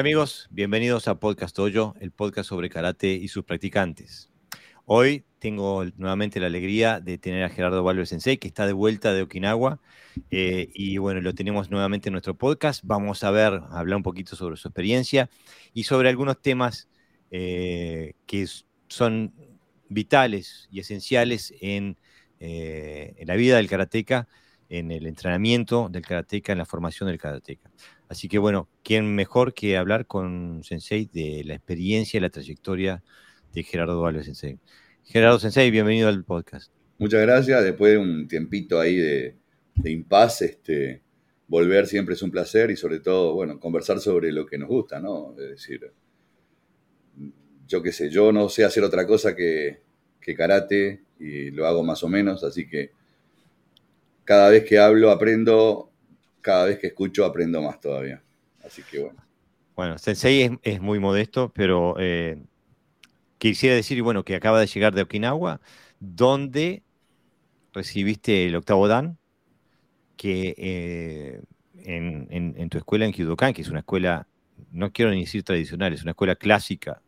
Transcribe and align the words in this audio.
Amigos, 0.00 0.48
bienvenidos 0.50 1.08
a 1.08 1.20
Podcast 1.20 1.58
Hoyo, 1.58 1.94
el 2.00 2.10
podcast 2.10 2.48
sobre 2.48 2.70
karate 2.70 3.12
y 3.12 3.28
sus 3.28 3.44
practicantes. 3.44 4.30
Hoy 4.86 5.26
tengo 5.38 5.84
nuevamente 5.98 6.40
la 6.40 6.46
alegría 6.46 7.00
de 7.00 7.18
tener 7.18 7.44
a 7.44 7.50
Gerardo 7.50 7.84
Valverde 7.84 8.06
Sensei, 8.06 8.38
que 8.38 8.48
está 8.48 8.64
de 8.64 8.72
vuelta 8.72 9.12
de 9.12 9.20
Okinawa. 9.20 9.78
Eh, 10.30 10.70
y 10.72 10.96
bueno, 10.96 11.20
lo 11.20 11.34
tenemos 11.34 11.70
nuevamente 11.70 12.08
en 12.08 12.12
nuestro 12.12 12.34
podcast. 12.34 12.80
Vamos 12.82 13.22
a 13.24 13.30
ver, 13.30 13.60
hablar 13.72 13.98
un 13.98 14.02
poquito 14.02 14.36
sobre 14.36 14.56
su 14.56 14.68
experiencia 14.68 15.28
y 15.74 15.82
sobre 15.82 16.08
algunos 16.08 16.40
temas 16.40 16.88
eh, 17.30 18.14
que 18.24 18.46
son 18.88 19.34
vitales 19.90 20.66
y 20.72 20.80
esenciales 20.80 21.52
en, 21.60 21.98
eh, 22.38 23.16
en, 23.18 23.28
la 23.28 23.36
vida 23.36 23.58
del 23.58 23.68
karateca, 23.68 24.28
en 24.70 24.92
el 24.92 25.06
entrenamiento 25.06 25.90
del 25.90 26.06
karateca, 26.06 26.52
en 26.52 26.58
la 26.58 26.64
formación 26.64 27.10
del 27.10 27.18
karateca. 27.18 27.70
Así 28.10 28.26
que 28.26 28.38
bueno, 28.38 28.68
¿quién 28.82 29.14
mejor 29.14 29.54
que 29.54 29.76
hablar 29.76 30.04
con 30.04 30.64
Sensei 30.64 31.08
de 31.12 31.44
la 31.44 31.54
experiencia 31.54 32.18
y 32.18 32.20
la 32.20 32.28
trayectoria 32.28 33.04
de 33.54 33.62
Gerardo 33.62 34.00
Valverde 34.00 34.24
Sensei? 34.24 34.58
Gerardo 35.04 35.38
Sensei, 35.38 35.70
bienvenido 35.70 36.08
al 36.08 36.24
podcast. 36.24 36.72
Muchas 36.98 37.20
gracias. 37.20 37.62
Después 37.62 37.92
de 37.92 37.98
un 37.98 38.26
tiempito 38.26 38.80
ahí 38.80 38.96
de, 38.96 39.36
de 39.76 39.90
impas, 39.92 40.42
este, 40.42 41.02
volver 41.46 41.86
siempre 41.86 42.16
es 42.16 42.22
un 42.22 42.32
placer 42.32 42.72
y 42.72 42.76
sobre 42.76 42.98
todo, 42.98 43.34
bueno, 43.34 43.60
conversar 43.60 44.00
sobre 44.00 44.32
lo 44.32 44.44
que 44.44 44.58
nos 44.58 44.68
gusta, 44.68 44.98
¿no? 44.98 45.36
Es 45.38 45.50
decir, 45.50 45.92
yo 47.68 47.80
qué 47.80 47.92
sé, 47.92 48.10
yo 48.10 48.32
no 48.32 48.48
sé 48.48 48.64
hacer 48.64 48.82
otra 48.82 49.06
cosa 49.06 49.36
que, 49.36 49.82
que 50.20 50.34
karate 50.34 51.04
y 51.20 51.52
lo 51.52 51.64
hago 51.64 51.84
más 51.84 52.02
o 52.02 52.08
menos, 52.08 52.42
así 52.42 52.68
que 52.68 52.90
cada 54.24 54.50
vez 54.50 54.64
que 54.64 54.80
hablo 54.80 55.12
aprendo 55.12 55.89
cada 56.40 56.66
vez 56.66 56.78
que 56.78 56.88
escucho 56.88 57.24
aprendo 57.24 57.60
más 57.62 57.80
todavía. 57.80 58.22
Así 58.64 58.82
que 58.82 59.00
bueno. 59.00 59.20
Bueno, 59.76 59.98
Sensei 59.98 60.58
es, 60.62 60.80
muy 60.80 60.98
modesto, 60.98 61.52
pero 61.54 61.94
eh, 61.98 62.42
quisiera 63.38 63.74
decir, 63.74 64.02
bueno, 64.02 64.24
que 64.24 64.34
acaba 64.34 64.60
de 64.60 64.66
llegar 64.66 64.94
de 64.94 65.02
Okinawa, 65.02 65.60
donde 66.00 66.82
recibiste 67.72 68.46
el 68.46 68.56
octavo 68.56 68.88
Dan, 68.88 69.18
que 70.16 70.54
eh, 70.58 71.40
en, 71.84 72.68
tu 72.68 72.78
escuela 72.78 73.06
en 73.06 73.12
Kyudokan, 73.12 73.54
que 73.54 73.62
es 73.62 73.70
una 73.70 73.78
escuela, 73.78 74.26
no 74.70 74.92
quiero 74.92 75.10
ni 75.12 75.20
decir 75.20 75.42
tradicional, 75.44 75.94
es 75.94 76.02
una 76.02 76.10
escuela 76.10 76.36
clásica 76.36 77.00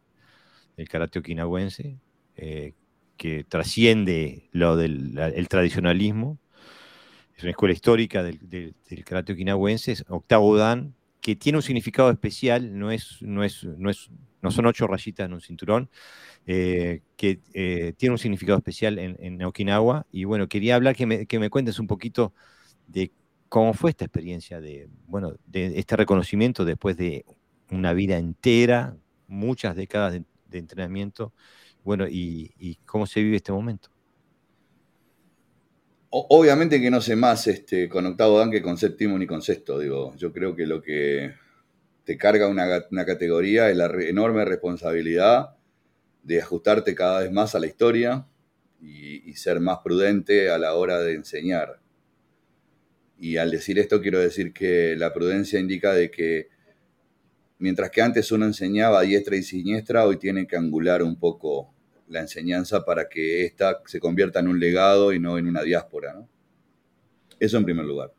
del 0.76 0.88
karate 0.88 1.18
okinawense, 1.18 1.98
eh, 2.36 2.72
que 3.18 3.44
trasciende 3.44 4.48
lo 4.52 4.76
del 4.76 5.18
el 5.18 5.48
tradicionalismo, 5.48 6.38
es 7.36 7.42
una 7.42 7.50
escuela 7.50 7.72
histórica 7.72 8.22
del, 8.22 8.74
karate 9.04 9.32
okinawense, 9.32 9.96
octavo 10.08 10.56
dan, 10.56 10.94
que 11.20 11.36
tiene 11.36 11.58
un 11.58 11.62
significado 11.62 12.10
especial, 12.10 12.76
no, 12.78 12.90
es, 12.90 13.22
no, 13.22 13.44
es, 13.44 13.64
no, 13.64 13.90
es, 13.90 14.10
no 14.42 14.50
son 14.50 14.66
ocho 14.66 14.86
rayitas 14.86 15.26
en 15.26 15.34
un 15.34 15.40
cinturón, 15.40 15.88
eh, 16.46 17.00
que 17.16 17.40
eh, 17.54 17.94
tiene 17.96 18.12
un 18.12 18.18
significado 18.18 18.58
especial 18.58 18.98
en, 18.98 19.42
Okinawa. 19.42 20.06
Y 20.10 20.24
bueno, 20.24 20.48
quería 20.48 20.74
hablar, 20.74 20.96
que 20.96 21.06
me, 21.06 21.26
que 21.26 21.38
me 21.38 21.48
cuentes 21.48 21.78
un 21.78 21.86
poquito 21.86 22.34
de 22.88 23.12
cómo 23.48 23.72
fue 23.72 23.90
esta 23.90 24.04
experiencia 24.04 24.60
de, 24.60 24.88
bueno, 25.06 25.36
de 25.46 25.78
este 25.78 25.96
reconocimiento 25.96 26.64
después 26.64 26.96
de 26.96 27.24
una 27.70 27.92
vida 27.92 28.18
entera, 28.18 28.96
muchas 29.28 29.76
décadas 29.76 30.14
de, 30.14 30.24
entrenamiento, 30.58 31.32
bueno, 31.84 32.06
y 32.08 32.78
cómo 32.84 33.06
se 33.06 33.22
vive 33.22 33.36
este 33.36 33.52
momento 33.52 33.91
obviamente 36.12 36.80
que 36.80 36.90
no 36.90 37.00
sé 37.00 37.16
más 37.16 37.46
este, 37.46 37.88
con 37.88 38.04
octavo 38.04 38.38
dan 38.38 38.50
que 38.50 38.60
con 38.60 38.76
séptimo 38.76 39.18
ni 39.18 39.26
con 39.26 39.40
sexto. 39.40 39.78
Digo, 39.78 40.14
yo 40.16 40.32
creo 40.32 40.54
que 40.54 40.66
lo 40.66 40.82
que 40.82 41.34
te 42.04 42.18
carga 42.18 42.48
una, 42.48 43.06
categoría 43.06 43.70
es 43.70 43.76
la 43.76 43.86
enorme 43.86 44.44
responsabilidad 44.44 45.56
de 46.22 46.42
ajustarte 46.42 46.94
cada 46.94 47.20
vez 47.20 47.32
más 47.32 47.54
a 47.54 47.60
la 47.60 47.66
historia 47.66 48.26
y, 48.80 49.32
ser 49.34 49.60
más 49.60 49.78
prudente 49.82 50.50
a 50.50 50.58
la 50.58 50.74
hora 50.74 51.00
de 51.00 51.14
enseñar. 51.14 51.80
Y 53.18 53.38
al 53.38 53.50
decir 53.50 53.78
esto 53.78 54.02
quiero 54.02 54.18
decir 54.18 54.52
que 54.52 54.94
la 54.96 55.12
prudencia 55.14 55.58
indica 55.58 55.94
de 55.94 56.10
que 56.10 56.48
mientras 57.58 57.90
que 57.90 58.02
antes 58.02 58.30
uno 58.30 58.44
enseñaba 58.44 59.00
a 59.00 59.02
diestra 59.02 59.36
y 59.36 59.42
siniestra, 59.42 60.06
hoy 60.06 60.18
tiene 60.18 60.46
que 60.46 60.56
angular 60.56 61.02
un 61.02 61.18
poco 61.18 61.71
la 62.12 62.20
enseñanza 62.20 62.84
para 62.84 63.08
que 63.08 63.44
ésta 63.44 63.80
se 63.86 63.98
convierta 63.98 64.40
en 64.40 64.48
un 64.48 64.60
legado 64.60 65.12
y 65.12 65.18
no 65.18 65.38
en 65.38 65.46
una 65.48 65.62
diáspora. 65.62 66.24
Eso 67.40 67.56
en 67.56 67.64
primer 67.64 67.84
lugar. 67.84 68.12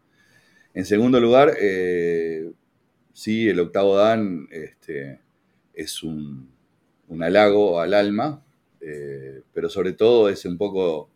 En 0.73 0.85
segundo 0.85 1.19
lugar, 1.19 1.53
eh, 1.61 2.51
sí, 3.13 3.47
el 3.47 3.59
octavo 3.59 3.95
Dan 3.95 4.47
este, 4.51 5.19
es 5.73 6.03
un, 6.03 6.51
halago 7.21 7.79
al 7.79 7.93
alma, 7.93 8.43
eh, 8.81 9.43
pero 9.53 9.69
sobre 9.69 9.93
todo 9.93 10.29
es 10.29 10.43
un 10.45 10.57
poco 10.57 11.09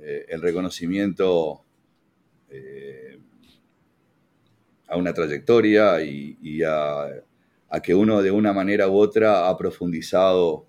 eh, 0.00 0.24
el 0.28 0.40
reconocimiento 0.40 1.62
a 4.88 4.96
una 4.96 5.12
trayectoria 5.12 6.02
y, 6.02 6.62
a, 6.62 7.22
que 7.82 7.94
uno 7.94 8.22
de 8.22 8.30
una 8.30 8.52
manera 8.52 8.88
u 8.88 8.96
otra 8.96 9.48
ha 9.48 9.56
profundizado 9.58 10.66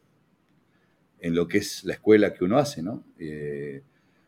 en 1.19 1.35
lo 1.35 1.47
que 1.47 1.59
es 1.59 1.83
la 1.83 1.93
escuela 1.93 2.33
que 2.33 2.43
uno 2.43 2.57
hace, 2.57 2.81
¿no? 2.81 3.03
Eh, 3.19 3.81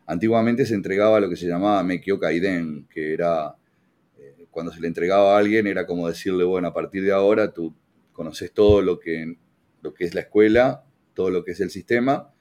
antiguamente 0.06 0.66
se 0.66 0.74
entregaba 0.74 1.20
lo 1.20 1.30
que 1.30 1.36
se 1.36 1.48
llamaba 1.48 1.84
Mekio 1.84 2.20
Kaiden, 2.20 2.88
que 2.90 3.14
era, 3.14 3.56
eh, 4.18 4.48
cuando 4.50 4.72
se 4.72 4.82
le 4.82 4.88
entregaba 4.88 5.36
a 5.36 5.40
alguien, 5.40 5.68
era 5.68 5.86
como 5.86 6.08
decirle, 6.08 6.44
bueno, 6.44 6.70
a 6.70 6.74
partir 6.74 7.04
de 7.04 7.12
ahora 7.12 7.54
tú 7.54 7.74
conoces 8.12 8.52
todo 8.52 8.82
lo 8.82 9.00
que, 9.00 9.38
lo 9.82 9.94
que 9.94 10.06
es 10.06 10.14
la 10.14 10.22
escuela, 10.22 10.84
todo 11.14 11.30
lo 11.30 11.44
que 11.44 11.52
es 11.52 11.60
el 11.60 11.70
sistema, 11.70 12.34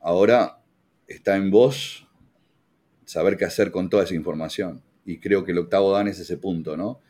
ahora 0.00 0.60
está 1.06 1.36
en 1.36 1.50
vos 1.50 2.06
saber 3.04 3.36
qué 3.36 3.44
hacer 3.44 3.70
con 3.70 3.90
toda 3.90 4.04
esa 4.04 4.14
información. 4.14 4.82
Y 5.04 5.18
creo 5.18 5.44
que 5.44 5.52
el 5.52 5.58
octavo 5.58 5.92
dan 5.92 6.08
es 6.08 6.18
ese 6.18 6.36
punto, 6.36 6.76
¿no? 6.76 7.00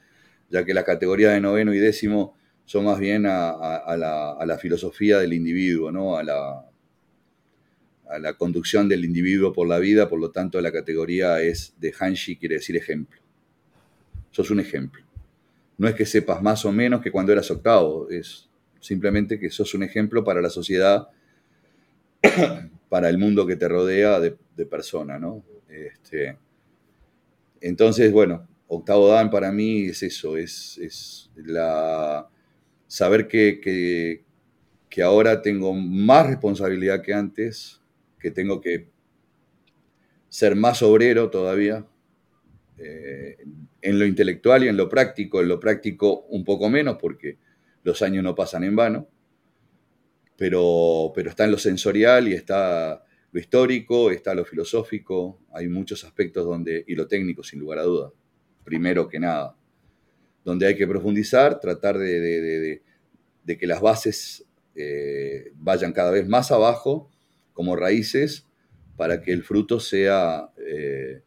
Ya 0.48 0.64
que 0.64 0.74
la 0.74 0.84
categoría 0.84 1.30
de 1.30 1.40
noveno 1.40 1.74
y 1.74 1.78
décimo 1.78 2.36
son 2.70 2.84
más 2.84 3.00
bien 3.00 3.26
a, 3.26 3.96
la, 3.96 4.58
filosofía 4.60 5.18
del 5.18 5.32
individuo, 5.32 5.90
¿no? 5.90 6.16
a, 6.16 6.22
la, 6.22 6.64
conducción 8.38 8.88
del 8.88 9.04
individuo 9.04 9.52
por 9.52 9.66
la 9.66 9.80
vida, 9.80 10.08
por 10.08 10.20
lo 10.20 10.30
tanto 10.30 10.60
la 10.60 10.70
categoría 10.70 11.40
es 11.40 11.74
de 11.80 11.92
Hanshi, 11.98 12.36
quiere 12.36 12.54
decir 12.54 12.76
ejemplo. 12.76 13.20
Sos 14.30 14.52
un 14.52 14.60
ejemplo. 14.60 15.02
No 15.78 15.88
es 15.88 15.96
que 15.96 16.06
sepas 16.06 16.40
más 16.42 16.64
o 16.64 16.70
menos 16.70 17.02
que 17.02 17.10
cuando 17.10 17.32
eras 17.32 17.50
octavo, 17.50 18.08
es 18.08 18.48
simplemente 18.78 19.40
que 19.40 19.50
sos 19.50 19.74
un 19.74 19.82
ejemplo 19.82 20.22
para 20.22 20.40
la 20.40 20.48
sociedad, 20.48 21.08
para 22.88 23.08
el 23.08 23.18
mundo 23.18 23.48
que 23.48 23.56
te 23.56 23.66
rodea 23.66 24.20
de, 24.20 24.36
persona, 24.66 25.18
¿no? 25.18 25.42
Este, 25.68 26.36
entonces, 27.60 28.12
bueno, 28.12 28.46
octavo 28.68 29.08
dan 29.08 29.28
para 29.28 29.50
mí 29.50 29.86
es 29.86 30.04
eso, 30.04 30.36
es, 30.36 30.78
es 30.78 31.30
la 31.34 32.30
saber 32.90 33.28
que, 33.28 34.24
que, 34.90 35.02
ahora 35.02 35.42
tengo 35.42 35.72
más 35.72 36.26
responsabilidad 36.26 37.02
que 37.02 37.14
antes, 37.14 37.80
que 38.18 38.32
tengo 38.32 38.60
que 38.60 38.88
ser 40.28 40.56
más 40.56 40.82
obrero 40.82 41.30
todavía 41.30 41.86
eh, 42.78 43.38
en 43.80 43.98
lo 43.98 44.04
intelectual 44.04 44.64
y 44.64 44.68
en 44.68 44.76
lo 44.76 44.88
práctico, 44.88 45.40
en 45.40 45.46
lo 45.46 45.60
práctico 45.60 46.22
un 46.30 46.44
poco 46.44 46.68
menos 46.68 46.96
porque 47.00 47.38
los 47.84 48.02
años 48.02 48.24
no 48.24 48.34
pasan 48.34 48.64
en 48.64 48.74
vano, 48.74 49.08
pero, 50.36 51.12
pero 51.14 51.30
está 51.30 51.44
en 51.44 51.52
lo 51.52 51.58
sensorial 51.58 52.26
y 52.26 52.32
está 52.32 53.04
lo 53.30 53.38
histórico, 53.38 54.10
está 54.10 54.34
lo 54.34 54.44
filosófico, 54.44 55.38
hay 55.52 55.68
muchos 55.68 56.02
aspectos 56.02 56.44
donde, 56.44 56.84
y 56.88 56.96
lo 56.96 57.06
técnico 57.06 57.44
sin 57.44 57.60
lugar 57.60 57.78
a 57.78 57.84
dudas, 57.84 58.12
primero 58.64 59.08
que 59.08 59.20
nada 59.20 59.56
donde 60.50 60.66
hay 60.66 60.76
que 60.76 60.86
profundizar, 60.86 61.60
tratar 61.60 61.96
de, 61.96 62.82
que 63.46 63.66
las 63.66 63.80
bases 63.80 64.44
eh, 64.74 65.52
vayan 65.54 65.92
cada 65.92 66.10
vez 66.10 66.28
más 66.28 66.50
abajo 66.50 67.08
como 67.52 67.76
raíces 67.76 68.46
para 68.96 69.22
que 69.22 69.32
el 69.32 69.44
fruto 69.44 69.78
sea, 69.78 70.50
eh, 70.58 71.22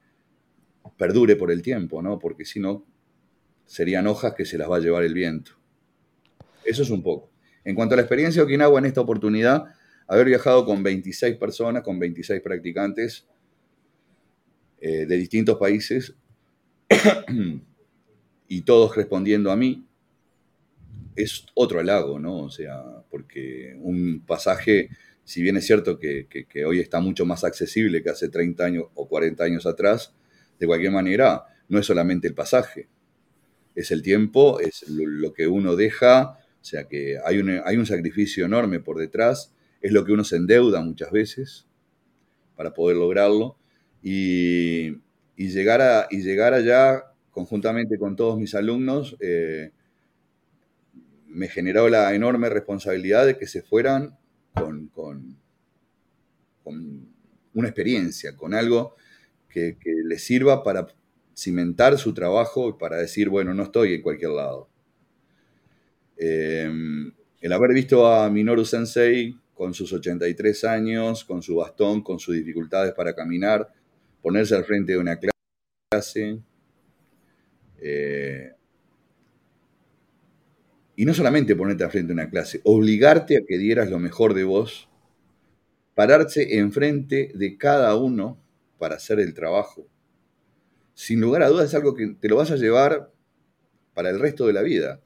perdure 0.97 1.37
por 1.37 1.51
el 1.51 1.61
tiempo, 1.61 2.01
¿no? 2.01 2.19
Porque 2.19 2.43
si 2.43 2.59
no, 2.59 2.85
serían 3.65 4.07
hojas 4.07 4.33
que 4.33 4.45
se 4.45 4.57
las 4.57 4.69
va 4.69 4.77
a 4.77 4.81
llevar 4.81 5.03
el 5.03 5.13
viento. 5.13 5.53
Eso 6.65 6.83
es 6.83 6.89
un 6.89 7.01
poco. 7.01 7.31
En 7.63 7.75
cuanto 7.75 7.93
a 7.93 7.97
la 7.97 8.01
experiencia 8.01 8.41
de 8.41 8.45
Okinawa 8.45 8.79
en 8.79 8.85
esta 8.85 9.01
oportunidad, 9.01 9.73
haber 10.05 10.27
viajado 10.27 10.65
con 10.65 10.83
26 10.83 11.37
personas, 11.37 11.81
con 11.81 11.97
26 11.97 12.41
practicantes 12.41 13.25
eh, 14.81 15.05
de 15.05 15.15
distintos 15.15 15.57
países, 15.57 16.13
y 18.53 18.61
todos 18.61 18.95
respondiendo 18.95 19.49
a 19.49 19.55
mí, 19.55 19.83
es 21.15 21.47
otro 21.55 21.79
halago, 21.79 22.19
¿no? 22.19 22.37
O 22.37 22.51
sea, 22.51 22.83
porque 23.09 23.75
un 23.79 24.23
pasaje, 24.27 24.89
si 25.23 25.41
bien 25.41 25.57
es 25.57 25.65
cierto 25.65 25.97
que, 25.97 26.27
hoy 26.63 26.79
está 26.79 26.99
mucho 26.99 27.25
más 27.25 27.43
accesible 27.43 28.03
que 28.03 28.11
hace 28.11 28.29
30 28.29 28.63
años 28.63 28.85
o 28.93 29.07
40 29.07 29.43
años 29.43 29.65
atrás, 29.65 30.13
de 30.59 30.67
cualquier 30.67 30.91
manera, 30.91 31.45
no 31.67 31.79
es 31.79 31.87
solamente 31.87 32.27
el 32.27 32.35
pasaje. 32.35 32.89
es 33.73 33.89
el 33.89 34.03
tiempo, 34.03 34.59
es 34.59 34.87
lo, 34.87 35.33
que 35.33 35.47
uno 35.47 35.75
deja, 35.75 36.37
o 36.61 36.63
sea 36.63 36.87
que 36.87 37.17
hay 37.25 37.39
un, 37.39 37.59
hay 37.65 37.77
un 37.77 37.87
sacrificio 37.87 38.45
enorme 38.45 38.79
por 38.79 38.99
detrás, 38.99 39.51
es 39.81 39.91
lo 39.91 40.05
que 40.05 40.11
uno 40.11 40.23
se 40.23 40.35
endeuda 40.35 40.79
muchas 40.81 41.11
veces 41.11 41.65
para 42.55 42.71
poder 42.75 42.97
lograrlo, 42.97 43.57
y, 44.03 45.01
llegar, 45.37 45.81
a, 45.81 46.07
y 46.11 46.21
llegar 46.21 46.53
allá 46.53 47.12
conjuntamente 47.33 47.97
con 47.97 48.15
todos 48.15 48.37
mis 48.37 48.55
alumnos, 48.55 49.17
eh, 49.19 49.71
me 51.27 51.47
generó 51.49 51.89
la 51.89 52.13
enorme 52.13 52.47
responsabilidad 52.47 53.25
de 53.25 53.37
que 53.37 53.47
se 53.47 53.63
fueran 53.63 54.17
con, 54.53 54.87
con, 54.89 55.37
una 57.55 57.67
experiencia, 57.67 58.35
con 58.37 58.53
algo 58.53 58.95
que, 59.49 59.77
les 60.05 60.23
sirva 60.23 60.63
para 60.63 60.87
cimentar 61.35 61.97
su 61.97 62.13
trabajo 62.13 62.69
y 62.69 62.73
para 62.73 62.97
decir, 62.97 63.29
bueno, 63.29 63.53
no 63.53 63.63
estoy 63.63 63.95
en 63.95 64.01
cualquier 64.03 64.31
lado. 64.31 64.69
Em, 66.15 67.11
el 67.41 67.51
haber 67.51 67.73
visto 67.73 68.07
a 68.07 68.29
Minoru 68.29 68.63
Sensei 68.63 69.35
con 69.55 69.73
sus 69.73 69.91
83 69.91 70.63
años, 70.65 71.23
con 71.23 71.41
su 71.41 71.55
bastón, 71.55 72.03
con 72.03 72.19
sus 72.19 72.35
dificultades 72.35 72.93
para 72.93 73.15
caminar, 73.15 73.73
ponerse 74.21 74.55
al 74.55 74.65
frente 74.65 74.93
de 74.93 74.99
una 74.99 75.19
clase, 75.91 76.39
eh, 77.85 78.53
y 80.95 81.05
no 81.05 81.13
solamente 81.13 81.55
ponerte 81.55 81.83
al 81.83 81.91
frente 81.91 82.07
de 82.07 82.13
una 82.13 82.29
clase, 82.29 82.61
obligarte 82.63 83.37
a 83.37 83.41
que 83.45 83.57
dieras 83.57 83.89
lo 83.89 83.99
mejor 83.99 84.33
de 84.33 84.45
vos, 84.45 84.89
pararse 85.93 86.59
enfrente 86.59 87.31
de 87.35 87.57
cada 87.57 87.95
uno 87.95 88.41
para 88.77 88.95
hacer 88.95 89.19
el 89.19 89.33
trabajo. 89.33 89.85
Sin 90.93 91.19
lugar 91.19 91.43
a 91.43 91.49
dudas 91.49 91.69
es 91.69 91.75
algo 91.75 91.93
que 91.93 92.07
te 92.07 92.29
lo 92.29 92.37
vas 92.37 92.51
a 92.51 92.55
llevar 92.55 93.11
para 93.93 94.09
el 94.09 94.19
resto 94.19 94.47
de 94.47 94.53
la 94.53 94.61
vida. 94.61 95.01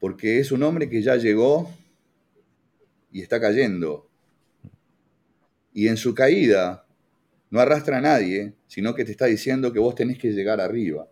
Porque 0.00 0.38
es 0.38 0.52
un 0.52 0.62
hombre 0.62 0.88
que 0.88 1.02
ya 1.02 1.16
llegó 1.16 1.70
y 3.10 3.20
está 3.20 3.40
cayendo. 3.40 4.08
Y 5.74 5.88
en 5.88 5.96
su 5.96 6.14
caída 6.14 6.86
no 7.52 7.60
arrastra 7.60 7.98
a 7.98 8.00
nadie, 8.00 8.54
sino 8.66 8.94
que 8.94 9.04
te 9.04 9.12
está 9.12 9.26
diciendo 9.26 9.74
que 9.74 9.78
vos 9.78 9.94
tenés 9.94 10.18
que 10.18 10.32
llegar 10.32 10.58
arriba. 10.58 11.06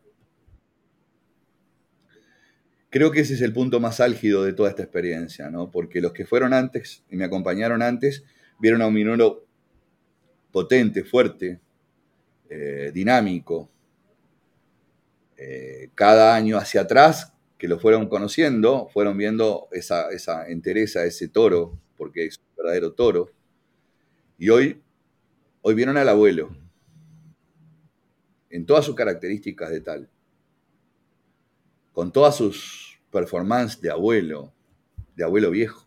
Creo 2.88 3.10
que 3.10 3.20
ese 3.20 3.34
es 3.34 3.42
el 3.42 3.52
punto 3.52 3.78
más 3.78 4.00
álgido 4.00 4.42
de 4.42 4.54
toda 4.54 4.70
esta 4.70 4.82
experiencia, 4.82 5.50
¿no? 5.50 5.70
Porque 5.70 6.00
los 6.00 6.12
que 6.12 6.24
fueron 6.24 6.54
antes 6.54 7.04
y 7.10 7.16
me 7.16 7.26
acompañaron 7.26 7.82
antes 7.82 8.24
vieron 8.58 8.80
a 8.80 8.86
un 8.86 8.94
Minoro 8.94 9.44
potente, 10.50 11.04
fuerte, 11.04 11.60
eh, 12.48 12.90
dinámico. 12.94 13.70
Eh, 15.36 15.90
cada 15.94 16.34
año 16.34 16.56
hacia 16.56 16.80
atrás, 16.80 17.34
que 17.58 17.68
lo 17.68 17.78
fueron 17.78 18.08
conociendo, 18.08 18.88
fueron 18.94 19.18
viendo 19.18 19.68
esa, 19.72 20.08
esa 20.10 20.48
entereza, 20.48 21.04
ese 21.04 21.28
toro, 21.28 21.78
porque 21.98 22.24
es 22.24 22.38
un 22.38 22.56
verdadero 22.56 22.94
toro. 22.94 23.30
Y 24.38 24.48
hoy, 24.48 24.80
hoy 25.62 25.74
vieron 25.74 25.96
al 25.96 26.08
abuelo, 26.08 26.50
en 28.50 28.66
todas 28.66 28.84
sus 28.84 28.94
características 28.94 29.70
de 29.70 29.80
tal 29.80 30.10
con 31.92 32.12
todas 32.12 32.36
sus 32.36 32.98
performances 33.10 33.80
de 33.80 33.90
abuelo, 33.90 34.54
de 35.16 35.24
abuelo 35.24 35.50
viejo. 35.50 35.86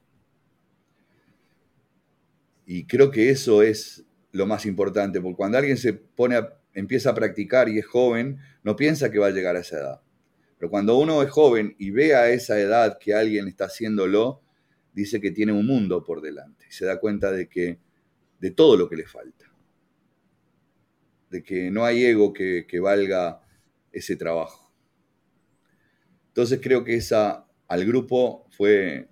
Y 2.65 2.85
creo 2.85 3.11
que 3.11 3.29
eso 3.29 3.61
es 3.61 4.05
lo 4.31 4.45
más 4.45 4.65
importante, 4.65 5.21
porque 5.21 5.37
cuando 5.37 5.57
alguien 5.57 5.77
se 5.77 5.93
pone 5.93 6.39
empieza 6.73 7.11
a 7.11 7.15
practicar 7.15 7.69
y 7.69 7.79
es 7.79 7.85
joven, 7.85 8.39
no 8.63 8.75
piensa 8.75 9.11
que 9.11 9.19
va 9.19 9.27
a 9.27 9.31
llegar 9.31 9.55
a 9.55 9.59
esa 9.59 9.77
edad. 9.79 10.01
Pero 10.57 10.69
cuando 10.69 10.97
uno 10.97 11.21
es 11.21 11.29
joven 11.29 11.75
y 11.77 11.91
ve 11.91 12.15
a 12.15 12.29
esa 12.29 12.59
edad 12.59 12.97
que 12.99 13.13
alguien 13.13 13.47
está 13.47 13.65
haciéndolo, 13.65 14.41
dice 14.93 15.19
que 15.19 15.31
tiene 15.31 15.51
un 15.51 15.67
mundo 15.67 16.03
por 16.03 16.21
delante. 16.21 16.65
Y 16.69 16.71
se 16.71 16.85
da 16.85 16.99
cuenta 16.99 17.31
de 17.31 17.47
que 17.47 17.79
de 18.39 18.51
todo 18.51 18.77
lo 18.77 18.89
que 18.89 18.95
le 18.95 19.05
falta. 19.05 19.52
De 21.33 21.43
que 21.43 21.71
no 21.71 21.83
hay 21.83 22.05
ego 22.05 22.31
que 22.33 22.79
valga 22.79 23.41
ese 23.91 24.15
trabajo. 24.15 24.63
Entonces 26.33 26.59
creo 26.61 26.83
que 26.83 26.95
esa 26.95 27.45
al 27.67 27.85
grupo 27.85 28.47
fue, 28.49 29.07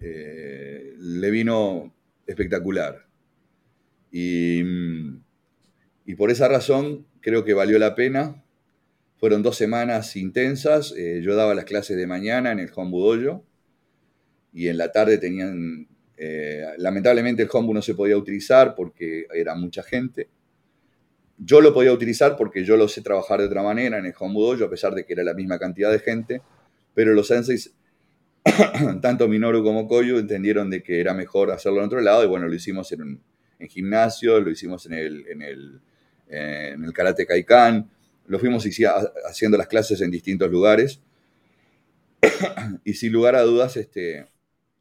eh, 0.00 0.94
le 0.98 1.30
vino 1.30 1.94
espectacular. 2.26 3.06
Y, 4.10 4.64
por 6.16 6.30
esa 6.30 6.48
razón 6.48 7.06
creo 7.20 7.44
que 7.44 7.54
valió 7.54 7.78
la 7.78 7.94
pena. 7.94 8.44
Fueron 9.16 9.42
dos 9.42 9.56
semanas 9.56 10.16
intensas. 10.16 10.92
Eh, 10.96 11.20
yo 11.22 11.34
daba 11.36 11.54
las 11.54 11.64
clases 11.64 11.96
de 11.96 12.06
mañana 12.06 12.52
en 12.52 12.58
el 12.58 12.70
Hombu 12.74 13.42
y 14.52 14.68
en 14.68 14.78
la 14.78 14.90
tarde 14.90 15.18
tenían, 15.18 15.88
eh, 16.16 16.64
lamentablemente 16.78 17.42
el 17.42 17.48
Hombu 17.52 17.74
no 17.74 17.82
se 17.82 17.94
podía 17.94 18.16
utilizar 18.16 18.74
porque 18.74 19.26
era 19.34 19.54
mucha 19.54 19.82
gente. 19.82 20.28
Yo 21.38 21.60
lo 21.60 21.74
podía 21.74 21.92
utilizar 21.92 22.36
porque 22.36 22.64
yo 22.64 22.76
lo 22.76 22.88
sé 22.88 23.02
trabajar 23.02 23.40
de 23.40 23.46
otra 23.46 23.62
manera 23.62 23.98
en 23.98 24.06
el 24.06 24.14
Home 24.18 24.64
a 24.64 24.70
pesar 24.70 24.94
de 24.94 25.04
que 25.04 25.12
era 25.12 25.22
la 25.22 25.34
misma 25.34 25.58
cantidad 25.58 25.90
de 25.90 25.98
gente, 25.98 26.42
pero 26.94 27.12
los 27.12 27.26
senseis, 27.26 27.74
tanto 29.02 29.28
Minoru 29.28 29.62
como 29.62 29.86
Koyu, 29.86 30.18
entendieron 30.18 30.70
de 30.70 30.82
que 30.82 31.00
era 31.00 31.12
mejor 31.12 31.50
hacerlo 31.50 31.80
en 31.80 31.86
otro 31.86 32.00
lado 32.00 32.24
y 32.24 32.26
bueno, 32.26 32.48
lo 32.48 32.54
hicimos 32.54 32.90
en, 32.92 33.20
en 33.58 33.68
gimnasio, 33.68 34.40
lo 34.40 34.50
hicimos 34.50 34.86
en 34.86 34.94
el, 34.94 35.26
en 35.28 35.42
el, 35.42 35.80
en 36.28 36.84
el 36.84 36.92
Karate 36.94 37.26
Kaikan, 37.26 37.90
lo 38.28 38.38
fuimos 38.38 38.66
haciendo 39.28 39.58
las 39.58 39.66
clases 39.68 40.00
en 40.00 40.10
distintos 40.10 40.50
lugares. 40.50 41.00
Y 42.84 42.94
sin 42.94 43.12
lugar 43.12 43.36
a 43.36 43.42
dudas, 43.42 43.76
este, 43.76 44.26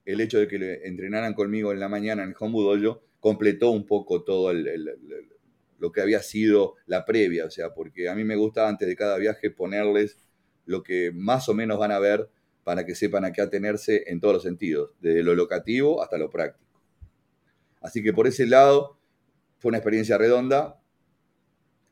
el 0.05 0.21
hecho 0.21 0.39
de 0.39 0.47
que 0.47 0.81
entrenaran 0.85 1.33
conmigo 1.33 1.71
en 1.71 1.79
la 1.79 1.89
mañana 1.89 2.23
en 2.23 2.29
el 2.29 2.35
Home 2.39 2.97
completó 3.19 3.71
un 3.71 3.85
poco 3.85 4.23
todo 4.23 4.51
el 4.51 4.67
lo 5.77 5.91
que 5.91 6.01
había 6.01 6.21
sido 6.21 6.75
la 6.85 7.05
previa, 7.05 7.45
o 7.45 7.49
sea, 7.49 7.73
porque 7.73 8.09
a 8.09 8.15
mí 8.15 8.23
me 8.23 8.35
gusta 8.35 8.67
antes 8.67 8.87
de 8.87 8.95
cada 8.95 9.17
viaje 9.17 9.51
ponerles 9.51 10.17
lo 10.65 10.83
que 10.83 11.11
más 11.13 11.49
o 11.49 11.53
menos 11.53 11.77
van 11.77 11.91
a 11.91 11.99
ver 11.99 12.29
para 12.63 12.85
que 12.85 12.95
sepan 12.95 13.25
a 13.25 13.31
qué 13.31 13.41
atenerse 13.41 14.03
en 14.07 14.19
todos 14.19 14.35
los 14.35 14.43
sentidos, 14.43 14.91
desde 14.99 15.23
lo 15.23 15.35
locativo 15.35 16.01
hasta 16.01 16.17
lo 16.17 16.29
práctico. 16.29 16.81
Así 17.81 18.01
que 18.01 18.13
por 18.13 18.25
ese 18.25 18.47
lado 18.47 18.97
fue 19.59 19.69
una 19.69 19.77
experiencia 19.77 20.17
redonda. 20.17 20.81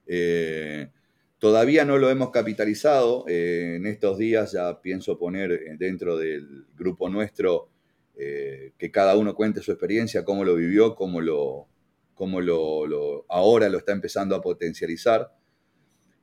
Eh, 0.08 0.90
todavía 1.38 1.86
no 1.86 2.00
lo 2.00 2.10
hemos 2.10 2.32
capitalizado. 2.32 3.26
Eh, 3.28 3.76
en 3.76 3.86
estos 3.86 4.18
días 4.18 4.54
ya 4.54 4.82
pienso 4.82 5.20
poner 5.20 5.78
dentro 5.78 6.18
del 6.18 6.66
grupo 6.76 7.10
nuestro 7.10 7.70
eh, 8.16 8.74
que 8.78 8.92
cada 8.92 9.16
uno 9.18 9.36
cuente 9.36 9.62
su 9.62 9.72
experiencia, 9.72 10.26
cómo 10.26 10.44
lo 10.44 10.56
vivió, 10.56 10.96
cómo 10.96 11.22
lo, 11.22 11.68
como 12.14 12.42
lo, 12.42 13.26
ahora 13.30 13.70
lo 13.70 13.78
está 13.78 13.92
empezando 13.92 14.36
a 14.36 14.42
potencializar, 14.42 15.36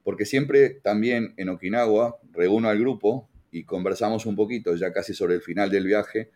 porque 0.05 0.25
siempre 0.25 0.71
también 0.71 1.35
en 1.37 1.49
Okinawa 1.49 2.19
reúno 2.33 2.69
al 2.69 2.79
grupo 2.79 3.29
y 3.51 3.65
conversamos 3.65 4.27
un 4.27 4.37
poquito, 4.37 4.75
ya 4.77 4.93
casi 4.93 5.15
sobre 5.15 5.35
el 5.35 5.43
final 5.43 5.71
del 5.71 5.87
viaje, 5.87 6.31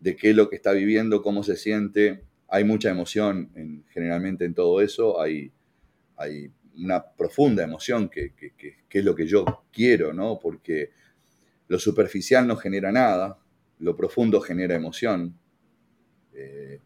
de 0.00 0.16
qué 0.16 0.30
es 0.30 0.36
lo 0.36 0.48
que 0.48 0.56
está 0.56 0.72
viviendo, 0.72 1.22
cómo 1.22 1.42
se 1.42 1.56
siente. 1.56 2.22
Hay 2.48 2.64
mucha 2.64 2.90
emoción 2.90 3.50
en, 3.54 3.84
generalmente 3.90 4.44
en 4.44 4.54
todo 4.54 4.80
eso, 4.80 5.20
hay, 5.20 5.52
hay 6.16 6.50
una 6.76 7.04
profunda 7.04 7.62
emoción 7.62 8.08
que, 8.08 8.32
es 8.90 9.04
lo 9.04 9.14
que 9.14 9.26
yo 9.26 9.64
quiero, 9.72 10.12
¿no? 10.12 10.38
Porque 10.38 10.90
lo 11.68 11.78
superficial 11.78 12.46
no 12.46 12.56
genera 12.56 12.92
nada, 12.92 13.38
lo 13.78 13.96
profundo 13.96 14.40
genera 14.40 14.74
emoción. 14.74 15.36
Eh, 16.34 16.80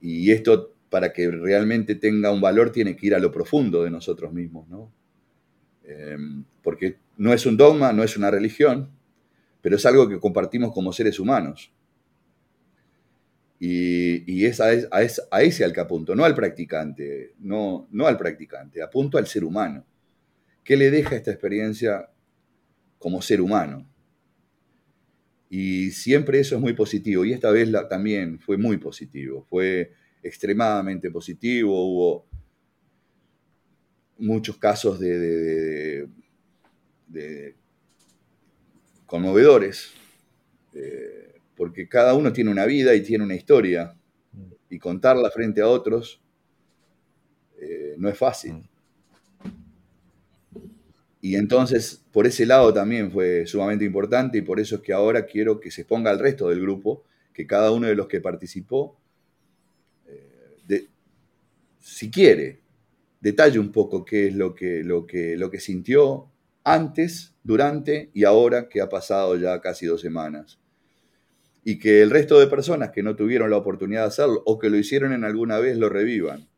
y 0.00 0.30
esto 0.30 0.75
para 0.96 1.12
que 1.12 1.30
realmente 1.30 1.94
tenga 1.94 2.32
un 2.32 2.40
valor, 2.40 2.72
tiene 2.72 2.96
que 2.96 3.08
ir 3.08 3.14
a 3.14 3.18
lo 3.18 3.30
profundo 3.30 3.84
de 3.84 3.90
nosotros 3.90 4.32
mismos, 4.32 4.66
¿no? 4.66 4.90
Em, 5.84 6.42
porque 6.62 6.96
no 7.18 7.34
es 7.34 7.44
un 7.44 7.58
dogma, 7.58 7.92
no 7.92 8.02
es 8.02 8.16
una 8.16 8.30
religión, 8.30 8.88
pero 9.60 9.76
es 9.76 9.84
algo 9.84 10.08
que 10.08 10.18
compartimos 10.18 10.72
como 10.72 10.94
seres 10.94 11.20
humanos. 11.20 11.70
Y, 13.60 14.46
es, 14.46 14.58
a, 14.58 14.72
ese 14.72 15.64
al 15.66 15.74
que 15.74 15.80
apunto, 15.80 16.16
no 16.16 16.24
al 16.24 16.34
practicante, 16.34 17.34
no, 17.40 17.86
al 18.06 18.16
practicante, 18.16 18.82
apunto 18.82 19.18
al 19.18 19.26
ser 19.26 19.44
humano. 19.44 19.84
¿Qué 20.64 20.78
le 20.78 20.90
deja 20.90 21.14
esta 21.14 21.30
experiencia 21.30 22.08
como 22.98 23.20
ser 23.20 23.42
humano? 23.42 23.86
Y 25.50 25.90
siempre 25.90 26.40
eso 26.40 26.54
es 26.54 26.60
muy 26.62 26.72
positivo, 26.72 27.26
y 27.26 27.34
esta 27.34 27.50
vez 27.50 27.70
también 27.90 28.38
fue 28.38 28.56
muy 28.56 28.78
positivo. 28.78 29.44
Fue, 29.50 29.92
extremadamente 30.26 31.10
positivo, 31.10 31.72
hubo 31.72 32.26
muchos 34.18 34.56
casos 34.56 34.98
de, 34.98 36.08
conmovedores, 39.06 39.92
eh, 40.74 41.40
porque 41.56 41.88
cada 41.88 42.14
uno 42.14 42.32
tiene 42.32 42.50
una 42.50 42.66
vida 42.66 42.94
y 42.94 43.02
tiene 43.02 43.24
una 43.24 43.34
historia, 43.34 43.96
mm. 44.32 44.52
y 44.70 44.78
contarla 44.78 45.30
frente 45.30 45.60
a 45.60 45.68
otros 45.68 46.20
eh, 47.58 47.94
no 47.98 48.08
es 48.08 48.18
fácil. 48.18 48.54
Mm. 48.54 48.68
Y 51.20 51.34
entonces, 51.36 52.04
por 52.12 52.26
ese 52.26 52.46
lado 52.46 52.72
también 52.72 53.10
fue 53.10 53.46
sumamente 53.46 53.84
importante 53.84 54.38
y 54.38 54.42
por 54.42 54.60
eso 54.60 54.76
es 54.76 54.82
que 54.82 54.92
ahora 54.92 55.26
quiero 55.26 55.58
que 55.58 55.70
se 55.70 55.82
exponga 55.82 56.10
al 56.10 56.18
resto 56.18 56.48
del 56.48 56.60
grupo, 56.60 57.04
que 57.32 57.46
cada 57.46 57.72
uno 57.72 57.86
de 57.86 57.94
los 57.94 58.06
que 58.06 58.20
participó, 58.20 58.96
si 61.86 62.10
quiere, 62.10 62.62
detalle 63.20 63.60
un 63.60 63.70
poco 63.70 64.04
qué 64.04 64.26
es 64.26 64.34
lo 64.34 64.56
que, 64.56 64.82
lo, 64.82 65.06
que, 65.06 65.36
lo 65.36 65.52
que 65.52 65.60
sintió 65.60 66.32
antes, 66.64 67.36
durante 67.44 68.10
y 68.12 68.24
ahora 68.24 68.68
que 68.68 68.80
ha 68.80 68.88
pasado 68.88 69.36
ya 69.36 69.60
casi 69.60 69.86
dos 69.86 70.00
semanas. 70.00 70.58
Y 71.62 71.78
que 71.78 72.02
el 72.02 72.10
resto 72.10 72.40
de 72.40 72.48
personas 72.48 72.90
que 72.90 73.04
no 73.04 73.14
tuvieron 73.14 73.50
la 73.50 73.56
oportunidad 73.56 74.00
de 74.00 74.08
hacerlo 74.08 74.42
o 74.46 74.58
que 74.58 74.68
lo 74.68 74.76
hicieron 74.76 75.12
en 75.12 75.22
alguna 75.22 75.60
vez 75.60 75.78
lo 75.78 75.88
revivan. 75.88 76.48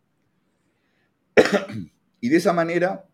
y 2.23 2.31
de 2.31 2.37
esa 2.37 2.55
manera, 2.55 3.05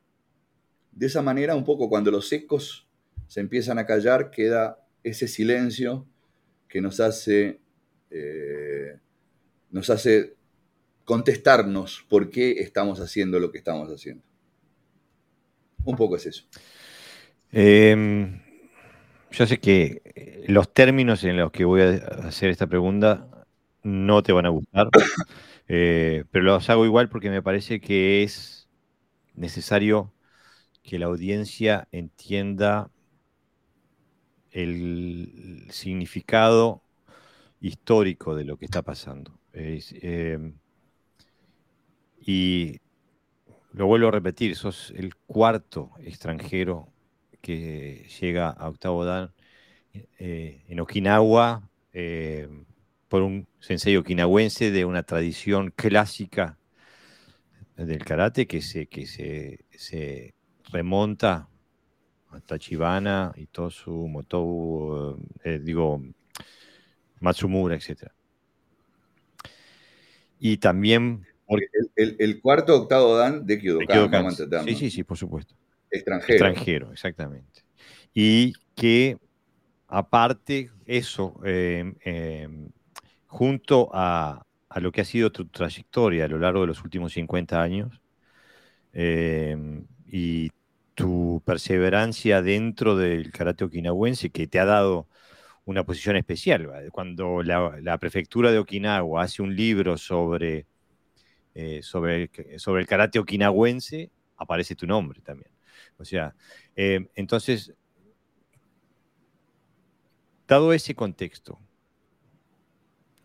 de 0.92 1.06
esa 1.06 1.20
manera, 1.20 1.56
un 1.56 1.64
poco 1.64 1.88
cuando 1.88 2.12
los 2.12 2.32
ecos 2.32 2.88
se 3.26 3.40
empiezan 3.40 3.80
a 3.80 3.86
callar, 3.86 4.30
queda 4.30 4.78
ese 5.02 5.26
silencio 5.26 6.06
que 6.68 6.80
nos 6.80 7.00
hace, 7.00 7.60
eh, 8.10 9.00
nos 9.70 9.90
hace 9.90 10.36
contestarnos 11.04 12.04
por 12.08 12.30
qué 12.30 12.52
estamos 12.62 13.00
haciendo 13.00 13.38
lo 13.38 13.50
que 13.50 13.58
estamos 13.58 13.90
haciendo. 13.90 14.22
Un 15.84 15.96
poco 15.96 16.16
es 16.16 16.26
eso. 16.26 16.44
Em, 17.52 18.40
yo 19.30 19.46
sé 19.46 19.58
que 19.58 20.02
eh, 20.14 20.44
los 20.48 20.72
términos 20.72 21.22
en 21.24 21.36
los 21.36 21.52
que 21.52 21.64
voy 21.64 21.82
a 21.82 21.94
hacer 22.26 22.50
esta 22.50 22.66
pregunta 22.66 23.46
no 23.82 24.22
te 24.22 24.32
van 24.32 24.46
a 24.46 24.48
gustar, 24.48 24.88
eh, 25.68 26.24
pero 26.30 26.44
los 26.44 26.70
hago 26.70 26.86
igual 26.86 27.08
porque 27.08 27.30
me 27.30 27.42
parece 27.42 27.80
que 27.80 28.22
es 28.22 28.68
necesario 29.34 30.12
que 30.82 30.98
la 30.98 31.06
audiencia 31.06 31.88
entienda 31.92 32.90
el 34.50 35.66
significado 35.70 36.82
histórico 37.60 38.34
de 38.34 38.44
lo 38.44 38.56
que 38.56 38.64
está 38.66 38.82
pasando. 38.82 39.38
Em, 39.52 40.54
y 42.26 42.80
lo 43.72 43.86
vuelvo 43.86 44.08
a 44.08 44.12
repetir, 44.12 44.56
sos 44.56 44.92
el 44.96 45.14
cuarto 45.16 45.90
extranjero 45.98 46.88
que 47.40 48.06
llega 48.20 48.48
a 48.48 48.68
Octavo 48.68 49.04
Dan 49.04 49.32
eh, 50.18 50.62
en 50.68 50.80
Okinawa 50.80 51.68
eh, 51.92 52.48
por 53.08 53.22
un 53.22 53.46
sensei 53.60 53.96
okinawense 53.96 54.70
de 54.70 54.84
una 54.84 55.02
tradición 55.02 55.70
clásica 55.70 56.58
del 57.76 58.04
karate 58.04 58.46
que 58.46 58.62
se, 58.62 58.86
que 58.86 59.06
se, 59.06 60.34
remonta 60.72 61.48
a 62.30 62.40
Tachibana 62.40 63.32
y 63.36 63.46
todo 63.46 63.70
su 63.70 63.92
Motou, 64.08 65.16
eh, 65.44 65.60
digo, 65.62 66.02
Matsumura, 67.20 67.76
etc. 67.76 68.10
Y 70.40 70.56
también 70.56 71.26
el, 71.96 72.40
cuarto 72.40 72.74
octavo 72.74 73.16
dan 73.16 73.46
de 73.46 73.58
Kyodokan. 73.58 74.30
sí, 74.64 74.74
sí, 74.74 74.90
sí, 74.90 75.04
por 75.04 75.16
supuesto. 75.16 75.54
Extranjero. 75.90 76.32
Extranjero, 76.32 76.92
exactamente. 76.92 77.62
Y 78.12 78.52
que 78.74 79.16
aparte 79.86 80.70
eso, 80.86 81.40
em, 81.44 81.94
em, 82.04 82.68
junto 83.26 83.90
a, 83.92 84.44
lo 84.80 84.90
que 84.90 85.02
ha 85.02 85.04
sido 85.04 85.30
tu 85.30 85.46
trayectoria 85.46 86.24
a 86.24 86.28
lo 86.28 86.38
largo 86.38 86.62
de 86.62 86.66
los 86.66 86.82
últimos 86.82 87.12
50 87.12 87.62
años 87.62 88.00
em, 88.92 89.86
y 90.06 90.50
tu 90.94 91.40
perseverancia 91.44 92.42
dentro 92.42 92.96
del 92.96 93.30
karate 93.30 93.64
okinawense 93.64 94.30
que 94.30 94.48
te 94.48 94.58
ha 94.58 94.64
dado 94.64 95.08
una 95.64 95.84
posición 95.84 96.16
especial. 96.16 96.68
Cuando 96.92 97.42
la 97.42 97.98
prefectura 97.98 98.52
de 98.52 98.58
Okinawa 98.58 99.22
hace 99.22 99.42
un 99.42 99.56
libro 99.56 99.96
sobre 99.96 100.66
eh, 101.54 101.82
sobre, 101.82 102.22
el, 102.22 102.60
sobre 102.60 102.82
el 102.82 102.88
karate 102.88 103.18
okinawense, 103.18 104.10
aparece 104.36 104.74
tu 104.74 104.86
nombre 104.86 105.20
también. 105.20 105.50
O 105.96 106.04
sea, 106.04 106.34
eh, 106.76 107.08
entonces, 107.14 107.72
dado 110.48 110.72
ese 110.72 110.94
contexto, 110.94 111.60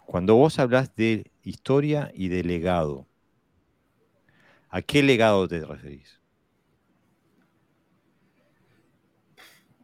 cuando 0.06 0.36
vos 0.36 0.58
hablas 0.60 0.96
de 0.96 1.32
historia 1.44 2.12
y 2.14 2.30
de 2.30 2.44
legado, 2.44 3.08
¿a 4.70 4.82
qué 4.82 5.04
legado 5.04 5.48
te 5.48 5.64
referís? 5.66 6.20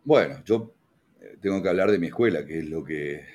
Bueno, 0.03 0.43
yo 0.45 0.73
eh, 1.19 1.37
tengo 1.41 1.61
que 1.61 1.69
hablar 1.69 1.89
de 1.89 1.97
mi 1.97 2.07
escuela, 2.07 2.45
que 2.45 2.59
es 2.59 2.69
lo 2.69 2.83
que 2.83 3.25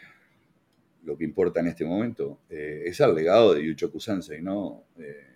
lo 1.05 1.17
que 1.17 1.25
importa 1.25 1.61
en 1.61 1.69
este 1.69 1.85
momento, 1.85 2.41
eh, 2.51 2.83
es 2.87 3.01
el 3.01 3.15
legado 3.15 3.55
de 3.55 3.65
Yuchoku 3.65 4.01
Sensei, 4.01 4.43
¿no? 4.43 4.85
Eh, 4.99 5.27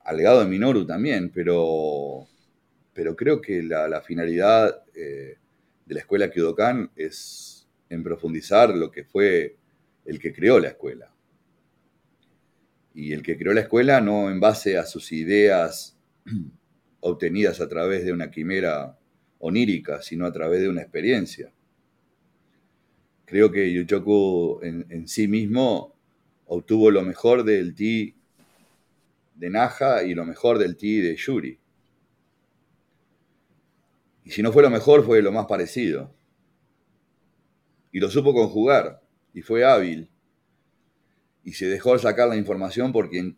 al 0.00 0.16
legado 0.16 0.40
de 0.40 0.46
Minoru 0.46 0.84
también, 0.84 1.30
pero, 1.30 2.26
pero 2.92 3.16
creo 3.16 3.40
que 3.40 3.62
la, 3.62 4.02
finalidad 4.02 4.84
eh, 4.94 5.38
de 5.86 5.94
la 5.94 6.00
escuela 6.00 6.30
Kyudokan 6.30 6.90
es 6.96 7.66
en 7.88 8.02
profundizar 8.02 8.74
lo 8.74 8.90
que 8.90 9.04
fue 9.04 9.56
el 10.04 10.18
que 10.18 10.32
creó 10.32 10.58
la 10.58 10.68
escuela. 10.68 11.10
Y 12.92 13.12
el 13.12 13.22
que 13.22 13.36
creó 13.38 13.54
la 13.54 13.62
escuela 13.62 14.00
no 14.00 14.30
en 14.30 14.40
base 14.40 14.76
a 14.76 14.84
sus 14.84 15.10
ideas 15.12 15.96
obtenidas 17.00 17.60
a 17.60 17.68
través 17.68 18.04
de 18.04 18.12
una 18.12 18.30
quimera 18.30 18.98
onírica, 19.38 20.02
sino 20.02 20.26
a 20.26 20.32
través 20.32 20.60
de 20.60 20.68
una 20.68 20.82
experiencia 20.82 21.53
creo 23.24 23.50
que 23.50 23.72
Yuchoku 23.72 24.60
en, 24.62 25.08
sí 25.08 25.28
mismo 25.28 25.94
obtuvo 26.46 26.90
lo 26.90 27.02
mejor 27.02 27.44
del 27.44 27.74
ti 27.74 28.14
de 29.34 29.50
Naja 29.50 30.04
y 30.04 30.14
lo 30.14 30.24
mejor 30.24 30.58
del 30.58 30.76
ti 30.76 31.00
de 31.00 31.16
Yuri. 31.16 31.58
Y 34.24 34.30
si 34.30 34.42
no 34.42 34.52
fue 34.52 34.62
lo 34.62 34.70
mejor, 34.70 35.04
fue 35.04 35.20
lo 35.20 35.32
más 35.32 35.46
parecido. 35.46 36.14
Y 37.92 38.00
lo 38.00 38.10
supo 38.10 38.32
conjugar, 38.32 39.02
y 39.34 39.42
fue 39.42 39.64
hábil. 39.64 40.08
Y 41.44 41.52
se 41.52 41.66
dejó 41.66 41.98
sacar 41.98 42.28
la 42.28 42.36
información 42.36 42.92
porque 42.92 43.34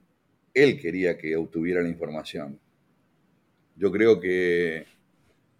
él 0.54 0.80
quería 0.80 1.18
que 1.18 1.36
obtuviera 1.36 1.82
la 1.82 1.88
información. 1.88 2.60
Yo 3.76 3.90
creo 3.90 4.20
que 4.20 4.86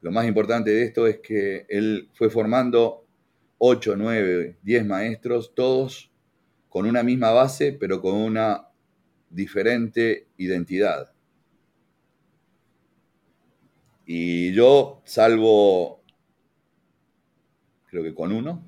lo 0.01 0.13
más 0.13 0.27
importante 0.27 0.71
de 0.71 0.85
esto 0.85 1.07
es 1.07 1.19
que 1.19 1.67
él 1.69 2.09
fue 2.15 2.31
formando 2.31 3.06
8, 3.59 3.97
9, 3.97 4.59
10 4.63 4.87
maestros, 4.87 5.55
todos 5.55 6.11
con 6.69 6.87
una 6.87 7.03
misma 7.03 7.31
base, 7.31 7.73
pero 7.73 8.03
con 8.03 8.15
una 8.15 8.69
diferente 9.31 10.29
identidad. 10.37 11.13
Y 14.05 14.53
yo, 14.53 15.01
salvo, 15.05 16.03
creo 17.87 18.03
que 18.03 18.15
con 18.15 18.31
uno, 18.31 18.63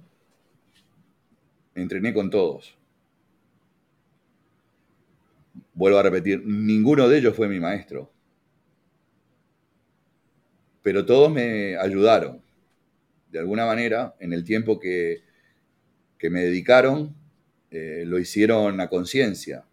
entrené 1.75 2.14
con 2.14 2.30
todos. 2.30 2.76
Vuelvo 5.75 5.99
a 5.99 6.02
repetir, 6.02 6.42
ninguno 6.45 7.09
de 7.09 7.18
ellos 7.18 7.37
fue 7.37 7.47
mi 7.47 7.61
maestro. 7.61 8.11
Pero 10.83 11.04
todos 11.04 11.30
me 11.30 11.76
ayudaron 11.76 12.48
de 13.30 13.38
alguna 13.38 13.66
manera, 13.66 14.14
en 14.20 14.32
el 14.32 14.44
tiempo 14.44 14.78
que, 14.78 15.23
me 16.23 16.42
dedicaron, 16.44 17.14
eh, 17.70 18.04
lo 18.06 18.18
hicieron 18.18 18.80
a 18.80 18.88
conciencia. 18.88 19.64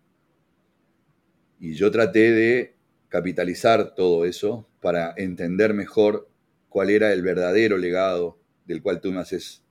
Y 1.59 1.73
yo 1.73 1.89
traté 1.91 2.31
de 2.31 2.75
capitalizar 3.09 3.95
todo 3.95 4.25
eso 4.25 4.67
para 4.81 5.13
entender 5.17 5.73
mejor 5.73 6.29
cuál 6.69 6.89
era 6.89 7.13
el 7.13 7.21
verdadero 7.21 7.77
legado 7.77 8.37
del 8.65 8.81
cual 8.81 8.99
tú 8.99 9.11
me 9.11 9.21
haces 9.21 9.63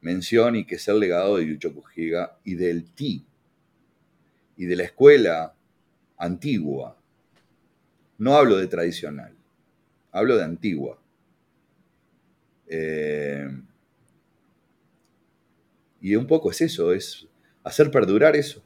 mención 0.00 0.54
y 0.54 0.64
que 0.64 0.76
es 0.76 0.86
el 0.88 1.00
legado 1.00 1.36
de 1.36 1.46
Yucho 1.46 1.74
Higa 1.96 2.38
y 2.44 2.54
del 2.54 2.90
TI 2.92 3.26
y 4.56 4.66
de 4.66 4.76
la 4.76 4.84
escuela 4.84 5.54
antigua. 6.16 6.96
No 8.18 8.36
hablo 8.36 8.56
de 8.56 8.68
tradicional, 8.68 9.34
hablo 10.12 10.36
de 10.36 10.44
antigua. 10.44 10.98
Eh, 12.68 13.48
y 16.00 16.14
un 16.14 16.26
poco 16.26 16.50
es 16.50 16.60
eso, 16.60 16.92
es 16.92 17.26
hacer 17.64 17.90
perdurar 17.90 18.36
eso. 18.36 18.62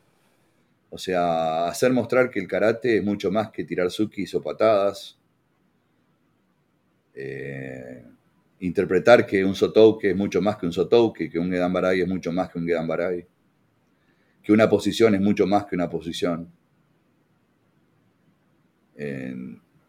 O 0.91 0.99
sea, 0.99 1.69
hacer 1.69 1.93
mostrar 1.93 2.31
que 2.31 2.41
el 2.41 2.49
karate 2.49 2.99
es 2.99 3.05
mucho 3.05 3.31
más 3.31 3.51
que 3.51 3.65
tirar 3.65 3.91
sukis 3.91 4.35
o 4.35 4.43
patadas. 4.43 5.19
Eh, 7.15 8.05
interpretar 8.61 9.27
que 9.27 9.45
un 9.45 9.55
sotouke 9.55 10.05
es 10.11 10.17
mucho 10.17 10.43
más 10.43 10.57
que 10.57 10.67
un 10.67 10.73
sotouke, 10.73 11.31
que 11.31 11.39
un 11.39 11.51
gedambarai 11.51 12.01
es 12.01 12.09
mucho 12.09 12.33
más 12.33 12.51
que 12.51 12.59
un 12.59 12.67
gedambarai. 12.67 13.27
Que 14.43 14.53
una 14.53 14.69
posición 14.69 15.15
es 15.15 15.21
mucho 15.21 15.47
más 15.47 15.67
que 15.67 15.77
una 15.77 15.89
posición. 15.89 16.53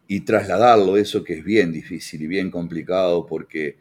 y 0.08 0.20
trasladarlo, 0.20 0.96
eso 0.96 1.22
que 1.24 1.38
es 1.38 1.44
bien 1.44 1.72
difícil 1.72 2.22
y 2.22 2.26
bien 2.26 2.50
complicado 2.50 3.26
porque 3.26 3.78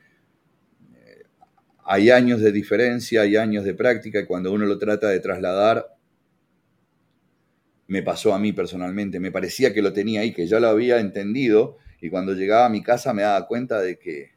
hay 1.85 2.09
años 2.09 2.41
de 2.41 2.51
diferencia, 2.51 3.21
hay 3.21 3.35
años 3.35 3.63
de 3.63 3.73
práctica 3.73 4.19
y 4.19 4.25
cuando 4.25 4.51
uno 4.51 4.65
lo 4.65 4.77
trata 4.77 5.09
de 5.09 5.19
trasladar, 5.19 5.87
me 7.87 8.03
pasó 8.03 8.33
a 8.33 8.39
mí 8.39 8.53
personalmente, 8.53 9.19
me 9.19 9.31
parecía 9.31 9.73
que 9.73 9.81
lo 9.81 9.91
tenía 9.91 10.21
ahí, 10.21 10.33
que 10.33 10.47
ya 10.47 10.59
lo 10.59 10.69
había 10.69 10.99
entendido 10.99 11.77
y 11.99 12.09
cuando 12.09 12.33
llegaba 12.33 12.65
a 12.65 12.69
mi 12.69 12.81
casa 12.81 13.13
me 13.13 13.23
daba 13.23 13.47
cuenta 13.47 13.81
de 13.81 13.99
que 13.99 14.31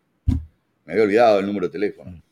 me 0.84 0.92
había 0.92 1.04
olvidado 1.04 1.38
el 1.40 1.46
número 1.46 1.68
de 1.68 1.72
teléfono. 1.72 2.22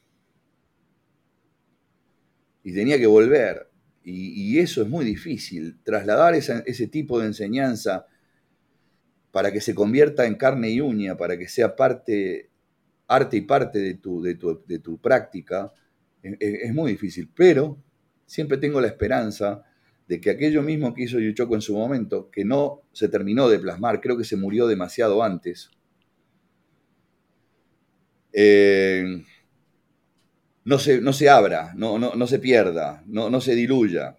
Y 2.65 2.75
tenía 2.75 2.99
que 2.99 3.07
volver. 3.07 3.69
Y, 4.05 4.59
eso 4.59 4.83
es 4.83 4.89
muy 4.89 5.05
difícil, 5.05 5.81
trasladar 5.85 6.35
ese 6.35 6.87
tipo 6.89 7.21
de 7.21 7.27
enseñanza 7.27 8.07
para 9.31 9.51
que 9.53 9.61
se 9.61 9.75
convierta 9.75 10.27
en 10.27 10.35
carne 10.35 10.71
y 10.71 10.81
uña, 10.81 11.17
para 11.17 11.39
que 11.39 11.49
sea 11.49 11.75
parte, 11.75 12.51
arte 13.09 13.37
y 13.37 13.43
parte 13.43 13.79
de 13.79 13.95
tu, 13.95 14.23
de 14.23 14.35
tu, 14.35 15.01
práctica, 15.01 15.73
es, 16.23 16.73
muy 16.73 16.93
difícil. 16.93 17.31
Pero 17.35 17.79
siempre 18.27 18.59
tengo 18.59 18.81
la 18.81 18.89
esperanza 18.89 19.65
de 20.09 20.21
que 20.21 20.31
aquello 20.31 20.63
mismo 20.63 20.95
que 20.95 21.05
hizo 21.05 21.19
Yuchoco 21.19 21.55
en 21.55 21.63
su 21.63 21.77
momento, 21.77 22.31
que 22.31 22.45
no 22.45 22.83
se 22.93 23.09
terminó 23.09 23.49
de 23.49 23.59
plasmar, 23.59 24.01
creo 24.01 24.17
que 24.17 24.25
se 24.25 24.37
murió 24.37 24.67
demasiado 24.67 25.23
antes, 25.23 25.71
eh, 28.33 29.25
no, 30.65 30.79
se, 30.79 31.01
no, 31.01 31.13
se, 31.13 31.29
abra, 31.29 31.73
no, 31.77 31.99
no, 31.99 32.27
se 32.27 32.39
pierda, 32.39 33.03
no, 33.07 33.31
no 33.31 33.41
se 33.41 33.55
diluya. 33.55 34.17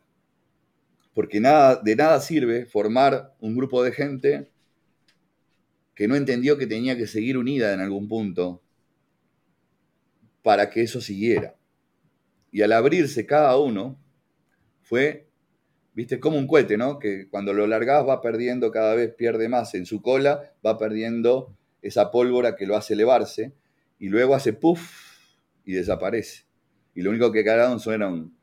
Porque 1.13 1.39
nada, 1.39 1.75
de 1.83 1.95
nada 1.95 2.19
sirve 2.19 2.65
formar 2.65 3.35
un 3.39 3.55
grupo 3.55 3.83
de 3.83 3.91
gente 3.91 4.49
que 5.95 6.07
no 6.07 6.15
entendió 6.15 6.57
que 6.57 6.67
tenía 6.67 6.97
que 6.97 7.07
seguir 7.07 7.37
unida 7.37 7.73
en 7.73 7.79
algún 7.79 8.07
punto 8.07 8.62
para 10.43 10.69
que 10.69 10.81
eso 10.81 11.01
siguiera. 11.01 11.55
Y 12.51 12.61
al 12.61 12.73
abrirse 12.73 13.25
cada 13.25 13.57
uno, 13.57 13.99
fue, 14.81 15.27
viste, 15.93 16.19
como 16.19 16.37
un 16.37 16.45
cohete, 16.45 16.77
¿no? 16.77 16.99
Que 16.99 17.27
cuando 17.29 17.53
lo 17.53 17.65
largás 17.65 18.07
va 18.07 18.21
perdiendo, 18.21 18.69
cada 18.69 18.93
vez 18.93 19.11
pierde 19.15 19.49
más 19.49 19.73
en 19.73 19.87
su 19.87 20.01
cola, 20.03 20.53
va 20.63 20.77
perdiendo 20.77 21.57
esa 21.81 22.11
pólvora 22.11 22.55
que 22.55 22.67
lo 22.67 22.75
hace 22.75 22.93
elevarse, 22.93 23.53
y 23.97 24.09
luego 24.09 24.35
hace 24.35 24.53
puff 24.53 25.25
y 25.65 25.73
desaparece. 25.73 26.43
Y 26.93 27.01
lo 27.01 27.09
único 27.09 27.31
que 27.31 27.43
quedaron 27.43 27.79
son 27.79 28.35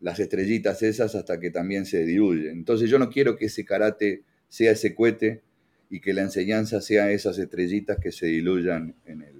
las 0.00 0.18
estrellitas 0.18 0.82
esas 0.82 1.14
hasta 1.14 1.38
que 1.38 1.50
también 1.50 1.84
se 1.84 2.04
diluyen. 2.04 2.58
Entonces 2.58 2.88
yo 2.88 2.98
no 2.98 3.10
quiero 3.10 3.36
que 3.36 3.46
ese 3.46 3.64
karate 3.64 4.24
sea 4.48 4.72
ese 4.72 4.94
cohete 4.94 5.42
y 5.90 6.00
que 6.00 6.14
la 6.14 6.22
enseñanza 6.22 6.80
sea 6.80 7.10
esas 7.12 7.38
estrellitas 7.38 7.98
que 7.98 8.10
se 8.10 8.26
diluyan 8.26 8.96
en 9.04 9.22
el, 9.22 9.39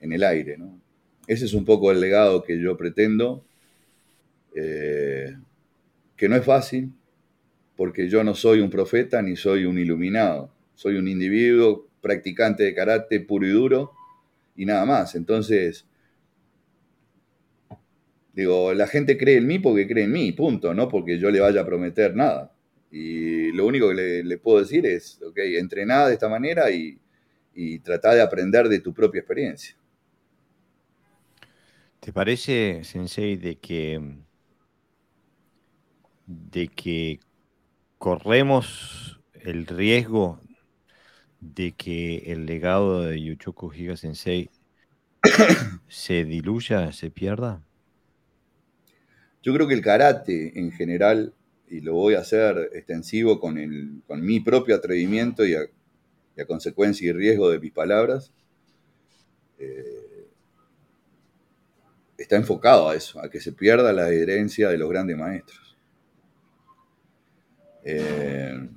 en 0.00 0.12
el 0.12 0.24
aire. 0.24 0.56
¿no? 0.58 0.80
Ese 1.26 1.44
es 1.44 1.54
un 1.54 1.64
poco 1.64 1.92
el 1.92 2.00
legado 2.00 2.42
que 2.42 2.60
yo 2.60 2.76
pretendo, 2.76 3.44
eh, 4.54 5.36
que 6.16 6.28
no 6.28 6.36
es 6.36 6.44
fácil, 6.44 6.92
porque 7.76 8.08
yo 8.08 8.24
no 8.24 8.34
soy 8.34 8.60
un 8.60 8.68
profeta 8.68 9.22
ni 9.22 9.36
soy 9.36 9.64
un 9.64 9.78
iluminado, 9.78 10.52
soy 10.74 10.96
un 10.96 11.08
individuo 11.08 11.88
practicante 12.00 12.64
de 12.64 12.74
karate 12.74 13.20
puro 13.20 13.46
y 13.46 13.50
duro 13.50 13.92
y 14.56 14.66
nada 14.66 14.84
más. 14.84 15.14
Entonces, 15.14 15.86
digo, 18.34 18.74
la 18.74 18.86
gente 18.86 19.16
cree 19.16 19.36
en 19.36 19.46
mí 19.46 19.58
porque 19.58 19.86
cree 19.86 20.04
en 20.04 20.12
mí, 20.12 20.32
punto, 20.32 20.74
no 20.74 20.88
porque 20.88 21.18
yo 21.18 21.30
le 21.30 21.40
vaya 21.40 21.62
a 21.62 21.66
prometer 21.66 22.14
nada. 22.14 22.52
Y 22.90 23.52
lo 23.52 23.66
único 23.66 23.88
que 23.90 24.22
le, 24.24 24.38
puedo 24.38 24.60
decir 24.60 24.84
es, 24.84 25.20
ok, 25.22 25.38
entrená 25.38 26.08
de 26.08 26.14
esta 26.14 26.28
manera 26.28 26.70
y, 26.70 26.98
y 27.54 27.78
trata 27.78 28.14
de 28.14 28.20
aprender 28.20 28.68
de 28.68 28.80
tu 28.80 28.92
propia 28.92 29.20
experiencia. 29.20 29.79
¿Te 32.00 32.14
parece, 32.14 32.82
Sensei, 32.82 33.36
de 33.36 33.56
que, 33.56 34.00
de 36.26 36.68
que 36.68 37.20
corremos 37.98 39.20
el 39.34 39.66
riesgo 39.66 40.40
de 41.40 41.72
que 41.72 42.32
el 42.32 42.46
legado 42.46 43.02
de 43.02 43.20
Yuchoku 43.20 43.72
Higa 43.72 43.96
Sensei 43.96 44.48
se 45.88 46.24
diluya, 46.24 46.92
se 46.92 47.10
pierda? 47.10 47.62
Yo 49.42 49.52
creo 49.54 49.68
que 49.68 49.74
el 49.74 49.82
karate 49.82 50.58
en 50.58 50.72
general 50.72 51.34
y 51.68 51.80
lo 51.80 51.94
voy 51.94 52.14
a 52.14 52.20
hacer 52.20 52.70
extensivo 52.72 53.40
con, 53.40 53.56
el, 53.56 54.02
con 54.06 54.24
mi 54.24 54.40
propio 54.40 54.74
atrevimiento 54.74 55.46
y 55.46 55.54
a, 55.54 55.66
consecuencia 56.46 57.06
y 57.06 57.12
riesgo 57.12 57.50
de 57.50 57.60
mis 57.60 57.70
palabras, 57.70 58.32
eh, 59.58 60.09
está 62.22 62.36
enfocado 62.36 62.88
a 62.88 62.94
eso, 62.94 63.20
a 63.20 63.30
que 63.30 63.40
se 63.40 63.52
pierda 63.52 63.92
la 63.92 64.08
herencia 64.10 64.68
de 64.68 64.78
los 64.78 64.88
grandes 64.88 65.16
maestros. 65.16 65.76
Eh, 67.84 68.68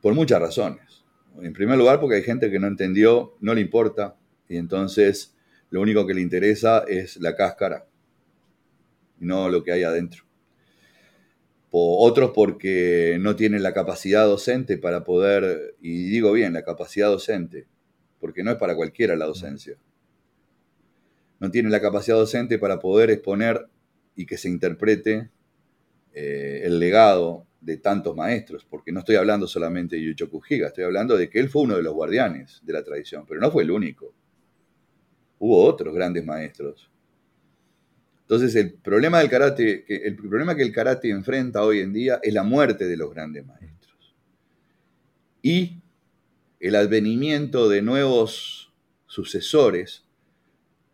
por 0.00 0.14
muchas 0.14 0.40
razones. 0.40 1.04
En 1.40 1.52
primer 1.52 1.78
lugar, 1.78 2.00
porque 2.00 2.16
hay 2.16 2.22
gente 2.22 2.50
que 2.50 2.58
no 2.58 2.66
entendió, 2.66 3.36
no 3.40 3.54
le 3.54 3.60
importa, 3.60 4.16
y 4.48 4.56
entonces 4.56 5.36
lo 5.70 5.80
único 5.80 6.06
que 6.06 6.14
le 6.14 6.20
interesa 6.20 6.84
es 6.88 7.16
la 7.18 7.36
cáscara, 7.36 7.86
no 9.18 9.48
lo 9.48 9.62
que 9.62 9.72
hay 9.72 9.82
adentro 9.82 10.28
otros 11.70 12.32
porque 12.34 13.18
no 13.20 13.36
tienen 13.36 13.62
la 13.62 13.74
capacidad 13.74 14.24
docente 14.26 14.78
para 14.78 15.04
poder, 15.04 15.74
y 15.80 16.08
digo 16.08 16.32
bien, 16.32 16.52
la 16.52 16.62
capacidad 16.62 17.08
docente, 17.08 17.66
porque 18.20 18.42
no 18.42 18.50
es 18.50 18.56
para 18.56 18.74
cualquiera 18.74 19.16
la 19.16 19.26
docencia. 19.26 19.76
No 21.40 21.50
tienen 21.50 21.72
la 21.72 21.80
capacidad 21.80 22.16
docente 22.16 22.58
para 22.58 22.78
poder 22.78 23.10
exponer 23.10 23.68
y 24.16 24.26
que 24.26 24.36
se 24.36 24.48
interprete 24.48 25.30
eh, 26.12 26.62
el 26.64 26.78
legado 26.78 27.46
de 27.60 27.76
tantos 27.76 28.16
maestros, 28.16 28.64
porque 28.64 28.92
no 28.92 29.00
estoy 29.00 29.16
hablando 29.16 29.46
solamente 29.46 29.96
de 29.96 30.02
Yuchoku 30.02 30.40
Higa, 30.48 30.68
estoy 30.68 30.84
hablando 30.84 31.16
de 31.16 31.28
que 31.28 31.38
él 31.40 31.48
fue 31.48 31.62
uno 31.62 31.76
de 31.76 31.82
los 31.82 31.94
guardianes 31.94 32.60
de 32.62 32.72
la 32.72 32.82
tradición, 32.82 33.24
pero 33.26 33.40
no 33.40 33.50
fue 33.50 33.62
el 33.62 33.70
único. 33.70 34.14
Hubo 35.38 35.64
otros 35.64 35.94
grandes 35.94 36.24
maestros 36.24 36.90
entonces, 38.28 38.54
el 38.56 38.74
problema 38.74 39.20
del 39.20 39.30
karate, 39.30 39.86
el 40.06 40.14
problema 40.14 40.54
que 40.54 40.62
el 40.62 40.70
karate 40.70 41.08
enfrenta 41.08 41.62
hoy 41.62 41.80
en 41.80 41.94
día 41.94 42.20
es 42.22 42.34
la 42.34 42.42
muerte 42.42 42.86
de 42.86 42.94
los 42.94 43.10
grandes 43.10 43.46
maestros. 43.46 44.14
Y 45.40 45.80
el 46.60 46.76
advenimiento 46.76 47.70
de 47.70 47.80
nuevos 47.80 48.70
sucesores 49.06 50.04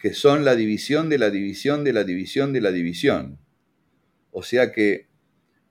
que 0.04 0.12
son 0.12 0.44
la 0.44 0.54
división 0.54 1.08
de 1.08 1.16
la 1.16 1.30
división 1.30 1.82
de 1.82 1.94
la 1.94 2.04
división 2.04 2.52
de 2.52 2.60
la 2.60 2.70
división. 2.72 3.38
O 4.32 4.42
sea 4.42 4.70
que 4.70 5.08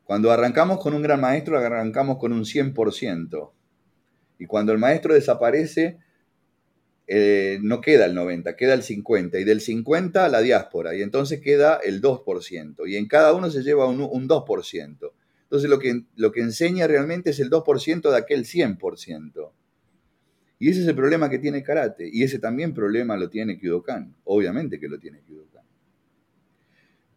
cuando 0.06 0.32
arrancamos 0.32 0.80
con 0.80 0.96
un 0.96 1.04
gran 1.04 1.22
maestro, 1.22 1.60
arrancamos 1.60 2.17
con 2.17 2.34
un 2.34 2.43
100%. 2.43 3.52
Y 4.39 4.48
cuando 4.48 4.72
el 4.72 4.80
maestro 4.80 5.13
desaparece, 5.13 6.00
eh, 7.06 7.60
no 7.62 7.80
queda 7.80 8.06
el 8.06 8.15
90, 8.15 8.56
queda 8.56 8.74
el 8.74 8.82
50, 8.82 9.39
y 9.39 9.43
del 9.43 9.62
50 9.62 10.28
la 10.30 10.41
diáspora, 10.41 10.96
y 10.96 11.04
entonces 11.04 11.39
queda 11.39 11.80
el 11.84 12.02
2%, 12.02 12.89
y 12.89 12.96
en 12.96 13.08
cada 13.08 13.34
uno 13.34 13.52
se 13.52 13.62
lleva 13.62 13.86
un, 13.88 14.00
2%. 14.00 15.12
Entonces 15.43 15.69
lo 15.69 15.78
que, 15.78 16.06
lo 16.15 16.32
que 16.32 16.41
enseña 16.41 16.88
realmente 16.88 17.30
es 17.30 17.39
el 17.39 17.52
2% 17.52 18.10
de 18.10 18.17
aquel 18.17 18.46
100%. 18.46 19.52
Y 20.63 20.69
ese 20.69 20.84
es 20.84 20.88
el 20.88 20.95
problema 20.95 21.30
que 21.30 21.39
tiene 21.39 21.62
karate, 21.62 22.10
y 22.10 22.23
ese 22.23 22.39
también 22.39 22.73
problema 22.73 23.17
lo 23.17 23.30
tiene 23.30 23.60
Kyudokan, 23.60 24.15
obviamente 24.23 24.80
que 24.80 24.88
lo 24.88 24.97
tiene 24.97 25.19
Kyudokan. 25.19 25.65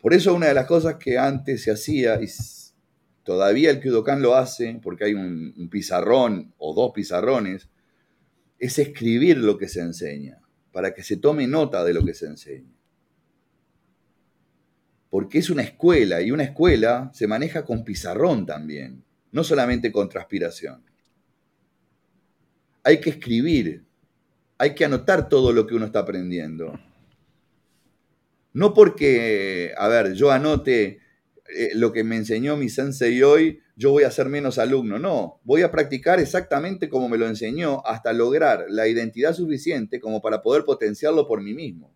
Por 0.00 0.14
eso 0.14 0.34
una 0.34 0.48
de 0.48 0.54
las 0.54 0.66
cosas 0.66 0.96
que 0.96 1.16
antes 1.16 1.62
se 1.62 1.70
hacía, 1.70 2.20
y 2.20 2.26
todavía 3.22 3.70
el 3.70 3.78
Kyudokan 3.78 4.20
lo 4.20 4.34
hace, 4.34 4.80
porque 4.82 5.04
hay 5.04 5.14
un 5.14 5.68
pizarrón 5.70 6.54
o 6.58 6.74
dos 6.74 6.90
pizarrones, 6.92 7.68
es 8.58 8.80
escribir 8.80 9.38
lo 9.38 9.56
que 9.56 9.68
se 9.68 9.78
enseña, 9.78 10.40
para 10.72 10.92
que 10.92 11.04
se 11.04 11.16
tome 11.16 11.46
nota 11.46 11.84
de 11.84 11.94
lo 11.94 12.04
que 12.04 12.14
se 12.14 12.26
enseña. 12.26 12.74
Porque 15.08 15.38
es 15.38 15.50
una 15.50 15.62
escuela 15.62 16.20
y 16.20 16.32
una 16.32 16.42
escuela 16.42 17.12
se 17.14 17.28
maneja 17.28 17.64
con 17.64 17.84
pizarrón 17.84 18.44
también, 18.44 19.04
no 19.30 19.44
solamente 19.44 19.92
con 19.92 20.08
transpiración. 20.08 20.82
Hay 22.86 23.00
que 23.00 23.10
escribir, 23.10 23.84
hay 24.58 24.72
que 24.76 24.84
anotar 24.84 25.28
todo 25.28 25.52
lo 25.52 25.66
que 25.66 25.74
uno 25.74 25.86
está 25.86 25.98
aprendiendo. 25.98 26.72
No 28.52 28.74
porque, 28.74 29.74
a 29.76 29.88
ver, 29.88 30.12
yo 30.12 30.30
anote 30.30 31.00
eh, 31.48 31.70
lo 31.74 31.92
que 31.92 32.04
me 32.04 32.14
enseñó 32.14 32.56
mi 32.56 32.68
sensei 32.68 33.24
hoy, 33.24 33.60
yo 33.74 33.90
voy 33.90 34.04
a 34.04 34.10
ser 34.12 34.28
menos 34.28 34.58
alumno. 34.58 35.00
No, 35.00 35.40
voy 35.42 35.62
a 35.62 35.72
practicar 35.72 36.20
exactamente 36.20 36.88
como 36.88 37.08
me 37.08 37.18
lo 37.18 37.26
enseñó 37.26 37.84
hasta 37.84 38.12
lograr 38.12 38.66
la 38.68 38.86
identidad 38.86 39.34
suficiente 39.34 39.98
como 39.98 40.22
para 40.22 40.40
poder 40.40 40.64
potenciarlo 40.64 41.26
por 41.26 41.42
mí 41.42 41.54
mismo. 41.54 41.92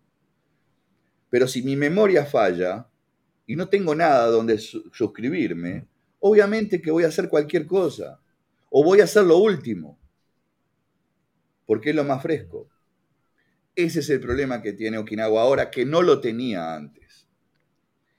Pero 1.29 1.47
si 1.47 1.63
mi 1.63 1.77
memoria 1.77 2.25
falla 2.25 2.85
y 3.47 3.55
no 3.55 3.69
tengo 3.69 3.95
nada 3.95 4.27
donde 4.27 4.57
suscribirme, 4.57 5.87
obviamente 6.19 6.81
que 6.81 6.91
voy 6.91 7.05
a 7.05 7.07
hacer 7.07 7.29
cualquier 7.29 7.65
cosa 7.65 8.19
o 8.69 8.83
voy 8.83 8.99
a 8.99 9.05
hacer 9.05 9.23
lo 9.23 9.37
último. 9.37 10.00
Porque 11.71 11.91
es 11.91 11.95
lo 11.95 12.03
más 12.03 12.21
fresco. 12.21 12.67
Ese 13.73 14.01
es 14.01 14.09
el 14.09 14.19
problema 14.19 14.61
que 14.61 14.73
tiene 14.73 14.97
Okinawa 14.97 15.41
ahora, 15.41 15.71
que 15.71 15.85
no 15.85 16.01
lo 16.01 16.19
tenía 16.19 16.75
antes. 16.75 17.25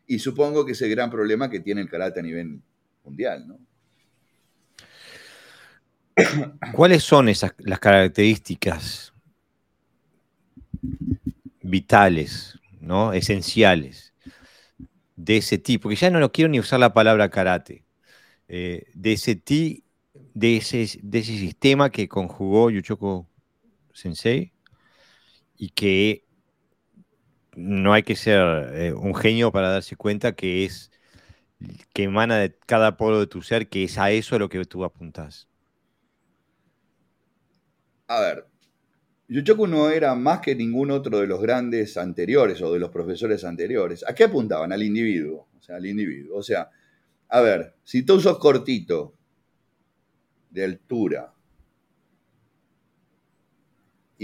Y 0.07 0.21
supongo 0.21 0.65
que 0.65 0.73
es 0.73 0.81
el 0.81 0.89
gran 0.89 1.11
problema 1.11 1.51
que 1.51 1.61
tiene 1.61 1.83
el 1.83 1.91
karate 1.91 2.21
a 2.21 2.23
nivel 2.23 2.63
mundial, 3.05 3.47
¿no? 3.47 3.59
¿Cuáles 6.73 7.03
son 7.03 7.29
esas 7.29 7.53
las 7.59 7.79
características 7.79 9.13
vitales, 11.61 12.59
¿no? 12.81 13.13
esenciales 13.13 14.15
de 15.15 15.37
ese 15.37 15.59
tipo? 15.59 15.83
Porque 15.83 15.97
ya 15.97 16.09
no 16.09 16.21
lo 16.21 16.33
quiero 16.33 16.49
ni 16.49 16.59
usar 16.59 16.81
la 16.81 16.95
palabra 16.95 17.29
karate. 17.29 17.85
Eh, 18.49 18.87
de 18.95 19.13
ese 19.13 19.37
ti, 19.37 19.85
de 20.33 20.57
ese 20.57 20.87
sistema 21.23 21.91
que 21.91 22.09
conjugó 22.09 22.71
Yuchoko 22.71 23.29
Sensei 23.93 24.53
y 25.57 25.71
que 25.71 26.25
no 27.55 27.93
hay 27.93 28.03
que 28.03 28.17
ser 28.17 28.41
eh, 28.75 28.93
un 28.93 29.15
genio 29.15 29.53
para 29.53 29.71
darse 29.71 29.97
cuenta 29.97 30.35
que 30.35 30.65
es 30.65 30.91
que 31.93 32.05
emana 32.05 32.39
de 32.39 32.57
cada 32.67 32.97
polo 32.97 33.21
de 33.21 33.27
tu 33.27 33.43
ser, 33.43 33.69
que 33.69 33.85
es 33.85 33.99
a 33.99 34.11
eso 34.11 34.37
a 34.37 34.39
lo 34.39 34.49
que 34.49 34.65
tú 34.65 34.85
apuntás 34.85 35.49
a 38.13 38.21
ver, 38.21 38.47
Yuchoku 39.29 39.67
no 39.67 39.91
era 39.91 40.15
más 40.15 40.41
que 40.41 40.55
ningún 40.55 40.91
otro 40.91 41.19
de 41.19 41.27
los 41.27 41.41
grandes 41.41 41.97
anteriores 41.97 42.61
o 42.61 42.73
de 42.73 42.79
los 42.79 42.91
profesores 42.91 43.45
anteriores. 43.45 44.05
¿A 44.07 44.15
qué 44.15 44.25
apuntaban? 44.25 44.73
Al 44.73 44.83
individuo. 44.83 45.49
O 45.59 45.63
sea, 45.63 45.77
al 45.77 45.87
individuo. 45.87 46.39
O 46.39 46.43
sea, 46.43 46.71
a 47.29 47.41
ver, 47.41 47.75
si 47.85 48.03
tú 48.03 48.21
sos 48.21 48.39
cortito, 48.39 49.15
de 50.51 50.65
altura, 50.65 51.32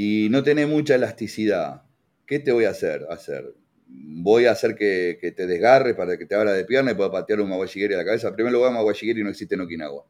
y 0.01 0.29
no 0.31 0.45
tenés 0.45 0.69
mucha 0.69 0.95
elasticidad, 0.95 1.83
¿qué 2.25 2.39
te 2.39 2.53
voy 2.53 2.67
a 2.67 2.71
hacer? 2.71 3.05
hacer? 3.11 3.53
Voy 3.89 4.45
a 4.45 4.53
hacer 4.53 4.77
que, 4.77 5.19
te 5.37 5.45
desgarre 5.49 5.97
para 5.97 6.17
que 6.17 6.25
te 6.25 6.37
abra 6.37 6.53
de 6.53 6.65
pierna 6.65 6.93
y 6.93 6.95
pueda 6.95 7.11
patear 7.11 7.41
un 7.41 7.49
Mawashigiri 7.49 7.95
a 7.95 7.97
la 7.97 8.05
cabeza. 8.05 8.29
En 8.29 8.37
primer 8.37 8.53
lugar, 8.53 8.73
Mawashigiri 8.73 9.25
no 9.25 9.31
existe 9.31 9.57
en 9.57 9.63
Okinawa. 9.63 10.05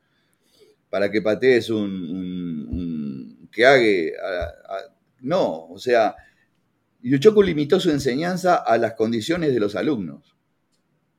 Para 0.90 1.10
que 1.10 1.22
patees 1.22 1.70
un 1.70 3.48
que 3.50 3.64
haga. 3.64 4.92
no, 5.20 5.68
o 5.68 5.78
sea, 5.78 6.14
Yuchoku 7.00 7.42
limitó 7.42 7.80
su 7.80 7.90
enseñanza 7.90 8.56
a 8.56 8.76
las 8.76 8.92
condiciones 8.92 9.54
de 9.54 9.60
los 9.60 9.74
alumnos, 9.74 10.36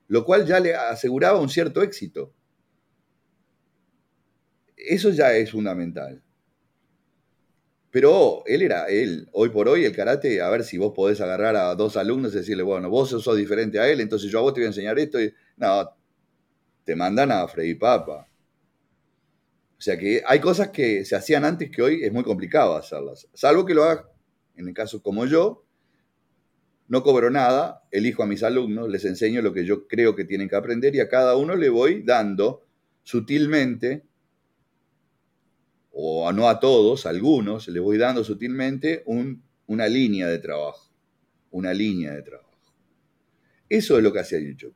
lo 0.09 0.23
cual 0.23 0.45
ya 0.45 0.59
le 0.59 0.75
aseguraba 0.75 1.41
un 1.41 1.49
cierto 1.49 1.81
éxito. 1.81 2.35
Eso 4.77 5.09
ya 5.09 5.33
es 5.33 5.49
fundamental. 5.49 6.21
Pero 7.91 8.43
él 8.45 8.61
era 8.61 8.87
él. 8.87 9.27
Hoy 9.31 9.49
por 9.49 9.67
hoy 9.67 9.85
el 9.85 9.95
karate, 9.95 10.41
a 10.41 10.49
ver 10.49 10.63
si 10.63 10.77
vos 10.77 10.93
podés 10.95 11.21
agarrar 11.21 11.55
a 11.55 11.73
dos 11.75 11.97
alumnos 11.97 12.33
y 12.33 12.37
decirle, 12.37 12.63
bueno, 12.63 12.89
vos 12.89 13.09
sos 13.09 13.37
diferente 13.37 13.79
a 13.79 13.89
él, 13.89 13.99
entonces 13.99 14.31
yo 14.31 14.39
a 14.39 14.41
vos 14.43 14.53
te 14.53 14.59
voy 14.59 14.65
a 14.65 14.69
enseñar 14.69 14.99
esto. 14.99 15.19
Y, 15.21 15.33
no, 15.57 15.89
te 16.83 16.95
mandan 16.95 17.31
a 17.31 17.47
Freddy 17.47 17.75
Papa. 17.75 18.27
O 19.77 19.81
sea 19.81 19.97
que 19.97 20.21
hay 20.25 20.39
cosas 20.39 20.69
que 20.69 21.05
se 21.05 21.15
hacían 21.15 21.45
antes 21.45 21.71
que 21.71 21.81
hoy 21.81 22.03
es 22.03 22.11
muy 22.11 22.23
complicado 22.23 22.75
hacerlas. 22.75 23.27
Salvo 23.33 23.65
que 23.65 23.73
lo 23.73 23.85
haga, 23.85 24.09
en 24.55 24.67
el 24.67 24.73
caso 24.73 25.01
como 25.01 25.25
yo, 25.25 25.63
no 26.89 27.03
cobro 27.03 27.29
nada, 27.29 27.83
elijo 27.91 28.23
a 28.23 28.25
mis 28.25 28.43
alumnos, 28.43 28.89
les 28.89 29.05
enseño 29.05 29.41
lo 29.41 29.53
que 29.53 29.63
yo 29.63 29.87
creo 29.87 30.15
que 30.15 30.25
tienen 30.25 30.49
que 30.49 30.55
aprender 30.55 30.95
y 30.95 30.99
a 30.99 31.07
cada 31.07 31.37
uno 31.37 31.55
le 31.55 31.69
voy 31.69 32.01
dando 32.03 32.65
sutilmente, 33.03 34.03
o 35.91 36.31
no 36.31 36.47
a 36.49 36.59
todos, 36.59 37.05
a 37.05 37.09
algunos, 37.09 37.67
le 37.67 37.79
voy 37.79 37.97
dando 37.97 38.23
sutilmente 38.23 39.03
una 39.67 39.87
línea 39.87 40.27
de 40.27 40.39
trabajo. 40.39 40.89
Una 41.51 41.73
línea 41.73 42.13
de 42.13 42.21
trabajo. 42.21 42.49
Eso 43.67 43.97
es 43.97 44.03
lo 44.03 44.13
que 44.13 44.19
hacía 44.19 44.39
Yuchoku. 44.39 44.75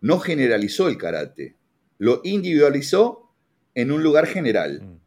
No 0.00 0.18
generalizó 0.18 0.88
el 0.88 0.98
karate, 0.98 1.56
lo 1.98 2.20
individualizó 2.24 3.32
en 3.74 3.92
un 3.92 4.02
lugar 4.02 4.26
general. 4.26 4.82
Mm. 4.82 5.00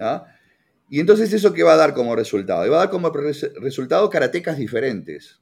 ¿Ah? 0.00 0.26
Y 0.90 1.00
entonces 1.00 1.32
eso 1.32 1.54
qué 1.54 1.62
va 1.62 1.74
a 1.74 1.76
dar 1.76 1.94
como 1.94 2.14
resultado? 2.14 2.70
Va 2.70 2.76
a 2.76 2.80
dar 2.80 2.90
como 2.90 3.10
resultado 3.10 4.10
karatecas 4.10 4.58
diferentes. 4.58 5.40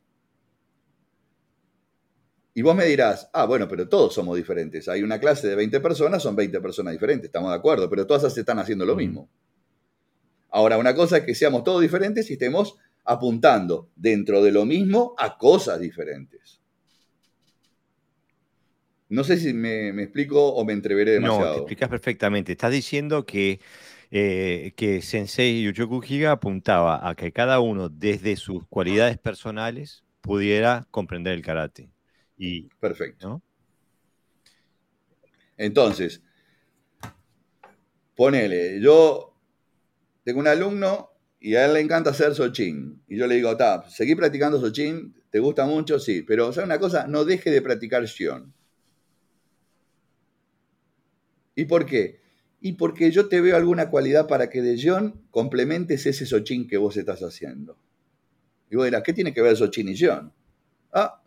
Y 2.54 2.62
vos 2.62 2.76
me 2.76 2.84
dirás, 2.84 3.30
ah, 3.32 3.46
bueno, 3.46 3.66
pero 3.66 3.88
todos 3.88 4.12
somos 4.12 4.36
diferentes. 4.36 4.88
Hay 4.88 5.02
una 5.02 5.18
clase 5.18 5.48
de 5.48 5.54
20 5.54 5.80
personas, 5.80 6.22
son 6.22 6.36
20 6.36 6.60
personas 6.60 6.92
diferentes, 6.92 7.26
estamos 7.26 7.50
de 7.50 7.56
acuerdo, 7.56 7.88
pero 7.88 8.06
todas 8.06 8.36
están 8.36 8.58
haciendo 8.58 8.84
lo 8.84 8.94
mm. 8.94 8.98
mismo. 8.98 9.28
Ahora, 10.50 10.76
una 10.76 10.94
cosa 10.94 11.18
es 11.18 11.24
que 11.24 11.34
seamos 11.34 11.64
todos 11.64 11.80
diferentes 11.80 12.28
y 12.28 12.34
estemos 12.34 12.76
apuntando 13.04 13.90
dentro 13.96 14.42
de 14.42 14.52
lo 14.52 14.66
mismo 14.66 15.14
a 15.18 15.38
cosas 15.38 15.80
diferentes. 15.80 16.60
No 19.08 19.24
sé 19.24 19.38
si 19.38 19.52
me, 19.52 19.88
explico 20.02 20.54
o 20.54 20.64
me 20.64 20.74
entreveré 20.74 21.12
demasiado. 21.12 21.44
No, 21.44 21.52
te 21.52 21.58
explicas 21.60 21.88
perfectamente. 21.88 22.52
Estás 22.52 22.72
diciendo 22.72 23.24
que, 23.24 23.60
eh, 24.10 24.72
que 24.76 25.02
Sensei 25.02 25.62
Yuchoku 25.62 26.02
Higa 26.06 26.32
apuntaba 26.32 27.06
a 27.08 27.14
que 27.14 27.32
cada 27.32 27.60
uno, 27.60 27.88
desde 27.88 28.36
sus 28.36 28.66
cualidades 28.68 29.18
personales, 29.18 30.04
pudiera 30.20 30.86
comprender 30.90 31.34
el 31.34 31.42
karate. 31.42 31.90
Y, 32.38 32.68
Perfecto. 32.80 33.42
Entonces, 35.56 36.20
ponele, 38.16 38.80
yo 38.80 39.34
tengo 40.24 40.40
un 40.40 40.48
alumno 40.48 41.10
y 41.38 41.54
a 41.54 41.66
él 41.66 41.74
le 41.74 41.80
encanta 41.80 42.10
hacer 42.10 42.34
Sochin. 42.34 43.02
Y 43.08 43.16
yo 43.16 43.26
le 43.26 43.36
digo, 43.36 43.56
ta, 43.56 43.88
seguí 43.88 44.14
practicando 44.14 44.60
Sochin, 44.60 45.14
¿te 45.30 45.38
gusta 45.40 45.66
mucho? 45.66 45.98
Sí, 45.98 46.22
pero 46.22 46.52
¿sabes 46.52 46.66
una 46.66 46.78
cosa? 46.78 47.06
No 47.06 47.24
deje 47.24 47.50
de 47.50 47.62
practicar 47.62 48.04
Shion. 48.04 48.52
¿Y 51.54 51.64
por 51.66 51.86
qué? 51.86 52.20
Y 52.60 52.72
porque 52.72 53.10
yo 53.10 53.28
te 53.28 53.40
veo 53.40 53.56
alguna 53.56 53.90
cualidad 53.90 54.26
para 54.28 54.48
que 54.48 54.62
de 54.62 54.80
John 54.82 55.26
complementes 55.30 56.06
ese 56.06 56.26
Sochin 56.26 56.66
que 56.66 56.76
vos 56.76 56.96
estás 56.96 57.20
haciendo. 57.20 57.76
Y 58.70 58.76
vos 58.76 58.84
dirás, 58.84 59.02
¿qué 59.02 59.12
tiene 59.12 59.34
que 59.34 59.42
ver 59.42 59.56
Sochin 59.56 59.88
y 59.88 59.96
John? 59.98 60.32
Ah, 60.92 61.21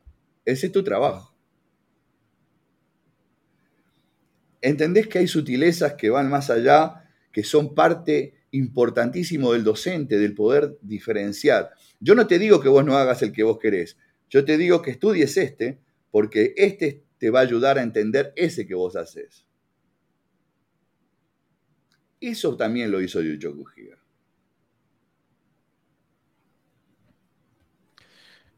ese 0.45 0.67
es 0.67 0.71
tu 0.71 0.83
trabajo. 0.83 1.35
¿Entendés 4.61 5.07
que 5.07 5.19
hay 5.19 5.27
sutilezas 5.27 5.93
que 5.93 6.09
van 6.09 6.29
más 6.29 6.49
allá, 6.49 7.09
que 7.31 7.43
son 7.43 7.75
parte 7.75 8.33
importantísimo 8.51 9.53
del 9.53 9.63
docente, 9.63 10.17
del 10.17 10.33
poder 10.33 10.77
diferenciar? 10.81 11.71
Yo 11.99 12.15
no 12.15 12.25
te 12.25 12.39
digo 12.39 12.61
que 12.61 12.69
vos 12.69 12.85
no 12.85 12.97
hagas 12.97 13.21
el 13.21 13.31
que 13.31 13.43
vos 13.43 13.59
querés, 13.59 13.97
yo 14.29 14.43
te 14.43 14.57
digo 14.57 14.81
que 14.81 14.91
estudies 14.91 15.37
este, 15.37 15.79
porque 16.11 16.53
este 16.57 17.03
te 17.17 17.29
va 17.29 17.39
a 17.39 17.43
ayudar 17.43 17.77
a 17.77 17.83
entender 17.83 18.33
ese 18.35 18.65
que 18.65 18.75
vos 18.75 18.95
haces. 18.95 19.45
Eso 22.19 22.57
también 22.57 22.91
lo 22.91 23.01
hizo 23.01 23.21
Yuchoku 23.21 23.65
Higa. 23.75 23.97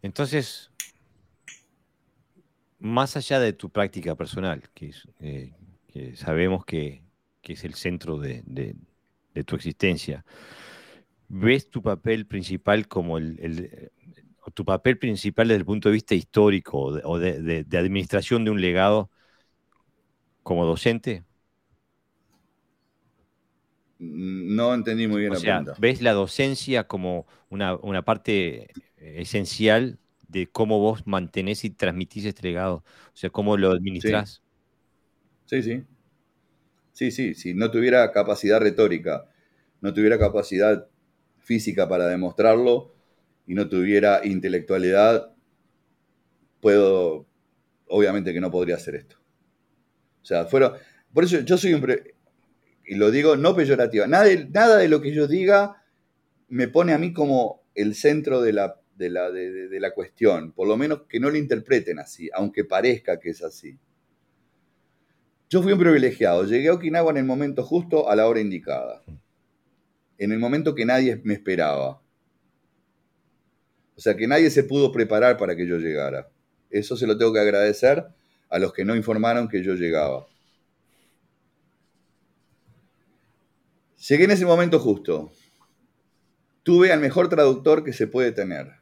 Entonces, 0.02 0.72
más 2.80 3.18
allá 3.18 3.40
de 3.40 3.54
tu 3.54 3.70
práctica 3.70 4.16
personal, 4.16 4.64
que, 4.74 4.92
eh, 5.20 5.54
sabemos 6.16 6.66
que, 6.66 7.04
es 7.44 7.64
el 7.64 7.76
centro 7.76 8.20
de, 8.20 8.44
tu 9.46 9.56
existencia, 9.56 10.26
¿ves 11.30 11.70
tu 11.70 11.82
papel 11.82 12.26
principal 12.26 12.90
como 12.90 13.18
el, 13.18 13.90
tu 14.54 14.66
papel 14.66 14.98
principal 14.98 15.48
desde 15.48 15.60
el 15.60 15.66
punto 15.66 15.88
de 15.88 15.94
vista 15.94 16.14
histórico 16.14 16.78
o 16.78 17.18
de 17.18 17.66
administración 17.78 18.44
de 18.44 18.52
un 18.52 18.60
legado 18.60 19.10
como 20.44 20.66
docente? 20.66 21.24
No 24.00 24.74
entendí 24.74 25.08
muy 25.08 25.22
bien 25.22 25.34
la 25.34 25.40
pregunta. 25.40 25.74
¿Ves 25.80 26.02
la 26.02 26.14
docencia 26.14 26.86
como 26.86 27.26
una, 27.50 28.02
parte 28.04 28.70
esencial 28.98 29.98
de 30.28 30.48
cómo 30.48 30.80
vos 30.80 31.06
mantenés 31.06 31.64
y 31.64 31.70
transmitís 31.70 32.26
este 32.26 32.44
legado? 32.44 32.84
O 33.08 33.16
sea, 33.16 33.30
cómo 33.30 33.58
lo 33.58 33.72
administrás. 33.72 34.42
Sí, 35.46 35.64
sí. 35.64 35.84
Sí, 36.94 37.12
sí. 37.12 37.34
Si 37.34 37.54
no 37.54 37.72
tuviera 37.72 38.12
capacidad 38.12 38.60
retórica, 38.60 39.30
no 39.82 39.94
tuviera 39.94 40.18
capacidad 40.18 40.88
física 41.40 41.88
para 41.88 42.08
demostrarlo 42.08 42.94
y 43.46 43.54
no 43.54 43.70
tuviera 43.70 44.26
intelectualidad, 44.26 45.34
puedo, 46.60 47.26
obviamente 47.88 48.34
que 48.34 48.42
no 48.42 48.52
podría 48.52 48.76
hacer 48.76 48.96
esto. 48.96 49.18
O 50.22 50.26
sea, 50.26 50.46
fuera, 50.46 50.74
por 51.14 51.24
eso 51.24 51.40
yo 51.40 51.58
soy 51.58 51.74
un, 51.74 51.86
y 52.86 52.96
lo 52.96 53.12
digo 53.12 53.38
no 53.38 53.56
peyorativa, 53.56 54.08
nada 54.08 54.28
nada 54.52 54.78
de 54.78 54.90
lo 54.90 55.02
que 55.02 55.14
yo 55.14 55.28
diga 55.28 55.84
me 56.50 56.68
pone 56.68 56.94
a 56.94 56.98
mí 56.98 57.14
como 57.14 57.64
el 57.76 57.96
centro 57.96 58.42
de 58.42 58.54
la, 58.54 58.80
de, 58.98 59.10
la, 59.10 59.32
de, 59.32 59.80
la 59.80 59.92
cuestión, 59.92 60.52
por 60.52 60.68
lo 60.68 60.76
menos 60.76 61.04
que 61.08 61.20
no 61.20 61.30
lo 61.30 61.38
interpreten 61.38 62.00
así, 62.00 62.30
aunque 62.34 62.66
parezca 62.66 63.20
que 63.20 63.30
es 63.30 63.44
así. 63.44 63.78
Yo 65.50 65.62
fui 65.62 65.72
un 65.72 65.80
privilegiado, 65.80 66.44
llegué 66.46 66.70
a 66.70 66.74
Okinawa 66.74 67.12
en 67.12 67.18
el 67.18 67.26
momento 67.26 67.64
justo, 67.64 68.10
a 68.10 68.16
la 68.16 68.28
hora 68.28 68.40
indicada. 68.40 69.04
en 70.20 70.32
el 70.32 70.40
momento 70.40 70.74
que 70.74 70.84
nadie 70.84 71.22
me 71.24 71.36
esperaba. 71.36 72.02
O 73.96 74.02
sea, 74.02 74.18
que 74.18 74.28
nadie 74.28 74.50
se 74.50 74.64
pudo 74.64 74.92
preparar 74.92 75.38
para 75.38 75.56
que 75.56 75.68
yo 75.68 75.78
llegara. 75.78 76.30
Eso 76.72 76.98
se 76.98 77.06
lo 77.06 77.18
tengo 77.18 77.34
que 77.34 77.40
agradecer 77.40 78.08
a 78.50 78.60
los 78.60 78.74
que 78.74 78.84
no 78.84 78.96
informaron 78.96 79.48
que 79.48 79.64
yo 79.64 79.76
llegaba. 79.76 80.26
Llegué 84.08 84.24
en 84.24 84.32
ese 84.32 84.46
momento 84.46 84.80
justo. 84.80 85.32
Tuve 86.64 86.92
al 86.92 87.00
mejor 87.00 87.30
traductor 87.30 87.84
que 87.84 87.94
se 87.94 88.08
puede 88.08 88.32
tener. 88.32 88.77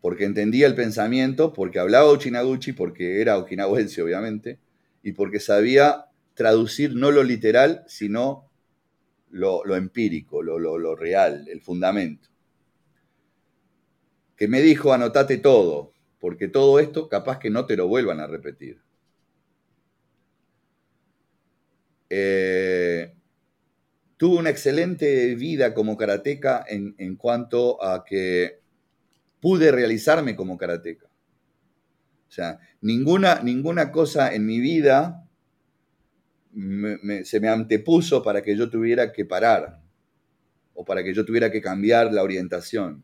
Porque 0.00 0.24
entendía 0.24 0.66
el 0.66 0.74
pensamiento, 0.74 1.52
porque 1.52 1.78
hablaba 1.78 2.12
Uchinaguchi, 2.12 2.72
porque 2.72 3.20
era 3.20 3.38
okinawense, 3.38 4.02
obviamente, 4.02 4.58
y 5.02 5.12
porque 5.12 5.40
sabía 5.40 6.06
traducir 6.34 6.94
no 6.94 7.10
lo 7.10 7.22
literal, 7.22 7.84
sino 7.86 8.50
lo, 9.30 9.76
empírico, 9.76 10.42
lo, 10.42 10.58
lo, 10.58 10.96
real, 10.96 11.46
el 11.48 11.60
fundamento. 11.60 12.28
Que 14.36 14.48
me 14.48 14.60
dijo, 14.60 14.92
anotate 14.92 15.38
todo, 15.38 15.92
porque 16.20 16.48
todo 16.48 16.78
esto 16.78 17.08
capaz 17.08 17.38
que 17.38 17.50
no 17.50 17.66
te 17.66 17.76
lo 17.76 17.88
vuelvan 17.88 18.20
a 18.20 18.26
repetir. 18.26 18.80
Eh, 22.10 23.14
tuve 24.22 24.38
una 24.38 24.50
excelente 24.50 25.34
vida 25.34 25.74
como 25.74 25.96
karateca 25.96 26.64
en, 26.68 26.94
en, 26.98 27.16
cuanto 27.16 27.82
a 27.82 28.04
que 28.04 28.60
pude 29.40 29.72
realizarme 29.72 30.36
como 30.36 30.56
karateca. 30.56 31.06
O 31.06 32.30
sea, 32.30 32.60
ninguna, 32.80 33.42
ninguna 33.42 33.90
cosa 33.90 34.32
en 34.32 34.46
mi 34.46 34.60
vida 34.60 35.28
se 37.24 37.40
me 37.40 37.48
antepuso 37.48 38.22
para 38.22 38.42
que 38.42 38.56
yo 38.56 38.70
tuviera 38.70 39.12
que 39.12 39.24
parar 39.24 39.82
o 40.72 40.84
para 40.84 41.02
que 41.02 41.12
yo 41.12 41.24
tuviera 41.24 41.50
que 41.50 41.60
cambiar 41.60 42.12
la 42.12 42.22
orientación. 42.22 43.02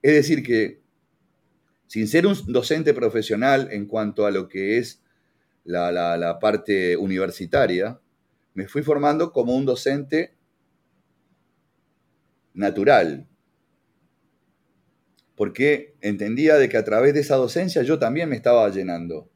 Es 0.00 0.14
decir, 0.14 0.42
que 0.42 0.80
sin 1.86 2.08
ser 2.08 2.26
un 2.26 2.34
docente 2.46 2.94
profesional 2.94 3.68
en 3.70 3.84
cuanto 3.84 4.24
a 4.24 4.30
lo 4.30 4.48
que 4.48 4.78
es 4.78 5.02
la, 5.64 6.38
parte 6.40 6.96
universitaria, 6.96 8.00
me 8.54 8.68
fui 8.68 8.82
formando 8.82 9.32
como 9.32 9.54
un 9.54 9.64
docente 9.64 10.36
natural, 12.54 13.26
porque 15.36 15.96
entendía 16.00 16.56
de 16.56 16.68
que 16.68 16.76
a 16.76 16.84
través 16.84 17.14
de 17.14 17.20
esa 17.20 17.36
docencia 17.36 17.82
yo 17.82 17.98
también 17.98 18.28
me 18.28 18.36
estaba 18.36 18.68
llenando. 18.68 19.30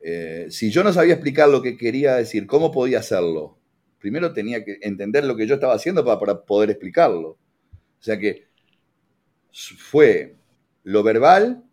Eh, 0.00 0.48
si 0.50 0.70
yo 0.70 0.84
no 0.84 0.92
sabía 0.92 1.14
explicar 1.14 1.48
lo 1.48 1.62
que 1.62 1.76
quería 1.76 2.16
decir, 2.16 2.46
¿cómo 2.46 2.70
podía 2.70 2.98
hacerlo? 2.98 3.58
Primero 3.98 4.34
tenía 4.34 4.62
que 4.62 4.78
entender 4.82 5.24
lo 5.24 5.34
que 5.34 5.46
yo 5.46 5.54
estaba 5.54 5.74
haciendo 5.74 6.04
para, 6.04 6.44
poder 6.44 6.70
explicarlo. 6.70 7.30
O 7.30 8.02
sea 8.02 8.18
que 8.18 8.46
fue 9.50 10.36
lo 10.82 11.02
verbal 11.02 11.64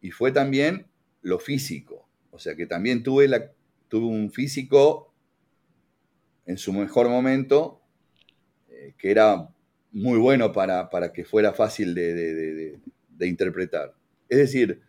y 0.00 0.10
fue 0.10 0.32
también 0.32 0.88
lo 1.22 1.38
físico. 1.38 2.08
O 2.32 2.40
sea 2.40 2.56
que 2.56 2.66
también 2.66 3.04
tuve, 3.04 3.28
la, 3.28 3.52
tuve 3.88 4.06
un 4.06 4.30
físico 4.30 5.14
en 6.44 6.58
su 6.58 6.72
mejor 6.72 7.08
momento 7.08 7.82
eh, 8.68 8.94
que 8.98 9.10
era 9.10 9.48
muy 9.92 10.18
bueno 10.18 10.52
para, 10.52 10.88
que 11.12 11.24
fuera 11.24 11.52
fácil 11.52 11.94
de 11.94 12.80
interpretar. 13.26 13.94
Es 14.28 14.38
decir, 14.38 14.82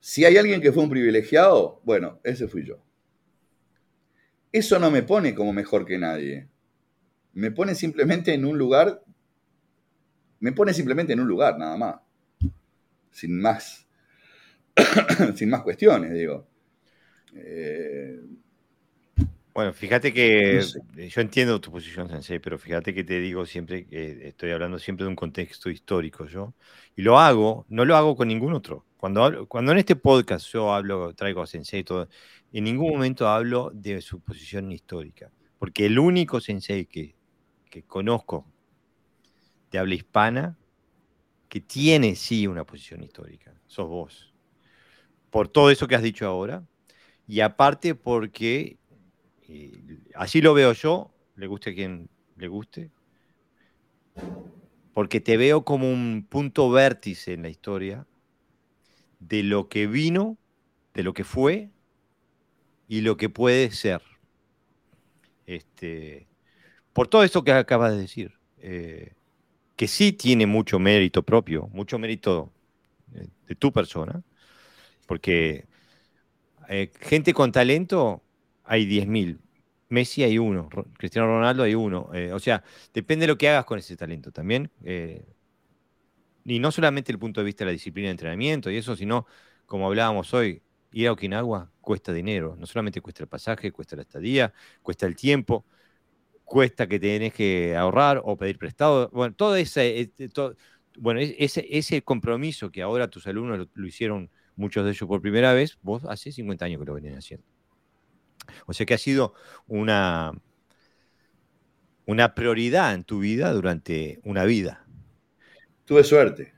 si 0.00 0.24
hay 0.24 0.36
alguien 0.36 0.60
que 0.60 0.72
fue 0.72 0.84
un 0.84 0.90
privilegiado, 0.90 1.80
bueno, 1.84 2.20
ese 2.22 2.48
fui 2.48 2.64
yo. 2.64 2.78
Eso 4.52 4.78
no 4.78 4.90
me 4.90 5.02
pone 5.02 5.34
como 5.34 5.52
mejor 5.52 5.84
que 5.84 5.98
nadie. 5.98 6.48
Me 7.32 7.50
pone 7.50 7.74
simplemente 7.74 8.32
en 8.32 8.44
un 8.44 8.56
lugar, 8.56 9.02
me 10.40 10.52
pone 10.52 10.72
simplemente 10.72 11.12
en 11.12 11.20
un 11.20 11.28
lugar, 11.28 11.58
nada 11.58 11.76
más. 11.76 11.96
Sin 13.10 13.40
más, 13.40 13.86
sin 15.34 15.50
más 15.50 15.62
cuestiones, 15.62 16.12
digo. 16.12 16.46
Eh, 17.36 18.20
bueno, 19.56 19.72
fíjate 19.72 20.12
que 20.12 20.60
yo 21.08 21.20
entiendo 21.22 21.60
tu 21.62 21.70
posición, 21.70 22.10
Sensei, 22.10 22.38
pero 22.38 22.58
fíjate 22.58 22.92
que 22.92 23.04
te 23.04 23.18
digo 23.20 23.46
siempre 23.46 23.86
que 23.86 24.28
estoy 24.28 24.50
hablando 24.50 24.78
siempre 24.78 25.04
de 25.04 25.08
un 25.08 25.16
contexto 25.16 25.70
histórico 25.70 26.26
yo. 26.26 26.52
Y 26.94 27.00
lo 27.00 27.18
hago, 27.18 27.64
no 27.70 27.86
lo 27.86 27.96
hago 27.96 28.16
con 28.16 28.28
ningún 28.28 28.52
otro. 28.52 28.84
Cuando, 28.98 29.46
cuando 29.46 29.72
en 29.72 29.78
este 29.78 29.96
podcast 29.96 30.46
yo 30.52 30.74
hablo, 30.74 31.14
traigo 31.14 31.40
a 31.40 31.46
Sensei 31.46 31.80
y 31.80 31.84
todo, 31.84 32.08
en 32.52 32.64
ningún 32.64 32.90
momento 32.90 33.28
hablo 33.28 33.70
de 33.72 34.02
su 34.02 34.20
posición 34.20 34.70
histórica. 34.72 35.30
Porque 35.58 35.86
el 35.86 35.98
único 35.98 36.38
Sensei 36.38 36.84
que, 36.84 37.14
que 37.70 37.82
conozco 37.82 38.46
de 39.70 39.78
habla 39.78 39.94
hispana 39.94 40.58
que 41.48 41.60
tiene 41.60 42.14
sí 42.14 42.46
una 42.46 42.64
posición 42.64 43.02
histórica, 43.02 43.54
sos 43.66 43.88
vos. 43.88 44.34
Por 45.30 45.48
todo 45.48 45.70
eso 45.70 45.86
que 45.88 45.94
has 45.94 46.02
dicho 46.02 46.26
ahora. 46.26 46.62
Y 47.26 47.40
aparte 47.40 47.94
porque 47.94 48.78
así 50.14 50.40
lo 50.40 50.54
veo 50.54 50.72
yo, 50.72 51.12
le 51.36 51.46
guste 51.46 51.70
a 51.70 51.74
quien 51.74 52.08
le 52.36 52.48
guste, 52.48 52.90
porque 54.94 55.20
te 55.20 55.36
veo 55.36 55.64
como 55.64 55.90
un 55.90 56.26
punto 56.28 56.70
vértice 56.70 57.34
en 57.34 57.42
la 57.42 57.48
historia 57.48 58.06
de 59.18 59.42
lo 59.42 59.68
que 59.68 59.86
vino, 59.86 60.38
de 60.94 61.02
lo 61.02 61.12
que 61.12 61.24
fue 61.24 61.70
y 62.88 63.00
lo 63.00 63.16
que 63.16 63.28
puede 63.28 63.70
ser. 63.70 64.02
Este, 65.46 66.26
por 66.92 67.08
todo 67.08 67.24
eso 67.24 67.44
que 67.44 67.52
acabas 67.52 67.92
de 67.92 67.98
decir, 67.98 68.34
eh, 68.58 69.12
que 69.76 69.86
sí 69.86 70.12
tiene 70.12 70.46
mucho 70.46 70.78
mérito 70.78 71.22
propio, 71.22 71.68
mucho 71.72 71.98
mérito 71.98 72.52
de, 73.08 73.28
de 73.46 73.54
tu 73.54 73.72
persona, 73.72 74.22
porque 75.06 75.66
eh, 76.68 76.90
gente 77.00 77.32
con 77.34 77.52
talento 77.52 78.22
hay 78.64 78.86
10.000. 78.86 79.38
Messi 79.88 80.24
hay 80.24 80.38
uno, 80.38 80.68
Cristiano 80.98 81.28
Ronaldo 81.28 81.62
hay 81.62 81.74
uno. 81.74 82.10
Eh, 82.12 82.32
o 82.32 82.38
sea, 82.40 82.62
depende 82.92 83.24
de 83.24 83.28
lo 83.28 83.38
que 83.38 83.48
hagas 83.48 83.64
con 83.64 83.78
ese 83.78 83.96
talento 83.96 84.32
también. 84.32 84.70
Eh, 84.84 85.24
y 86.44 86.58
no 86.58 86.70
solamente 86.72 87.12
el 87.12 87.18
punto 87.18 87.40
de 87.40 87.44
vista 87.44 87.64
de 87.64 87.66
la 87.66 87.72
disciplina 87.72 88.06
de 88.08 88.12
entrenamiento 88.12 88.70
y 88.70 88.76
eso, 88.76 88.96
sino, 88.96 89.26
como 89.66 89.86
hablábamos 89.86 90.32
hoy, 90.34 90.62
ir 90.92 91.08
a 91.08 91.12
Okinawa 91.12 91.70
cuesta 91.80 92.12
dinero. 92.12 92.56
No 92.58 92.66
solamente 92.66 93.00
cuesta 93.00 93.22
el 93.22 93.28
pasaje, 93.28 93.72
cuesta 93.72 93.96
la 93.96 94.02
estadía, 94.02 94.52
cuesta 94.82 95.06
el 95.06 95.16
tiempo, 95.16 95.64
cuesta 96.44 96.86
que 96.88 96.98
tenés 97.00 97.34
que 97.34 97.76
ahorrar 97.76 98.22
o 98.24 98.36
pedir 98.36 98.58
prestado. 98.58 99.10
Bueno, 99.12 99.34
todo 99.34 99.56
ese, 99.56 100.12
bueno, 100.98 101.20
ese, 101.20 101.66
ese 101.70 102.02
compromiso 102.02 102.70
que 102.70 102.82
ahora 102.82 103.08
tus 103.08 103.26
alumnos 103.26 103.68
lo 103.74 103.86
hicieron 103.86 104.30
muchos 104.56 104.84
de 104.84 104.90
ellos 104.90 105.06
por 105.06 105.20
primera 105.20 105.52
vez, 105.52 105.78
vos 105.82 106.04
hace 106.04 106.32
50 106.32 106.64
años 106.64 106.80
que 106.80 106.86
lo 106.86 106.94
venían 106.94 107.16
haciendo. 107.16 107.46
O 108.66 108.72
sea 108.72 108.86
que 108.86 108.94
ha 108.94 108.98
sido 108.98 109.34
una, 109.66 110.32
una 112.06 112.34
prioridad 112.34 112.94
en 112.94 113.04
tu 113.04 113.20
vida 113.20 113.52
durante 113.52 114.20
una 114.24 114.44
vida. 114.44 114.84
Tuve 115.84 116.04
suerte. 116.04 116.54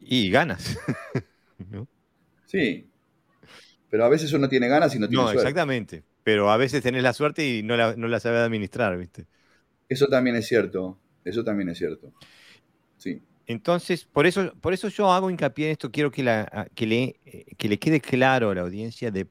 Y 0.00 0.30
ganas. 0.30 0.78
Sí. 2.46 2.88
Pero 3.90 4.04
a 4.04 4.08
veces 4.08 4.32
uno 4.32 4.48
tiene 4.48 4.68
ganas 4.68 4.94
y 4.94 5.00
no 5.00 5.08
tiene 5.08 5.24
no, 5.24 5.30
Exactamente. 5.32 6.04
Pero 6.22 6.50
a 6.50 6.56
veces 6.56 6.80
tenés 6.80 7.02
la 7.02 7.12
suerte 7.12 7.44
y 7.44 7.62
no 7.64 7.76
la, 7.76 7.96
no 7.96 8.06
la 8.06 8.20
sabes 8.20 8.40
administrar, 8.40 8.96
¿viste? 8.96 9.26
Eso 9.88 10.06
también 10.06 10.36
es 10.36 10.46
cierto. 10.46 10.96
Eso 11.24 11.42
también 11.42 11.68
es 11.68 11.78
cierto. 11.78 12.12
Sí. 12.98 13.20
Entonces, 13.46 14.04
por 14.04 14.26
eso, 14.26 14.52
por 14.60 14.72
eso 14.72 14.88
yo 14.88 15.12
hago 15.12 15.30
hincapié 15.30 15.66
en 15.66 15.72
esto, 15.72 15.92
quiero 15.92 16.10
que, 16.10 16.22
la, 16.24 16.68
que, 16.74 16.86
le, 16.86 17.20
que 17.56 17.68
le 17.68 17.78
quede 17.78 18.00
claro 18.00 18.50
a 18.50 18.54
la 18.54 18.62
audiencia 18.62 19.12
de, 19.12 19.26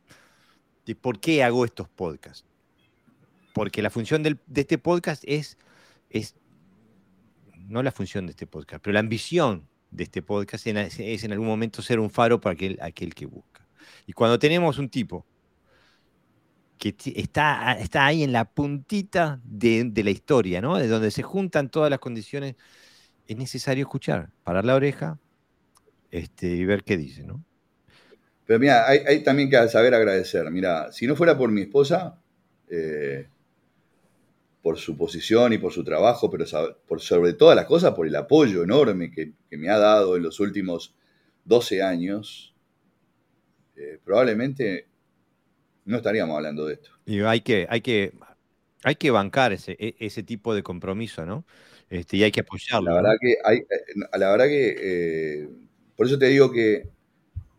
por 0.96 1.20
qué 1.20 1.44
hago 1.44 1.66
estos 1.66 1.90
podcasts. 1.90 2.46
Porque 3.54 3.82
la 3.82 3.90
función 3.90 4.24
de 4.24 4.38
este 4.56 4.78
podcast 4.78 5.24
es, 5.26 5.58
no 7.68 7.84
la 7.84 7.92
función 7.92 8.26
de 8.26 8.32
este 8.32 8.48
podcast, 8.48 8.82
pero 8.82 8.94
la 8.94 9.02
ambición 9.02 9.68
de 9.92 10.04
este 10.04 10.22
podcast 10.22 10.66
es, 10.68 11.24
en 11.24 11.32
algún 11.32 11.48
momento 11.48 11.82
ser 11.82 12.00
un 12.00 12.10
faro 12.10 12.40
para 12.40 12.54
aquel, 12.82 13.14
que 13.14 13.26
busca. 13.26 13.68
Y 14.08 14.14
cuando 14.14 14.40
tenemos 14.40 14.78
un 14.78 14.90
tipo 14.90 15.26
que 16.78 16.96
está, 17.16 17.74
está 17.74 18.06
ahí 18.06 18.24
en 18.24 18.32
la 18.32 18.46
puntita 18.46 19.42
de, 19.44 19.86
de 19.86 20.04
la 20.04 20.12
historia, 20.12 20.62
¿no? 20.62 20.78
De 20.78 20.88
donde 20.88 21.12
se 21.12 21.24
juntan 21.24 21.70
todas 21.70 21.90
las 21.90 22.00
condiciones 22.00 22.56
es 23.28 23.38
necesario 23.38 23.84
escuchar, 23.84 24.30
parar 24.44 24.66
la 24.66 24.76
oreja 24.76 25.20
este, 26.12 26.48
y 26.48 26.66
ver 26.66 26.84
qué 26.84 26.98
dice, 26.98 27.24
¿no? 27.24 27.44
Pero 28.46 28.60
mira, 28.60 28.88
hay, 28.88 29.24
también 29.24 29.50
que 29.50 29.68
saber 29.70 29.96
agradecer. 29.96 30.50
Mira, 30.52 30.92
si 30.92 31.08
no 31.08 31.16
fuera 31.16 31.36
por 31.36 31.50
mi 31.50 31.62
esposa, 31.62 32.20
eh, 32.70 33.28
por 34.62 34.78
su 34.78 34.96
posición 34.96 35.54
y 35.54 35.58
por 35.58 35.74
su 35.74 35.84
trabajo, 35.84 36.30
pero 36.30 36.46
por 36.88 37.02
sobre 37.02 37.34
todas 37.34 37.56
las 37.56 37.66
cosas, 37.66 37.94
por 37.94 38.08
el 38.08 38.16
apoyo 38.16 38.64
enorme 38.64 39.12
que, 39.12 39.34
me 39.58 39.70
ha 39.70 39.80
dado 39.80 40.16
en 40.16 40.24
los 40.24 40.40
últimos 40.40 40.94
12 41.46 41.82
años, 41.82 42.54
eh, 43.76 44.00
probablemente 44.04 44.88
no 45.86 45.98
estaríamos 45.98 46.36
hablando 46.36 46.68
de 46.68 46.76
esto. 46.76 46.92
Y 47.06 47.22
hay 47.22 47.42
que, 47.42 47.66
hay 47.70 47.82
que, 47.82 48.14
hay 48.84 48.96
que 48.96 49.10
bancar 49.10 49.54
ese, 49.54 49.76
e, 49.80 49.96
ese 50.00 50.22
tipo 50.22 50.54
de 50.54 50.62
compromiso, 50.62 51.26
¿no? 51.26 51.46
Este, 51.96 52.18
y 52.18 52.24
hay 52.24 52.32
que 52.32 52.42
apoyarlo. 52.42 52.90
La 52.90 52.96
verdad 52.96 53.16
que, 53.20 53.38
hay, 53.44 53.58
eh, 53.58 54.18
la 54.18 54.32
verdad 54.32 54.46
que 54.46 54.76
eh, 54.78 55.50
por 55.96 56.08
eso 56.08 56.20
te 56.20 56.28
digo 56.28 56.52
que 56.52 56.90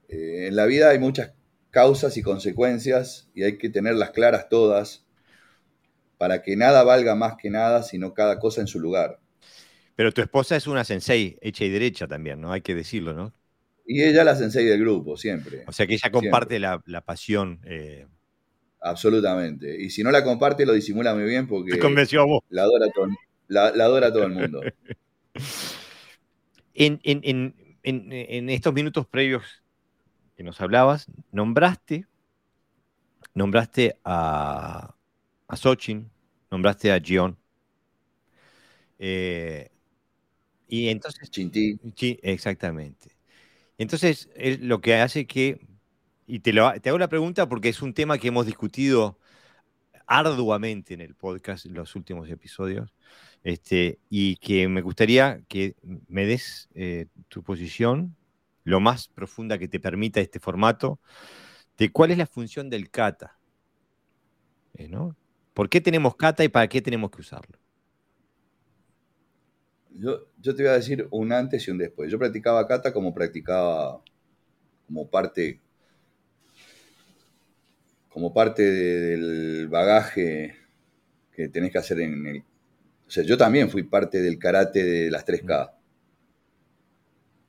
eh, 0.08 0.46
en 0.48 0.56
la 0.56 0.66
vida 0.66 0.90
hay 0.90 0.98
muchas 0.98 1.32
causas 1.70 2.16
y 2.16 2.22
consecuencias 2.22 3.28
y 3.34 3.44
hay 3.44 3.58
que 3.58 3.68
tenerlas 3.68 4.10
claras 4.10 4.48
todas 4.48 5.04
para 6.18 6.42
que 6.42 6.56
nada 6.56 6.82
valga 6.82 7.14
más 7.14 7.34
que 7.36 7.50
nada, 7.50 7.82
sino 7.82 8.14
cada 8.14 8.38
cosa 8.38 8.60
en 8.60 8.66
su 8.66 8.80
lugar. 8.80 9.20
Pero 9.94 10.12
tu 10.12 10.20
esposa 10.20 10.56
es 10.56 10.66
una 10.66 10.84
sensei 10.84 11.38
hecha 11.40 11.64
y 11.64 11.70
derecha 11.70 12.06
también, 12.06 12.40
¿no? 12.40 12.52
Hay 12.52 12.60
que 12.60 12.74
decirlo, 12.74 13.14
¿no? 13.14 13.34
Y 13.86 14.02
ella 14.02 14.24
la 14.24 14.34
sensei 14.34 14.64
del 14.64 14.80
grupo, 14.80 15.16
siempre. 15.16 15.64
O 15.66 15.72
sea 15.72 15.86
que 15.86 15.94
ella 15.94 16.10
comparte 16.10 16.58
la, 16.58 16.80
pasión. 17.04 17.60
Absolutamente. 18.80 19.80
Y 19.80 19.90
si 19.90 20.02
no 20.02 20.10
la 20.10 20.24
comparte, 20.24 20.66
lo 20.66 20.72
disimula 20.72 21.14
muy 21.14 21.24
bien 21.24 21.46
porque. 21.46 21.72
Te 21.72 21.78
convenció 21.78 22.22
a 22.22 22.26
vos. 22.26 22.42
La 22.48 22.62
adora 22.62 22.86
todo, 22.94 23.08
la, 23.48 23.66
adora 23.68 24.12
todo 24.12 24.24
el 24.24 24.32
mundo. 24.32 24.60
en, 26.74 28.50
estos 28.50 28.74
minutos 28.74 29.06
previos 29.06 29.44
que 30.36 30.42
nos 30.42 30.60
hablabas, 30.60 31.06
nombraste, 31.32 32.06
nombraste 33.34 33.96
a, 34.04 34.94
a 35.48 35.56
Sochin, 35.56 36.10
nombraste 36.50 36.92
a 36.92 36.98
Gion. 36.98 37.36
Eh, 38.98 39.70
y 40.68 40.88
entonces. 40.88 41.30
Chinti. 41.30 41.78
exactamente. 42.22 43.16
Entonces, 43.78 44.28
es 44.34 44.60
lo 44.60 44.80
que 44.80 44.94
hace 44.96 45.26
que. 45.26 45.60
Y 46.26 46.40
te, 46.40 46.52
te 46.52 46.88
hago 46.88 46.98
la 46.98 47.08
pregunta 47.08 47.48
porque 47.48 47.68
es 47.68 47.82
un 47.82 47.94
tema 47.94 48.18
que 48.18 48.28
hemos 48.28 48.46
discutido 48.46 49.18
arduamente 50.06 50.94
en 50.94 51.00
el 51.00 51.14
podcast 51.14 51.66
en 51.66 51.74
los 51.74 51.94
últimos 51.94 52.28
episodios. 52.28 52.92
Este, 53.46 54.00
y 54.10 54.38
que 54.38 54.66
me 54.66 54.82
gustaría 54.82 55.40
que 55.46 55.76
me 56.08 56.26
des 56.26 56.68
eh, 56.74 57.06
tu 57.28 57.44
posición 57.44 58.16
lo 58.64 58.80
más 58.80 59.06
profunda 59.06 59.56
que 59.56 59.68
te 59.68 59.78
permita 59.78 60.18
este 60.18 60.40
formato 60.40 60.98
de 61.78 61.92
cuál 61.92 62.10
es 62.10 62.18
la 62.18 62.26
función 62.26 62.68
del 62.68 62.90
kata. 62.90 63.38
Eh, 64.74 64.88
¿no? 64.88 65.14
¿Por 65.54 65.68
qué 65.68 65.80
tenemos 65.80 66.16
kata 66.16 66.42
y 66.42 66.48
para 66.48 66.66
qué 66.66 66.82
tenemos 66.82 67.08
que 67.12 67.20
usarlo? 67.20 67.56
Yo, 69.90 70.26
yo, 70.42 70.56
te 70.56 70.64
voy 70.64 70.72
a 70.72 70.74
decir 70.74 71.06
un 71.12 71.30
antes 71.30 71.68
y 71.68 71.70
un 71.70 71.78
después. 71.78 72.10
Yo 72.10 72.18
practicaba 72.18 72.66
kata 72.66 72.92
como 72.92 73.14
practicaba 73.14 74.02
como 74.88 75.08
parte 75.08 75.60
como 78.08 78.34
parte 78.34 78.62
del 78.64 79.68
bagaje 79.68 80.56
que 81.30 81.48
tenés 81.48 81.70
que 81.70 81.78
hacer 81.78 82.00
en 82.00 82.26
el 82.26 82.44
o 83.06 83.10
sea, 83.10 83.22
yo 83.22 83.36
también 83.36 83.70
fui 83.70 83.84
parte 83.84 84.20
del 84.20 84.38
karate 84.38 84.82
de 84.82 85.10
las 85.10 85.24
3K. 85.24 85.72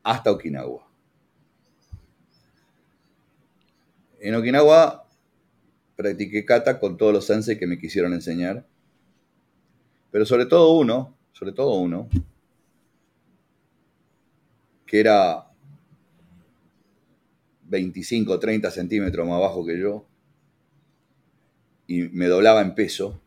Hasta 0.04 0.32
Okinawa. 0.32 0.88
En 4.20 4.36
Okinawa 4.36 5.08
practiqué 5.96 6.46
kata 6.46 6.80
con 6.80 6.96
todos 6.96 7.12
los 7.12 7.26
sensei 7.26 7.58
que 7.58 7.68
me 7.68 7.80
quisieron 7.80 8.14
enseñar. 8.14 8.66
Pero 10.12 10.26
sobre 10.26 10.46
todo 10.46 10.78
uno, 10.78 11.18
sobre 11.34 11.52
todo 11.52 11.76
uno, 11.76 12.08
que 14.86 15.00
era 15.00 15.52
25, 17.64 18.40
30 18.40 18.72
centímetros 18.72 19.28
más 19.28 19.40
bajo 19.42 19.66
que 19.66 19.80
yo, 19.80 20.06
y 21.88 22.04
me 22.04 22.28
doblaba 22.28 22.62
en 22.62 22.76
peso, 22.76 23.20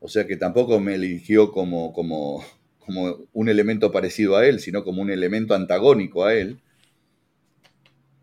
o 0.00 0.08
sea 0.08 0.26
que 0.26 0.36
tampoco 0.36 0.80
me 0.80 0.94
eligió 0.94 1.52
como, 1.52 1.92
como, 1.92 2.42
como 2.78 3.18
un 3.32 3.48
elemento 3.48 3.92
parecido 3.92 4.36
a 4.36 4.46
él, 4.46 4.58
sino 4.58 4.82
como 4.82 5.02
un 5.02 5.10
elemento 5.10 5.54
antagónico 5.54 6.24
a 6.24 6.34
él. 6.34 6.60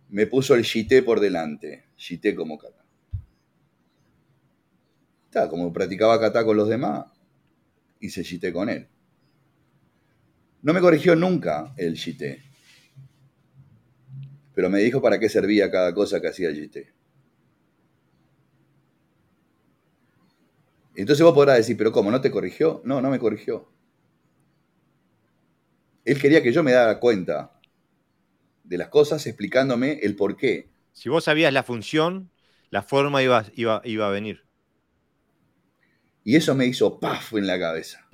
Me 0.09 0.25
puso 0.25 0.55
el 0.55 0.63
shite 0.63 1.03
por 1.03 1.19
delante, 1.19 1.85
shite 1.95 2.35
como 2.35 2.57
kata. 2.57 2.83
Está, 5.25 5.49
como 5.49 5.71
practicaba 5.71 6.19
kata 6.19 6.43
con 6.43 6.57
los 6.57 6.67
demás, 6.67 7.05
hice 7.99 8.23
shite 8.23 8.51
con 8.51 8.69
él. 8.69 8.87
No 10.63 10.73
me 10.73 10.81
corrigió 10.81 11.15
nunca 11.15 11.73
el 11.77 11.93
shite, 11.93 12.41
pero 14.55 14.71
me 14.71 14.79
dijo 14.79 14.99
para 14.99 15.19
qué 15.19 15.29
servía 15.29 15.69
cada 15.69 15.93
cosa 15.93 16.19
que 16.19 16.29
hacía 16.29 16.49
el. 16.49 16.96
Entonces 20.97 21.23
vos 21.23 21.35
podrás 21.35 21.57
decir, 21.57 21.77
pero 21.77 21.91
¿cómo? 21.91 22.09
¿No 22.09 22.21
te 22.21 22.31
corrigió? 22.31 22.81
No, 22.83 23.01
no 23.01 23.11
me 23.11 23.19
corrigió. 23.19 23.71
Él 26.03 26.19
quería 26.19 26.41
que 26.41 26.51
yo 26.51 26.63
me 26.63 26.71
dara 26.71 26.99
cuenta 26.99 27.51
de 28.63 28.77
las 28.79 28.89
cosas 28.89 29.27
explicándome 29.27 29.99
el 30.01 30.15
por 30.15 30.35
qué. 30.35 30.71
Si 30.93 31.07
vos 31.07 31.25
sabías 31.25 31.53
la 31.53 31.61
función, 31.61 32.31
la 32.71 32.81
forma 32.81 33.21
iba, 33.21 33.45
iba, 33.53 33.79
iba 33.85 34.07
a 34.07 34.09
venir. 34.09 34.41
Y 36.23 36.35
eso 36.35 36.55
me 36.55 36.65
hizo 36.65 36.99
paf 36.99 37.33
en 37.33 37.45
la 37.45 37.59
cabeza. 37.59 38.09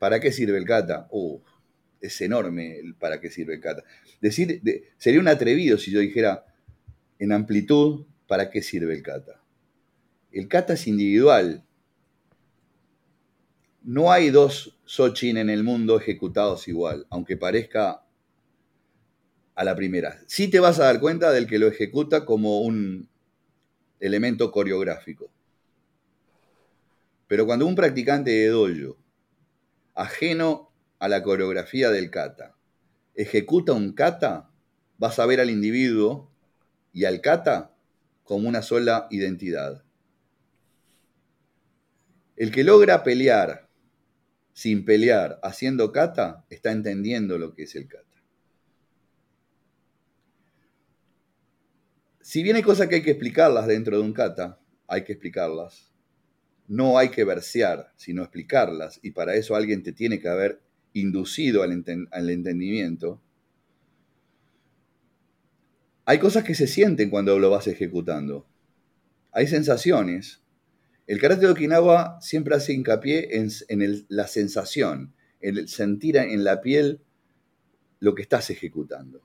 ¿Para 0.00 0.18
qué 0.18 0.32
sirve 0.32 0.58
el 0.58 0.64
kata? 0.64 1.06
Uh, 1.12 1.40
es 2.00 2.20
enorme 2.20 2.80
el 2.80 2.96
para 2.96 3.20
qué 3.20 3.30
sirve 3.30 3.54
el 3.54 3.60
kata. 3.60 3.84
Decir, 4.20 4.60
sería 4.98 5.20
un 5.20 5.28
atrevido 5.28 5.78
si 5.78 5.92
yo 5.92 6.00
dijera 6.00 6.44
en 7.20 7.30
amplitud, 7.30 8.06
¿para 8.26 8.50
qué 8.50 8.60
sirve 8.60 8.92
el 8.92 9.04
kata? 9.04 9.41
El 10.32 10.48
kata 10.48 10.72
es 10.72 10.86
individual. 10.86 11.64
No 13.82 14.10
hay 14.10 14.30
dos 14.30 14.78
Sochin 14.84 15.36
en 15.36 15.50
el 15.50 15.62
mundo 15.62 15.98
ejecutados 15.98 16.68
igual, 16.68 17.06
aunque 17.10 17.36
parezca 17.36 18.04
a 19.54 19.64
la 19.64 19.76
primera. 19.76 20.18
Sí 20.26 20.48
te 20.48 20.60
vas 20.60 20.78
a 20.80 20.84
dar 20.84 21.00
cuenta 21.00 21.30
del 21.32 21.46
que 21.46 21.58
lo 21.58 21.66
ejecuta 21.66 22.24
como 22.24 22.62
un 22.62 23.08
elemento 24.00 24.50
coreográfico. 24.50 25.30
Pero 27.28 27.46
cuando 27.46 27.66
un 27.66 27.74
practicante 27.74 28.30
de 28.30 28.48
dojo, 28.48 28.96
ajeno 29.94 30.70
a 30.98 31.08
la 31.08 31.22
coreografía 31.22 31.90
del 31.90 32.10
kata, 32.10 32.56
ejecuta 33.14 33.72
un 33.72 33.92
kata, 33.92 34.50
vas 34.98 35.18
a 35.18 35.26
ver 35.26 35.40
al 35.40 35.50
individuo 35.50 36.30
y 36.92 37.04
al 37.04 37.20
kata 37.20 37.74
como 38.24 38.48
una 38.48 38.62
sola 38.62 39.06
identidad. 39.10 39.82
El 42.42 42.50
que 42.50 42.64
logra 42.64 43.04
pelear 43.04 43.68
sin 44.52 44.84
pelear 44.84 45.38
haciendo 45.44 45.92
kata 45.92 46.44
está 46.50 46.72
entendiendo 46.72 47.38
lo 47.38 47.54
que 47.54 47.62
es 47.62 47.76
el 47.76 47.86
kata. 47.86 48.20
Si 52.20 52.42
bien 52.42 52.56
hay 52.56 52.62
cosas 52.64 52.88
que 52.88 52.96
hay 52.96 53.02
que 53.04 53.12
explicarlas 53.12 53.68
dentro 53.68 53.96
de 53.96 54.02
un 54.02 54.12
kata, 54.12 54.58
hay 54.88 55.04
que 55.04 55.12
explicarlas. 55.12 55.92
No 56.66 56.98
hay 56.98 57.10
que 57.10 57.22
versear, 57.22 57.92
sino 57.94 58.24
explicarlas. 58.24 58.98
Y 59.04 59.12
para 59.12 59.36
eso 59.36 59.54
alguien 59.54 59.84
te 59.84 59.92
tiene 59.92 60.18
que 60.18 60.28
haber 60.28 60.60
inducido 60.94 61.62
al, 61.62 61.84
al 62.10 62.28
entendimiento. 62.28 63.22
Hay 66.06 66.18
cosas 66.18 66.42
que 66.42 66.56
se 66.56 66.66
sienten 66.66 67.08
cuando 67.08 67.38
lo 67.38 67.50
vas 67.50 67.68
ejecutando. 67.68 68.48
Hay 69.30 69.46
sensaciones 69.46 70.42
el 71.06 71.20
karate 71.20 71.42
de 71.46 71.52
Okinawa 71.52 72.18
siempre 72.20 72.54
hace 72.54 72.72
hincapié 72.72 73.36
en, 73.36 74.06
la 74.08 74.26
sensación, 74.26 75.14
en 75.40 75.58
el 75.58 75.68
sentir 75.68 76.16
en 76.16 76.44
la 76.44 76.60
piel 76.60 77.00
lo 78.00 78.14
que 78.14 78.22
estás 78.22 78.50
ejecutando. 78.50 79.22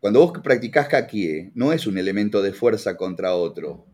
Cuando 0.00 0.20
vos 0.20 0.38
practicás 0.42 0.88
kakie, 0.88 1.50
no 1.54 1.72
es 1.72 1.86
un 1.86 1.98
elemento 1.98 2.40
de 2.40 2.52
fuerza 2.52 2.96
contra 2.96 3.34
otro. 3.34 3.84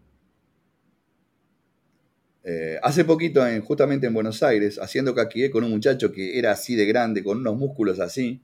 Eh, 2.42 2.78
hace 2.82 3.06
poquito, 3.06 3.42
justamente 3.62 4.06
en 4.06 4.12
Buenos 4.12 4.42
Aires, 4.42 4.78
haciendo 4.78 5.14
kakie 5.14 5.50
con 5.50 5.64
un 5.64 5.70
muchacho 5.70 6.12
que 6.12 6.38
era 6.38 6.52
así 6.52 6.76
de 6.76 6.84
grande, 6.84 7.24
con 7.24 7.38
unos 7.38 7.56
músculos 7.56 8.00
así, 8.00 8.42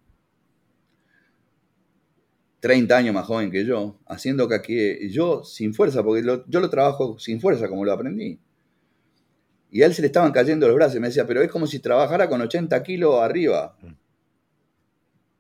30 2.61 2.95
años 2.95 3.15
más 3.15 3.27
joven 3.27 3.51
que 3.51 3.65
yo, 3.65 3.99
haciendo 4.07 4.47
que 4.49 5.09
yo 5.11 5.43
sin 5.45 5.73
fuerza, 5.73 6.05
porque 6.05 6.23
yo 6.47 6.61
lo 6.61 6.71
trabajo 6.71 7.19
sin 7.19 7.41
fuerza 7.41 7.69
como 7.69 7.85
lo 7.85 7.93
aprendí. 7.93 8.39
Y 9.71 9.83
a 9.83 9.87
él 9.87 9.95
se 9.95 10.03
le 10.03 10.07
estaban 10.09 10.33
cayendo 10.33 10.67
los 10.67 10.77
brazos 10.77 10.97
y 10.97 11.01
me 11.01 11.09
decía, 11.09 11.27
pero 11.27 11.43
es 11.43 11.51
como 11.51 11.67
si 11.67 11.79
trabajara 11.79 12.29
con 12.29 12.41
80 12.41 12.83
kilos 12.83 13.21
arriba. 13.21 13.77
Mm. 13.81 13.87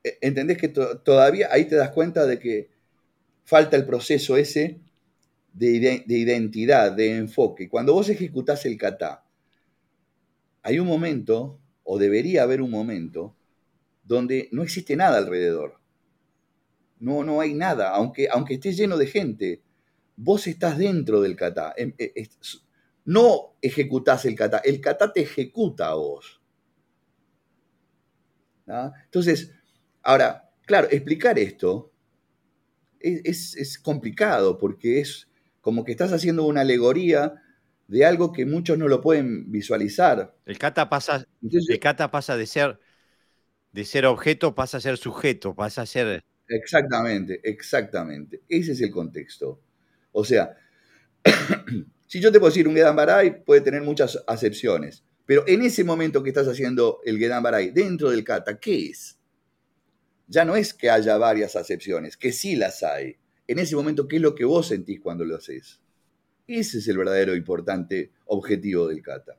E, 0.05 0.19
¿Entendés 0.23 0.57
que 0.57 0.69
todavía 0.69 1.49
ahí 1.53 1.67
te 1.67 1.77
das 1.77 1.91
cuenta 1.91 2.27
de 2.27 2.39
que 2.39 2.71
falta 3.45 3.77
el 3.77 3.85
proceso 3.85 4.37
ese 4.37 4.81
de, 5.53 6.05
de 6.07 6.19
identidad, 6.19 6.93
de 6.93 7.17
enfoque? 7.17 7.69
Cuando 7.69 7.93
vos 7.93 8.09
ejecutás 8.09 8.65
el 8.65 8.79
kata, 8.79 9.25
hay 10.63 10.79
un 10.79 10.87
momento, 10.87 11.59
o 11.83 11.99
debería 11.99 12.45
haber 12.45 12.63
un 12.63 12.71
momento, 12.71 13.35
donde 14.05 14.49
no 14.53 14.63
existe 14.63 14.97
nada 14.97 15.19
alrededor 15.19 15.80
No, 17.01 17.25
no 17.25 17.41
hay 17.41 17.55
nada, 17.55 17.91
aunque, 17.91 18.29
aunque 18.31 18.55
esté 18.55 18.73
lleno 18.73 18.97
de 18.97 19.07
gente. 19.07 19.63
Vos 20.17 20.47
estás 20.47 20.79
dentro 20.79 21.21
del 21.21 21.35
kata. 21.35 21.75
Em, 21.77 21.95
e, 21.99 22.29
no 23.07 23.57
ejecutás 23.63 24.25
el 24.27 24.35
kata, 24.35 24.59
el 24.59 24.81
kata 24.81 25.13
te 25.13 25.23
ejecuta 25.23 25.89
a 25.89 25.95
vos. 25.95 26.41
Entonces, 29.05 29.51
ahora, 30.03 30.49
claro, 30.65 30.87
explicar 30.93 31.39
esto 31.41 31.91
es, 33.01 33.79
complicado 33.83 34.59
porque 34.59 35.01
es 35.01 35.29
como 35.61 35.85
que 35.85 35.91
estás 35.91 36.13
haciendo 36.13 36.45
una 36.45 36.61
alegoría 36.61 37.35
de 37.89 38.05
algo 38.05 38.31
que 38.33 38.47
muchos 38.47 38.79
no 38.79 38.87
lo 38.87 39.01
pueden 39.01 39.51
visualizar. 39.51 40.37
El 40.47 40.59
kata 40.59 40.89
pasa, 40.89 41.27
el 41.43 41.81
kata 41.81 42.13
pasa 42.13 42.37
de 42.37 42.47
ser 42.47 42.79
de 43.73 43.85
ser 43.85 44.07
objeto 44.07 44.55
pasa 44.55 44.79
a 44.79 44.81
ser 44.81 44.97
sujeto, 44.97 45.55
pasa 45.55 45.83
a 45.83 45.87
ser... 45.87 46.25
Exactamente, 46.51 47.41
exactamente. 47.45 48.43
Ese 48.49 48.73
es 48.73 48.81
el 48.81 48.91
contexto. 48.91 49.61
O 50.11 50.25
sea, 50.25 50.57
si 52.09 52.21
yo 52.21 52.33
te 52.33 52.41
puedo 52.41 52.51
decir 52.51 52.67
un 52.67 52.75
Gedan 52.75 52.97
Barai, 52.97 53.45
puede 53.45 53.61
tener 53.61 53.83
muchas 53.83 54.23
acepciones, 54.27 55.05
pero 55.27 55.45
en 55.47 55.63
ese 55.63 55.85
momento 55.85 56.25
que 56.25 56.31
estás 56.31 56.49
haciendo 56.49 56.99
el 57.05 57.19
Gedan 57.19 57.45
Barai 57.45 57.71
dentro 57.71 58.11
del 58.11 58.25
kata, 58.25 58.59
¿qué 58.59 58.89
es? 58.89 59.17
Ya 60.27 60.45
no 60.45 60.57
es 60.57 60.75
que 60.75 60.91
haya 60.91 61.17
varias 61.19 61.55
acepciones, 61.55 62.17
que 62.17 62.33
sí 62.33 62.57
las 62.57 62.83
hay. 62.83 63.17
En 63.47 63.61
ese 63.61 63.77
momento, 63.77 64.09
¿qué 64.09 64.17
es 64.17 64.23
lo 64.23 64.35
que 64.35 64.45
vos 64.45 64.67
sentís 64.67 65.01
cuando 65.01 65.25
lo 65.25 65.37
haces? 65.37 65.81
Ese 66.49 66.79
es 66.79 66.89
el 66.89 66.99
verdadero 66.99 67.37
importante 67.37 68.11
objetivo 68.27 68.89
del 68.89 69.03
kata 69.03 69.39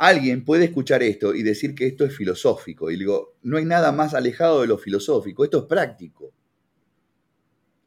alguien 0.00 0.46
puede 0.46 0.64
escuchar 0.64 1.02
esto 1.02 1.34
y 1.34 1.42
decir 1.42 1.74
que 1.74 1.86
esto 1.86 2.06
es 2.06 2.16
filosófico. 2.16 2.90
Y 2.90 2.96
digo, 2.96 3.36
no 3.42 3.58
hay 3.58 3.66
nada 3.66 3.92
más 3.92 4.14
alejado 4.14 4.62
de 4.62 4.66
lo 4.66 4.78
filosófico, 4.78 5.44
esto 5.44 5.58
es 5.58 5.64
práctico. 5.64 6.32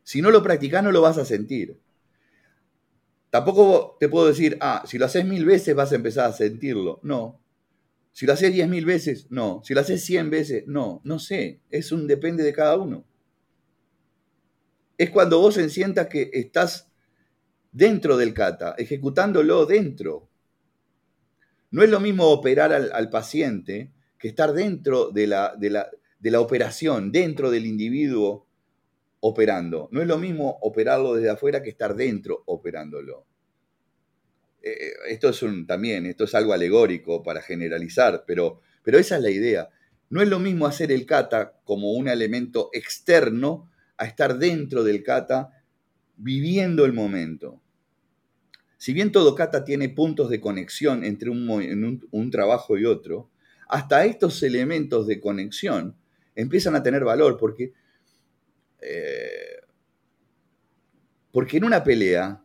Si 0.04 0.22
no 0.22 0.30
lo 0.30 0.44
practicas, 0.44 0.84
no 0.84 0.92
lo 0.92 1.02
vas 1.02 1.18
a 1.18 1.26
sentir. 1.26 1.76
Tampoco 3.32 3.98
te 4.00 4.10
puedo 4.10 4.28
decir, 4.28 4.60
ah, 4.62 4.84
si 4.86 5.00
lo 5.00 5.06
haces 5.06 5.26
mil 5.26 5.44
veces 5.44 5.74
vas 5.74 5.92
a 5.92 5.96
empezar 5.96 6.30
a 6.30 6.34
sentirlo. 6.34 7.00
No. 7.02 7.42
Si 8.12 8.28
lo 8.28 8.34
haces 8.34 8.54
diez 8.54 8.70
mil 8.70 8.86
veces, 8.86 9.26
no. 9.32 9.64
Si 9.64 9.74
lo 9.74 9.80
haces 9.80 10.06
cien 10.06 10.30
veces, 10.30 10.66
no. 10.68 11.02
No 11.04 11.18
sé. 11.18 11.62
Es 11.72 11.92
un 11.92 12.06
depende 12.06 12.44
de 12.44 12.54
cada 12.54 12.78
uno. 12.78 13.08
Es 15.00 15.10
cuando 15.10 15.40
vos 15.40 15.56
sientas 15.56 16.06
que 16.10 16.30
estás 16.32 16.92
dentro 17.72 18.18
del 18.18 18.36
kata, 18.36 18.76
ejecutándolo 18.78 19.66
dentro. 19.66 20.30
No 21.74 21.82
es 21.82 21.90
lo 21.90 22.00
mismo 22.00 22.28
operar 22.28 22.72
al, 22.72 23.10
paciente 23.10 23.92
que 24.20 24.28
estar 24.28 24.54
dentro 24.54 25.10
de 25.10 25.26
la, 25.26 25.56
de, 25.58 25.72
la, 25.72 26.40
operación, 26.40 27.12
dentro 27.12 27.50
del 27.50 27.66
individuo 27.66 28.46
operando. 29.22 29.90
No 29.92 30.00
es 30.00 30.08
lo 30.08 30.20
mismo 30.20 30.60
operarlo 30.62 31.16
desde 31.16 31.32
afuera 31.32 31.64
que 31.64 31.72
estar 31.72 31.96
dentro 31.96 32.44
operándolo. 32.46 33.26
Eh, 34.62 34.70
eh, 34.70 34.94
esto 35.10 35.30
es 35.30 35.42
un, 35.42 35.66
también, 35.66 36.06
esto 36.06 36.26
es 36.26 36.36
algo 36.36 36.54
alegórico 36.54 37.24
para 37.24 37.42
generalizar, 37.42 38.24
pero, 38.28 38.62
pero 38.84 39.00
esa 39.00 39.16
es 39.16 39.24
la 39.24 39.32
idea. 39.32 39.70
No 40.12 40.22
es 40.22 40.30
lo 40.30 40.38
mismo 40.38 40.68
hacer 40.68 40.92
el 40.92 41.08
kata 41.08 41.60
como 41.64 41.94
un 41.94 42.08
elemento 42.08 42.70
externo 42.72 43.72
a 43.98 44.06
estar 44.06 44.38
dentro 44.38 44.84
del 44.84 45.02
kata 45.02 45.50
viviendo 46.18 46.86
el 46.86 46.94
momento. 46.94 47.63
Si 48.84 48.92
bien 48.92 49.14
todo 49.14 49.34
kata 49.34 49.64
tiene 49.64 49.88
puntos 49.88 50.30
de 50.30 50.42
conexión 50.42 51.06
entre 51.06 51.30
un, 51.30 52.30
trabajo 52.34 52.78
y 52.78 52.84
otro, 52.84 53.32
hasta 53.70 54.04
estos 54.04 54.44
elementos 54.44 55.08
de 55.08 55.22
conexión 55.22 55.96
empiezan 56.36 56.76
a 56.76 56.84
tener 56.84 57.06
valor 57.06 57.38
porque, 57.40 57.72
eh, 58.82 59.62
porque 61.32 61.56
en 61.56 61.64
una 61.64 61.82
pelea, 61.82 62.44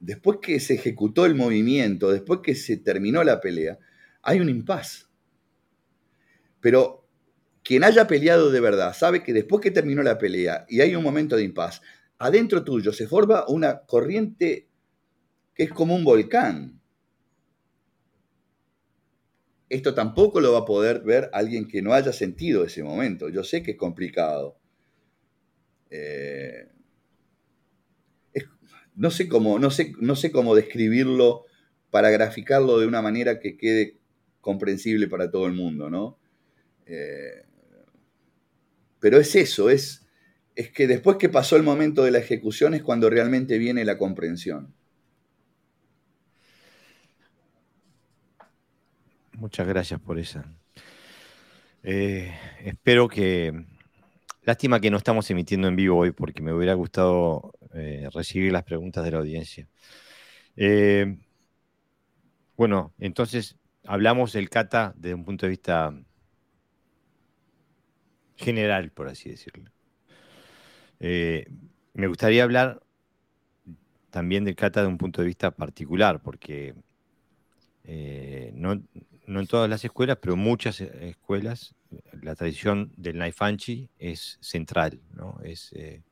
después 0.00 0.38
que 0.42 0.58
se 0.58 0.74
ejecutó 0.74 1.24
el 1.24 1.36
movimiento, 1.36 2.10
después 2.10 2.40
que 2.42 2.56
se 2.56 2.78
terminó 2.78 3.22
la 3.22 3.40
pelea, 3.40 3.78
hay 4.22 4.40
un 4.40 4.48
impas. 4.48 5.08
Pero 6.60 7.06
quien 7.62 7.84
haya 7.84 8.08
peleado 8.08 8.50
de 8.50 8.58
verdad 8.58 8.92
sabe 8.92 9.22
que 9.22 9.32
después 9.32 9.62
que 9.62 9.70
terminó 9.70 10.02
la 10.02 10.18
pelea 10.18 10.66
y 10.68 10.80
hay 10.80 10.96
un 10.96 11.04
momento 11.04 11.36
de 11.36 11.44
impas, 11.44 11.80
adentro 12.22 12.62
tuyo 12.62 12.92
se 12.92 13.08
forma 13.08 13.44
una 13.48 13.80
corriente 13.80 14.68
que 15.54 15.64
es 15.64 15.72
como 15.72 15.96
un 15.96 16.04
volcán. 16.04 16.80
Esto 19.68 19.92
tampoco 19.92 20.40
lo 20.40 20.52
va 20.52 20.60
a 20.60 20.64
poder 20.64 21.00
ver 21.00 21.30
alguien 21.32 21.66
que 21.66 21.82
no 21.82 21.92
haya 21.94 22.12
sentido 22.12 22.64
ese 22.64 22.84
momento. 22.84 23.28
Yo 23.28 23.42
sé 23.42 23.62
que 23.62 23.72
es 23.72 23.76
complicado. 23.76 24.56
Eh, 25.90 26.68
no, 28.94 29.10
sé 29.10 29.28
cómo, 29.28 29.58
no, 29.58 29.70
sé, 29.70 29.92
no 29.98 30.14
sé 30.14 30.30
cómo 30.30 30.54
describirlo 30.54 31.44
para 31.90 32.10
graficarlo 32.10 32.78
de 32.78 32.86
una 32.86 33.02
manera 33.02 33.40
que 33.40 33.56
quede 33.56 33.98
comprensible 34.40 35.08
para 35.08 35.30
todo 35.30 35.46
el 35.46 35.54
mundo, 35.54 35.90
¿no? 35.90 36.18
Eh, 36.86 37.44
pero 39.00 39.18
es 39.18 39.34
eso, 39.34 39.70
es, 39.70 40.01
es 40.54 40.70
que 40.70 40.86
después 40.86 41.16
que 41.16 41.28
pasó 41.28 41.56
el 41.56 41.62
momento 41.62 42.02
de 42.04 42.10
la 42.10 42.18
ejecución 42.18 42.74
es 42.74 42.82
cuando 42.82 43.08
realmente 43.10 43.58
viene 43.58 43.84
la 43.84 43.98
comprensión. 43.98 44.74
Muchas 49.32 49.66
gracias 49.66 50.00
por 50.00 50.18
esa. 50.18 50.44
Eh, 51.82 52.32
espero 52.64 53.08
que... 53.08 53.66
Lástima 54.44 54.80
que 54.80 54.90
no 54.90 54.96
estamos 54.96 55.30
emitiendo 55.30 55.68
en 55.68 55.76
vivo 55.76 55.98
hoy 55.98 56.10
porque 56.10 56.42
me 56.42 56.52
hubiera 56.52 56.74
gustado 56.74 57.52
eh, 57.74 58.08
recibir 58.12 58.52
las 58.52 58.64
preguntas 58.64 59.04
de 59.04 59.10
la 59.12 59.18
audiencia. 59.18 59.68
Eh, 60.56 61.16
bueno, 62.56 62.92
entonces 62.98 63.56
hablamos 63.84 64.32
del 64.32 64.50
kata 64.50 64.94
desde 64.96 65.14
un 65.14 65.24
punto 65.24 65.46
de 65.46 65.50
vista 65.50 65.94
general, 68.36 68.90
por 68.90 69.08
así 69.08 69.30
decirlo. 69.30 69.70
Eh, 71.02 71.46
me 71.94 72.06
gustaría 72.06 72.44
hablar 72.44 72.80
también 74.10 74.44
del 74.44 74.54
kata 74.54 74.82
de 74.82 74.86
un 74.86 74.98
punto 74.98 75.20
de 75.20 75.26
vista 75.26 75.50
particular, 75.50 76.22
porque 76.22 76.74
eh, 77.84 78.52
no, 78.54 78.72
en 78.72 79.46
todas 79.46 79.68
las 79.68 79.84
escuelas, 79.84 80.18
pero 80.20 80.36
muchas 80.36 80.80
escuelas, 80.80 81.74
la 82.22 82.34
tradición 82.36 82.92
del 82.96 83.18
Naifanchi 83.18 83.90
es 83.98 84.38
central, 84.40 85.00
¿no? 85.14 85.40
Es, 85.42 85.72
eh, 85.74 86.02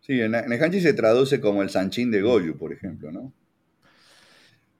Sí, 0.00 0.18
el 0.20 0.30
Naifanchi 0.30 0.80
se 0.80 0.94
traduce 0.94 1.40
como 1.40 1.62
el 1.62 1.70
Sanchin 1.70 2.10
de 2.10 2.22
Goyu, 2.22 2.56
por 2.56 2.72
ejemplo, 2.72 3.12
¿no? 3.12 3.32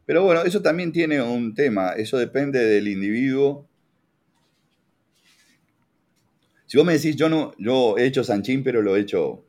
Pero 0.07 0.23
bueno, 0.25 0.43
eso 0.43 0.63
también 0.63 0.93
tiene 0.93 1.21
un 1.21 1.55
tema, 1.55 1.93
eso 1.93 2.17
depende 2.17 2.65
del 2.65 2.89
individuo 2.89 3.68
si 6.69 6.77
vos 6.77 6.87
me 6.87 6.93
decís, 6.93 7.17
yo 7.17 7.31
no, 7.31 7.55
yo 7.57 7.97
he 7.97 8.05
hecho 8.05 8.23
Sanchín, 8.23 8.63
pero 8.63 8.83
lo 8.83 8.95
he 8.95 9.01
hecho 9.01 9.43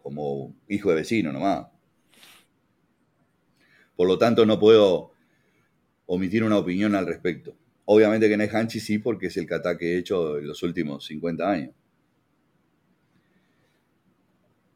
como 0.00 0.54
hijo 0.68 0.90
de 0.90 0.94
vecino 0.94 1.32
nomás. 1.32 1.66
Por 3.96 4.06
lo 4.06 4.16
tanto, 4.16 4.46
no 4.46 4.60
puedo 4.60 5.10
omitir 6.06 6.44
una 6.44 6.58
opinión 6.58 6.94
al 6.94 7.06
respecto. 7.06 7.56
Obviamente 7.86 8.28
que 8.28 8.34
en 8.34 8.42
el 8.42 8.54
Hanchi 8.54 8.78
sí, 8.78 9.00
porque 9.00 9.26
es 9.26 9.36
el 9.36 9.46
kata 9.46 9.76
que 9.76 9.94
he 9.94 9.98
hecho 9.98 10.38
en 10.38 10.46
los 10.46 10.62
últimos 10.62 11.04
50 11.06 11.50
años. 11.50 11.74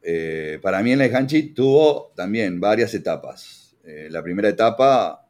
Eh, 0.03 0.59
para 0.61 0.82
mí 0.82 0.90
en 0.90 1.00
el 1.00 1.14
Hanchi 1.14 1.55
tuvo 1.55 2.12
también 2.16 2.59
varias 2.59 2.92
etapas. 2.94 3.76
Eh, 3.84 4.09
la 4.11 4.20
primera 4.20 4.48
etapa, 4.48 5.28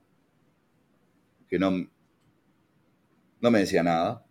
que 1.47 1.59
no, 1.59 1.87
no 3.43 3.51
me 3.51 3.59
decía 3.59 3.83
nada, 3.83 4.25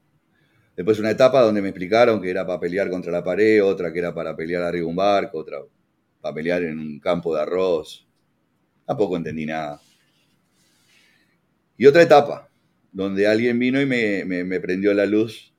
Después 0.81 0.97
una 0.97 1.11
etapa 1.11 1.43
donde 1.43 1.61
me 1.61 1.69
explicaron 1.69 2.19
que 2.19 2.31
era 2.31 2.43
para 2.43 2.59
pelear 2.59 2.89
contra 2.89 3.11
la 3.11 3.23
pared, 3.23 3.63
otra 3.63 3.93
que 3.93 3.99
era 3.99 4.15
para 4.15 4.35
pelear 4.35 4.63
arriba 4.63 4.87
un 4.87 4.95
barco, 4.95 5.37
otra 5.37 5.59
para 6.19 6.33
pelear 6.33 6.63
en 6.63 6.79
un 6.79 6.99
campo 6.99 7.35
de 7.35 7.41
arroz. 7.43 8.07
Tampoco 8.87 9.15
entendí 9.15 9.45
nada. 9.45 9.79
Y 11.77 11.85
otra 11.85 12.01
etapa, 12.01 12.49
donde 12.91 13.27
alguien 13.27 13.59
vino 13.59 13.79
y 13.79 13.85
me, 13.85 14.25
me 14.25 14.59
prendió 14.59 14.91
la 14.95 15.05
luz 15.05 15.53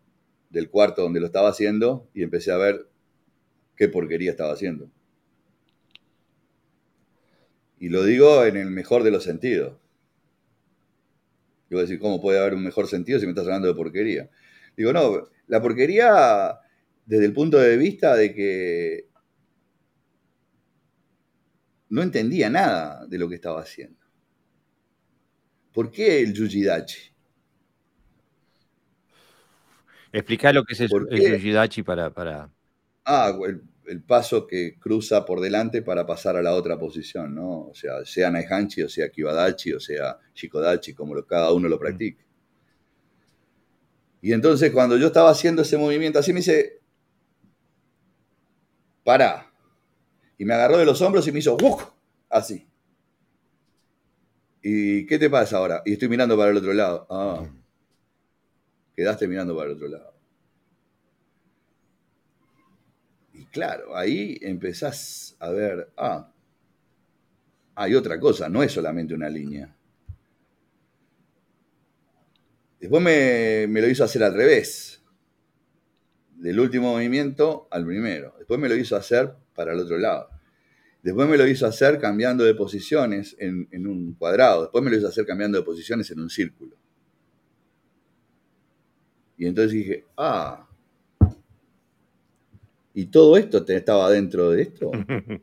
del 0.50 0.68
cuarto 0.68 1.02
donde 1.02 1.20
lo 1.20 1.26
estaba 1.26 1.50
haciendo 1.50 2.10
y 2.14 2.24
empecé 2.24 2.50
a 2.50 2.56
ver 2.56 2.88
qué 3.76 3.86
porquería 3.86 4.32
estaba 4.32 4.54
haciendo. 4.54 4.90
Y 7.78 7.90
lo 7.90 8.02
digo 8.02 8.44
en 8.44 8.56
el 8.56 8.70
mejor 8.70 9.04
de 9.04 9.12
los 9.12 9.22
sentidos. 9.22 9.74
Yo 11.70 11.76
voy 11.76 11.78
a 11.78 11.82
decir, 11.82 12.00
¿cómo 12.00 12.20
puede 12.20 12.40
haber 12.40 12.54
un 12.54 12.64
mejor 12.64 12.88
sentido 12.88 13.20
si 13.20 13.26
me 13.26 13.30
estás 13.30 13.44
hablando 13.44 13.68
de 13.68 13.74
porquería? 13.76 14.28
Digo, 14.76 14.92
no, 14.92 15.28
la 15.46 15.60
porquería 15.60 16.58
desde 17.04 17.26
el 17.26 17.32
punto 17.32 17.58
de 17.58 17.76
vista 17.76 18.16
de 18.16 18.34
que 18.34 19.06
no 21.90 22.02
entendía 22.02 22.48
nada 22.48 23.06
de 23.06 23.18
lo 23.18 23.28
que 23.28 23.34
estaba 23.34 23.60
haciendo. 23.60 24.00
¿Por 25.72 25.90
qué 25.90 26.20
el 26.20 26.32
Yujidachi? 26.32 27.12
Explica 30.12 30.52
lo 30.52 30.64
que 30.64 30.74
es 30.74 30.80
el, 30.80 30.90
el 31.10 31.84
para, 31.84 32.10
para... 32.10 32.50
Ah, 33.04 33.36
el, 33.86 34.02
paso 34.02 34.46
que 34.46 34.78
cruza 34.78 35.24
por 35.24 35.40
delante 35.40 35.82
para 35.82 36.06
pasar 36.06 36.36
a 36.36 36.42
la 36.42 36.54
otra 36.54 36.78
posición, 36.78 37.34
¿no? 37.34 37.68
O 37.68 37.74
sea, 37.74 38.04
sea 38.04 38.30
Naihanchi, 38.30 38.82
o 38.82 38.88
sea 38.88 39.10
Kibadachi, 39.10 39.72
o 39.72 39.80
sea 39.80 40.18
Shikodachi, 40.34 40.94
como 40.94 41.14
lo, 41.14 41.26
cada 41.26 41.52
uno 41.52 41.68
lo 41.68 41.78
practique. 41.78 42.24
Y 44.22 44.32
entonces 44.32 44.70
cuando 44.70 44.96
yo 44.96 45.08
estaba 45.08 45.30
haciendo 45.30 45.62
ese 45.62 45.76
movimiento 45.76 46.20
así, 46.20 46.32
me 46.32 46.38
dice, 46.38 46.80
para. 49.04 49.52
Y 50.38 50.44
me 50.44 50.54
agarró 50.54 50.78
de 50.78 50.86
los 50.86 51.02
hombros 51.02 51.26
y 51.26 51.32
me 51.32 51.40
hizo, 51.40 51.56
¡Wuk! 51.56 51.92
así. 52.30 52.66
¿Y 54.62 55.06
qué 55.06 55.18
te 55.18 55.28
pasa 55.28 55.58
ahora? 55.58 55.82
Y 55.84 55.94
estoy 55.94 56.08
mirando 56.08 56.36
para 56.36 56.52
el 56.52 56.56
otro 56.56 56.72
lado. 56.72 57.04
Ah, 57.10 57.44
quedaste 58.94 59.26
mirando 59.26 59.56
para 59.56 59.70
el 59.70 59.76
otro 59.76 59.88
lado. 59.88 60.14
Y 63.34 63.44
claro, 63.46 63.96
ahí 63.96 64.38
empezás 64.40 65.36
a 65.40 65.50
ver, 65.50 65.92
ah, 65.96 66.32
hay 67.74 67.96
otra 67.96 68.20
cosa, 68.20 68.48
no 68.48 68.62
es 68.62 68.70
solamente 68.70 69.14
una 69.14 69.28
línea. 69.28 69.74
Después 72.82 73.00
me, 73.00 73.66
me, 73.68 73.80
lo 73.80 73.88
hizo 73.88 74.02
hacer 74.02 74.24
al 74.24 74.34
revés. 74.34 75.00
Del 76.34 76.58
último 76.58 76.94
movimiento 76.94 77.68
al 77.70 77.86
primero. 77.86 78.34
Después 78.38 78.58
me 78.58 78.68
lo 78.68 78.74
hizo 78.74 78.96
hacer 78.96 79.32
para 79.54 79.72
el 79.72 79.78
otro 79.78 79.98
lado. 79.98 80.28
Después 81.00 81.28
me 81.28 81.36
lo 81.36 81.46
hizo 81.46 81.64
hacer 81.64 82.00
cambiando 82.00 82.42
de 82.42 82.56
posiciones 82.56 83.36
en, 83.38 83.86
un 83.86 84.14
cuadrado. 84.14 84.62
Después 84.62 84.82
me 84.82 84.90
lo 84.90 84.96
hizo 84.96 85.06
hacer 85.06 85.24
cambiando 85.24 85.58
de 85.58 85.64
posiciones 85.64 86.10
en 86.10 86.18
un 86.18 86.28
círculo. 86.28 86.76
Y 89.36 89.46
entonces 89.46 89.74
dije, 89.74 90.04
ah, 90.16 90.68
¿y 92.94 93.06
todo 93.06 93.36
esto 93.36 93.64
te 93.64 93.76
estaba 93.76 94.10
dentro 94.10 94.50
de 94.50 94.62
esto? 94.62 94.90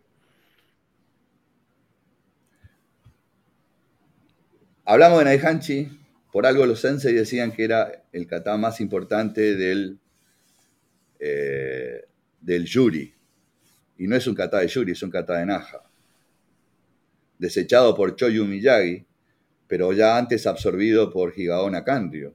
Hablamos 4.84 5.20
de 5.20 5.26
Naihanchi, 5.26 5.99
por 6.32 6.46
algo 6.46 6.66
los 6.66 6.80
sensei 6.80 7.14
decían 7.14 7.52
que 7.52 7.64
era 7.64 8.04
el 8.12 8.28
kata 8.28 8.58
más 8.58 8.82
importante 8.82 9.56
del, 9.56 10.00
eh, 11.20 12.06
del 12.42 12.66
yuri, 12.66 13.14
y 14.00 14.08
no 14.08 14.16
es 14.16 14.26
un 14.28 14.34
kata 14.34 14.60
de 14.60 14.68
Yuri, 14.68 14.94
es 14.94 15.04
un 15.04 15.12
kata 15.12 15.38
de 15.38 15.46
Naja. 15.46 15.84
Desechado 17.38 17.94
por 17.94 18.16
Choyu 18.16 18.46
Miyagi, 18.46 19.06
pero 19.68 19.92
ya 19.92 20.18
antes 20.18 20.48
absorbido 20.48 21.12
por 21.12 21.38
Higaona 21.38 21.84
Kanryo. 21.84 22.34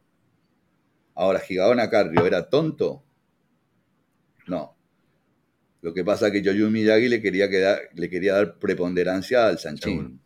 Ahora, 1.15 1.41
¿Higaona 1.49 1.89
Kanryo 1.89 2.27
era 2.27 2.51
tonto? 2.51 3.03
No. 4.47 4.77
Lo 5.81 5.95
que 5.95 6.05
pasa 6.05 6.27
es 6.27 6.35
que 6.35 6.43
Choyu 6.43 6.69
Miyagi 6.71 7.09
le 7.09 7.23
quería, 7.23 7.49
le 7.95 8.11
quería 8.11 8.35
dar 8.35 8.59
preponderancia 8.59 9.47
al 9.47 9.59
Sanchin. 9.59 10.21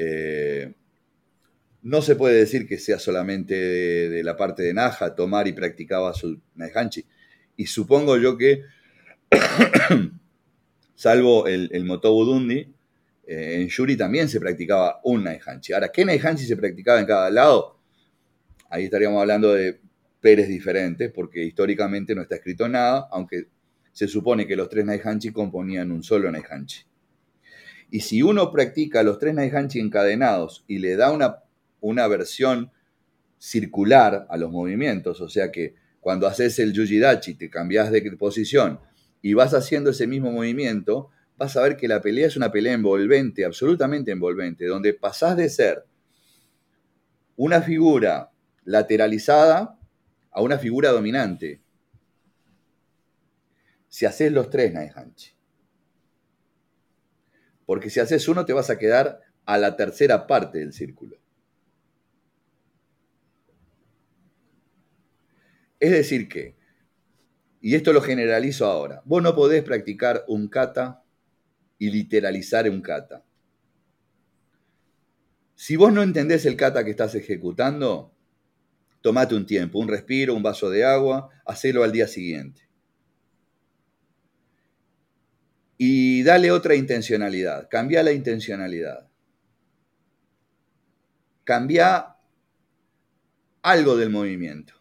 Eh, 0.00 0.72
no 1.82 2.02
se 2.02 2.14
puede 2.14 2.36
decir 2.36 2.68
que 2.68 2.78
sea 2.78 3.00
solamente 3.00 3.56
de, 3.56 4.22
la 4.22 4.36
parte 4.36 4.62
de 4.62 4.72
Naja, 4.72 5.16
tomar 5.16 5.48
y 5.48 5.52
practicaba 5.52 6.14
su 6.14 6.40
Naihanchi 6.54 7.04
y 7.56 7.66
supongo 7.66 8.16
yo 8.16 8.38
que, 8.38 8.62
salvo 10.94 11.48
el, 11.48 11.68
el 11.72 11.84
Motobu 11.84 12.24
Dundi, 12.24 12.72
eh, 13.26 13.60
en 13.60 13.68
Yuri 13.68 13.96
también 13.96 14.28
se 14.28 14.38
practicaba 14.38 15.00
un 15.02 15.24
Naihanchi. 15.24 15.72
Ahora, 15.72 15.90
¿qué 15.90 16.04
Naihanchi 16.04 16.44
se 16.44 16.56
practicaba 16.56 17.00
en 17.00 17.06
cada 17.06 17.28
lado? 17.30 17.80
Ahí 18.70 18.84
estaríamos 18.84 19.20
hablando 19.20 19.52
de 19.52 19.80
Pérez 20.20 20.46
diferentes, 20.46 21.10
porque 21.10 21.42
históricamente 21.42 22.14
no 22.14 22.22
está 22.22 22.36
escrito 22.36 22.68
nada, 22.68 23.08
aunque 23.10 23.48
se 23.90 24.06
supone 24.06 24.46
que 24.46 24.54
los 24.54 24.68
tres 24.68 24.84
Naihanchi 24.84 25.32
componían 25.32 25.90
un 25.90 26.04
solo 26.04 26.30
Naihanchi. 26.30 26.84
Y 27.90 28.00
si 28.00 28.22
uno 28.22 28.52
practica 28.52 29.02
los 29.02 29.18
tres 29.18 29.34
Naihanchi 29.34 29.80
encadenados 29.80 30.64
y 30.66 30.78
le 30.78 30.96
da 30.96 31.10
una, 31.10 31.42
una 31.80 32.06
versión 32.06 32.70
circular 33.38 34.26
a 34.28 34.36
los 34.36 34.50
movimientos, 34.50 35.20
o 35.20 35.28
sea 35.28 35.50
que 35.50 35.74
cuando 36.00 36.26
haces 36.26 36.58
el 36.58 36.72
yujidachi, 36.72 37.34
te 37.34 37.50
cambias 37.50 37.90
de 37.90 38.02
posición 38.16 38.80
y 39.22 39.34
vas 39.34 39.54
haciendo 39.54 39.90
ese 39.90 40.06
mismo 40.06 40.30
movimiento, 40.30 41.10
vas 41.36 41.56
a 41.56 41.62
ver 41.62 41.76
que 41.76 41.88
la 41.88 42.00
pelea 42.00 42.26
es 42.26 42.36
una 42.36 42.50
pelea 42.50 42.74
envolvente, 42.74 43.44
absolutamente 43.44 44.10
envolvente, 44.10 44.66
donde 44.66 44.94
pasás 44.94 45.36
de 45.36 45.48
ser 45.48 45.84
una 47.36 47.62
figura 47.62 48.30
lateralizada 48.64 49.78
a 50.30 50.42
una 50.42 50.58
figura 50.58 50.90
dominante. 50.90 51.62
Si 53.88 54.04
haces 54.04 54.32
los 54.32 54.50
tres 54.50 54.72
Naihanchi. 54.72 55.37
Porque 57.68 57.90
si 57.90 58.00
haces 58.00 58.26
uno 58.28 58.46
te 58.46 58.54
vas 58.54 58.70
a 58.70 58.78
quedar 58.78 59.20
a 59.44 59.58
la 59.58 59.76
tercera 59.76 60.26
parte 60.26 60.58
del 60.58 60.72
círculo. 60.72 61.18
Es 65.78 65.90
decir 65.90 66.30
que, 66.30 66.56
y 67.60 67.74
esto 67.74 67.92
lo 67.92 68.00
generalizo 68.00 68.64
ahora, 68.64 69.02
vos 69.04 69.22
no 69.22 69.34
podés 69.34 69.62
practicar 69.64 70.24
un 70.28 70.48
kata 70.48 71.04
y 71.76 71.90
literalizar 71.90 72.70
un 72.70 72.80
kata. 72.80 73.22
Si 75.54 75.76
vos 75.76 75.92
no 75.92 76.02
entendés 76.02 76.46
el 76.46 76.56
kata 76.56 76.86
que 76.86 76.92
estás 76.92 77.14
ejecutando, 77.14 78.14
tomate 79.02 79.34
un 79.34 79.44
tiempo, 79.44 79.78
un 79.78 79.88
respiro, 79.88 80.34
un 80.34 80.42
vaso 80.42 80.70
de 80.70 80.86
agua, 80.86 81.28
hacelo 81.44 81.84
al 81.84 81.92
día 81.92 82.08
siguiente. 82.08 82.67
Y 85.78 86.24
dale 86.24 86.50
otra 86.50 86.74
intencionalidad, 86.74 87.68
cambia 87.70 88.02
la 88.02 88.12
intencionalidad. 88.12 89.08
Cambia 91.44 92.16
algo 93.62 93.96
del 93.96 94.10
movimiento. 94.10 94.74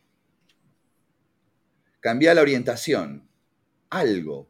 Cambia 2.00 2.34
la 2.34 2.42
orientación, 2.42 3.30
algo, 3.90 4.50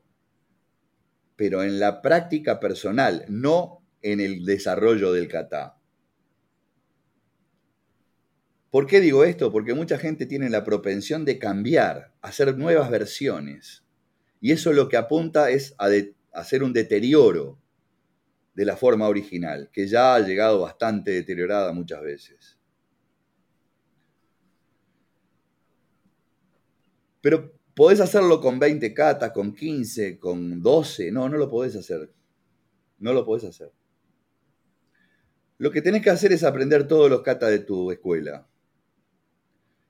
pero 1.36 1.64
en 1.64 1.80
la 1.80 2.02
práctica 2.02 2.60
personal, 2.60 3.26
no 3.28 3.84
en 4.02 4.20
el 4.22 4.46
desarrollo 4.46 5.12
del 5.12 5.28
kata. 5.28 5.78
¿Por 8.72 8.86
qué 8.86 9.00
digo 9.00 9.24
esto? 9.24 9.52
Porque 9.52 9.74
mucha 9.74 9.98
gente 9.98 10.26
tiene 10.26 10.50
la 10.50 10.64
propensión 10.64 11.26
de 11.26 11.40
cambiar, 11.40 12.14
hacer 12.22 12.58
nuevas 12.58 12.90
versiones. 12.90 13.84
Y 14.40 14.52
eso 14.52 14.74
lo 14.74 14.90
que 14.90 14.98
apunta 14.98 15.50
es 15.50 15.74
a, 15.78 15.88
hacer 16.38 16.62
un 16.64 16.72
deterioro 16.72 17.60
de 18.54 18.66
la 18.66 18.78
forma 18.78 19.08
original, 19.08 19.70
que 19.72 19.88
ya 19.88 20.16
ha 20.16 20.20
llegado 20.20 20.62
bastante 20.62 21.12
deteriorada 21.12 21.74
muchas 21.74 22.02
veces. 22.02 22.58
Pero 27.22 27.52
podés 27.76 28.00
hacerlo 28.00 28.40
con 28.40 28.60
20 28.60 28.94
catas, 28.94 29.32
con 29.32 29.54
15, 29.54 30.20
con 30.20 30.62
12. 30.62 31.12
No, 31.12 31.28
no 31.28 31.38
lo 31.38 31.50
podés 31.50 31.76
hacer. 31.76 32.14
No 33.00 33.14
lo 33.14 33.26
podés 33.26 33.46
hacer. 33.46 33.72
Lo 35.58 35.72
que 35.72 35.82
tenés 35.82 36.04
que 36.04 36.12
hacer 36.12 36.32
es 36.32 36.44
aprender 36.44 36.88
todos 36.88 37.10
los 37.10 37.22
catas 37.22 37.50
de 37.50 37.60
tu 37.60 37.92
escuela. 37.92 38.48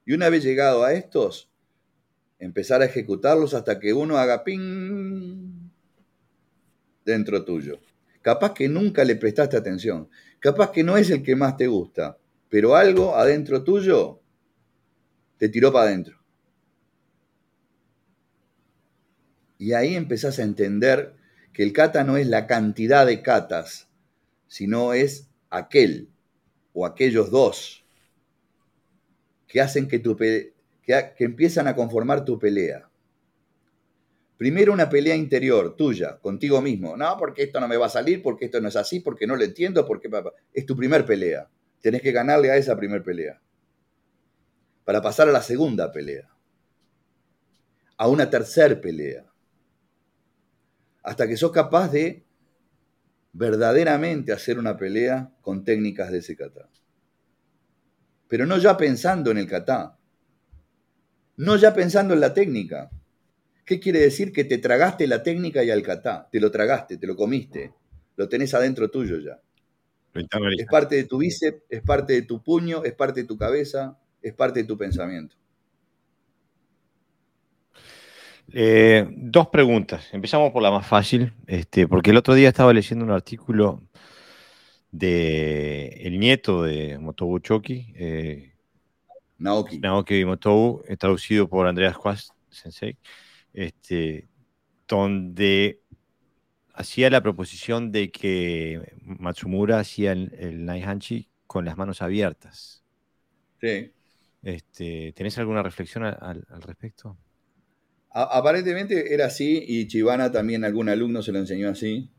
Y 0.06 0.14
una 0.14 0.30
vez 0.30 0.44
llegado 0.44 0.86
a 0.86 0.94
estos, 0.94 1.52
empezar 2.40 2.82
a 2.82 2.86
ejecutarlos 2.86 3.54
hasta 3.54 3.80
que 3.80 3.94
uno 3.94 4.18
haga 4.18 4.46
ping 4.46 5.57
dentro 7.08 7.44
tuyo. 7.44 7.80
Capaz 8.22 8.54
que 8.54 8.68
nunca 8.68 9.04
le 9.04 9.16
prestaste 9.16 9.58
atención. 9.58 10.10
Capaz 10.40 10.72
que 10.72 10.84
no 10.84 10.98
es 10.98 11.10
el 11.10 11.24
que 11.24 11.36
más 11.36 11.58
te 11.58 11.68
gusta. 11.68 12.18
Pero 12.50 12.76
algo 12.76 13.16
adentro 13.16 13.64
tuyo 13.64 14.22
te 15.38 15.50
tiró 15.50 15.72
para 15.72 15.86
adentro. 15.86 16.18
Y 19.58 19.74
ahí 19.74 19.96
empezás 19.96 20.38
a 20.38 20.44
entender 20.44 21.16
que 21.54 21.64
el 21.64 21.74
kata 21.74 22.04
no 22.04 22.18
es 22.18 22.28
la 22.28 22.46
cantidad 22.46 23.06
de 23.06 23.24
katas, 23.24 23.88
sino 24.48 24.94
es 24.94 25.30
aquel 25.50 26.10
o 26.74 26.86
aquellos 26.86 27.32
dos 27.32 27.86
que 29.48 29.62
hacen 29.62 29.88
que, 29.88 30.00
tu 30.00 30.16
que, 30.18 30.54
que 30.84 31.24
empiezan 31.24 31.68
a 31.68 31.76
conformar 31.76 32.26
tu 32.26 32.38
pelea. 32.38 32.90
Primero 34.38 34.72
una 34.72 34.88
pelea 34.88 35.16
interior 35.16 35.76
tuya, 35.76 36.20
contigo 36.20 36.62
mismo. 36.62 36.96
No, 36.96 37.18
porque 37.18 37.44
esto 37.44 37.60
no 37.60 37.68
me 37.68 37.78
va 37.78 37.88
a 37.88 37.90
salir, 37.90 38.22
porque 38.22 38.46
esto 38.46 38.62
no 38.62 38.68
es 38.68 38.76
así, 38.76 39.00
porque 39.00 39.26
no 39.26 39.36
lo 39.36 39.44
entiendo, 39.44 39.86
porque 39.86 40.10
es 40.54 40.66
tu 40.66 40.76
primer 40.76 41.06
pelea. 41.06 41.50
Tenés 41.82 42.02
que 42.02 42.12
ganarle 42.12 42.52
a 42.52 42.58
esa 42.58 42.78
primer 42.78 43.04
pelea. 43.04 43.42
Para 44.86 45.02
pasar 45.02 45.28
a 45.28 45.32
la 45.32 45.42
segunda 45.42 45.92
pelea. 45.92 46.30
A 47.98 48.08
una 48.08 48.30
tercer 48.30 48.80
pelea 48.80 49.26
hasta 51.08 51.26
que 51.26 51.38
sos 51.38 51.54
capaz 51.54 51.90
de 51.90 52.26
verdaderamente 53.32 54.34
hacer 54.34 54.60
una 54.60 54.76
pelea 54.76 55.32
con 55.40 55.64
técnicas 55.64 56.12
de 56.12 56.18
ese 56.18 56.36
kata. 56.36 56.68
pero 58.28 58.46
no 58.46 58.58
ya 58.58 58.76
pensando 58.76 59.32
en 59.32 59.38
el 59.38 59.48
kata, 59.48 59.98
no 61.38 61.56
ya 61.56 61.74
pensando 61.74 62.14
en 62.14 62.20
la 62.20 62.34
técnica. 62.34 62.92
¿Qué 63.68 63.82
quiere 63.82 64.00
decir? 64.00 64.32
Que 64.32 64.46
te 64.46 64.60
tragaste 64.60 65.06
la 65.08 65.22
técnica 65.22 65.62
y 65.62 65.70
al 65.70 65.84
kata, 65.84 66.30
te 66.32 66.40
lo 66.40 66.50
tragaste, 66.50 66.96
te 66.96 67.06
lo 67.06 67.18
comiste, 67.18 67.74
lo 68.16 68.30
tenés 68.30 68.54
adentro 68.54 68.90
tuyo 68.90 69.20
ya. 69.20 69.42
Es 70.58 70.66
parte 70.72 70.96
de 70.96 71.04
tu 71.04 71.18
bíceps, 71.18 71.64
es 71.68 71.82
parte 71.82 72.14
de 72.14 72.22
tu 72.22 72.42
puño, 72.42 72.86
es 72.86 72.94
parte 72.94 73.24
de 73.24 73.28
tu 73.28 73.38
cabeza, 73.38 74.00
es 74.22 74.34
parte 74.34 74.62
de 74.62 74.66
tu 74.68 74.78
pensamiento. 74.78 75.36
Eh, 78.54 79.06
dos 79.12 79.50
preguntas. 79.50 80.08
Empezamos 80.14 80.54
por 80.54 80.64
la 80.64 80.72
más 80.72 80.88
fácil, 80.88 81.34
este, 81.46 81.90
porque 81.90 82.12
el 82.12 82.18
otro 82.18 82.36
día 82.36 82.48
estaba 82.48 82.72
leyendo 82.72 83.04
un 83.04 83.12
artículo 83.12 83.84
de 84.92 85.88
el 86.04 86.18
nieto 86.18 86.64
de 86.64 86.98
Motobu 87.00 87.40
Choki, 87.40 87.94
eh, 87.98 88.54
Naoki. 89.38 89.80
Naoki 89.80 90.24
Motobu, 90.24 90.84
eh, 90.88 90.96
traducido 90.96 91.50
por 91.50 91.68
Andreas 91.68 91.98
Quast 91.98 92.30
Sensei, 92.50 92.98
este, 93.58 94.28
donde 94.88 95.82
hacía 96.76 97.10
la 97.10 97.24
proposición 97.24 97.92
de 97.92 98.12
que 98.12 98.94
Matsumura 99.02 99.80
hacía 99.80 100.12
el, 100.12 100.32
el 100.38 100.64
Naihanchi 100.64 101.28
con 101.48 101.66
las 101.66 101.76
manos 101.76 102.04
abiertas. 102.04 102.84
Sí. 103.60 103.92
Este, 104.44 105.12
¿Tenés 105.14 105.40
alguna 105.40 105.64
reflexión 105.64 106.04
al, 106.04 106.46
respecto? 106.62 107.18
aparentemente 108.10 109.14
era 109.14 109.28
así 109.28 109.64
y 109.68 109.88
Chivana 109.88 110.32
también 110.32 110.64
algún 110.64 110.90
alumno 110.90 111.22
se 111.22 111.32
lo 111.32 111.40
enseñó 111.40 111.70
así. 111.70 112.10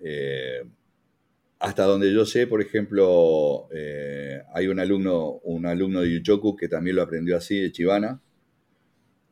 Eh, 0.00 0.62
hasta 1.58 1.84
donde 1.84 2.12
yo 2.12 2.24
sé, 2.24 2.46
por 2.46 2.60
ejemplo, 2.60 3.68
eh, 3.72 4.42
hay 4.52 4.68
un 4.68 4.78
alumno, 4.78 5.40
un 5.42 5.66
alumno 5.66 6.02
de 6.02 6.12
Yuchoku 6.12 6.56
que 6.56 6.68
también 6.68 6.96
lo 6.96 7.02
aprendió 7.02 7.36
así, 7.36 7.58
de 7.58 7.72
Chivana, 7.72 8.20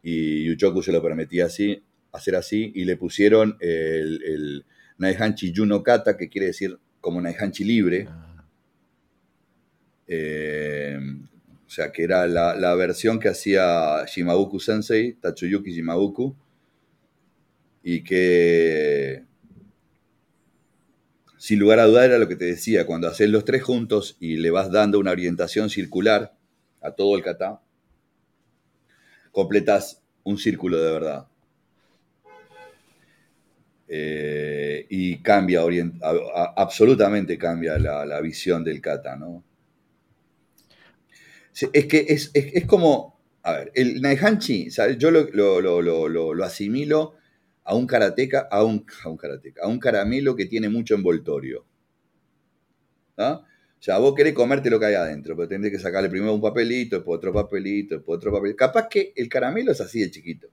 y 0.03 0.45
Yuchoku 0.45 0.83
se 0.83 0.93
lo 0.93 1.03
permitía 1.03 1.47
así, 1.47 1.83
hacer 2.13 2.37
así, 2.37 2.73
y 2.75 2.85
le 2.85 2.97
pusieron 2.97 3.57
el, 3.61 4.23
el 4.25 4.65
Naihanchi 4.99 5.53
Juno 5.55 5.83
Kata, 5.83 6.17
que 6.17 6.29
quiere 6.29 6.49
decir 6.49 6.79
como 7.01 7.21
Naihanchi 7.21 7.65
libre. 7.65 8.07
Ah. 8.09 8.45
Eh, 10.07 10.99
o 11.67 11.71
sea, 11.75 11.91
que 11.91 12.05
era 12.05 12.27
la, 12.27 12.75
versión 12.75 13.19
que 13.19 13.29
hacía 13.29 14.05
Shimabuku 14.07 14.61
Sensei, 14.61 15.15
Tatsuyuki 15.15 15.73
Shimabuku, 15.73 16.37
y 17.83 18.05
que 18.05 19.25
sin 21.39 21.59
lugar 21.59 21.81
a 21.81 21.87
dudar 21.87 22.11
era 22.11 22.19
lo 22.19 22.29
que 22.29 22.37
te 22.37 22.45
decía, 22.45 22.85
cuando 22.87 23.09
haces 23.09 23.31
los 23.31 23.45
tres 23.45 23.63
juntos 23.63 24.17
y 24.21 24.37
le 24.37 24.51
vas 24.51 24.71
dando 24.71 24.99
una 24.99 25.13
orientación 25.13 25.71
circular 25.71 26.37
a 26.83 26.93
todo 26.93 27.17
el 27.17 27.23
kata, 27.23 27.63
completas 29.33 30.03
un 30.25 30.39
círculo 30.39 30.81
de 30.81 30.93
verdad. 30.93 31.27
Eh, 33.89 34.87
y 34.89 35.19
cambia, 35.19 35.61
absolutamente 36.57 37.37
cambia 37.37 37.79
la, 37.79 38.21
visión 38.21 38.65
del 38.65 38.81
kata, 38.81 39.17
¿no? 39.17 39.45
Es 41.73 41.87
que 41.87 42.07
es, 42.09 42.31
como, 42.67 43.21
a 43.43 43.53
ver, 43.53 43.73
el 43.75 44.01
Naihanchi, 44.01 44.71
yo 44.97 45.11
lo 45.11 46.45
asimilo 46.45 47.17
a 47.65 47.75
un 47.75 47.87
karateca, 47.87 48.49
a 48.51 48.65
un, 48.65 48.87
a 49.05 49.09
un 49.09 49.17
karateca, 49.17 49.63
a 49.63 49.69
un 49.69 49.79
caramelo 49.79 50.35
que 50.35 50.47
tiene 50.47 50.69
mucho 50.69 50.95
envoltorio. 50.95 51.67
¿Ah? 53.19 53.45
O 53.83 53.85
sea, 53.85 53.99
vos 53.99 54.15
querés 54.15 54.33
comerte 54.33 54.71
lo 54.71 54.79
que 54.79 54.87
hay 54.87 54.95
adentro, 54.95 55.35
pero 55.35 55.49
tendrés 55.49 55.73
que 55.73 55.79
sacarle 55.81 56.09
primero 56.09 56.33
un 56.33 56.41
papelito, 56.41 56.95
después 56.95 57.17
otro 57.19 57.33
papelito, 57.33 57.97
después 57.97 58.17
otro 58.17 58.31
papelito. 58.31 58.57
Capaz 58.57 58.87
que 58.89 59.13
el 59.17 59.29
caramelo 59.29 59.73
es 59.73 59.81
así 59.81 59.99
de 59.99 60.09
chiquito, 60.09 60.47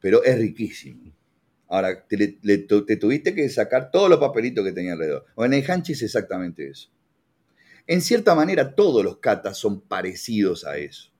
pero 0.00 0.24
es 0.24 0.38
riquísimo. 0.38 1.12
Ahora, 1.68 2.02
te, 2.06 2.16
tuviste 2.96 3.34
que 3.34 3.46
sacar 3.50 3.90
todos 3.90 4.08
los 4.08 4.18
papelitos 4.18 4.64
que 4.64 4.72
tenía 4.72 4.94
alrededor. 4.94 5.26
O 5.34 5.44
en 5.44 5.52
el 5.52 5.70
hanchi 5.70 5.92
es 5.92 6.00
exactamente 6.00 6.66
eso. 6.66 6.88
En 7.86 8.00
cierta 8.00 8.34
manera, 8.34 8.74
todos 8.74 9.04
los 9.04 9.18
katas 9.18 9.58
son 9.58 9.82
parecidos 9.82 10.64
a 10.64 10.78
eso. 10.78 11.12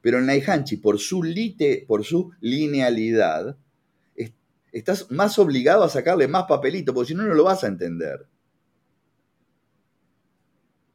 Pero 0.00 0.20
en 0.20 0.30
el 0.30 0.48
hanchi, 0.48 0.76
por 0.76 1.00
su, 1.00 1.24
por 1.88 2.04
su 2.04 2.30
linealidad, 2.40 3.56
estás 4.70 5.10
más 5.10 5.40
obligado 5.40 5.82
a 5.82 5.88
sacarle 5.88 6.28
más 6.28 6.44
papelito, 6.44 6.94
porque 6.94 7.08
si 7.08 7.14
no, 7.16 7.24
no 7.24 7.34
lo 7.34 7.42
vas 7.42 7.64
a 7.64 7.66
entender. 7.66 8.28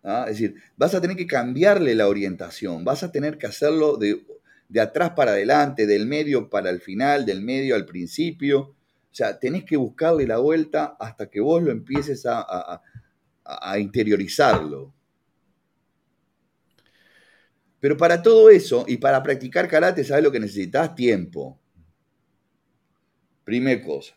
¿Ah? 0.09 0.23
Es 0.29 0.39
decir, 0.39 0.55
vas 0.77 0.95
a 0.95 1.01
tener 1.01 1.17
que 1.17 1.27
cambiarle 1.27 1.93
la 1.93 2.07
orientación, 2.07 2.85
vas 2.85 3.03
a 3.03 3.11
tener 3.11 3.37
que 3.37 3.45
hacerlo 3.45 3.97
de, 3.97 4.25
atrás 4.79 5.11
para 5.11 5.31
adelante, 5.31 5.85
del 5.85 6.05
medio 6.05 6.49
para 6.49 6.69
el 6.69 6.79
final, 6.79 7.25
del 7.25 7.41
medio 7.41 7.75
al 7.75 7.85
principio. 7.85 8.59
O 8.61 8.75
sea, 9.17 9.37
tenés 9.37 9.65
que 9.65 9.75
buscarle 9.75 10.25
la 10.25 10.37
vuelta 10.37 10.95
hasta 10.97 11.29
que 11.29 11.41
vos 11.41 11.61
lo 11.61 11.71
empieces 11.71 12.25
a, 12.25 12.81
a 13.43 13.79
interiorizarlo. 13.79 14.93
Pero 17.81 17.97
para 17.97 18.21
todo 18.21 18.49
eso 18.49 18.85
y 18.87 18.97
para 18.97 19.21
practicar 19.21 19.67
karate, 19.67 20.05
¿sabes 20.05 20.23
lo 20.23 20.31
que 20.31 20.39
necesitas? 20.39 20.95
Tiempo. 20.95 21.59
Primera 23.43 23.83
cosa. 23.83 24.15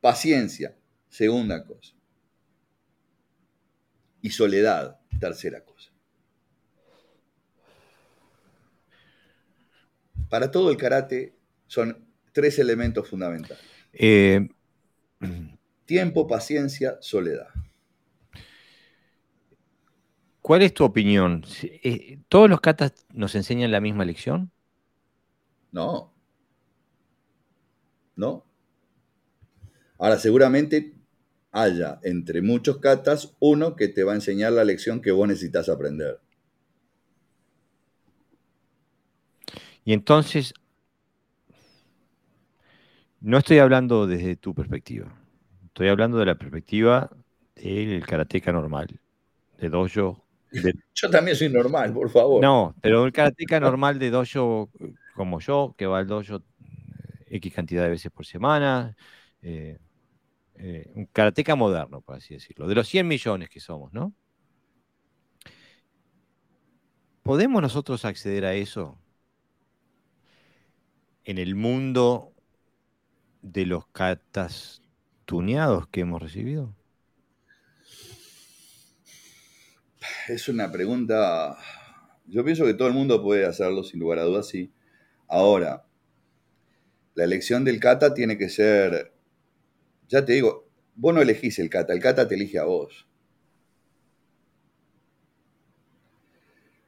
Paciencia. 0.00 0.76
Segunda 1.08 1.64
cosa. 1.64 1.94
Y 4.22 4.30
soledad. 4.30 5.00
Tercera 5.18 5.64
cosa. 5.64 5.90
Para 10.28 10.50
todo 10.50 10.70
el 10.70 10.76
karate 10.76 11.34
son 11.66 12.04
tres 12.32 12.58
elementos 12.58 13.08
fundamentales. 13.08 13.64
Eh, 13.92 14.48
Tiempo, 15.84 16.26
paciencia, 16.26 16.98
soledad. 17.00 17.48
¿Cuál 20.42 20.62
es 20.62 20.74
tu 20.74 20.84
opinión? 20.84 21.44
Eh, 21.62 22.18
¿Todos 22.28 22.50
los 22.50 22.60
katas 22.60 22.92
nos 23.12 23.34
enseñan 23.34 23.70
la 23.70 23.80
misma 23.80 24.04
lección? 24.04 24.50
No. 25.72 26.12
No. 28.16 28.44
Ahora, 29.98 30.18
seguramente 30.18 30.95
haya 31.56 31.98
entre 32.02 32.42
muchos 32.42 32.78
katas 32.78 33.34
uno 33.40 33.76
que 33.76 33.88
te 33.88 34.04
va 34.04 34.12
a 34.12 34.16
enseñar 34.16 34.52
la 34.52 34.64
lección 34.64 35.00
que 35.00 35.10
vos 35.10 35.26
necesitas 35.26 35.68
aprender. 35.68 36.20
Y 39.84 39.92
entonces, 39.92 40.52
no 43.20 43.38
estoy 43.38 43.58
hablando 43.58 44.06
desde 44.06 44.36
tu 44.36 44.54
perspectiva, 44.54 45.16
estoy 45.64 45.88
hablando 45.88 46.18
de 46.18 46.26
la 46.26 46.34
perspectiva 46.34 47.10
del 47.54 48.04
karateca 48.04 48.52
normal, 48.52 49.00
de 49.58 49.68
dojo. 49.70 50.24
Yo 50.94 51.10
también 51.10 51.36
soy 51.36 51.48
normal, 51.48 51.92
por 51.94 52.10
favor. 52.10 52.42
No, 52.42 52.74
pero 52.82 53.06
el 53.06 53.12
karateca 53.12 53.60
normal 53.60 53.98
de 53.98 54.10
dojo 54.10 54.70
como 55.14 55.40
yo, 55.40 55.74
que 55.78 55.86
va 55.86 55.98
al 56.00 56.06
dojo 56.06 56.42
X 57.26 57.54
cantidad 57.54 57.84
de 57.84 57.90
veces 57.90 58.12
por 58.12 58.26
semana, 58.26 58.94
eh, 59.40 59.78
eh, 60.58 60.90
un 60.94 61.06
karateca 61.06 61.54
moderno, 61.54 62.00
por 62.00 62.16
así 62.16 62.34
decirlo, 62.34 62.66
de 62.66 62.74
los 62.74 62.88
100 62.88 63.06
millones 63.06 63.48
que 63.48 63.60
somos, 63.60 63.92
¿no? 63.92 64.14
¿Podemos 67.22 67.60
nosotros 67.60 68.04
acceder 68.04 68.44
a 68.44 68.54
eso 68.54 68.98
en 71.24 71.38
el 71.38 71.56
mundo 71.56 72.32
de 73.42 73.66
los 73.66 73.86
katas 73.88 74.80
tuneados 75.24 75.88
que 75.88 76.02
hemos 76.02 76.22
recibido? 76.22 76.74
Es 80.28 80.48
una 80.48 80.70
pregunta. 80.70 81.58
Yo 82.26 82.44
pienso 82.44 82.64
que 82.64 82.74
todo 82.74 82.88
el 82.88 82.94
mundo 82.94 83.22
puede 83.22 83.44
hacerlo, 83.44 83.82
sin 83.82 84.00
lugar 84.00 84.20
a 84.20 84.22
dudas, 84.22 84.48
sí. 84.48 84.72
Ahora, 85.28 85.84
la 87.14 87.24
elección 87.24 87.64
del 87.64 87.80
kata 87.80 88.14
tiene 88.14 88.38
que 88.38 88.48
ser 88.48 89.15
ya 90.08 90.24
te 90.24 90.34
digo, 90.34 90.68
vos 90.94 91.14
no 91.14 91.22
elegís 91.22 91.58
el 91.58 91.70
kata, 91.70 91.92
el 91.92 92.00
kata 92.00 92.26
te 92.26 92.34
elige 92.34 92.58
a 92.58 92.64
vos. 92.64 93.06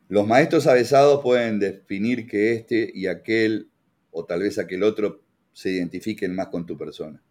Los 0.08 0.26
maestros 0.26 0.66
avesados 0.66 1.22
pueden 1.22 1.58
definir 1.58 2.26
que 2.26 2.52
este 2.54 2.90
y 2.94 3.06
aquel, 3.06 3.70
o 4.10 4.24
tal 4.24 4.40
vez 4.40 4.58
aquel 4.58 4.82
otro, 4.82 5.22
se 5.52 5.70
identifiquen 5.70 6.34
más 6.34 6.48
con 6.48 6.64
tu 6.64 6.78
persona. 6.78 7.22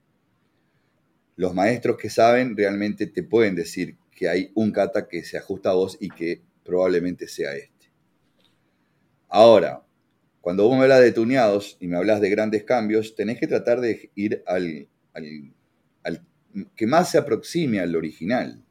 Los 1.35 1.55
maestros 1.55 1.97
que 1.97 2.09
saben 2.09 2.55
realmente 2.55 3.07
te 3.07 3.23
pueden 3.23 3.55
decir 3.55 3.97
que 4.11 4.29
hay 4.29 4.51
un 4.53 4.71
kata 4.71 5.07
que 5.07 5.23
se 5.23 5.37
ajusta 5.37 5.71
a 5.71 5.73
vos 5.73 5.97
y 5.99 6.09
que 6.09 6.41
probablemente 6.63 7.27
sea 7.27 7.55
este. 7.55 7.91
Ahora, 9.27 9.83
cuando 10.41 10.67
vos 10.67 10.77
me 10.77 10.83
hablas 10.83 11.01
de 11.01 11.11
tuneados 11.11 11.77
y 11.79 11.87
me 11.87 11.97
hablas 11.97 12.21
de 12.21 12.29
grandes 12.29 12.63
cambios, 12.63 13.15
tenés 13.15 13.39
que 13.39 13.47
tratar 13.47 13.81
de 13.81 14.11
ir 14.15 14.43
al, 14.45 14.87
al 15.13 15.25
que 16.75 16.87
más 16.87 17.11
se 17.11 17.17
aproxime 17.17 17.79
al 17.79 17.95
original. 17.95 18.63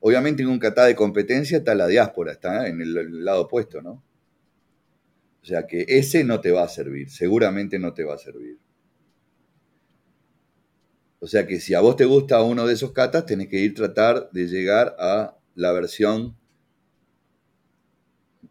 Obviamente 0.00 0.42
en 0.42 0.48
un 0.48 0.58
kata 0.58 0.84
de 0.84 0.94
competencia 0.94 1.58
está 1.58 1.74
la 1.74 1.86
diáspora, 1.86 2.32
está 2.32 2.68
en 2.68 2.80
el, 2.80 3.24
lado 3.24 3.42
opuesto, 3.42 3.80
¿no? 3.80 4.04
O 5.42 5.46
sea 5.46 5.66
que 5.66 5.84
ese 5.88 6.24
no 6.24 6.40
te 6.40 6.50
va 6.50 6.62
a 6.62 6.68
servir, 6.68 7.10
seguramente 7.10 7.78
no 7.78 7.92
te 7.92 8.04
va 8.04 8.14
a 8.14 8.18
servir. 8.18 8.58
O 11.20 11.26
sea 11.26 11.46
que 11.46 11.58
si 11.58 11.74
a 11.74 11.80
vos 11.80 11.96
te 11.96 12.04
gusta 12.04 12.42
uno 12.42 12.66
de 12.66 12.74
esos 12.74 12.92
katas, 12.92 13.24
tenés 13.24 13.48
que 13.48 13.60
ir 13.60 13.72
a 13.72 13.74
tratar 13.74 14.30
de 14.30 14.46
llegar 14.46 14.94
a 14.98 15.38
la 15.54 15.72
versión 15.72 16.36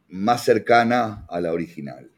más 0.08 0.44
cercana 0.44 1.26
a 1.30 1.39
la 1.39 1.52
original. 1.52 2.12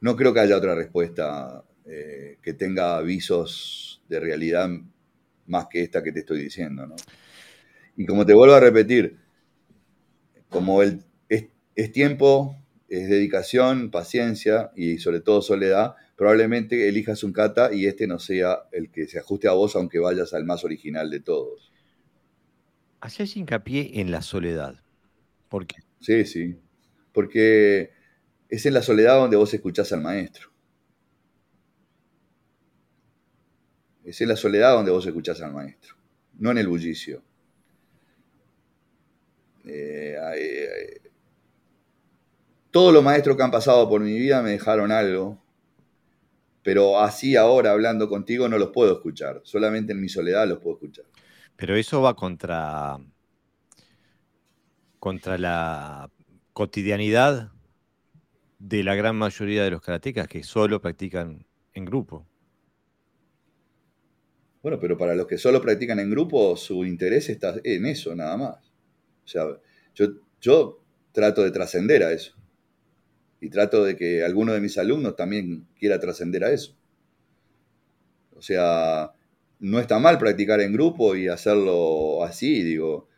No 0.00 0.16
creo 0.16 0.32
que 0.32 0.40
haya 0.40 0.56
otra 0.56 0.74
respuesta 0.74 1.64
eh, 1.90 2.36
que 2.42 2.52
tenga 2.52 2.98
avisos 2.98 4.02
de 4.10 4.20
realidad 4.20 4.68
más 5.46 5.68
que 5.70 5.82
esta 5.82 6.02
que 6.02 6.12
te 6.12 6.20
estoy 6.20 6.42
diciendo. 6.42 6.86
¿no? 6.86 6.96
Y 7.96 8.04
como 8.04 8.26
te 8.26 8.34
vuelvo 8.34 8.54
a 8.54 8.60
repetir, 8.60 9.18
como 10.50 10.82
el, 10.82 11.02
es, 11.28 11.92
tiempo, 11.92 12.56
es 12.88 13.08
dedicación, 13.08 13.90
paciencia 13.90 14.70
y 14.76 14.98
sobre 14.98 15.20
todo 15.20 15.40
soledad, 15.40 15.94
probablemente 16.14 16.88
elijas 16.88 17.24
un 17.24 17.32
kata 17.32 17.72
y 17.72 17.86
este 17.86 18.06
no 18.06 18.18
sea 18.18 18.64
el 18.72 18.90
que 18.90 19.06
se 19.06 19.18
ajuste 19.18 19.48
a 19.48 19.52
vos, 19.52 19.74
aunque 19.74 19.98
vayas 19.98 20.34
al 20.34 20.44
más 20.44 20.64
original 20.64 21.08
de 21.10 21.20
todos. 21.20 21.72
Hacés 23.00 23.34
hincapié 23.36 24.00
en 24.00 24.10
la 24.10 24.20
soledad. 24.20 24.82
¿Por 25.48 25.66
qué? 25.66 25.76
Sí, 26.00 26.26
sí. 26.26 26.58
Porque 27.12 27.92
es 28.50 28.66
en 28.66 28.74
la 28.74 28.82
soledad 28.82 29.16
donde 29.16 29.36
vos 29.36 29.54
escuchás 29.54 29.90
al 29.92 30.02
maestro. 30.02 30.50
Es 34.08 34.22
en 34.22 34.28
la 34.28 34.36
soledad 34.36 34.72
donde 34.72 34.90
vos 34.90 35.06
escuchás 35.06 35.42
al 35.42 35.52
maestro, 35.52 35.94
no 36.38 36.50
en 36.50 36.58
el 36.58 36.66
bullicio. 36.66 37.22
Eh, 39.66 40.16
eh, 40.34 41.00
todos 42.70 42.90
los 42.94 43.04
maestros 43.04 43.36
que 43.36 43.42
han 43.42 43.50
pasado 43.50 43.86
por 43.86 44.00
mi 44.00 44.18
vida 44.18 44.40
me 44.40 44.52
dejaron 44.52 44.92
algo, 44.92 45.38
pero 46.62 46.98
así 47.00 47.36
ahora 47.36 47.72
hablando 47.72 48.08
contigo 48.08 48.48
no 48.48 48.56
los 48.56 48.70
puedo 48.70 48.94
escuchar, 48.94 49.42
solamente 49.44 49.92
en 49.92 50.00
mi 50.00 50.08
soledad 50.08 50.48
los 50.48 50.58
puedo 50.58 50.76
escuchar. 50.76 51.04
Pero 51.56 51.76
eso 51.76 52.00
va 52.00 52.16
contra, 52.16 52.98
contra 54.98 55.36
la 55.36 56.10
cotidianidad 56.54 57.52
de 58.58 58.82
la 58.84 58.94
gran 58.94 59.16
mayoría 59.16 59.64
de 59.64 59.70
los 59.70 59.82
karatecas 59.82 60.28
que 60.28 60.42
solo 60.42 60.80
practican 60.80 61.44
en 61.74 61.84
grupo. 61.84 62.26
Bueno, 64.62 64.78
pero 64.80 64.98
para 64.98 65.14
los 65.14 65.26
que 65.26 65.38
solo 65.38 65.60
practican 65.60 66.00
en 66.00 66.10
grupo, 66.10 66.56
su 66.56 66.84
interés 66.84 67.28
está 67.28 67.54
en 67.62 67.86
eso, 67.86 68.14
nada 68.14 68.36
más. 68.36 68.56
O 69.24 69.28
sea, 69.28 69.44
yo, 69.94 70.06
yo 70.40 70.82
trato 71.12 71.44
de 71.44 71.50
trascender 71.50 72.02
a 72.02 72.12
eso. 72.12 72.34
Y 73.40 73.50
trato 73.50 73.84
de 73.84 73.94
que 73.94 74.24
alguno 74.24 74.52
de 74.52 74.60
mis 74.60 74.78
alumnos 74.78 75.14
también 75.14 75.68
quiera 75.78 76.00
trascender 76.00 76.44
a 76.44 76.50
eso. 76.50 76.76
O 78.34 78.42
sea, 78.42 79.12
no 79.60 79.78
está 79.78 79.98
mal 80.00 80.18
practicar 80.18 80.60
en 80.60 80.72
grupo 80.72 81.14
y 81.14 81.28
hacerlo 81.28 82.24
así, 82.24 82.62
digo, 82.62 83.08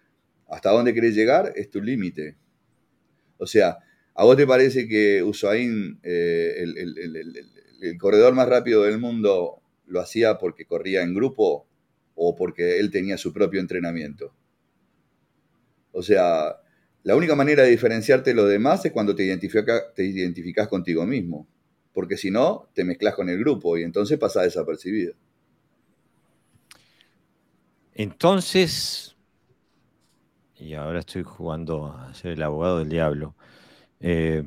hasta 0.49 0.71
dónde 0.71 0.93
querés 0.93 1.15
llegar 1.15 1.53
es 1.57 1.71
tu 1.71 1.81
límite. 1.81 2.37
O 3.39 3.47
sea, 3.47 3.79
¿a 4.15 4.25
vos 4.25 4.37
te 4.37 4.47
parece 4.47 4.89
que 4.89 5.23
Usain, 5.23 6.01
eh, 6.03 6.65
el 7.83 7.99
corredor 7.99 8.35
más 8.35 8.49
rápido 8.49 8.83
del 8.83 8.99
mundo, 8.99 9.60
lo 9.91 10.01
hacía 10.01 10.39
porque 10.39 10.65
corría 10.65 11.03
en 11.03 11.15
grupo 11.15 11.67
o 12.15 12.37
porque 12.37 12.79
él 12.79 12.91
tenía 12.91 13.19
su 13.19 13.33
propio 13.33 13.61
entrenamiento. 13.61 14.33
O 15.93 16.03
sea, 16.03 16.57
la 17.03 17.17
única 17.17 17.35
manera 17.35 17.63
de 17.63 17.71
diferenciarte 17.71 18.31
de 18.31 18.37
los 18.37 18.49
demás 18.49 18.85
es 18.85 18.93
cuando 18.93 19.15
te, 19.15 19.25
identifica, 19.25 19.93
te 19.95 20.05
identificas 20.05 20.69
contigo 20.69 21.07
mismo, 21.07 21.49
porque 21.93 22.17
si 22.17 22.31
no, 22.31 22.69
te 22.75 22.85
mezclas 22.85 23.15
con 23.15 23.29
el 23.29 23.39
grupo 23.39 23.77
y 23.77 23.83
entonces 23.83 24.19
pasa 24.19 24.43
desapercibido. 24.43 25.15
Entonces, 27.95 29.17
y 30.57 30.75
ahora 30.75 31.01
estoy 31.01 31.23
jugando 31.23 31.87
a 31.87 32.15
ser 32.15 32.33
el 32.33 32.43
abogado 32.43 32.79
del 32.79 32.89
diablo, 32.89 33.35
eh, 34.01 34.45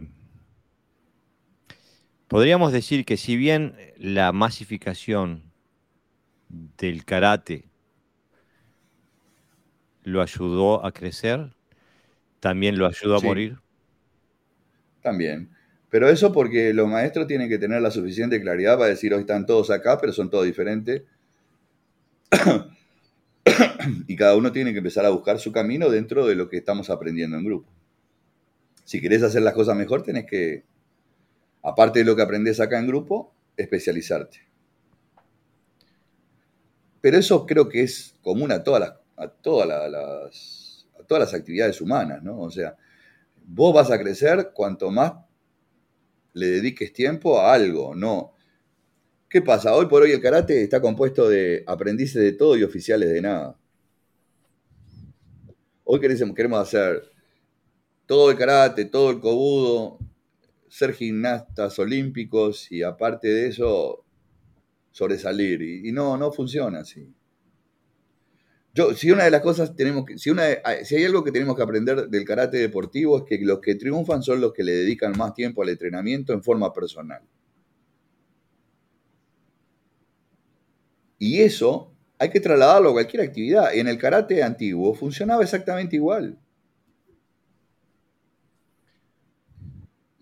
Podríamos 2.33 2.73
decir 2.73 3.05
que 3.05 3.15
si 3.15 3.35
bien 3.35 3.75
la 3.95 4.31
masificación 4.31 5.43
del 6.49 7.05
karate 7.05 7.65
lo 10.01 10.19
ayudó 10.19 10.83
a 10.83 10.91
crecer, 10.93 11.53
también 12.39 12.79
lo 12.79 12.87
ayudó 12.87 13.17
a 13.17 13.19
morir. 13.19 13.59
También. 15.03 15.51
Pero 15.91 16.09
eso 16.09 16.33
porque 16.33 16.73
los 16.73 16.87
maestros 16.87 17.27
tienen 17.27 17.49
que 17.49 17.59
tener 17.59 17.83
la 17.83 17.91
suficiente 17.91 18.41
claridad 18.41 18.79
para 18.79 18.89
decir, 18.89 19.13
hoy 19.13 19.19
están 19.19 19.45
todos 19.45 19.69
acá, 19.69 19.99
pero 20.01 20.11
son 20.11 20.31
todos 20.31 20.45
diferentes. 20.45 21.03
y 24.07 24.15
cada 24.15 24.35
uno 24.35 24.51
tiene 24.51 24.71
que 24.71 24.79
empezar 24.79 25.05
a 25.05 25.09
buscar 25.09 25.37
su 25.37 25.51
camino 25.51 25.87
dentro 25.91 26.25
de 26.25 26.33
lo 26.33 26.49
que 26.49 26.57
estamos 26.57 26.89
aprendiendo 26.89 27.37
en 27.37 27.45
grupo. 27.45 27.69
Si 28.85 28.99
querés 28.99 29.21
hacer 29.21 29.43
las 29.43 29.53
cosas 29.53 29.77
mejor, 29.77 30.01
tenés 30.01 30.25
que 30.25 30.63
aparte 31.63 31.99
de 31.99 32.05
lo 32.05 32.15
que 32.15 32.21
aprendes 32.21 32.59
acá 32.59 32.77
en 32.77 32.87
grupo, 32.87 33.33
especializarte. 33.55 34.39
Pero 37.01 37.17
eso 37.17 37.45
creo 37.45 37.67
que 37.67 37.81
es 37.81 38.15
común 38.21 38.51
a 38.51 38.63
todas 38.63 38.81
las, 38.81 38.93
a 39.17 39.27
todas 39.29 39.67
las, 39.67 40.87
a 40.99 41.03
todas 41.03 41.23
las 41.23 41.33
actividades 41.33 41.81
humanas, 41.81 42.21
¿no? 42.21 42.39
O 42.41 42.51
sea, 42.51 42.75
vos 43.45 43.73
vas 43.73 43.91
a 43.91 43.99
crecer 43.99 44.51
cuanto 44.53 44.91
más 44.91 45.13
le 46.33 46.47
dediques 46.47 46.91
tiempo 46.91 47.39
a 47.39 47.53
algo, 47.53 47.95
¿no? 47.95 48.33
¿Qué 49.29 49.41
pasa? 49.41 49.75
Hoy 49.75 49.87
por 49.87 50.03
hoy 50.03 50.11
el 50.11 50.21
karate 50.21 50.63
está 50.63 50.81
compuesto 50.81 51.27
de 51.27 51.63
aprendices 51.65 52.21
de 52.21 52.33
todo 52.33 52.55
y 52.55 52.63
oficiales 52.63 53.09
de 53.09 53.21
nada. 53.21 53.57
Hoy 55.85 55.99
queremos 55.99 56.59
hacer 56.59 57.03
todo 58.05 58.31
el 58.31 58.37
karate, 58.37 58.85
todo 58.85 59.11
el 59.11 59.19
kobudo, 59.19 59.99
ser 60.73 60.91
gimnastas 60.95 61.77
olímpicos 61.77 62.71
y 62.71 62.81
aparte 62.81 63.27
de 63.27 63.47
eso 63.49 64.03
sobresalir. 64.91 65.61
Y, 65.61 65.91
no, 65.91 66.17
no 66.17 66.31
funciona 66.31 66.79
así. 66.79 67.13
Yo, 68.73 68.95
si 68.95 69.11
una 69.11 69.25
de 69.25 69.29
las 69.29 69.41
cosas 69.41 69.75
tenemos 69.75 70.03
que, 70.03 70.17
si, 70.17 70.31
una, 70.31 70.45
si 70.83 70.95
hay 70.95 71.05
algo 71.05 71.23
que 71.23 71.31
tenemos 71.31 71.55
que 71.55 71.61
aprender 71.61 72.09
del 72.09 72.25
karate 72.25 72.57
deportivo 72.57 73.19
es 73.19 73.23
que 73.23 73.37
los 73.45 73.59
que 73.59 73.75
triunfan 73.75 74.23
son 74.23 74.41
los 74.41 74.51
que 74.51 74.63
le 74.63 74.71
dedican 74.71 75.15
más 75.15 75.35
tiempo 75.35 75.61
al 75.61 75.69
entrenamiento 75.69 76.33
en 76.33 76.41
forma 76.41 76.73
personal. 76.73 77.21
Y 81.19 81.41
eso 81.41 81.93
hay 82.17 82.31
que 82.31 82.39
trasladarlo 82.39 82.89
a 82.89 82.93
cualquier 82.93 83.21
actividad. 83.21 83.75
En 83.75 83.87
el 83.87 83.99
karate 83.99 84.41
antiguo 84.41 84.95
funcionaba 84.95 85.43
exactamente 85.43 85.97
igual. 85.97 86.39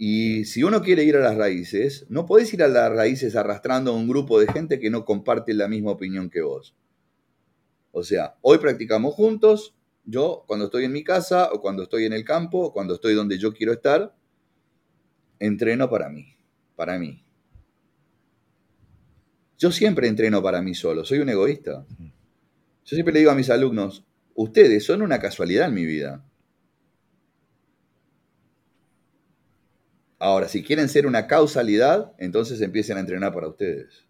Y 0.04 0.46
si 0.46 0.64
uno 0.64 0.82
quiere 0.82 1.04
ir 1.04 1.16
a 1.16 1.20
las 1.20 1.38
raíces, 1.38 2.08
no 2.10 2.26
podés 2.26 2.52
ir 2.56 2.64
a 2.64 2.68
las 2.68 2.92
raíces 2.92 3.36
arrastrando 3.36 3.92
a 3.92 3.96
un 3.96 4.08
grupo 4.08 4.40
de 4.40 4.52
gente 4.52 4.80
que 4.80 4.90
no 4.90 5.06
comparte 5.06 5.54
la 5.54 5.68
misma 5.68 5.92
opinión 5.92 6.32
que 6.32 6.42
vos. 6.42 6.76
O 7.92 8.02
sea, 8.02 8.36
hoy 8.42 8.58
practicamos 8.58 9.14
juntos, 9.14 9.76
yo 10.04 10.44
cuando 10.48 10.66
estoy 10.66 10.86
en 10.86 10.92
mi 10.92 11.04
casa 11.04 11.52
o 11.54 11.62
cuando 11.62 11.84
estoy 11.84 12.06
en 12.06 12.14
el 12.14 12.26
campo 12.26 12.62
o 12.62 12.74
cuando 12.74 12.96
estoy 12.96 13.14
donde 13.14 13.38
yo 13.38 13.54
quiero 13.54 13.74
estar, 13.74 14.16
entreno 15.38 15.88
para 15.88 16.10
mí, 16.10 16.36
para 16.76 16.98
mí. 16.98 17.24
Yo 19.60 19.72
siempre 19.72 20.08
entreno 20.08 20.42
para 20.42 20.64
mí 20.64 20.74
solo, 20.74 21.06
soy 21.06 21.20
un 21.20 21.30
egoísta. 21.30 21.86
Yo 22.00 22.96
siempre 22.96 23.14
le 23.14 23.20
digo 23.20 23.30
a 23.30 23.36
mis 23.36 23.52
alumnos, 23.52 24.04
ustedes 24.34 24.84
son 24.84 25.04
una 25.04 25.20
casualidad 25.20 25.68
en 25.68 25.76
mi 25.76 25.86
vida. 25.86 26.26
Ahora, 30.22 30.48
si 30.48 30.62
quieren 30.62 30.88
ser 30.88 31.08
una 31.08 31.26
causalidad, 31.26 32.14
entonces 32.20 32.62
empiecen 32.62 32.96
a 32.98 33.00
entrenar 33.00 33.34
para 33.34 33.48
ustedes. 33.48 34.06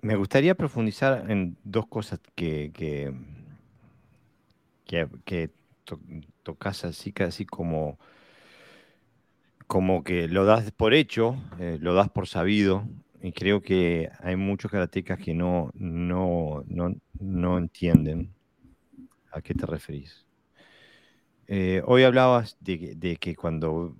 Me 0.00 0.14
gustaría 0.14 0.54
profundizar 0.54 1.28
en 1.28 1.56
dos 1.64 1.88
cosas 1.88 2.20
que, 2.36 2.70
que, 4.86 5.50
tocas 6.44 6.84
así, 6.84 7.12
casi 7.12 7.44
como, 7.44 7.98
como 9.66 10.04
que 10.04 10.28
lo 10.28 10.44
das 10.44 10.70
por 10.70 10.94
hecho, 10.94 11.36
eh, 11.58 11.78
lo 11.80 11.94
das 11.94 12.10
por 12.10 12.28
sabido, 12.28 12.86
y 13.20 13.32
creo 13.32 13.60
que 13.60 14.08
hay 14.20 14.36
muchos 14.36 14.70
karatecas 14.70 15.18
que 15.18 15.34
no, 15.34 15.72
no, 15.74 16.62
no, 16.68 16.94
no 17.18 17.58
entienden 17.58 18.32
a 19.32 19.42
qué 19.42 19.52
te 19.52 19.66
referís. 19.66 20.27
Eh, 21.48 21.82
hoy 21.86 22.04
hablabas 22.04 22.58
de, 22.60 23.16
que 23.18 23.34
cuando 23.34 23.96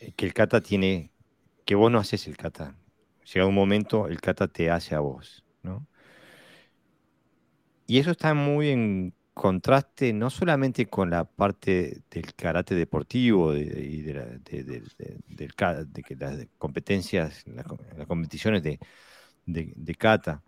eh, 0.00 0.12
que 0.16 0.26
el 0.26 0.34
kata 0.34 0.60
tiene, 0.60 1.12
que 1.64 1.76
vos 1.76 1.92
no 1.92 1.98
haces 1.98 2.26
el 2.26 2.36
kata, 2.36 2.76
llega 3.32 3.46
un 3.46 3.54
momento, 3.54 4.08
el 4.08 4.20
kata 4.20 4.48
te 4.48 4.70
hace 4.70 4.94
a 4.96 5.00
vos, 5.00 5.44
Y 7.86 7.98
eso 7.98 8.10
está 8.10 8.34
muy 8.34 8.70
en 8.70 9.14
contraste 9.32 10.12
no 10.12 10.30
solamente 10.30 10.86
con 10.86 11.10
la 11.10 11.24
parte 11.24 12.02
del 12.10 12.34
karate 12.34 12.74
deportivo 12.74 13.54
y 13.54 14.02
de, 14.02 14.14
las 16.18 16.46
competencias, 16.58 17.44
las, 17.46 17.66
competiciones 18.06 18.62
de, 18.62 18.80
de, 19.44 19.94
kata, 19.94 20.42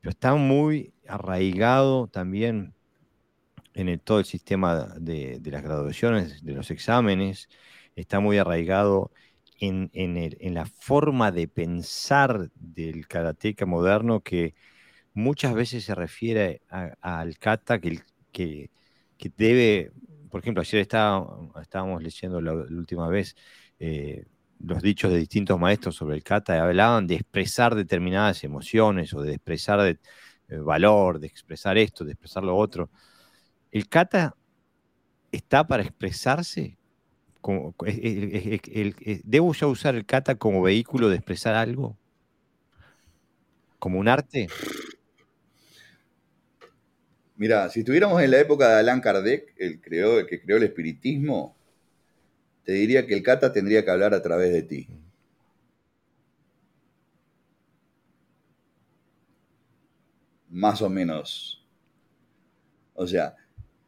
pero 0.00 0.10
está 0.10 0.34
muy 0.34 0.94
arraigado 1.06 2.08
también 2.08 2.74
en 3.88 3.98
todo 4.00 4.18
el 4.18 4.24
sistema 4.24 4.94
de, 4.98 5.40
las 5.44 5.62
graduaciones, 5.62 6.44
de 6.44 6.52
los 6.52 6.70
exámenes, 6.70 7.48
está 7.96 8.20
muy 8.20 8.38
arraigado 8.38 9.10
en, 9.60 10.54
la 10.54 10.66
forma 10.66 11.32
de 11.32 11.48
pensar 11.48 12.50
del 12.54 13.06
karateca 13.06 13.66
moderno 13.66 14.20
que 14.20 14.54
muchas 15.14 15.54
veces 15.54 15.84
se 15.84 15.94
refiere 15.94 16.62
al 16.68 17.38
kata 17.38 17.80
que, 17.80 18.70
debe, 19.36 19.92
por 20.30 20.40
ejemplo, 20.40 20.62
ayer 20.62 20.80
estábamos 20.80 22.02
leyendo 22.02 22.40
la, 22.40 22.54
última 22.54 23.08
vez 23.08 23.36
eh, 23.78 24.24
los 24.60 24.82
dichos 24.82 25.10
de 25.12 25.18
distintos 25.18 25.58
maestros 25.58 25.96
sobre 25.96 26.16
el 26.16 26.22
kata 26.22 26.56
y 26.56 26.58
hablaban 26.58 27.06
de 27.06 27.16
expresar 27.16 27.74
determinadas 27.74 28.44
emociones 28.44 29.12
o 29.14 29.22
de 29.22 29.34
expresar 29.34 29.80
eh, 30.50 30.56
valor, 30.58 31.18
de 31.18 31.26
expresar 31.26 31.78
esto, 31.78 32.04
de 32.04 32.12
expresar 32.12 32.44
lo 32.44 32.56
otro. 32.56 32.90
¿El 33.72 33.88
kata 33.88 34.36
está 35.32 35.66
para 35.66 35.82
expresarse? 35.82 36.76
¿Debo 39.24 39.54
ya 39.54 39.66
usar 39.66 39.94
el 39.94 40.04
kata 40.04 40.34
como 40.34 40.62
vehículo 40.62 41.08
de 41.08 41.16
expresar 41.16 41.54
algo? 41.54 41.96
¿Como 43.78 43.98
un 43.98 44.08
arte? 44.08 44.48
Mira, 47.36 47.70
si 47.70 47.80
estuviéramos 47.80 48.20
en 48.20 48.32
la 48.32 48.40
época 48.40 48.68
de 48.68 48.74
Allan 48.80 49.00
Kardec, 49.00 49.54
el, 49.56 49.80
creó, 49.80 50.26
que 50.26 50.42
creó 50.42 50.58
el 50.58 50.64
espiritismo, 50.64 51.56
te 52.64 52.72
diría 52.72 53.06
que 53.06 53.14
el 53.14 53.22
kata 53.22 53.52
tendría 53.52 53.82
que 53.82 53.90
hablar 53.90 54.12
a 54.12 54.20
través 54.20 54.52
de 54.52 54.62
ti. 54.62 54.88
Más 60.50 60.82
o 60.82 60.90
menos. 60.90 61.64
O 62.92 63.06
sea, 63.06 63.36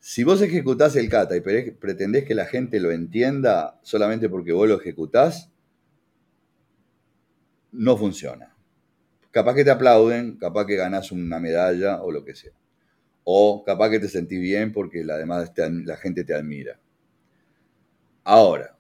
si 0.05 0.25
vos 0.25 0.43
ejecutás 0.43 0.97
el 0.97 1.09
kata 1.09 1.37
y 1.37 1.41
pretendés 1.41 2.25
que 2.25 2.35
la 2.35 2.45
gente 2.45 2.81
lo 2.81 2.91
entienda 2.91 3.79
solamente 3.85 4.29
porque 4.29 4.51
vos 4.51 4.69
lo 4.69 4.81
ejecutás, 4.81 5.53
no 7.71 7.97
funciona. 7.97 8.57
Capaz 9.31 9.55
que 9.55 9.63
te 9.63 9.71
aplauden, 9.71 10.39
capaz 10.39 10.67
que 10.67 10.75
ganás 10.75 11.13
una 11.13 11.39
medalla 11.39 12.03
o 12.03 12.11
lo 12.11 12.25
que 12.25 12.35
sea. 12.35 12.51
O 13.23 13.63
capaz 13.65 13.91
que 13.91 14.01
te 14.01 14.09
sentís 14.09 14.41
bien 14.41 14.73
porque 14.73 15.05
la, 15.05 15.17
demás 15.17 15.53
la 15.57 15.97
gente 15.97 16.25
te 16.25 16.35
admira. 16.35 16.81
Ahora, 18.25 18.77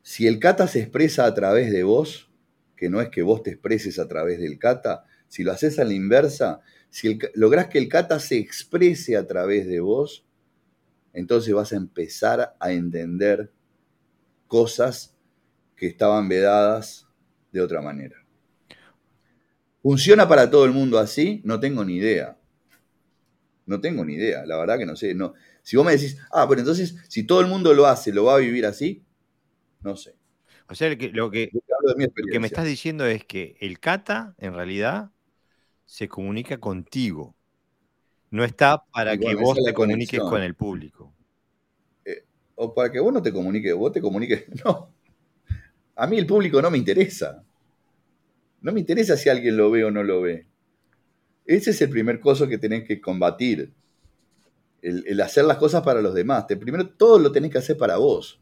si 0.00 0.26
el 0.26 0.38
kata 0.38 0.66
se 0.66 0.80
expresa 0.80 1.26
a 1.26 1.34
través 1.34 1.70
de 1.70 1.82
vos, 1.82 2.32
que 2.74 2.88
no 2.88 3.02
es 3.02 3.10
que 3.10 3.20
vos 3.20 3.42
te 3.42 3.50
expreses 3.50 3.98
a 3.98 4.08
través 4.08 4.40
del 4.40 4.58
kata, 4.58 5.04
si 5.28 5.44
lo 5.44 5.52
haces 5.52 5.78
a 5.78 5.84
la 5.84 5.92
inversa, 5.92 6.62
si 6.96 7.18
lográs 7.34 7.68
que 7.68 7.76
el 7.76 7.90
kata 7.90 8.18
se 8.18 8.38
exprese 8.38 9.18
a 9.18 9.26
través 9.26 9.66
de 9.66 9.80
vos, 9.80 10.24
entonces 11.12 11.52
vas 11.52 11.74
a 11.74 11.76
empezar 11.76 12.56
a 12.58 12.72
entender 12.72 13.52
cosas 14.46 15.14
que 15.76 15.88
estaban 15.88 16.26
vedadas 16.26 17.06
de 17.52 17.60
otra 17.60 17.82
manera. 17.82 18.16
¿Funciona 19.82 20.26
para 20.26 20.50
todo 20.50 20.64
el 20.64 20.72
mundo 20.72 20.98
así? 20.98 21.42
No 21.44 21.60
tengo 21.60 21.84
ni 21.84 21.96
idea. 21.96 22.38
No 23.66 23.78
tengo 23.78 24.02
ni 24.02 24.14
idea, 24.14 24.46
la 24.46 24.56
verdad 24.56 24.78
que 24.78 24.86
no 24.86 24.96
sé. 24.96 25.12
No. 25.14 25.34
Si 25.62 25.76
vos 25.76 25.84
me 25.84 25.92
decís, 25.92 26.16
ah, 26.32 26.46
pero 26.48 26.62
entonces, 26.62 26.96
si 27.10 27.24
todo 27.24 27.42
el 27.42 27.46
mundo 27.46 27.74
lo 27.74 27.84
hace, 27.84 28.10
¿lo 28.10 28.24
va 28.24 28.36
a 28.36 28.38
vivir 28.38 28.64
así? 28.64 29.04
No 29.82 29.96
sé. 29.96 30.16
O 30.66 30.74
sea, 30.74 30.88
lo 30.88 30.96
que, 30.96 31.10
lo 31.10 31.30
que, 31.30 31.50
me 32.40 32.46
estás 32.46 32.64
diciendo 32.64 33.04
es 33.04 33.22
que 33.26 33.58
el 33.60 33.80
kata, 33.80 34.34
en 34.38 34.54
realidad, 34.54 35.10
se 35.86 36.08
comunica 36.08 36.58
contigo. 36.58 37.34
No 38.30 38.44
está 38.44 38.84
para 38.92 39.16
que 39.16 39.34
vos 39.36 39.56
te 39.64 39.72
comuniques 39.72 40.20
con 40.20 40.42
el 40.42 40.54
público. 40.54 41.14
Eh, 42.04 42.24
o 42.56 42.74
para 42.74 42.90
que 42.90 43.00
vos 43.00 43.12
no 43.12 43.22
te 43.22 43.32
comuniques, 43.32 43.74
vos 43.74 43.92
te 43.92 44.02
comuniques. 44.02 44.44
No. 44.64 44.92
A 45.94 46.06
mí 46.06 46.18
el 46.18 46.26
público 46.26 46.60
no 46.60 46.70
me 46.70 46.76
interesa. 46.76 47.42
No 48.60 48.72
me 48.72 48.80
interesa 48.80 49.16
si 49.16 49.30
alguien 49.30 49.56
lo 49.56 49.70
ve 49.70 49.84
o 49.84 49.90
no 49.90 50.02
lo 50.02 50.20
ve. 50.20 50.46
Ese 51.46 51.70
es 51.70 51.80
el 51.80 51.88
primer 51.88 52.20
coso 52.20 52.48
que 52.48 52.58
tenés 52.58 52.84
que 52.84 53.00
combatir. 53.00 53.72
El, 54.82 55.20
hacer 55.20 55.44
las 55.44 55.56
cosas 55.56 55.82
para 55.82 56.02
los 56.02 56.14
demás. 56.14 56.44
primero 56.44 56.88
todo 56.90 57.18
lo 57.18 57.32
tenés 57.32 57.50
que 57.50 57.58
hacer 57.58 57.76
para 57.78 57.96
vos. 57.96 58.40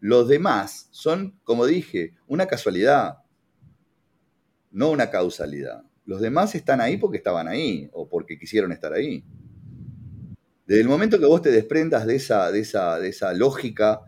Los 0.00 0.28
demás 0.28 0.88
son, 0.92 1.40
como 1.44 1.66
dije, 1.66 2.14
una 2.26 2.46
casualidad, 2.46 3.18
no 4.70 4.90
una 4.90 5.10
causalidad. 5.10 5.82
Los 6.04 6.20
demás 6.20 6.54
están 6.54 6.80
ahí 6.80 6.96
porque 6.96 7.18
estaban 7.18 7.48
ahí 7.48 7.88
o 7.92 8.08
porque 8.08 8.38
quisieron 8.38 8.72
estar 8.72 8.92
ahí. 8.92 9.24
Desde 10.66 10.80
el 10.80 10.88
momento 10.88 11.18
que 11.18 11.26
vos 11.26 11.42
te 11.42 11.50
desprendas 11.50 12.06
de 12.06 12.16
esa, 12.16 12.50
de 12.50 12.60
esa, 12.60 12.98
de 12.98 13.08
esa 13.08 13.32
lógica 13.34 14.00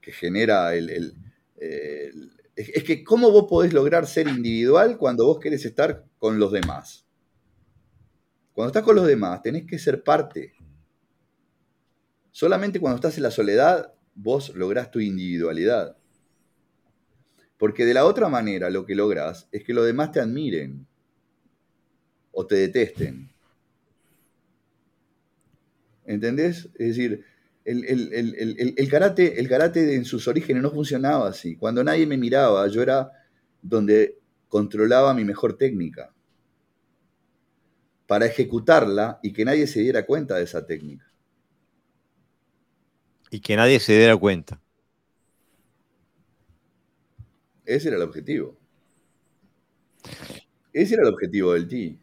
que 0.00 0.12
genera 0.12 0.74
el, 0.74 1.14
es, 2.56 2.84
que 2.84 3.02
¿cómo 3.04 3.30
vos 3.30 3.46
podés 3.48 3.72
lograr 3.72 4.06
ser 4.06 4.28
individual 4.28 4.96
cuando 4.96 5.26
vos 5.26 5.40
querés 5.40 5.64
estar 5.64 6.04
con 6.18 6.38
los 6.38 6.52
demás? 6.52 7.06
Cuando 8.52 8.68
estás 8.68 8.84
con 8.84 8.96
los 8.96 9.06
demás, 9.06 9.42
tenés 9.42 9.66
que 9.66 9.78
ser 9.78 10.02
parte. 10.02 10.54
Solamente 12.30 12.80
cuando 12.80 12.96
estás 12.96 13.16
en 13.16 13.24
la 13.24 13.30
soledad, 13.30 13.94
vos 14.14 14.54
lográs 14.54 14.90
tu 14.90 15.00
individualidad. 15.00 15.96
Porque 17.58 17.84
de 17.84 17.94
la 17.94 18.04
otra 18.04 18.28
manera 18.28 18.70
lo 18.70 18.84
que 18.84 18.94
lográs 18.94 19.48
es 19.52 19.64
que 19.64 19.74
los 19.74 19.86
demás 19.86 20.12
te 20.12 20.20
admiren 20.20 20.86
o 22.32 22.46
te 22.46 22.56
detesten. 22.56 23.30
¿Entendés? 26.04 26.68
Es 26.74 26.88
decir, 26.88 27.24
el, 27.64 28.88
karate, 28.90 29.40
el 29.40 29.48
karate 29.48 29.94
en 29.94 30.04
sus 30.04 30.28
orígenes 30.28 30.62
no 30.62 30.70
funcionaba 30.70 31.28
así. 31.28 31.56
Cuando 31.56 31.82
nadie 31.82 32.06
me 32.06 32.18
miraba, 32.18 32.66
yo 32.68 32.82
era 32.82 33.10
donde 33.62 34.18
controlaba 34.48 35.14
mi 35.14 35.24
mejor 35.24 35.56
técnica 35.56 36.12
para 38.06 38.26
ejecutarla 38.26 39.18
y 39.22 39.32
que 39.32 39.44
nadie 39.44 39.66
se 39.66 39.80
diera 39.80 40.04
cuenta 40.04 40.36
de 40.36 40.44
esa 40.44 40.66
técnica. 40.66 41.10
Y 43.30 43.40
que 43.40 43.56
nadie 43.56 43.80
se 43.80 43.96
diera 43.96 44.16
cuenta. 44.16 44.60
Ese 47.64 47.88
era 47.88 47.96
el 47.96 48.02
objetivo. 48.02 48.56
Ese 50.72 50.94
era 50.94 51.04
el 51.04 51.14
objetivo 51.14 51.52
del 51.52 51.68
TI. 51.68 51.98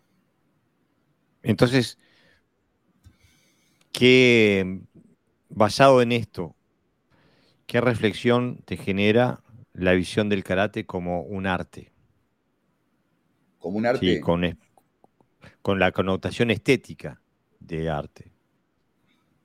Entonces, 1.43 1.97
¿qué, 3.91 4.81
basado 5.49 6.01
en 6.01 6.11
esto, 6.11 6.55
¿qué 7.67 7.81
reflexión 7.81 8.61
te 8.65 8.77
genera 8.77 9.41
la 9.73 9.93
visión 9.93 10.29
del 10.29 10.43
karate 10.43 10.85
como 10.85 11.21
un 11.23 11.47
arte? 11.47 11.91
Como 13.59 13.77
un 13.77 13.85
arte. 13.85 14.15
Sí, 14.15 14.19
con, 14.19 14.57
con 15.61 15.79
la 15.79 15.91
connotación 15.91 16.51
estética 16.51 17.21
de 17.59 17.89
arte. 17.89 18.31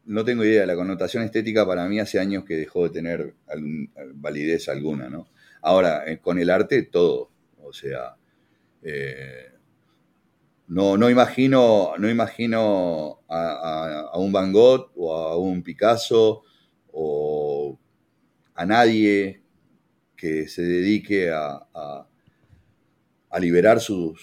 No 0.04 0.24
tengo 0.24 0.44
idea, 0.44 0.64
la 0.66 0.76
connotación 0.76 1.24
estética 1.24 1.66
para 1.66 1.88
mí 1.88 1.98
hace 1.98 2.20
años 2.20 2.44
que 2.44 2.54
dejó 2.54 2.84
de 2.84 2.90
tener 2.90 3.34
validez 4.14 4.68
alguna, 4.68 5.08
¿no? 5.08 5.26
Ahora, 5.66 6.04
eh, 6.06 6.20
con 6.20 6.38
el 6.38 6.48
arte 6.48 6.82
todo, 6.84 7.32
o 7.60 7.72
sea, 7.72 8.14
eh, 8.84 9.50
no, 10.68 10.96
no 10.96 11.10
imagino, 11.10 11.94
no 11.98 12.08
imagino 12.08 13.24
a, 13.28 14.12
un 14.14 14.30
Van 14.30 14.52
Gogh 14.52 14.92
o 14.94 15.12
a 15.12 15.36
un 15.36 15.64
Picasso 15.64 16.44
o 16.92 17.76
a 18.54 18.64
nadie 18.64 19.42
que 20.16 20.46
se 20.46 20.62
dedique 20.62 21.32
a, 21.32 22.06
liberar 23.40 23.80
su, 23.80 24.14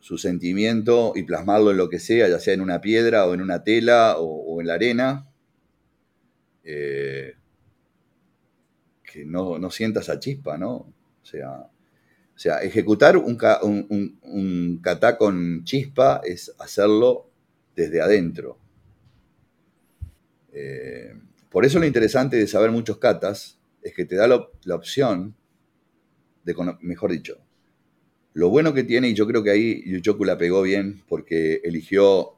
sentimiento 0.00 1.14
y 1.16 1.24
plasmarlo 1.24 1.72
en 1.72 1.78
lo 1.78 1.88
que 1.88 1.98
sea, 1.98 2.28
ya 2.28 2.38
sea 2.38 2.54
en 2.54 2.60
una 2.60 2.80
piedra 2.80 3.26
o 3.26 3.34
en 3.34 3.42
una 3.42 3.64
tela 3.64 4.18
o, 4.18 4.60
en 4.60 4.68
la 4.68 4.74
arena, 4.74 5.28
eh, 6.62 7.34
no, 9.24 9.58
no 9.58 9.70
sienta 9.70 10.00
esa 10.00 10.18
chispa, 10.18 10.58
¿no? 10.58 10.74
O 10.74 11.24
sea, 11.24 11.70
o 12.36 12.38
sea, 12.38 12.58
ejecutar 12.58 13.16
un, 13.16 13.38
un, 14.22 14.78
kata 14.82 15.16
con 15.16 15.64
chispa 15.64 16.20
es 16.22 16.54
hacerlo 16.58 17.30
desde 17.74 18.02
adentro. 18.02 18.58
Eh, 20.52 21.14
por 21.50 21.64
eso 21.64 21.78
lo 21.78 21.86
interesante 21.86 22.36
de 22.36 22.46
saber 22.46 22.70
muchos 22.70 22.98
katas 22.98 23.58
es 23.82 23.94
que 23.94 24.04
te 24.04 24.16
da 24.16 24.28
la, 24.28 24.74
opción 24.74 25.34
mejor 26.82 27.10
dicho, 27.10 27.38
lo 28.34 28.50
bueno 28.50 28.74
que 28.74 28.84
tiene, 28.84 29.08
y 29.08 29.14
yo 29.14 29.26
creo 29.26 29.42
que 29.42 29.50
ahí 29.50 29.82
Yuchoku 29.90 30.24
la 30.26 30.36
pegó 30.36 30.60
bien 30.60 31.02
porque 31.08 31.62
eligió 31.64 32.36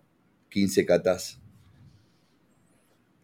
15 0.51 0.87
katas 0.87 1.41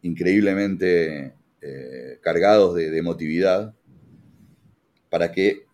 increíblemente 0.03 1.35
eh, 1.67 2.19
cargados 2.21 2.75
de, 2.75 2.95
emotividad 2.99 3.75
para 5.09 5.33
que 5.33 5.65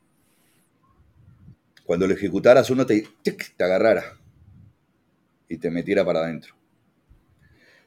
cuando 1.84 2.06
lo 2.06 2.14
ejecutaras 2.14 2.70
uno 2.70 2.86
te, 2.86 3.08
agarrara 3.58 4.16
y 5.48 5.56
te 5.56 5.68
metiera 5.68 6.04
para 6.04 6.20
adentro. 6.20 6.54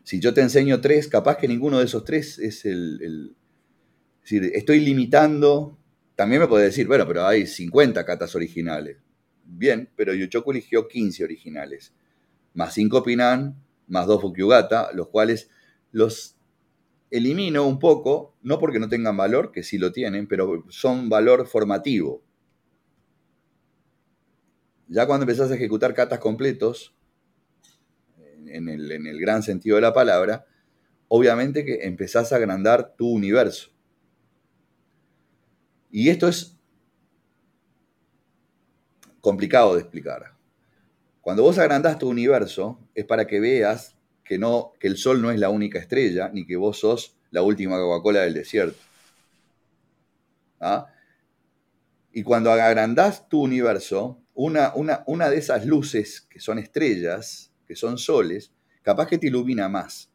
Si 0.04 0.20
yo 0.20 0.34
te 0.34 0.42
enseño 0.42 0.82
tres, 0.82 1.08
capaz 1.08 1.38
que 1.38 1.48
ninguno 1.48 1.80
de 1.80 1.86
esos 1.86 2.04
tres 2.04 2.40
es 2.40 2.66
el... 2.66 3.38
decir, 4.22 4.52
estoy 4.54 4.82
limitando... 4.82 5.80
También 6.18 6.42
me 6.42 6.48
puede 6.50 6.66
decir, 6.66 6.86
bueno, 6.88 7.08
pero 7.08 7.26
hay 7.26 7.48
50 7.48 8.04
katas 8.04 8.36
originales. 8.36 8.98
Bien, 9.46 9.90
pero 9.96 10.14
Yuchoku 10.14 10.52
eligió 10.52 10.90
15 10.90 11.24
originales. 11.24 11.94
Más 12.54 12.74
5 12.74 13.02
Pinan, 13.02 13.64
más 13.88 14.08
2 14.08 14.20
Fukyugata, 14.22 14.92
los 14.94 15.08
cuales 15.08 15.50
los 15.94 16.36
elimino 17.14 17.68
un 17.68 17.78
poco, 17.78 18.36
no 18.42 18.58
porque 18.58 18.80
no 18.80 18.90
tengan 18.90 19.16
valor, 19.16 19.52
que 19.52 19.62
sí 19.62 19.78
lo 19.78 19.92
tienen, 19.92 20.28
pero 20.28 20.66
son 20.70 21.10
valor 21.10 21.46
formativo. 21.46 22.24
Ya 24.88 25.06
cuando 25.06 25.24
empezás 25.24 25.52
a 25.52 25.56
ejecutar 25.56 25.94
katas 25.94 26.18
completos, 26.18 26.96
en 28.48 28.68
el, 28.68 28.92
en 28.92 29.06
el 29.06 29.20
gran 29.20 29.44
sentido 29.44 29.76
de 29.76 29.84
la 29.84 29.94
palabra, 29.94 30.46
obviamente 31.08 31.64
que 31.64 31.86
empezás 31.86 32.34
a 32.34 32.38
agrandar 32.38 32.96
tu 32.96 33.08
universo. 33.08 33.70
Y 35.92 36.10
esto 36.10 36.28
es 36.28 36.58
complicado 39.22 39.76
de 39.76 39.82
explicar. 39.82 40.36
Cuando 41.22 41.44
vos 41.44 41.60
agrandás 41.60 42.00
tu 42.00 42.10
universo 42.10 42.80
es 42.96 43.06
para 43.06 43.28
que 43.28 43.40
veas 43.40 43.93
que, 44.24 44.38
no, 44.38 44.74
que 44.80 44.88
el 44.88 44.98
sol 44.98 45.22
no 45.22 45.32
es 45.32 45.40
la 45.40 45.50
única 45.50 45.80
estrella, 45.80 46.30
ni 46.34 46.46
que 46.46 46.56
vos 46.56 46.80
sos 46.80 47.18
la 47.32 47.42
última 47.42 47.78
Coca-Cola 47.78 48.22
del 48.22 48.34
desierto. 48.34 48.80
¿Ah? 50.60 50.88
Y 52.12 52.24
cuando 52.24 52.52
agrandás 52.52 53.28
tu 53.28 53.42
universo, 53.42 54.22
una, 54.34 54.74
una, 54.76 55.04
una 55.08 55.30
de 55.30 55.38
esas 55.38 55.66
luces 55.66 56.22
que 56.22 56.40
son 56.40 56.60
estrellas, 56.60 57.52
que 57.68 57.76
son 57.76 57.98
soles, 57.98 58.52
capaz 58.82 59.08
que 59.08 59.18
te 59.18 59.28
ilumina 59.28 59.68
más. 59.68 60.12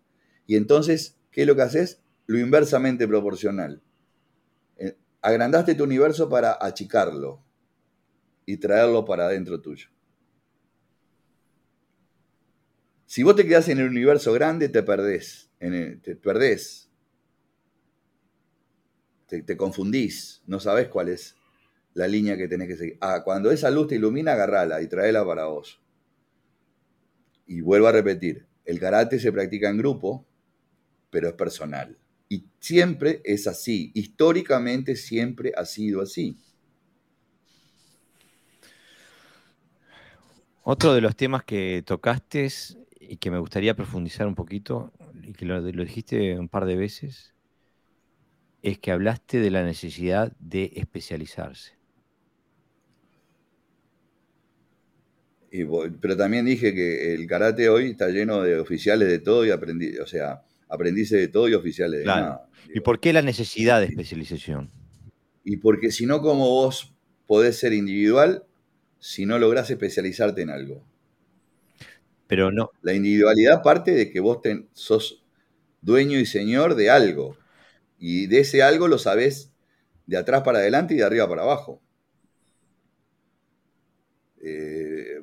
Y 0.47 0.57
entonces, 0.57 1.17
¿qué 1.31 1.43
es 1.43 1.47
lo 1.47 1.57
que 1.57 1.63
haces? 1.63 2.01
Lo 2.27 2.39
inversamente 2.39 3.09
proporcional. 3.09 3.83
Eh, 4.77 4.97
agrandaste 5.21 5.75
tu 5.75 5.85
universo 5.85 6.29
para 6.29 6.57
achicarlo 6.61 7.43
y 8.47 8.57
traerlo 8.57 9.05
para 9.05 9.27
adentro 9.27 9.61
tuyo. 9.61 9.89
Si 13.09 13.23
vos 13.23 13.35
te 13.35 13.47
quedás 13.47 13.67
en 13.71 13.79
el 13.79 13.89
universo 13.89 14.35
grande, 14.35 14.69
te 14.69 14.83
perdés. 14.83 15.51
te 15.59 16.15
perdés. 16.15 16.91
Te, 19.27 19.57
confundís. 19.57 20.43
No 20.47 20.61
sabés 20.61 20.89
cuál 20.89 21.09
es 21.09 21.35
la 21.95 22.07
línea 22.07 22.37
que 22.37 22.49
tenés 22.49 22.69
que 22.69 22.77
seguir. 22.77 22.99
Ah, 23.01 23.23
cuando 23.25 23.51
esa 23.51 23.71
luz 23.71 23.89
te 23.89 23.95
ilumina, 23.95 24.35
agarrala 24.35 24.83
y 24.83 24.89
tráela 24.89 25.25
para 25.25 25.47
vos. 25.47 25.81
Y 27.47 27.63
vuelvo 27.63 27.87
a 27.87 27.93
repetir, 27.93 28.47
el 28.67 28.79
karate 28.79 29.19
se 29.19 29.33
practica 29.33 29.71
en 29.71 29.79
grupo, 29.79 30.27
pero 31.09 31.29
es 31.29 31.35
personal. 31.35 31.97
Y 32.29 32.45
siempre 32.61 33.23
es 33.25 33.47
así. 33.47 33.91
Históricamente 33.95 34.97
siempre 34.97 35.55
ha 35.57 35.65
sido 35.65 36.03
así. 36.03 36.37
Otro 40.63 40.93
de 40.93 41.01
los 41.01 41.17
temas 41.17 41.45
que 41.45 41.83
tocaste 41.87 42.51
y 43.01 43.17
que 43.17 43.31
me 43.31 43.39
gustaría 43.39 43.75
profundizar 43.75 44.27
un 44.27 44.35
poquito, 44.35 44.93
y 45.23 45.33
que 45.33 45.45
lo, 45.45 45.63
dijiste 45.63 46.39
un 46.39 46.49
par 46.49 46.67
de 46.67 46.77
veces, 46.77 47.35
es 48.63 48.79
que 48.79 48.91
hablaste 48.91 49.41
de 49.41 49.51
la 49.51 49.63
necesidad 49.63 50.33
de 50.39 50.73
especializarse. 50.77 51.77
pero 56.01 56.15
también 56.15 56.45
dije 56.45 56.75
que 56.75 57.15
el 57.15 57.27
karate 57.27 57.71
hoy 57.71 57.91
está 57.91 58.11
lleno 58.11 58.43
de 58.43 58.59
oficiales 58.59 59.09
de 59.09 59.19
todo 59.19 59.47
y 59.47 59.51
aprendí, 59.51 59.97
o 59.97 60.07
sea, 60.07 60.43
aprendices 60.69 61.19
de 61.19 61.29
todo 61.29 61.49
y 61.49 61.55
oficiales 61.55 62.01
de 62.01 62.07
nada. 62.07 62.47
¿Y 62.73 62.81
por 62.81 63.01
qué 63.01 63.15
la 63.15 63.23
necesidad 63.23 63.81
de 63.81 63.87
especialización? 63.87 64.71
Y 65.45 65.57
porque 65.57 65.91
si 65.91 66.05
no, 66.05 66.21
como 66.21 66.51
vos 66.51 66.95
podés 67.27 67.59
ser 67.59 67.73
individual 67.73 68.45
si 68.99 69.27
no 69.27 69.39
lográs 69.39 69.71
especializarte 69.71 70.43
en 70.43 70.51
algo? 70.51 70.85
Pero 72.29 72.53
no. 72.53 72.71
La 72.83 72.95
individualidad 72.95 73.63
parte 73.63 73.91
de 73.93 74.11
que 74.11 74.21
vos 74.21 74.39
sos 74.73 75.25
dueño 75.81 76.19
y 76.19 76.27
señor 76.27 76.77
de 76.77 76.91
algo. 76.91 77.37
Y 77.99 78.27
de 78.29 78.41
ese 78.41 78.63
algo 78.63 78.87
lo 78.87 78.99
sabés 78.99 79.51
de 80.07 80.17
atrás 80.17 80.43
para 80.43 80.59
adelante 80.59 80.95
y 80.95 80.99
de 80.99 81.05
arriba 81.05 81.29
para 81.29 81.43
abajo. 81.43 81.83
Eh, 84.41 85.21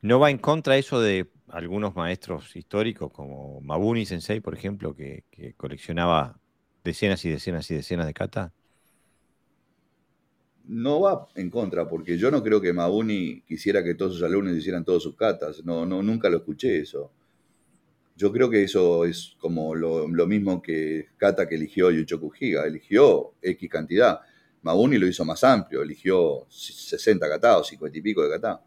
¿No 0.00 0.18
va 0.18 0.30
en 0.30 0.38
contra 0.38 0.76
eso 0.76 1.00
de 1.00 1.30
algunos 1.48 1.94
maestros 1.94 2.56
históricos, 2.56 3.12
como 3.12 3.60
Mabuni 3.60 4.06
Sensei, 4.06 4.40
por 4.40 4.54
ejemplo, 4.54 4.96
que, 4.96 5.24
que 5.30 5.54
coleccionaba 5.54 6.40
decenas 6.82 7.24
y 7.24 7.30
decenas 7.30 7.70
y 7.70 7.74
decenas 7.74 8.06
de 8.06 8.14
kata? 8.14 8.52
No 10.66 11.00
va 11.00 11.26
en 11.34 11.50
contra, 11.50 11.88
porque 11.88 12.16
yo 12.16 12.30
no 12.30 12.42
creo 12.42 12.60
que 12.60 12.72
Mauni 12.72 13.42
quisiera 13.42 13.82
que 13.82 13.94
todos 13.94 14.14
sus 14.14 14.22
alumnos 14.22 14.56
hicieran 14.56 14.84
todos 14.84 15.02
sus 15.02 15.16
catas. 15.16 15.64
No, 15.64 15.84
no, 15.86 16.02
nunca 16.02 16.28
lo 16.28 16.38
escuché 16.38 16.78
eso. 16.80 17.10
Yo 18.16 18.30
creo 18.30 18.50
que 18.50 18.62
eso 18.62 19.04
es 19.04 19.34
como 19.38 19.74
lo, 19.74 20.06
mismo 20.26 20.62
que 20.62 21.08
Kata 21.16 21.48
que 21.48 21.56
eligió 21.56 21.90
Yuchoku 21.90 22.32
Higa. 22.38 22.66
Eligió 22.66 23.34
X 23.42 23.68
cantidad. 23.70 24.20
Mauni 24.62 24.98
lo 24.98 25.08
hizo 25.08 25.24
más 25.24 25.42
amplio, 25.42 25.82
eligió 25.82 26.46
60 26.48 27.28
katados, 27.28 27.66
50 27.68 27.98
y 27.98 28.00
pico 28.00 28.22
de 28.22 28.30
kata. 28.30 28.62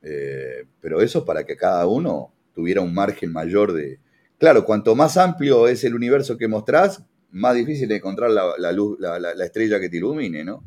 Eh, 0.00 0.64
pero 0.80 1.02
eso 1.02 1.18
es 1.18 1.24
para 1.26 1.44
que 1.44 1.56
cada 1.56 1.86
uno 1.86 2.32
tuviera 2.54 2.80
un 2.80 2.94
margen 2.94 3.30
mayor 3.30 3.74
de... 3.74 4.00
Claro, 4.38 4.64
cuanto 4.64 4.94
más 4.94 5.18
amplio 5.18 5.68
es 5.68 5.84
el 5.84 5.94
universo 5.94 6.38
que 6.38 6.48
mostrás, 6.48 7.04
más 7.32 7.54
difícil 7.54 7.90
es 7.90 7.98
encontrar 7.98 8.30
la, 8.30 8.72
luz, 8.72 8.98
la 8.98 9.44
estrella 9.44 9.78
que 9.78 9.90
te 9.90 9.98
ilumine, 9.98 10.44
¿no? 10.44 10.64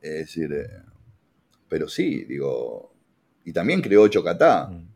Es 0.00 0.26
decir, 0.26 0.52
eh, 0.52 0.82
pero 1.68 1.88
sí, 1.88 2.24
digo, 2.24 2.94
y 3.44 3.52
también 3.52 3.80
creó 3.80 4.02
ocho 4.02 4.24
kata. 4.24 4.66
Mm. 4.66 4.88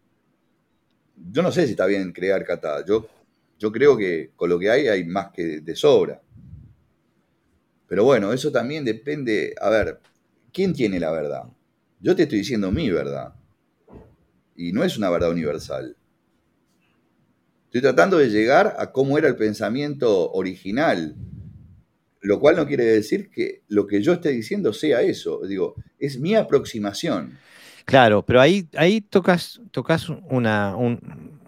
Yo 1.31 1.43
no 1.43 1.53
sé 1.53 1.67
si 1.67 1.73
está 1.73 1.87
bien 1.87 2.13
crear 2.13 2.45
kata. 2.45 2.85
Yo, 2.85 3.09
yo 3.59 3.71
creo 3.71 3.97
que 3.97 4.33
con 4.35 4.49
lo 4.49 4.59
que 4.59 4.71
hay 4.71 4.89
hay 4.89 5.05
más 5.05 5.31
que 5.33 5.61
de 5.61 5.77
sobra. 5.77 6.21
Pero 7.87 8.05
bueno, 8.05 8.33
eso 8.33 8.51
también 8.51 8.85
depende. 8.85 9.55
A 9.61 9.71
ver, 9.71 10.01
¿quién 10.53 10.73
tiene 10.73 10.99
la 10.99 11.11
verdad? 11.11 11.45
Yo 12.01 12.17
te 12.17 12.25
estoy 12.25 12.39
diciendo 12.39 12.71
mi 12.73 12.91
verdad. 12.91 13.35
Y 14.57 14.73
no 14.73 14.85
es 14.85 14.97
una 14.97 15.11
verdad 15.11 15.31
universal. 15.31 15.97
Estoy 17.67 17.81
tratando 17.81 18.19
de 18.19 18.31
llegar 18.31 18.77
a 18.79 18.93
cómo 18.93 19.19
era 19.19 19.29
el 19.29 19.37
pensamiento 19.37 20.33
original 20.33 21.17
lo 22.25 22.41
cual 22.41 22.57
no 22.57 22.67
quiere 22.67 22.85
decir 22.87 23.29
que 23.29 23.61
lo 23.69 23.87
que 23.87 24.01
yo 24.01 24.15
esté 24.15 24.31
diciendo 24.31 24.73
sea 24.73 25.03
eso. 25.03 25.47
Digo, 25.47 25.75
es 25.99 26.19
mi 26.19 26.35
aproximación. 26.35 27.39
Claro, 27.85 28.25
pero 28.25 28.41
ahí, 28.41 28.67
ahí 28.77 29.03
tocas, 29.03 29.61
tocas, 29.71 30.09
una, 30.09 30.75
un, 30.75 31.39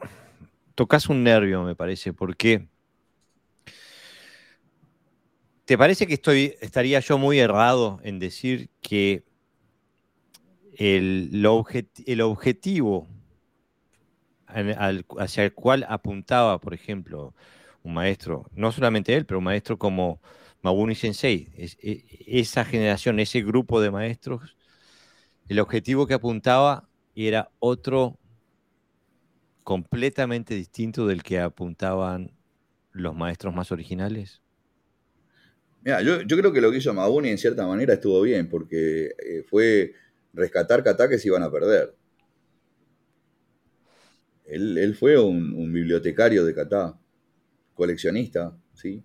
tocas 0.74 1.09
un 1.09 1.24
nervio, 1.24 1.62
me 1.62 1.74
parece, 1.74 2.12
porque 2.12 2.68
¿te 5.64 5.79
parece 5.79 6.07
que 6.07 6.12
estoy, 6.12 6.57
estaría 6.61 7.01
yo 7.01 7.16
muy 7.16 7.39
errado 7.39 7.99
en 8.03 8.18
decir 8.18 8.68
que 8.83 9.24
el, 10.77 11.31
el 12.05 12.20
objetivo 12.20 13.09
hacia 14.47 15.43
el 15.43 15.55
cual 15.55 15.87
apuntaba, 15.89 16.61
por 16.61 16.74
ejemplo, 16.74 17.33
un 17.83 17.95
maestro, 17.95 18.51
no 18.53 18.72
solamente 18.72 19.14
él, 19.14 19.24
pero 19.24 19.39
un 19.39 19.45
maestro 19.45 19.79
como 19.79 20.20
Mabuni 20.63 20.95
Sensei, 20.95 21.49
e, 21.57 22.05
esa 22.27 22.65
generación, 22.65 23.21
ese 23.21 23.43
grupo 23.43 23.81
de 23.81 23.91
maestros, 23.91 24.57
el 25.49 25.61
objetivo 25.61 26.07
que 26.07 26.15
apuntaba 26.15 26.89
era 27.15 27.51
otro 27.59 28.19
completamente 29.67 30.55
distinto 30.55 31.07
del 31.07 31.23
que 31.23 31.41
apuntaban 31.41 32.31
los 32.93 33.15
maestros 33.17 33.55
más 33.55 33.73
originales? 33.73 34.41
Mira, 35.83 36.03
yo, 36.03 36.25
creo 36.25 36.53
que 36.53 36.61
lo 36.61 36.71
que 36.71 36.79
hizo 36.79 36.95
Mabuni 36.95 37.31
en 37.31 37.39
cierta 37.39 37.67
manera 37.67 37.95
estuvo 37.95 38.21
bien, 38.23 38.49
porque 38.49 39.07
eh, 39.07 39.45
fue 39.49 39.93
rescatar 40.33 40.83
kata 40.83 41.09
que 41.09 41.19
se 41.19 41.29
iban 41.29 41.43
a 41.43 41.51
perder. 41.51 41.95
Él, 44.45 44.95
fue 44.99 45.19
un, 45.19 45.73
bibliotecario 45.73 46.45
de 46.45 46.55
kata, 46.55 46.99
coleccionista, 47.75 48.57
¿sí? 48.75 49.03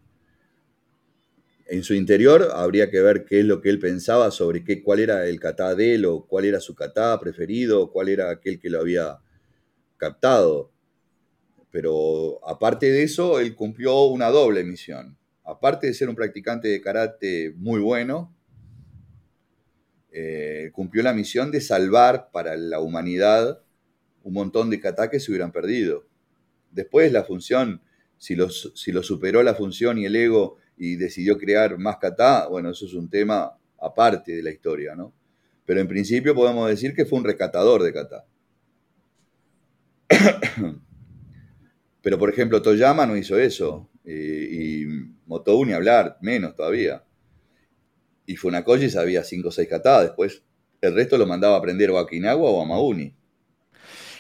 En 1.71 1.83
su 1.83 1.93
interior 1.93 2.49
habría 2.53 2.91
que 2.91 2.99
ver 2.99 3.23
qué 3.23 3.39
es 3.39 3.45
lo 3.45 3.61
que 3.61 3.69
él 3.69 3.79
pensaba 3.79 4.29
sobre 4.29 4.61
qué, 4.61 4.83
cuál 4.83 4.99
era 4.99 5.25
el 5.25 5.39
kata 5.39 5.73
de 5.73 5.95
él 5.95 6.05
o 6.05 6.27
cuál 6.27 6.43
era 6.43 6.59
su 6.59 6.75
kata 6.75 7.17
preferido, 7.17 7.93
cuál 7.93 8.09
era 8.09 8.29
aquel 8.29 8.59
que 8.59 8.69
lo 8.69 8.81
había 8.81 9.19
captado. 9.95 10.69
Pero 11.71 12.45
aparte 12.45 12.91
de 12.91 13.03
eso, 13.03 13.39
él 13.39 13.55
cumplió 13.55 14.03
una 14.03 14.27
doble 14.27 14.65
misión. 14.65 15.17
Aparte 15.45 15.87
de 15.87 15.93
ser 15.93 16.09
un 16.09 16.15
practicante 16.15 16.67
de 16.67 16.81
karate 16.81 17.53
muy 17.55 17.79
bueno, 17.79 18.35
eh, 20.11 20.71
cumplió 20.73 21.03
la 21.03 21.13
misión 21.13 21.51
de 21.51 21.61
salvar 21.61 22.31
para 22.33 22.57
la 22.57 22.81
humanidad 22.81 23.63
un 24.23 24.33
montón 24.33 24.69
de 24.69 24.81
kata 24.81 25.09
que 25.09 25.21
se 25.21 25.31
hubieran 25.31 25.53
perdido. 25.53 26.05
Después 26.69 27.13
la 27.13 27.23
función, 27.23 27.81
si 28.17 28.35
si 28.75 28.91
lo 28.91 29.03
superó 29.03 29.41
la 29.41 29.55
función 29.55 29.97
y 29.97 30.05
el 30.05 30.17
ego 30.17 30.57
y 30.83 30.95
decidió 30.95 31.37
crear 31.37 31.77
más 31.77 31.97
kata, 31.97 32.47
bueno, 32.47 32.71
eso 32.71 32.87
es 32.87 32.95
un 32.95 33.07
tema 33.07 33.55
aparte 33.79 34.35
de 34.35 34.41
la 34.41 34.49
historia, 34.49 34.95
¿no? 34.95 35.13
Pero 35.63 35.79
en 35.79 35.87
principio 35.87 36.33
podemos 36.33 36.67
decir 36.67 36.95
que 36.95 37.05
fue 37.05 37.19
un 37.19 37.25
rescatador 37.25 37.83
de 37.83 37.93
kata. 37.93 38.25
Pero 42.01 42.17
por 42.17 42.31
ejemplo, 42.31 42.63
Toyama 42.63 43.05
no 43.05 43.15
hizo 43.15 43.37
eso. 43.37 43.91
Y, 44.03 44.81
y 44.81 44.85
Motou 45.27 45.63
ni 45.63 45.73
hablar, 45.73 46.17
menos 46.19 46.55
todavía. 46.55 47.03
Y 48.25 48.35
Funakoshi 48.35 48.89
sabía 48.89 49.23
5 49.23 49.49
o 49.49 49.51
6 49.51 49.69
kata. 49.69 50.01
Después 50.01 50.41
el 50.81 50.95
resto 50.95 51.15
lo 51.19 51.27
mandaba 51.27 51.57
a 51.57 51.59
aprender 51.59 51.91
o 51.91 51.99
a 51.99 52.01
Okinawa 52.01 52.49
o 52.49 52.59
a 52.59 52.65
Mauni. 52.65 53.13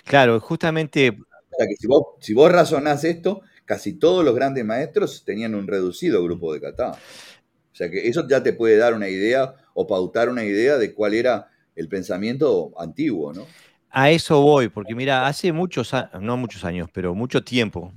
Claro, 0.05 0.39
justamente. 0.39 1.09
O 1.09 1.55
sea 1.57 1.65
que 1.67 1.75
si 1.75 1.87
vos, 1.87 2.03
si 2.19 2.35
vos 2.35 2.51
razonás 2.51 3.03
esto, 3.03 3.41
casi 3.71 3.93
todos 3.93 4.25
los 4.25 4.35
grandes 4.35 4.65
maestros 4.65 5.23
tenían 5.23 5.55
un 5.55 5.65
reducido 5.65 6.21
grupo 6.25 6.53
de 6.53 6.59
kata. 6.59 6.91
O 6.91 7.73
sea 7.73 7.89
que 7.89 8.05
eso 8.05 8.27
ya 8.27 8.43
te 8.43 8.51
puede 8.51 8.75
dar 8.75 8.93
una 8.93 9.07
idea 9.07 9.55
o 9.73 9.87
pautar 9.87 10.27
una 10.27 10.43
idea 10.43 10.77
de 10.77 10.93
cuál 10.93 11.13
era 11.13 11.49
el 11.77 11.87
pensamiento 11.87 12.73
antiguo, 12.77 13.31
¿no? 13.31 13.47
A 13.89 14.11
eso 14.11 14.41
voy, 14.41 14.67
porque 14.67 14.93
mira, 14.93 15.25
hace 15.25 15.53
muchos, 15.53 15.93
no 16.19 16.35
muchos 16.35 16.65
años, 16.65 16.89
pero 16.91 17.15
mucho 17.15 17.45
tiempo, 17.45 17.93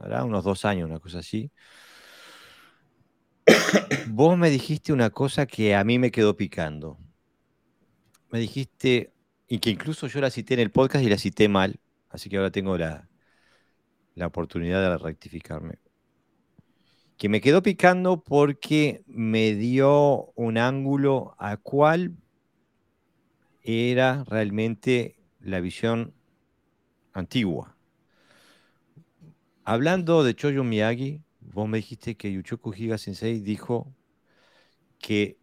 ¿verdad? 0.00 0.22
unos 0.22 0.44
dos 0.44 0.64
años, 0.64 0.88
una 0.88 1.00
cosa 1.00 1.18
así, 1.18 1.50
vos 4.06 4.38
me 4.38 4.48
dijiste 4.48 4.92
una 4.92 5.10
cosa 5.10 5.44
que 5.44 5.74
a 5.74 5.82
mí 5.82 5.98
me 5.98 6.12
quedó 6.12 6.36
picando. 6.36 6.98
Me 8.30 8.38
dijiste, 8.38 9.12
y 9.48 9.58
que 9.58 9.70
incluso 9.70 10.06
yo 10.06 10.20
la 10.20 10.30
cité 10.30 10.54
en 10.54 10.60
el 10.60 10.70
podcast 10.70 11.04
y 11.04 11.08
la 11.08 11.18
cité 11.18 11.48
mal, 11.48 11.80
así 12.10 12.30
que 12.30 12.36
ahora 12.36 12.52
tengo 12.52 12.78
la, 12.78 13.08
la 14.14 14.26
oportunidad 14.26 14.80
de 14.82 14.98
rectificarme. 14.98 15.78
Que 17.16 17.28
me 17.28 17.40
quedó 17.40 17.62
picando 17.62 18.22
porque 18.22 19.02
me 19.06 19.54
dio 19.54 20.32
un 20.34 20.58
ángulo 20.58 21.34
a 21.38 21.56
cuál 21.56 22.16
era 23.62 24.24
realmente 24.24 25.16
la 25.40 25.60
visión 25.60 26.14
antigua. 27.12 27.76
Hablando 29.64 30.24
de 30.24 30.34
Choyo 30.34 30.64
Miyagi, 30.64 31.22
vos 31.40 31.68
me 31.68 31.78
dijiste 31.78 32.16
que 32.16 32.32
Yuchoku 32.32 32.74
Higa 32.74 32.98
Sensei 32.98 33.40
dijo 33.40 33.94
que 34.98 35.38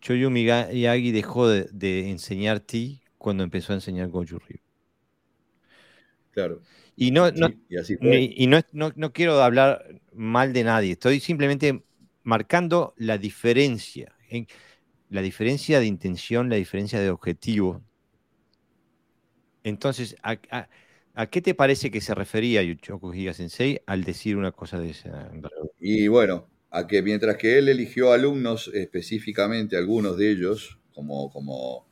Choyo 0.00 0.30
Miyagi 0.30 1.12
dejó 1.12 1.48
de, 1.48 1.68
de 1.72 2.10
enseñar 2.10 2.60
ti 2.60 3.02
cuando 3.18 3.42
empezó 3.42 3.72
a 3.72 3.76
enseñar 3.76 4.08
Goju 4.08 4.38
Ryu. 4.38 4.58
Claro. 6.30 6.60
Y 6.96 7.10
no, 7.10 7.30
no, 7.32 7.48
Sí, 7.48 7.60
y 7.68 7.76
así 7.76 7.94
y 7.94 7.98
fue. 7.98 8.34
y 8.44 8.46
no, 8.46 8.60
no- 8.72 8.92
no 8.96 9.12
quiero 9.12 9.42
hablar 9.42 10.00
mal 10.12 10.52
de 10.52 10.64
nadie, 10.64 10.92
estoy 10.92 11.20
simplemente 11.20 11.82
marcando 12.22 12.94
la 12.96 13.18
diferencia, 13.18 14.14
en- 14.30 14.46
la 15.10 15.22
diferencia 15.22 15.80
de 15.80 15.86
intención, 15.86 16.48
la 16.48 16.56
diferencia 16.56 17.00
de 17.00 17.10
objetivo. 17.10 17.82
Entonces, 19.62 20.16
¿a, 20.22 20.36
a- 20.50 20.68
a 21.14 21.26
qué 21.28 21.40
te 21.40 21.54
parece 21.54 21.90
que 21.90 22.00
se 22.00 22.14
refería 22.14 22.62
Yuchoku 22.62 23.12
Higa 23.14 23.32
Sensei 23.32 23.80
al 23.86 24.04
decir 24.04 24.36
una 24.36 24.52
cosa 24.52 24.78
de 24.78 24.90
esa? 24.90 25.30
Y 25.80 26.08
bueno, 26.08 26.48
a 26.70 26.86
que 26.86 27.02
mientras 27.02 27.36
que 27.36 27.58
él 27.58 27.68
eligió 27.68 28.12
alumnos 28.12 28.68
específicamente, 28.74 29.76
algunos 29.76 30.16
de 30.16 30.30
ellos, 30.32 30.78
como, 30.92 31.30
como 31.30 31.86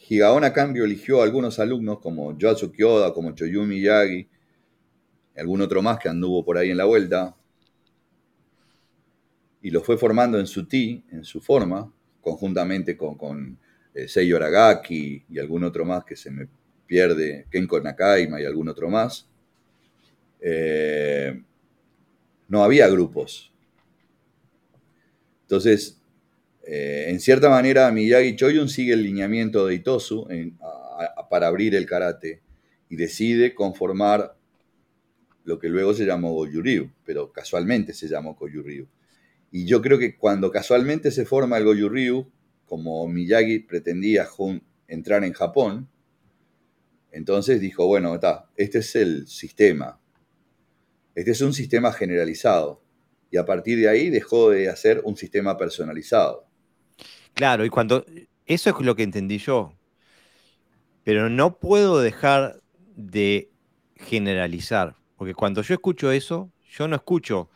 Higaon 0.10 0.44
a 0.44 0.52
cambio 0.52 0.84
eligió 0.84 1.22
a 1.22 1.24
algunos 1.24 1.60
alumnos 1.60 2.00
como 2.00 2.38
Yoatsu 2.38 2.72
Kyoda, 2.72 3.14
como 3.14 3.34
Choyumi 3.34 3.82
Yagi, 3.82 4.28
y 5.36 5.40
algún 5.40 5.62
otro 5.62 5.82
más 5.82 5.98
que 5.98 6.10
anduvo 6.10 6.44
por 6.44 6.58
ahí 6.58 6.72
en 6.72 6.78
la 6.78 6.86
vuelta, 6.86 7.36
y 9.62 9.72
los 9.72 9.84
fue 9.86 9.98
formando 9.98 10.38
en 10.40 10.46
su 10.46 10.68
ti, 10.68 11.06
en 11.12 11.24
su 11.24 11.40
forma, 11.40 11.92
conjuntamente 12.22 12.98
con, 12.98 13.16
con 13.18 13.58
eh, 13.94 14.34
Aragaki 14.36 15.26
y 15.30 15.40
algún 15.40 15.64
otro 15.64 15.86
más 15.86 16.04
que 16.04 16.18
se 16.18 16.32
me 16.32 16.50
pierde, 16.86 17.48
Kenko 17.50 17.80
Nakaima 17.80 18.42
y 18.42 18.46
algún 18.46 18.68
otro 18.68 18.90
más. 18.90 19.26
Eh, 20.42 21.42
no 22.50 22.62
había 22.62 22.90
grupos. 22.90 23.54
Entonces, 25.44 26.03
eh, 26.66 27.06
en 27.10 27.20
cierta 27.20 27.50
manera, 27.50 27.92
Miyagi 27.92 28.36
Choyun 28.36 28.70
sigue 28.70 28.94
el 28.94 29.04
lineamiento 29.04 29.66
de 29.68 29.76
Itosu 29.76 30.28
para 31.30 31.48
abrir 31.48 31.76
el 31.76 31.86
karate 31.86 32.42
y 32.90 32.96
decide 32.96 33.54
conformar 33.54 34.36
lo 35.44 35.60
que 35.60 35.68
luego 35.68 35.94
se 35.94 36.06
llamó 36.06 36.34
Goju-Ryu, 36.34 36.92
pero 37.06 37.34
casualmente 37.34 37.94
se 37.94 38.08
llamó 38.08 38.38
Goju-Ryu. 38.38 38.88
Y 39.52 39.66
yo 39.66 39.82
creo 39.82 40.00
que 40.00 40.18
cuando 40.18 40.52
casualmente 40.52 41.12
se 41.12 41.26
forma 41.26 41.58
el 41.58 41.66
Goju-Ryu, 41.66 42.32
como 42.66 43.08
Miyagi 43.08 43.60
pretendía 43.60 44.28
entrar 44.88 45.24
en 45.24 45.34
Japón, 45.34 45.90
entonces 47.12 47.60
dijo, 47.60 47.86
bueno, 47.86 48.16
está, 48.16 48.50
este 48.56 48.80
es 48.80 48.96
el 48.96 49.28
sistema. 49.28 50.00
Este 51.14 51.32
es 51.32 51.42
un 51.42 51.54
sistema 51.54 51.92
generalizado. 51.92 52.82
Y 53.30 53.38
a 53.38 53.46
partir 53.46 53.80
de 53.80 53.90
ahí 53.90 54.10
dejó 54.10 54.50
de 54.50 54.70
hacer 54.70 55.02
un 55.04 55.16
sistema 55.16 55.58
personalizado. 55.58 56.48
Claro, 57.34 57.66
y 57.66 57.70
cuando 57.70 58.06
eso 58.46 58.70
es 58.70 58.86
lo 58.86 58.96
que 58.96 59.04
entendí 59.04 59.38
yo, 59.38 59.74
pero 61.04 61.30
no 61.30 61.60
puedo 61.60 62.00
dejar 62.00 62.62
de 62.96 63.52
generalizar, 63.96 64.96
porque 65.16 65.34
cuando 65.34 65.62
yo 65.62 65.74
escucho 65.74 66.12
eso, 66.12 66.52
yo 66.70 66.88
no 66.88 66.96
escucho 66.96 67.50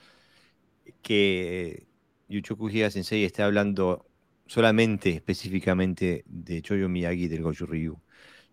que 1.02 1.88
Yuchoku 2.28 2.70
Higa 2.70 2.90
Sensei 2.90 3.24
esté 3.24 3.44
hablando 3.44 4.06
solamente 4.46 5.10
específicamente 5.12 6.24
de 6.28 6.62
Choyo 6.62 6.90
Miyagi 6.90 7.28
del 7.28 7.44
Goju 7.44 7.66
Ryu. 7.66 8.02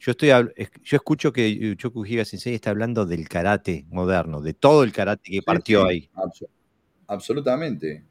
Yo, 0.01 0.11
estoy, 0.13 0.29
yo 0.83 0.97
escucho 0.97 1.33
que 1.33 1.55
Yuchoku 1.57 2.05
Higa 2.05 2.25
Sensei 2.25 2.55
está 2.55 2.71
hablando 2.71 3.07
del 3.07 3.29
karate 3.29 3.87
moderno, 3.91 4.41
de 4.41 4.55
todo 4.55 4.83
el 4.85 4.93
karate 4.93 5.31
que 5.31 5.43
Sí, 5.43 5.43
partió 5.43 5.87
sí, 5.87 5.87
ahí. 5.87 6.11
abso- 6.15 6.49
absolutamente. 7.09 8.05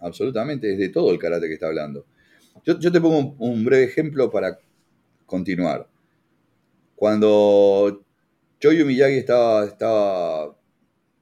Absolutamente, 0.00 0.72
es 0.72 0.78
de 0.78 0.90
todo 0.90 1.12
el 1.12 1.18
karate 1.18 1.48
que 1.48 1.54
está 1.54 1.68
hablando. 1.68 2.06
Yo, 2.62 2.78
te 2.78 3.00
pongo 3.00 3.34
un, 3.38 3.64
breve 3.64 3.84
ejemplo 3.84 4.30
para 4.30 4.58
continuar. 5.26 5.88
Cuando 6.94 8.04
Choyo 8.60 8.86
Miyagi 8.86 9.16
estaba, 9.16 10.56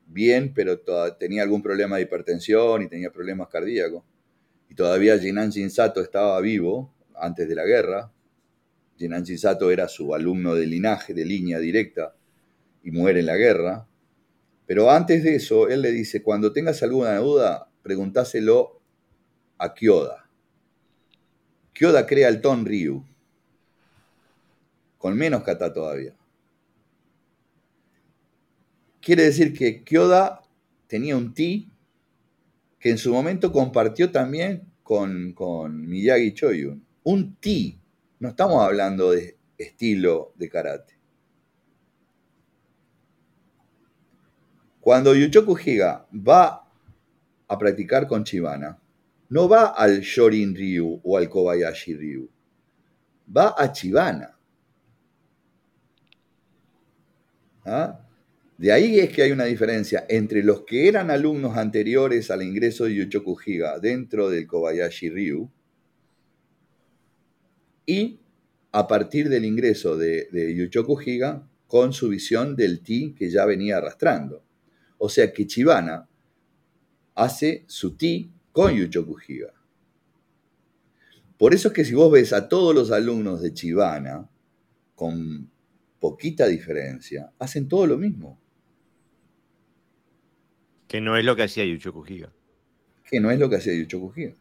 bien, 0.06 0.52
pero 0.54 0.78
tenía 1.18 1.42
algún 1.42 1.62
problema 1.62 1.96
de 1.96 2.02
hipertensión 2.02 2.82
y 2.82 2.88
tenía 2.88 3.10
problemas 3.10 3.48
cardíacos, 3.48 4.04
y 4.68 4.74
todavía 4.74 5.18
Jinan 5.18 5.50
Shinsato 5.50 6.00
estaba 6.00 6.40
vivo 6.40 6.94
antes 7.14 7.48
de 7.48 7.54
la 7.54 7.64
guerra, 7.64 8.12
Jinan 8.98 9.24
Shinsato 9.24 9.70
era 9.70 9.88
su 9.88 10.14
alumno 10.14 10.54
de 10.54 10.66
linaje, 10.66 11.14
de 11.14 11.24
línea 11.24 11.58
directa, 11.58 12.14
y 12.84 12.90
muere 12.90 13.20
en 13.20 13.26
la 13.26 13.36
guerra. 13.36 13.88
Pero 14.66 14.90
antes 14.90 15.24
de 15.24 15.36
eso, 15.36 15.68
él 15.68 15.82
le 15.82 15.90
dice, 15.90 16.22
cuando 16.22 16.52
tengas 16.52 16.82
alguna 16.82 17.16
duda, 17.16 17.68
preguntáselo 17.82 18.80
a 19.58 19.74
Kyoda. 19.74 20.21
Kyoda 21.72 22.06
crea 22.06 22.28
el 22.28 22.40
Ton 22.40 22.64
Ryu, 22.64 23.04
con 24.98 25.16
menos 25.16 25.42
kata 25.42 25.72
todavía. 25.72 26.14
Quiere 29.00 29.24
decir 29.24 29.56
que 29.56 29.82
Kyoda 29.82 30.42
tenía 30.86 31.16
un 31.16 31.34
ti 31.34 31.72
que 32.78 32.90
en 32.90 32.98
su 32.98 33.12
momento 33.12 33.52
compartió 33.52 34.10
también 34.10 34.72
con, 34.82 35.32
con 35.32 35.88
Miyagi 35.88 36.34
Choyun. 36.34 36.84
Un 37.04 37.36
ti, 37.36 37.80
no 38.18 38.28
estamos 38.28 38.62
hablando 38.62 39.12
de 39.12 39.38
estilo 39.56 40.32
de 40.36 40.48
karate. 40.48 40.98
Cuando 44.80 45.14
Yuchoku 45.14 45.56
Higa 45.56 46.08
va 46.12 46.68
a 47.46 47.58
practicar 47.58 48.08
con 48.08 48.24
Chibana, 48.24 48.81
no 49.32 49.48
va 49.48 49.68
al 49.68 50.00
Shorin 50.02 50.54
Ryu 50.54 51.00
o 51.02 51.16
al 51.16 51.26
Kobayashi 51.26 51.94
Ryu, 51.96 52.28
va 53.34 53.54
a 53.56 53.72
Chibana. 53.72 54.38
¿Ah? 57.64 57.98
De 58.58 58.70
ahí 58.70 59.00
es 59.00 59.10
que 59.10 59.22
hay 59.22 59.32
una 59.32 59.46
diferencia 59.46 60.04
entre 60.10 60.42
los 60.42 60.64
que 60.64 60.86
eran 60.86 61.10
alumnos 61.10 61.56
anteriores 61.56 62.30
al 62.30 62.42
ingreso 62.42 62.84
de 62.84 62.94
Yuchoku 62.94 63.38
Higa 63.46 63.78
dentro 63.78 64.28
del 64.28 64.46
Kobayashi 64.46 65.08
Ryu 65.08 65.50
y 67.86 68.20
a 68.70 68.86
partir 68.86 69.30
del 69.30 69.46
ingreso 69.46 69.96
de, 69.96 70.28
de 70.30 70.54
Yuchoku 70.54 71.00
Higa 71.00 71.48
con 71.66 71.94
su 71.94 72.10
visión 72.10 72.54
del 72.54 72.82
ti 72.82 73.14
que 73.16 73.30
ya 73.30 73.46
venía 73.46 73.78
arrastrando. 73.78 74.44
O 74.98 75.08
sea 75.08 75.32
que 75.32 75.46
Chibana 75.46 76.06
hace 77.14 77.64
su 77.66 77.96
ti 77.96 78.31
con 78.52 78.76
Higa. 78.76 79.52
Por 81.38 81.54
eso 81.54 81.68
es 81.68 81.74
que 81.74 81.84
si 81.84 81.94
vos 81.94 82.12
ves 82.12 82.32
a 82.32 82.48
todos 82.48 82.74
los 82.74 82.92
alumnos 82.92 83.42
de 83.42 83.52
Chibana, 83.52 84.30
con 84.94 85.50
poquita 85.98 86.46
diferencia, 86.46 87.32
hacen 87.38 87.68
todo 87.68 87.86
lo 87.86 87.98
mismo. 87.98 88.40
Que 90.86 91.00
no 91.00 91.16
es 91.16 91.24
lo 91.24 91.34
que 91.34 91.44
hacía 91.44 91.64
Yuchoku 91.64 92.04
Higa. 92.06 92.32
Que 93.10 93.18
no 93.18 93.30
es 93.30 93.38
lo 93.38 93.48
que 93.48 93.56
hacía 93.56 93.74
Higa. 93.74 94.36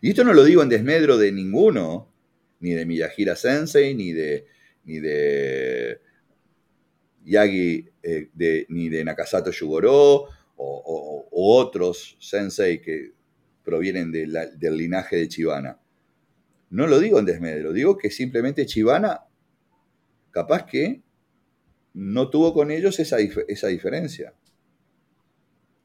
Y 0.00 0.10
esto 0.10 0.24
no 0.24 0.32
lo 0.32 0.44
digo 0.44 0.62
en 0.62 0.68
desmedro 0.68 1.18
de 1.18 1.32
ninguno, 1.32 2.12
ni 2.60 2.70
de 2.70 2.86
Miyahira 2.86 3.36
Sensei, 3.36 3.94
ni 3.94 4.12
de, 4.12 4.46
ni 4.84 5.00
de 5.00 6.00
Yagi, 7.24 7.88
eh, 8.02 8.66
ni 8.68 8.88
de 8.88 9.04
Nakasato 9.04 9.50
Yugoro, 9.50 10.28
o, 10.56 11.28
otros 11.30 12.16
sensei 12.20 12.80
que 12.80 13.12
provienen 13.64 14.12
del 14.12 14.76
linaje 14.76 15.16
de 15.16 15.28
Chivana. 15.28 15.78
No 16.70 16.86
lo 16.86 16.98
digo 16.98 17.18
en 17.18 17.24
desmedro, 17.24 17.72
digo 17.72 17.96
que 17.96 18.10
simplemente 18.10 18.66
Chivana, 18.66 19.24
capaz 20.30 20.66
que 20.66 21.02
no 21.94 22.30
tuvo 22.30 22.52
con 22.52 22.70
ellos 22.70 22.98
esa, 22.98 23.18
esa 23.20 23.68
diferencia. 23.68 24.34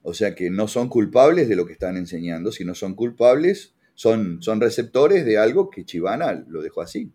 O 0.01 0.13
sea 0.13 0.33
que 0.33 0.49
no 0.49 0.67
son 0.67 0.89
culpables 0.89 1.47
de 1.47 1.55
lo 1.55 1.65
que 1.65 1.73
están 1.73 1.97
enseñando, 1.97 2.51
sino 2.51 2.73
son 2.73 2.95
culpables, 2.95 3.75
son, 3.93 4.41
son 4.41 4.61
receptores 4.61 5.25
de 5.25 5.37
algo 5.37 5.69
que 5.69 5.85
Chivana 5.85 6.33
lo 6.47 6.61
dejó 6.61 6.81
así. 6.81 7.11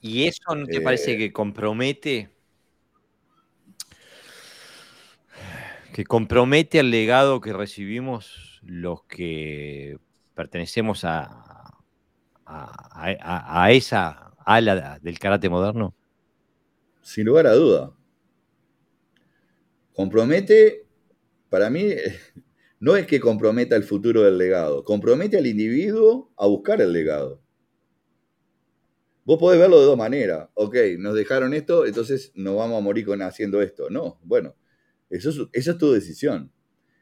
¿Y 0.00 0.26
eso 0.26 0.56
no 0.56 0.66
te 0.66 0.80
parece 0.80 1.12
eh, 1.12 1.18
que 1.18 1.32
compromete? 1.32 2.31
Que 5.92 6.04
compromete 6.04 6.80
al 6.80 6.90
legado 6.90 7.40
que 7.40 7.52
recibimos 7.52 8.60
los 8.62 9.04
que 9.04 9.98
pertenecemos 10.34 11.04
a, 11.04 11.82
a, 12.46 13.72
esa 13.72 14.32
ala 14.44 14.98
del 15.02 15.18
karate 15.18 15.50
moderno? 15.50 15.94
Sin 17.02 17.26
lugar 17.26 17.46
a 17.46 17.52
duda. 17.52 17.92
Compromete, 19.92 20.86
para 21.50 21.68
mí, 21.68 21.90
no 22.80 22.96
es 22.96 23.06
que 23.06 23.20
comprometa 23.20 23.76
el 23.76 23.82
futuro 23.82 24.22
del 24.22 24.38
legado, 24.38 24.84
compromete 24.84 25.36
al 25.36 25.46
individuo 25.46 26.32
a 26.38 26.46
buscar 26.46 26.80
el 26.80 26.92
legado. 26.92 27.42
Vos 29.24 29.38
podés 29.38 29.60
verlo 29.60 29.78
de 29.78 29.86
dos 29.86 29.96
maneras. 29.98 30.48
Ok, 30.54 30.74
nos 30.98 31.14
dejaron 31.14 31.54
esto, 31.54 31.86
entonces 31.86 32.32
no 32.34 32.56
vamos 32.56 32.78
a 32.78 32.80
morir 32.82 33.04
con 33.04 33.22
haciendo 33.22 33.62
esto. 33.62 33.88
No, 33.88 34.18
bueno, 34.24 34.56
eso 35.16 35.30
es, 35.30 35.38
esa 35.52 35.72
es 35.72 35.78
tu 35.78 35.92
decisión. 35.92 36.52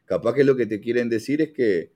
Capaz 0.05 0.35
que 0.35 0.45
lo 0.45 0.57
que 0.57 0.67
te 0.67 0.81
quieren 0.81 1.09
decir 1.09 1.41
es 1.41 1.53
que 1.53 1.93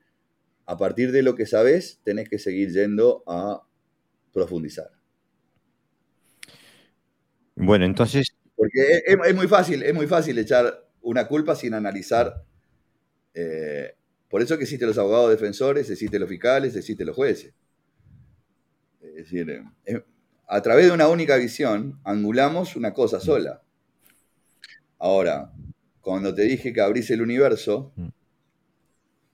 a 0.67 0.77
partir 0.77 1.13
de 1.13 1.23
lo 1.23 1.35
que 1.35 1.47
sabes, 1.47 2.01
tenés 2.05 2.29
que 2.29 2.39
seguir 2.39 2.71
yendo 2.71 3.23
a 3.27 3.67
profundizar. 4.33 4.91
Bueno, 7.55 7.85
entonces. 7.85 8.35
Porque 8.57 9.03
es, 9.07 9.35
muy 9.35 9.49
fácil, 9.49 9.83
es 9.83 9.95
muy 9.95 10.07
fácil 10.07 10.39
echar 10.39 10.89
una 11.03 11.27
culpa 11.27 11.55
sin 11.55 11.75
analizar. 11.75 12.45
Eh, 13.35 13.95
por 14.29 14.43
eso 14.43 14.57
que 14.57 14.65
existen 14.65 14.89
los 14.89 14.99
abogados 14.99 15.31
defensores, 15.31 15.91
existen 15.91 16.21
los 16.21 16.29
fiscales, 16.29 16.77
existen 16.77 17.07
los 17.07 17.17
jueces. 17.17 17.53
Es 19.01 19.15
decir, 19.15 19.63
eh, 19.87 20.05
a 20.47 20.63
través 20.63 20.87
de 20.87 20.93
una 20.93 21.09
única 21.09 21.37
visión, 21.37 22.01
angulamos 22.05 22.77
una 22.77 22.93
cosa 22.93 23.21
sola. 23.21 23.63
Ahora, 24.99 25.53
cuando 26.05 26.35
te 26.35 26.43
dije 26.43 26.73
que 26.73 26.83
abrís 26.83 27.11
el 27.11 27.23
universo, 27.23 27.93
mm. 27.97 28.09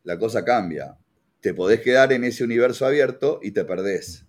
la 0.04 0.18
cosa 0.18 0.44
cambia. 0.44 0.96
Te 1.40 1.52
podés 1.52 1.80
quedar 1.80 2.12
en 2.12 2.22
ese 2.24 2.44
universo 2.44 2.86
abierto 2.86 3.40
y 3.42 3.50
te 3.50 3.64
perdés. 3.64 4.24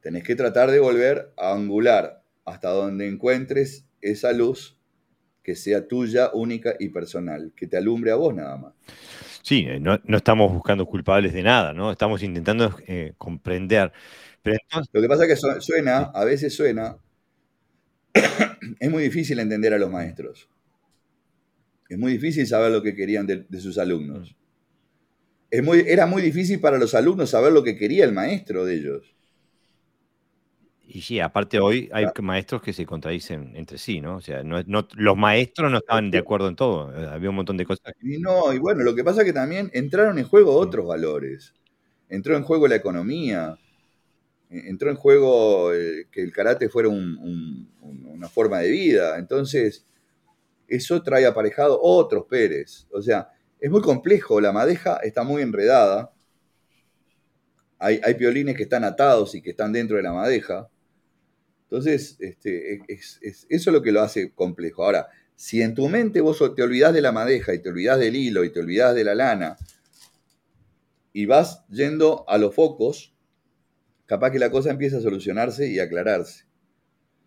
Tenés 0.00 0.24
que 0.24 0.34
tratar 0.34 0.70
de 0.70 0.80
volver 0.80 1.32
a 1.36 1.52
angular 1.52 2.22
hasta 2.44 2.70
donde 2.70 3.06
encuentres 3.06 3.84
esa 4.00 4.32
luz 4.32 4.78
que 5.42 5.54
sea 5.54 5.86
tuya, 5.86 6.30
única 6.32 6.74
y 6.78 6.88
personal, 6.88 7.52
que 7.54 7.66
te 7.66 7.76
alumbre 7.76 8.10
a 8.10 8.14
vos 8.14 8.34
nada 8.34 8.56
más. 8.56 8.72
Sí, 9.42 9.66
eh, 9.68 9.78
no, 9.78 9.98
estamos 10.16 10.50
buscando 10.50 10.86
culpables 10.86 11.34
de 11.34 11.42
nada, 11.42 11.74
¿no? 11.74 11.92
Estamos 11.92 12.22
intentando 12.22 12.74
eh, 12.86 13.12
comprender. 13.18 13.92
Lo 14.92 15.02
que 15.02 15.08
pasa 15.08 15.26
es 15.26 15.40
que 15.42 15.60
suena, 15.60 15.98
a 16.14 16.24
veces 16.24 16.54
suena, 16.54 16.96
es 18.80 18.90
muy 18.90 19.02
difícil 19.02 19.38
entender 19.38 19.74
a 19.74 19.78
los 19.78 19.90
maestros. 19.90 20.48
Es 21.88 21.98
muy 21.98 22.12
difícil 22.12 22.46
saber 22.46 22.72
lo 22.72 22.82
que 22.82 22.94
querían 22.94 23.26
de, 23.26 23.60
sus 23.60 23.78
alumnos. 23.78 24.34
Es 25.50 25.62
muy, 25.62 25.84
era 25.86 26.06
muy 26.06 26.22
difícil 26.22 26.60
para 26.60 26.78
los 26.78 26.94
alumnos 26.94 27.30
saber 27.30 27.52
lo 27.52 27.62
que 27.62 27.76
quería 27.76 28.04
el 28.04 28.12
maestro 28.12 28.64
de 28.64 28.74
ellos. 28.74 29.14
Y 30.86 31.00
sí, 31.00 31.18
aparte 31.18 31.60
hoy 31.60 31.88
hay 31.92 32.06
maestros 32.20 32.62
que 32.62 32.72
se 32.72 32.84
contradicen 32.84 33.52
entre 33.54 33.78
sí, 33.78 34.00
¿no? 34.00 34.16
O 34.16 34.20
sea, 34.20 34.42
los 34.44 35.16
maestros 35.16 35.70
no 35.70 35.78
estaban 35.78 36.10
de 36.10 36.18
acuerdo 36.18 36.48
en 36.48 36.56
todo, 36.56 36.88
había 37.10 37.30
un 37.30 37.36
montón 37.36 37.56
de 37.56 37.64
cosas. 37.64 37.94
Y 38.02 38.18
no, 38.18 38.52
y 38.52 38.58
bueno, 38.58 38.82
lo 38.82 38.94
que 38.94 39.02
pasa 39.02 39.22
es 39.22 39.26
que 39.26 39.32
también 39.32 39.70
entraron 39.72 40.18
en 40.18 40.24
juego 40.24 40.54
otros 40.54 40.86
valores. 40.86 41.54
Entró 42.08 42.36
en 42.36 42.42
juego 42.42 42.68
la 42.68 42.76
economía, 42.76 43.58
entró 44.68 44.90
en 44.90 44.96
juego 44.96 45.72
eh, 45.74 46.06
que 46.10 46.22
el 46.22 46.32
karate 46.32 46.68
fuera 46.68 46.88
una 46.88 48.28
forma 48.28 48.60
de 48.60 48.70
vida. 48.70 49.18
Entonces, 49.18 49.86
eso 50.68 51.02
trae 51.02 51.26
aparejado 51.26 51.78
otros 51.82 52.24
Pérez. 52.28 52.86
O 52.92 53.02
sea, 53.02 53.28
es 53.60 53.70
muy 53.70 53.80
complejo, 53.80 54.40
la 54.40 54.52
madeja 54.52 54.96
está 54.96 55.22
muy 55.22 55.42
enredada. 55.42 56.12
Hay, 57.78 58.00
hay 58.02 58.14
piolines 58.14 58.56
que 58.56 58.62
están 58.62 58.84
atados 58.84 59.34
y 59.34 59.42
que 59.42 59.50
están 59.50 59.72
dentro 59.72 59.96
de 59.96 60.02
la 60.02 60.12
madeja. 60.12 60.68
Entonces, 61.64 62.16
este, 62.20 62.80
es, 62.88 63.18
eso 63.22 63.46
es 63.48 63.66
lo 63.66 63.82
que 63.82 63.92
lo 63.92 64.00
hace 64.00 64.32
complejo. 64.32 64.84
Ahora, 64.84 65.08
si 65.34 65.60
en 65.62 65.74
tu 65.74 65.88
mente 65.88 66.20
vos 66.20 66.38
te 66.54 66.62
olvidás 66.62 66.94
de 66.94 67.00
la 67.00 67.12
madeja 67.12 67.54
y 67.54 67.58
te 67.60 67.70
olvidás 67.70 67.98
del 67.98 68.14
hilo 68.14 68.44
y 68.44 68.52
te 68.52 68.60
olvidás 68.60 68.94
de 68.94 69.04
la 69.04 69.14
lana 69.14 69.56
y 71.12 71.26
vas 71.26 71.64
yendo 71.68 72.24
a 72.28 72.38
los 72.38 72.54
focos, 72.54 73.13
capaz 74.06 74.30
que 74.30 74.38
la 74.38 74.50
cosa 74.50 74.70
empieza 74.70 74.98
a 74.98 75.00
solucionarse 75.00 75.68
y 75.68 75.78
aclararse. 75.78 76.44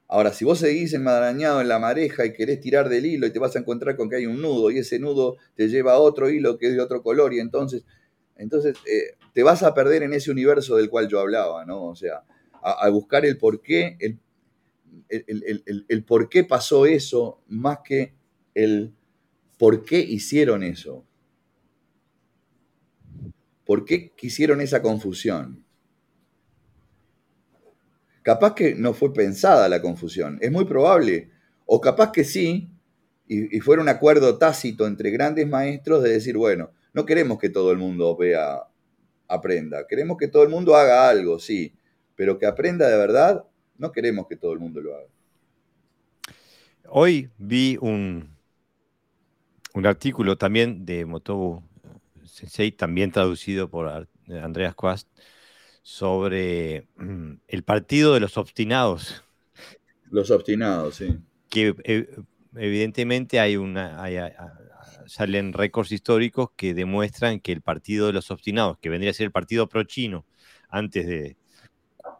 Ahora, 0.07 0.31
si 0.31 0.45
vos 0.45 0.59
seguís 0.59 0.93
enmarañado 0.93 1.59
en 1.59 1.67
la 1.67 1.79
madeja 1.79 2.25
y 2.25 2.33
querés 2.33 2.61
tirar 2.61 2.87
del 2.87 3.05
hilo 3.05 3.27
y 3.27 3.31
te 3.31 3.39
vas 3.39 3.55
a 3.55 3.59
encontrar 3.59 3.97
con 3.97 4.09
que 4.09 4.15
hay 4.15 4.25
un 4.25 4.41
nudo 4.41 4.71
y 4.71 4.77
ese 4.77 4.99
nudo 4.99 5.35
te 5.55 5.67
lleva 5.67 5.93
a 5.93 5.99
otro 5.99 6.29
hilo 6.29 6.57
que 6.57 6.67
es 6.67 6.73
de 6.73 6.81
otro 6.81 7.03
color 7.03 7.33
y 7.33 7.39
entonces, 7.39 7.83
entonces 8.37 8.77
eh, 8.85 9.17
te 9.33 9.43
vas 9.43 9.63
a 9.63 9.73
perder 9.73 10.03
en 10.03 10.13
ese 10.13 10.31
universo 10.31 10.77
del 10.77 10.89
cual 10.89 11.09
yo 11.09 11.19
hablaba, 11.19 11.65
¿no? 11.65 11.83
O 11.83 11.95
sea, 11.95 12.23
a, 12.61 12.87
buscar 12.89 13.25
el 13.25 13.37
porqué, 13.37 13.97
el 13.99 14.19
el, 15.09 16.03
por 16.03 16.29
qué 16.29 16.43
pasó 16.43 16.85
eso 16.85 17.41
más 17.47 17.79
que 17.83 18.13
el 18.53 18.93
por 19.57 19.83
qué 19.83 19.99
hicieron 19.99 20.63
eso. 20.63 21.05
¿Por 23.65 23.85
qué 23.85 24.11
quisieron 24.15 24.61
esa 24.61 24.81
confusión? 24.81 25.65
Capaz 28.27 28.55
que 28.55 28.75
no 28.75 28.93
fue 28.93 29.13
pensada 29.13 29.69
la 29.69 29.81
confusión, 29.81 30.37
es 30.41 30.51
muy 30.51 30.65
probable. 30.65 31.29
O 31.65 31.79
capaz 31.79 32.11
que 32.11 32.25
sí, 32.25 32.67
y, 33.25 33.55
y 33.55 33.61
fuera 33.61 33.81
un 33.81 33.87
acuerdo 33.87 34.37
tácito 34.37 34.85
entre 34.85 35.11
grandes 35.11 35.47
maestros 35.47 36.03
de 36.03 36.09
decir, 36.09 36.35
bueno, 36.35 36.71
no 36.91 37.05
queremos 37.05 37.37
que 37.39 37.47
todo 37.47 37.71
el 37.71 37.77
mundo 37.77 38.17
vea, 38.17 38.63
aprenda, 39.29 39.87
queremos 39.87 40.17
que 40.17 40.27
todo 40.27 40.43
el 40.43 40.49
mundo 40.49 40.75
haga 40.75 41.09
algo, 41.09 41.39
sí, 41.39 41.73
pero 42.17 42.37
que 42.37 42.45
aprenda 42.45 42.89
de 42.89 42.97
verdad 42.97 43.45
no 43.77 43.93
queremos 43.93 44.27
que 44.27 44.35
todo 44.35 44.51
el 44.51 44.59
mundo 44.59 44.81
lo 44.81 44.97
haga. 44.97 45.07
Hoy 46.89 47.29
vi 47.37 47.77
un, 47.79 48.27
un 49.73 49.85
artículo 49.85 50.37
también 50.37 50.85
de 50.85 51.05
Motobu 51.05 51.63
Sensei, 52.25 52.73
también 52.73 53.09
traducido 53.09 53.69
por 53.69 54.05
Andreas 54.27 54.75
Quast, 54.75 55.07
sobre 55.87 56.85
mm, 56.97 57.35
el 57.47 57.63
partido 57.63 58.13
de 58.13 58.19
los 58.19 58.37
obstinados. 58.37 59.23
Los 60.11 60.31
obstinados, 60.31 60.95
sí. 60.95 61.17
Que 61.49 61.75
eh, 61.85 62.09
evidentemente 62.57 63.39
hay 63.39 63.55
una, 63.55 63.97
salen 65.05 65.53
récords 65.53 65.93
históricos 65.93 66.49
que 66.57 66.73
demuestran 66.73 67.39
que 67.39 67.53
el 67.53 67.61
partido 67.61 68.07
de 68.07 68.11
los 68.11 68.29
obstinados, 68.31 68.77
que 68.79 68.89
vendría 68.89 69.11
a 69.11 69.13
ser 69.13 69.27
el 69.27 69.31
partido 69.31 69.69
pro-chino 69.69 70.25
antes 70.67 71.07
de, 71.07 71.37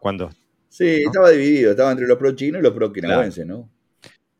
Cuando. 0.00 0.30
Sí, 0.70 1.02
estaba 1.04 1.28
dividido, 1.28 1.72
estaba 1.72 1.90
entre 1.92 2.06
los 2.06 2.16
pro 2.16 2.32
chinos 2.32 2.60
y 2.60 2.62
los 2.62 2.72
pro 2.72 2.86
okinawenses, 2.86 3.44
¿no? 3.44 3.68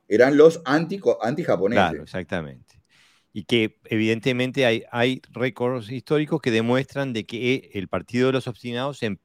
Eran 0.09 0.38
los 0.38 0.62
anti-japoneses. 0.64 1.90
claro, 1.90 2.02
exactamente. 2.02 2.68
Y 3.39 3.44
que 3.44 3.78
evidentemente 3.85 4.66
hay, 4.66 4.82
hay 4.90 5.23
récords 5.31 5.93
históricos 5.93 6.40
que 6.40 6.51
demuestran 6.51 7.12
de 7.12 7.24
que 7.24 7.70
el 7.73 7.86
Partido 7.86 8.27
de 8.27 8.32
los 8.32 8.48
Obstinados 8.48 9.01
em, 9.05 9.19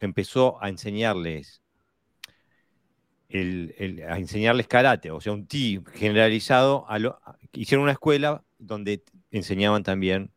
empezó 0.00 0.62
a 0.62 0.68
enseñarles 0.68 1.62
a 4.06 4.18
enseñarles 4.18 4.66
karate, 4.66 5.10
o 5.10 5.18
sea, 5.18 5.32
un 5.32 5.46
ti 5.46 5.80
generalizado. 5.94 6.84
A 6.90 6.98
hicieron 7.54 7.84
una 7.84 7.92
escuela 7.92 8.44
donde 8.58 9.02
enseñaban 9.30 9.82
también. 9.82 10.30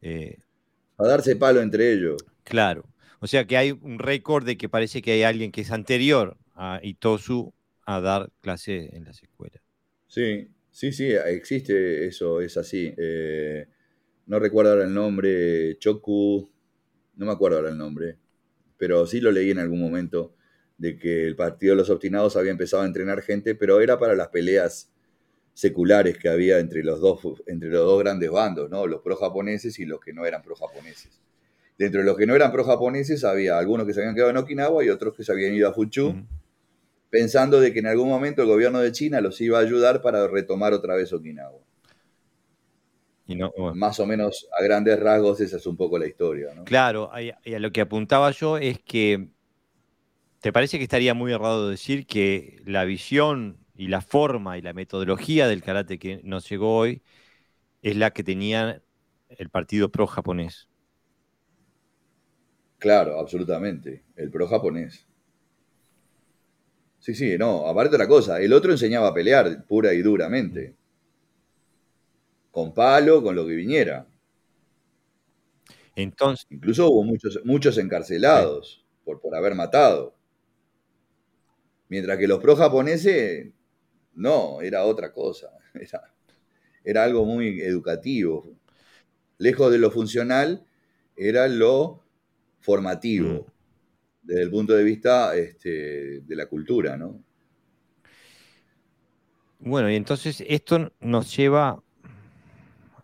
Eh, 0.00 0.38
a 0.98 1.04
darse 1.04 1.34
palo 1.34 1.62
entre 1.62 1.92
ellos. 1.92 2.24
Claro. 2.44 2.84
O 3.18 3.26
sea 3.26 3.44
que 3.44 3.56
hay 3.56 3.72
un 3.72 3.98
récord 3.98 4.46
de 4.46 4.56
que 4.56 4.68
parece 4.68 5.02
que 5.02 5.10
hay 5.10 5.24
alguien 5.24 5.50
que 5.50 5.62
es 5.62 5.72
anterior 5.72 6.36
a 6.54 6.78
Itosu 6.80 7.52
a 7.86 8.00
dar 8.00 8.30
clase 8.40 8.96
en 8.96 9.04
las 9.04 9.20
escuelas. 9.20 9.60
Sí, 10.06 10.48
sí, 10.72 10.92
sí, 10.92 11.12
existe 11.12 12.06
eso, 12.06 12.40
es 12.40 12.56
así. 12.56 12.92
Eh, 12.96 13.68
no 14.26 14.40
recuerdo 14.40 14.72
ahora 14.72 14.84
el 14.84 14.92
nombre, 14.92 15.78
Choku, 15.78 16.50
no 17.16 17.26
me 17.26 17.32
acuerdo 17.32 17.58
ahora 17.58 17.70
el 17.70 17.78
nombre, 17.78 18.16
pero 18.76 19.06
sí 19.06 19.20
lo 19.20 19.30
leí 19.30 19.50
en 19.50 19.60
algún 19.60 19.80
momento 19.80 20.34
de 20.78 20.98
que 20.98 21.24
el 21.24 21.36
Partido 21.36 21.74
de 21.74 21.76
los 21.76 21.90
Obstinados 21.90 22.36
había 22.36 22.50
empezado 22.50 22.82
a 22.82 22.86
entrenar 22.86 23.22
gente, 23.22 23.54
pero 23.54 23.80
era 23.80 23.98
para 23.98 24.16
las 24.16 24.28
peleas 24.28 24.90
seculares 25.54 26.18
que 26.18 26.28
había 26.28 26.58
entre 26.58 26.82
los 26.82 27.00
dos, 27.00 27.20
entre 27.46 27.68
los 27.68 27.84
dos 27.84 28.00
grandes 28.00 28.30
bandos, 28.30 28.70
¿no? 28.70 28.86
los 28.86 29.02
pro-japoneses 29.02 29.78
y 29.78 29.84
los 29.84 30.00
que 30.00 30.12
no 30.12 30.24
eran 30.24 30.42
pro-japoneses. 30.42 31.20
Dentro 31.78 32.00
de 32.00 32.06
los 32.06 32.16
que 32.16 32.26
no 32.26 32.34
eran 32.34 32.52
pro-japoneses 32.52 33.24
había 33.24 33.58
algunos 33.58 33.86
que 33.86 33.94
se 33.94 34.00
habían 34.00 34.14
quedado 34.14 34.30
en 34.30 34.38
Okinawa 34.38 34.84
y 34.84 34.88
otros 34.88 35.14
que 35.16 35.24
se 35.24 35.32
habían 35.32 35.54
ido 35.54 35.68
a 35.68 35.72
Fuchu, 35.72 36.14
pensando 37.12 37.60
de 37.60 37.74
que 37.74 37.80
en 37.80 37.86
algún 37.88 38.08
momento 38.08 38.40
el 38.40 38.48
gobierno 38.48 38.80
de 38.80 38.90
China 38.90 39.20
los 39.20 39.38
iba 39.42 39.58
a 39.58 39.60
ayudar 39.60 40.00
para 40.00 40.26
retomar 40.28 40.72
otra 40.72 40.94
vez 40.94 41.12
Okinawa. 41.12 41.58
Y 43.26 43.34
no, 43.34 43.52
Más 43.74 44.00
o 44.00 44.06
menos 44.06 44.48
a 44.58 44.64
grandes 44.64 44.98
rasgos 44.98 45.38
esa 45.42 45.58
es 45.58 45.66
un 45.66 45.76
poco 45.76 45.98
la 45.98 46.06
historia. 46.06 46.48
Claro, 46.64 47.10
y 47.44 47.52
a 47.52 47.58
lo 47.58 47.70
que 47.70 47.82
apuntaba 47.82 48.30
yo 48.30 48.56
es 48.56 48.78
que, 48.80 49.28
¿te 50.40 50.54
parece 50.54 50.78
que 50.78 50.84
estaría 50.84 51.12
muy 51.12 51.32
errado 51.32 51.68
decir 51.68 52.06
que 52.06 52.62
la 52.64 52.84
visión 52.84 53.58
y 53.76 53.88
la 53.88 54.00
forma 54.00 54.56
y 54.56 54.62
la 54.62 54.72
metodología 54.72 55.46
del 55.48 55.62
karate 55.62 55.98
que 55.98 56.22
nos 56.24 56.48
llegó 56.48 56.78
hoy 56.78 57.02
es 57.82 57.94
la 57.96 58.12
que 58.12 58.24
tenía 58.24 58.82
el 59.28 59.50
partido 59.50 59.90
pro-japonés? 59.90 60.70
Claro, 62.78 63.18
absolutamente. 63.20 64.02
El 64.16 64.30
pro 64.30 64.48
japonés. 64.48 65.06
Sí, 67.02 67.16
sí, 67.16 67.36
no, 67.36 67.66
aparte 67.66 67.96
otra 67.96 68.06
cosa, 68.06 68.40
el 68.40 68.52
otro 68.52 68.70
enseñaba 68.70 69.08
a 69.08 69.12
pelear 69.12 69.66
pura 69.66 69.92
y 69.92 70.02
duramente. 70.02 70.76
Con 72.52 72.72
palo, 72.72 73.20
con 73.24 73.34
lo 73.34 73.44
que 73.44 73.56
viniera. 73.56 74.06
Entonces. 75.96 76.46
Incluso 76.48 76.88
hubo 76.88 77.02
muchos, 77.02 77.40
muchos 77.42 77.76
encarcelados 77.78 78.86
por, 79.04 79.20
por 79.20 79.34
haber 79.34 79.56
matado. 79.56 80.14
Mientras 81.88 82.18
que 82.18 82.28
los 82.28 82.38
pro 82.38 82.54
japoneses, 82.54 83.48
no, 84.14 84.60
era 84.60 84.84
otra 84.84 85.12
cosa. 85.12 85.50
Era, 85.74 86.14
era 86.84 87.02
algo 87.02 87.24
muy 87.24 87.62
educativo. 87.62 88.46
Lejos 89.38 89.72
de 89.72 89.78
lo 89.78 89.90
funcional, 89.90 90.64
era 91.16 91.48
lo 91.48 92.04
formativo 92.60 93.46
mm. 93.48 93.51
Desde 94.22 94.42
el 94.42 94.50
punto 94.50 94.72
de 94.74 94.84
vista 94.84 95.36
este, 95.36 96.20
de 96.20 96.36
la 96.36 96.46
cultura, 96.46 96.96
¿no? 96.96 97.22
Bueno, 99.58 99.90
y 99.90 99.94
entonces 99.94 100.42
esto 100.48 100.92
nos 101.00 101.36
lleva 101.36 101.80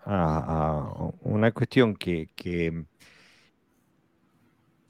a, 0.05 1.11
una 1.21 1.53
cuestión 1.53 1.95
que, 1.95 2.31
que, 2.35 2.85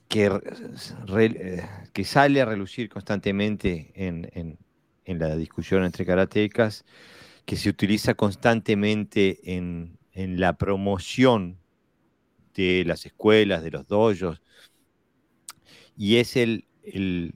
que, 0.09 2.05
sale 2.05 2.41
a 2.41 2.45
relucir 2.47 2.89
constantemente 2.89 3.93
en, 3.95 4.59
la 5.05 5.37
discusión 5.37 5.85
entre 5.85 6.07
karatecas, 6.07 6.85
que 7.45 7.57
se 7.57 7.69
utiliza 7.69 8.15
constantemente 8.15 9.41
en, 9.57 9.99
en 10.13 10.41
la 10.41 10.57
promoción 10.57 11.59
de 12.55 12.85
las 12.87 13.05
escuelas, 13.05 13.63
de 13.63 13.71
los 13.71 13.87
dojos, 13.87 14.41
y 15.99 16.19
es 16.19 16.37
el, 16.37 16.65
el, 16.85 17.35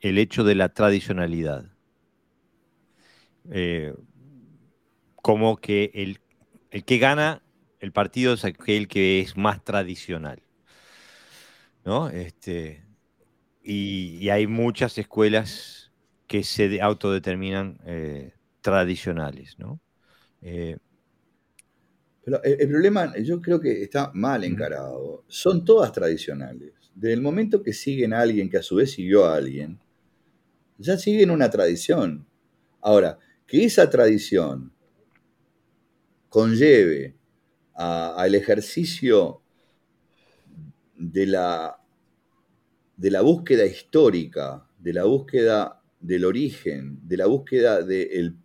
hecho 0.00 0.44
de 0.44 0.54
la 0.54 0.70
tradicionalidad. 0.70 1.70
Eh, 3.50 3.92
como 5.16 5.58
que 5.58 5.90
el, 5.92 6.20
el, 6.70 6.84
que 6.84 6.96
gana 6.98 7.42
el 7.80 7.92
partido 7.92 8.32
es 8.32 8.46
aquel 8.46 8.88
que 8.88 9.20
es 9.20 9.36
más 9.36 9.62
tradicional. 9.62 10.42
¿no? 11.84 12.08
Este, 12.08 12.82
y, 13.62 14.30
hay 14.30 14.46
muchas 14.46 14.96
escuelas 14.96 15.92
que 16.26 16.42
se 16.42 16.80
autodeterminan 16.80 17.78
eh, 17.84 18.32
tradicionales. 18.62 19.58
¿no? 19.58 19.80
Eh, 20.40 20.78
Pero 22.24 22.42
el, 22.42 22.68
problema, 22.70 23.12
yo 23.18 23.42
creo 23.42 23.60
que 23.60 23.82
está 23.82 24.10
mal 24.14 24.44
encarado. 24.44 25.24
Son 25.28 25.62
todas 25.62 25.92
tradicionales 25.92 26.81
desde 26.94 27.14
el 27.14 27.20
momento 27.20 27.62
que 27.62 27.72
siguen 27.72 28.12
a 28.12 28.20
alguien 28.20 28.50
que 28.50 28.58
a 28.58 28.62
su 28.62 28.76
vez 28.76 28.92
siguió 28.92 29.24
a 29.24 29.36
alguien, 29.36 29.78
ya 30.78 30.96
siguen 30.96 31.30
una 31.30 31.50
tradición. 31.50 32.26
Ahora, 32.80 33.18
que 33.46 33.64
esa 33.64 33.88
tradición 33.90 34.72
conlleve 36.28 37.16
al 37.74 38.34
ejercicio 38.34 39.42
de 40.96 41.26
la, 41.26 41.78
de 42.96 43.10
la 43.10 43.20
búsqueda 43.22 43.66
histórica, 43.66 44.68
de 44.78 44.92
la 44.92 45.04
búsqueda 45.04 45.82
del 46.00 46.24
origen, 46.24 47.00
de 47.02 47.16
la 47.16 47.26
búsqueda 47.26 47.82
del 47.82 48.36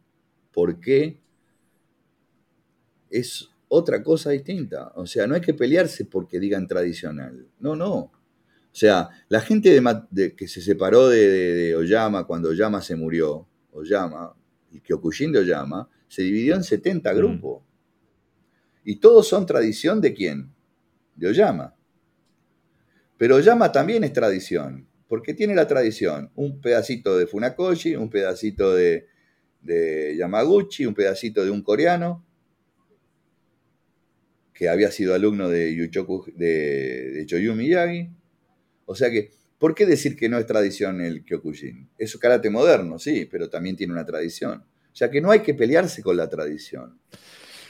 por 0.51 0.79
qué, 0.79 1.21
es 3.09 3.49
otra 3.67 4.03
cosa 4.03 4.31
distinta. 4.31 4.91
O 4.95 5.05
sea, 5.05 5.27
no 5.27 5.35
hay 5.35 5.41
que 5.41 5.53
pelearse 5.53 6.05
porque 6.05 6.39
digan 6.39 6.67
tradicional. 6.67 7.47
No, 7.59 7.75
no. 7.75 8.11
O 8.77 8.79
sea, 8.79 9.09
la 9.27 9.41
gente 9.41 9.81
de, 10.11 10.35
que 10.35 10.47
se 10.47 10.61
separó 10.61 11.09
de, 11.09 11.75
Oyama 11.75 12.27
cuando 12.27 12.49
Oyama 12.49 12.79
se 12.79 12.95
murió, 12.95 13.47
Oyama, 13.71 14.35
y 14.69 14.81
Kyokushin 14.81 15.31
de 15.31 15.39
Oyama, 15.39 15.89
se 16.07 16.21
dividió 16.21 16.53
en 16.53 16.63
70 16.63 17.11
mm. 17.11 17.17
grupos. 17.17 17.63
Y 18.83 18.97
todos 18.97 19.27
son 19.27 19.47
tradición 19.47 19.99
de 19.99 20.13
quién? 20.13 20.53
De 21.15 21.27
Oyama. 21.27 21.75
Pero 23.17 23.37
Oyama 23.37 23.71
también 23.71 24.03
es 24.03 24.13
tradición, 24.13 24.87
porque 25.07 25.33
tiene 25.33 25.55
la 25.55 25.65
tradición, 25.65 26.29
un 26.35 26.61
pedacito 26.61 27.17
de 27.17 27.25
Funakoshi, 27.25 27.95
un 27.95 28.11
pedacito 28.11 28.75
de, 28.75 29.07
Yamaguchi, 30.19 30.85
un 30.85 30.93
pedacito 30.93 31.43
de 31.43 31.49
un 31.49 31.63
coreano, 31.63 32.23
que 34.53 34.69
había 34.69 34.91
sido 34.91 35.15
alumno 35.15 35.49
de, 35.49 35.75
Yuchoku, 35.75 36.31
de, 36.35 37.09
de 37.13 37.25
Choyu 37.25 37.55
Miyagi, 37.55 38.11
o 38.87 38.95
sea 38.95 39.11
que, 39.11 39.31
¿por 39.59 39.75
qué 39.75 39.85
decir 39.85 40.15
que 40.15 40.29
no 40.29 40.37
es 40.37 40.45
tradición 40.45 41.01
el 41.01 41.23
Kyokushin? 41.25 41.89
Es 41.97 42.15
un 42.15 42.21
karate 42.21 42.49
moderno, 42.49 42.97
sí, 42.97 43.27
pero 43.29 43.49
también 43.49 43.75
tiene 43.75 43.91
una 43.93 44.05
tradición. 44.05 44.63
O 44.91 44.95
sea 44.95 45.11
que 45.11 45.21
no 45.21 45.29
hay 45.29 45.41
que 45.41 45.53
pelearse 45.53 46.01
con 46.01 46.15
la 46.15 46.29
tradición. 46.29 46.97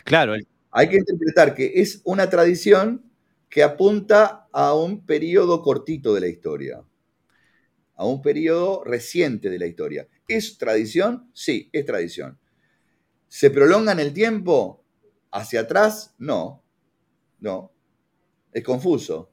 Claro. 0.06 0.36
Hay 0.72 0.90
que 0.90 0.98
interpretar 0.98 1.56
que 1.56 1.74
es 1.82 2.02
una 2.06 2.30
tradición 2.30 3.12
que 3.50 3.64
apunta 3.64 4.48
a 4.52 4.76
un 4.76 5.06
periodo 5.06 5.64
cortito 5.64 6.14
de 6.14 6.22
la 6.22 6.28
historia, 6.28 6.84
a 7.96 8.06
un 8.06 8.22
periodo 8.22 8.84
reciente 8.84 9.50
de 9.50 9.58
la 9.58 9.66
historia. 9.66 10.08
¿Es 10.28 10.60
tradición? 10.60 11.32
Sí, 11.34 11.70
es 11.74 11.84
tradición. 11.84 12.38
¿Se 13.28 13.50
prolonga 13.50 13.92
en 13.92 14.00
el 14.00 14.14
tiempo? 14.14 14.86
¿Hacia 15.32 15.62
atrás? 15.62 16.14
No, 16.20 16.64
no. 17.40 17.72
Es 18.54 18.64
confuso. 18.64 19.32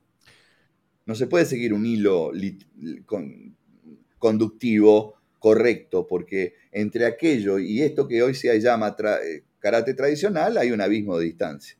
No 1.06 1.14
se 1.14 1.26
puede 1.26 1.44
seguir 1.44 1.74
un 1.74 1.84
hilo 1.84 2.32
conductivo 4.18 5.14
correcto, 5.38 6.06
porque 6.06 6.54
entre 6.72 7.04
aquello 7.04 7.58
y 7.58 7.82
esto 7.82 8.08
que 8.08 8.22
hoy 8.22 8.34
se 8.34 8.58
llama 8.58 8.96
eh, 8.98 9.42
karate 9.58 9.92
tradicional 9.92 10.56
hay 10.56 10.70
un 10.70 10.80
abismo 10.80 11.18
de 11.18 11.26
distancia. 11.26 11.76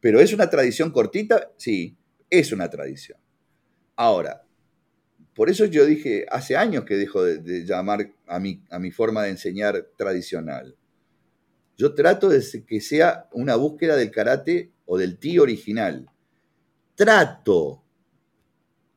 Pero 0.00 0.20
es 0.20 0.32
una 0.32 0.50
tradición 0.50 0.90
cortita, 0.90 1.52
sí, 1.56 1.96
es 2.28 2.50
una 2.50 2.68
tradición. 2.68 3.16
Ahora, 3.94 4.42
por 5.34 5.48
eso 5.48 5.64
yo 5.66 5.86
dije, 5.86 6.26
hace 6.28 6.56
años 6.56 6.84
que 6.84 6.96
dejo 6.96 7.22
de, 7.22 7.64
llamar 7.64 8.12
a 8.26 8.40
mi, 8.40 8.64
a 8.70 8.80
mi 8.80 8.90
forma 8.90 9.22
de 9.22 9.30
enseñar 9.30 9.86
tradicional. 9.96 10.76
Yo 11.76 11.94
trato 11.94 12.28
de 12.28 12.42
que 12.66 12.80
sea 12.80 13.28
una 13.32 13.54
búsqueda 13.54 13.94
del 13.94 14.10
karate 14.10 14.72
o 14.86 14.98
del 14.98 15.18
ti 15.18 15.38
original. 15.38 16.10
Trato 16.96 17.83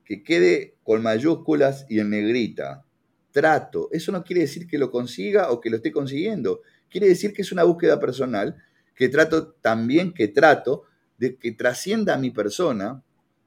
que 0.07 0.23
quede 0.23 0.75
con 0.83 1.03
mayúsculas 1.03 1.85
y 1.89 1.99
en 1.99 2.11
negrita. 2.11 2.85
Trato. 3.31 3.89
Eso 3.91 4.13
no 4.13 4.23
quiere 4.23 4.43
decir 4.43 4.65
que 4.65 4.77
lo 4.77 4.89
consiga 4.89 5.51
o 5.51 5.59
que 5.59 5.69
lo 5.69 5.75
esté 5.75 5.91
consiguiendo. 5.91 6.61
Quiere 6.89 7.09
decir 7.09 7.33
que 7.33 7.41
es 7.41 7.51
una 7.51 7.63
búsqueda 7.63 7.99
personal 7.99 8.55
que 8.95 9.09
trato 9.09 9.49
también 9.61 10.13
que 10.13 10.29
trato 10.29 10.83
de 11.17 11.35
que 11.35 11.51
trascienda 11.51 12.13
a 12.13 12.17
mi 12.17 12.31
persona 12.31 13.03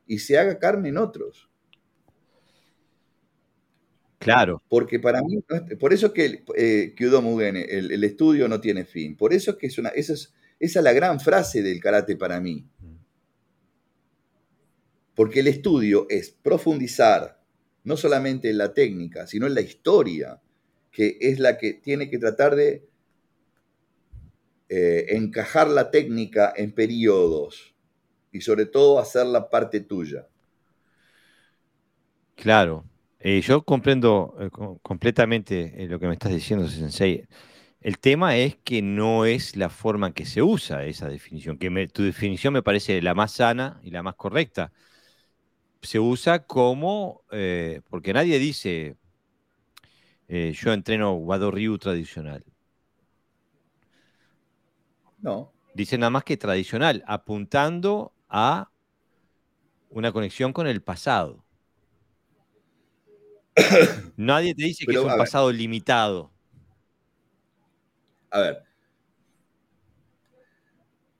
y 0.07 0.19
se 0.19 0.39
haga 0.39 0.59
carne 0.59 0.91
en 0.91 0.99
otros. 0.99 1.49
Claro. 4.19 4.63
Porque 4.69 5.01
para 5.01 5.23
mí, 5.23 5.43
por 5.79 5.95
eso 5.95 6.13
que 6.13 6.45
eh, 6.55 6.93
Kyudo 6.95 7.23
Mugen, 7.23 7.57
el, 7.57 8.05
estudio 8.05 8.49
no 8.49 8.61
tiene 8.61 8.85
fin. 8.85 9.17
Por 9.17 9.33
eso 9.33 9.57
que 9.57 9.69
es 9.69 9.79
una, 9.79 9.89
esa 9.89 10.13
es, 10.13 10.35
esa 10.59 10.81
es 10.81 10.85
la 10.85 10.93
gran 10.93 11.21
frase 11.21 11.63
del 11.63 11.81
karate 11.81 12.17
para 12.17 12.39
mí. 12.39 12.67
Porque 15.21 15.41
el 15.41 15.49
estudio 15.49 16.07
es 16.09 16.31
profundizar 16.31 17.39
no 17.85 17.99
solamente 17.99 18.49
en 18.49 18.57
la 18.57 18.73
técnica, 18.73 19.27
sino 19.27 19.47
en 19.47 19.55
la 19.55 19.61
historia, 19.61 20.41
que 20.91 21.19
es 21.21 21.39
la 21.39 21.59
que 21.59 21.75
tiene 21.75 22.09
que 22.09 22.17
tratar 22.17 22.57
de 22.57 22.89
eh, 24.71 25.05
encajar 25.11 25.69
la 25.69 25.91
técnica 25.91 26.55
en 26.57 26.73
periodos 26.73 27.75
y 28.33 28.41
sobre 28.41 28.65
todo 28.65 28.99
hacer 28.99 29.27
la 29.27 29.51
parte 29.51 29.81
tuya. 29.81 30.27
Claro, 32.35 32.87
eh, 33.19 33.43
yo 33.43 33.63
comprendo 33.63 34.35
eh, 34.41 34.49
completamente 34.81 35.87
lo 35.87 36.01
que 36.01 36.07
me 36.07 36.15
estás 36.15 36.33
diciendo, 36.33 36.67
Sensei. 36.67 37.27
El 37.83 37.99
tema 37.99 38.39
es 38.39 38.57
que 38.57 38.81
no 38.81 39.27
es 39.27 39.55
la 39.55 39.69
forma 39.69 40.07
en 40.07 40.13
que 40.15 40.25
se 40.25 40.41
usa 40.41 40.87
esa 40.87 41.11
definición, 41.11 41.59
que 41.59 41.89
tu 41.89 42.05
definición 42.05 42.55
me 42.55 42.63
parece 42.63 43.03
la 43.03 43.13
más 43.13 43.33
sana 43.33 43.83
y 43.85 43.91
la 43.91 44.03
más 44.03 44.15
correcta. 44.15 44.73
Se 45.83 45.99
usa 45.99 46.47
como, 46.47 47.23
eh, 47.31 47.81
porque 47.89 48.13
nadie 48.13 48.39
dice, 48.39 48.97
eh, 50.29 50.53
yo 50.55 50.73
entreno 50.73 51.15
Wado 51.15 51.51
Ryu 51.51 51.79
tradicional. 51.79 52.45
No. 55.19 55.53
Dice 55.75 55.99
nada 55.99 56.11
más 56.11 56.25
que 56.25 56.37
tradicional, 56.37 57.03
apuntando 57.07 58.13
a 58.29 58.71
una 59.91 60.13
conexión 60.13 60.53
con 60.53 60.67
el 60.67 60.83
pasado. 60.83 61.45
Nadie 64.17 64.55
te 64.55 64.65
dice 64.65 64.87
que 64.87 64.93
es 64.93 64.99
un 64.99 65.17
pasado 65.17 65.51
limitado 65.51 66.31
a 68.31 68.41
ver, 68.41 68.65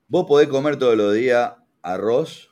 vos 0.09 0.27
podés 0.27 0.49
comer 0.49 0.79
todos 0.79 0.97
los 0.97 1.15
días 1.15 1.55
arroz 1.83 2.50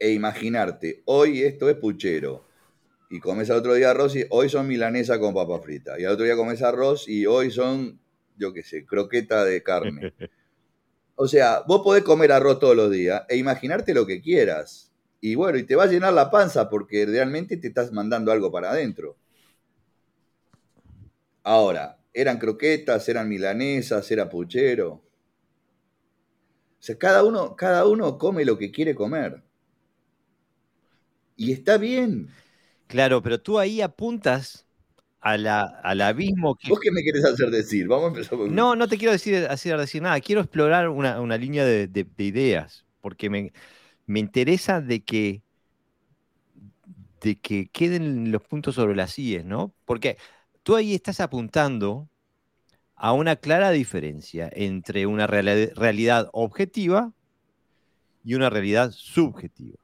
e 0.00 0.10
imaginarte, 0.10 1.02
hoy 1.04 1.42
esto 1.42 1.70
es 1.70 1.76
puchero, 1.76 2.48
y 3.10 3.20
comes 3.20 3.50
al 3.50 3.58
otro 3.58 3.74
día 3.74 3.90
arroz 3.90 4.16
y 4.16 4.24
hoy 4.30 4.48
son 4.48 4.66
milanesa 4.66 5.20
con 5.20 5.34
papa 5.34 5.60
frita, 5.60 6.00
y 6.00 6.04
al 6.04 6.14
otro 6.14 6.24
día 6.24 6.34
comes 6.34 6.62
arroz 6.62 7.06
y 7.06 7.26
hoy 7.26 7.52
son, 7.52 8.00
yo 8.36 8.52
qué 8.52 8.64
sé, 8.64 8.84
croqueta 8.84 9.44
de 9.44 9.62
carne. 9.62 10.12
O 11.22 11.28
sea, 11.28 11.64
vos 11.66 11.82
podés 11.82 12.02
comer 12.02 12.32
arroz 12.32 12.58
todos 12.58 12.74
los 12.74 12.90
días 12.90 13.24
e 13.28 13.36
imaginarte 13.36 13.92
lo 13.92 14.06
que 14.06 14.22
quieras. 14.22 14.90
Y 15.20 15.34
bueno, 15.34 15.58
y 15.58 15.64
te 15.64 15.76
va 15.76 15.84
a 15.84 15.86
llenar 15.86 16.14
la 16.14 16.30
panza 16.30 16.70
porque 16.70 17.04
realmente 17.04 17.58
te 17.58 17.68
estás 17.68 17.92
mandando 17.92 18.32
algo 18.32 18.50
para 18.50 18.70
adentro. 18.70 19.18
Ahora, 21.42 21.98
eran 22.14 22.38
croquetas, 22.38 23.06
eran 23.06 23.28
milanesas, 23.28 24.10
era 24.10 24.30
puchero. 24.30 24.92
O 24.92 25.02
sea, 26.78 26.96
cada 26.96 27.22
uno, 27.22 27.54
cada 27.54 27.86
uno 27.86 28.16
come 28.16 28.46
lo 28.46 28.56
que 28.56 28.70
quiere 28.70 28.94
comer. 28.94 29.42
Y 31.40 31.52
está 31.52 31.78
bien. 31.78 32.28
Claro, 32.86 33.22
pero 33.22 33.40
tú 33.40 33.58
ahí 33.58 33.80
apuntas 33.80 34.66
a 35.22 35.38
la, 35.38 35.62
al 35.62 36.02
abismo 36.02 36.54
que... 36.54 36.68
¿Vos 36.68 36.78
qué 36.80 36.90
me 36.90 37.00
quieres 37.00 37.24
hacer 37.24 37.50
decir? 37.50 37.88
Vamos 37.88 38.04
a 38.04 38.08
empezar 38.08 38.38
No, 38.40 38.76
no 38.76 38.88
te 38.88 38.98
quiero 38.98 39.12
decir, 39.12 39.46
hacer 39.48 39.78
decir 39.78 40.02
nada. 40.02 40.20
Quiero 40.20 40.42
explorar 40.42 40.90
una, 40.90 41.38
línea 41.38 41.64
de, 41.64 42.06
ideas, 42.18 42.84
porque 43.00 43.30
me, 43.30 43.54
me 44.04 44.20
interesa 44.20 44.82
de 44.82 45.00
que, 45.00 45.40
de 47.22 47.36
que 47.36 47.68
queden 47.68 48.30
los 48.32 48.42
puntos 48.42 48.74
sobre 48.74 48.94
las 48.94 49.18
IES, 49.18 49.46
¿no? 49.46 49.72
Porque 49.86 50.18
tú 50.62 50.76
ahí 50.76 50.94
estás 50.94 51.20
apuntando 51.20 52.06
a 52.96 53.14
una 53.14 53.36
clara 53.36 53.70
diferencia 53.70 54.50
entre 54.52 55.06
una 55.06 55.26
realidad 55.26 56.28
objetiva 56.34 57.14
y 58.24 58.34
una 58.34 58.50
realidad 58.50 58.90
subjetiva. 58.90 59.78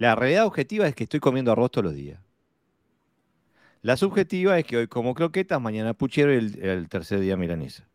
La 0.00 0.14
realidad 0.14 0.46
objetiva 0.46 0.88
es 0.88 0.94
que 0.94 1.04
estoy 1.04 1.20
comiendo 1.20 1.52
arroz 1.52 1.72
todos 1.72 1.84
los 1.84 1.94
días. 1.94 2.18
La 3.82 3.98
subjetiva 3.98 4.58
es 4.58 4.64
que 4.64 4.78
hoy 4.78 4.88
como 4.88 5.12
croquetas, 5.12 5.60
mañana 5.60 5.92
puchero 5.92 6.32
y 6.32 6.38
el, 6.38 6.88
tercer 6.88 7.20
día 7.20 7.36
milanesa. 7.36 7.86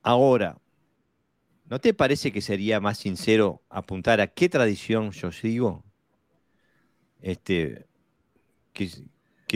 Ahora, 0.00 0.56
¿no 1.66 1.78
te 1.78 1.92
parece 1.92 2.32
que 2.32 2.40
sería 2.40 2.80
más 2.80 2.96
sincero 2.96 3.60
apuntar 3.68 4.22
a 4.22 4.28
qué 4.28 4.48
tradición 4.48 5.10
yo 5.10 5.30
sigo? 5.30 5.84
Este, 7.20 7.86
que, 8.72 8.88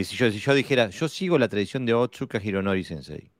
si 0.04 0.16
yo, 0.16 0.54
dijera, 0.54 0.90
yo 0.90 1.08
sigo 1.08 1.38
la 1.38 1.48
tradición 1.48 1.86
de 1.86 1.94
Otsuka 1.94 2.38
Hironori 2.44 2.84
Sensei. 2.84 3.30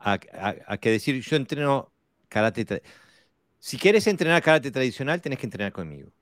A, 0.00 0.18
que 0.18 0.90
decir, 0.90 1.22
yo 1.22 1.36
entreno 1.36 1.90
karate. 2.28 2.82
Si 3.66 3.78
quieres 3.78 4.06
entrenar 4.06 4.40
karate 4.44 4.70
tradicional, 4.70 5.20
tenés 5.20 5.40
que 5.40 5.46
entrenar 5.46 5.72
conmigo. 5.72 6.12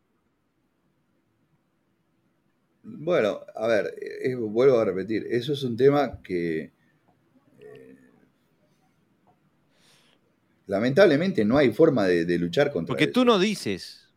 Bueno, 2.83 3.41
a 3.55 3.67
ver, 3.67 3.95
vuelvo 4.39 4.79
a 4.79 4.85
repetir, 4.87 5.27
eso 5.29 5.53
es 5.53 5.63
un 5.63 5.77
tema 5.77 6.23
que 6.23 6.73
eh, 7.61 7.97
lamentablemente 10.67 11.45
no 11.45 11.59
hay 11.59 11.71
forma 11.71 12.07
de, 12.07 12.39
luchar 12.39 12.73
contra 12.73 12.95
Porque 12.95 13.09
tú 13.09 13.27
no 13.27 13.39
dices, 13.39 14.11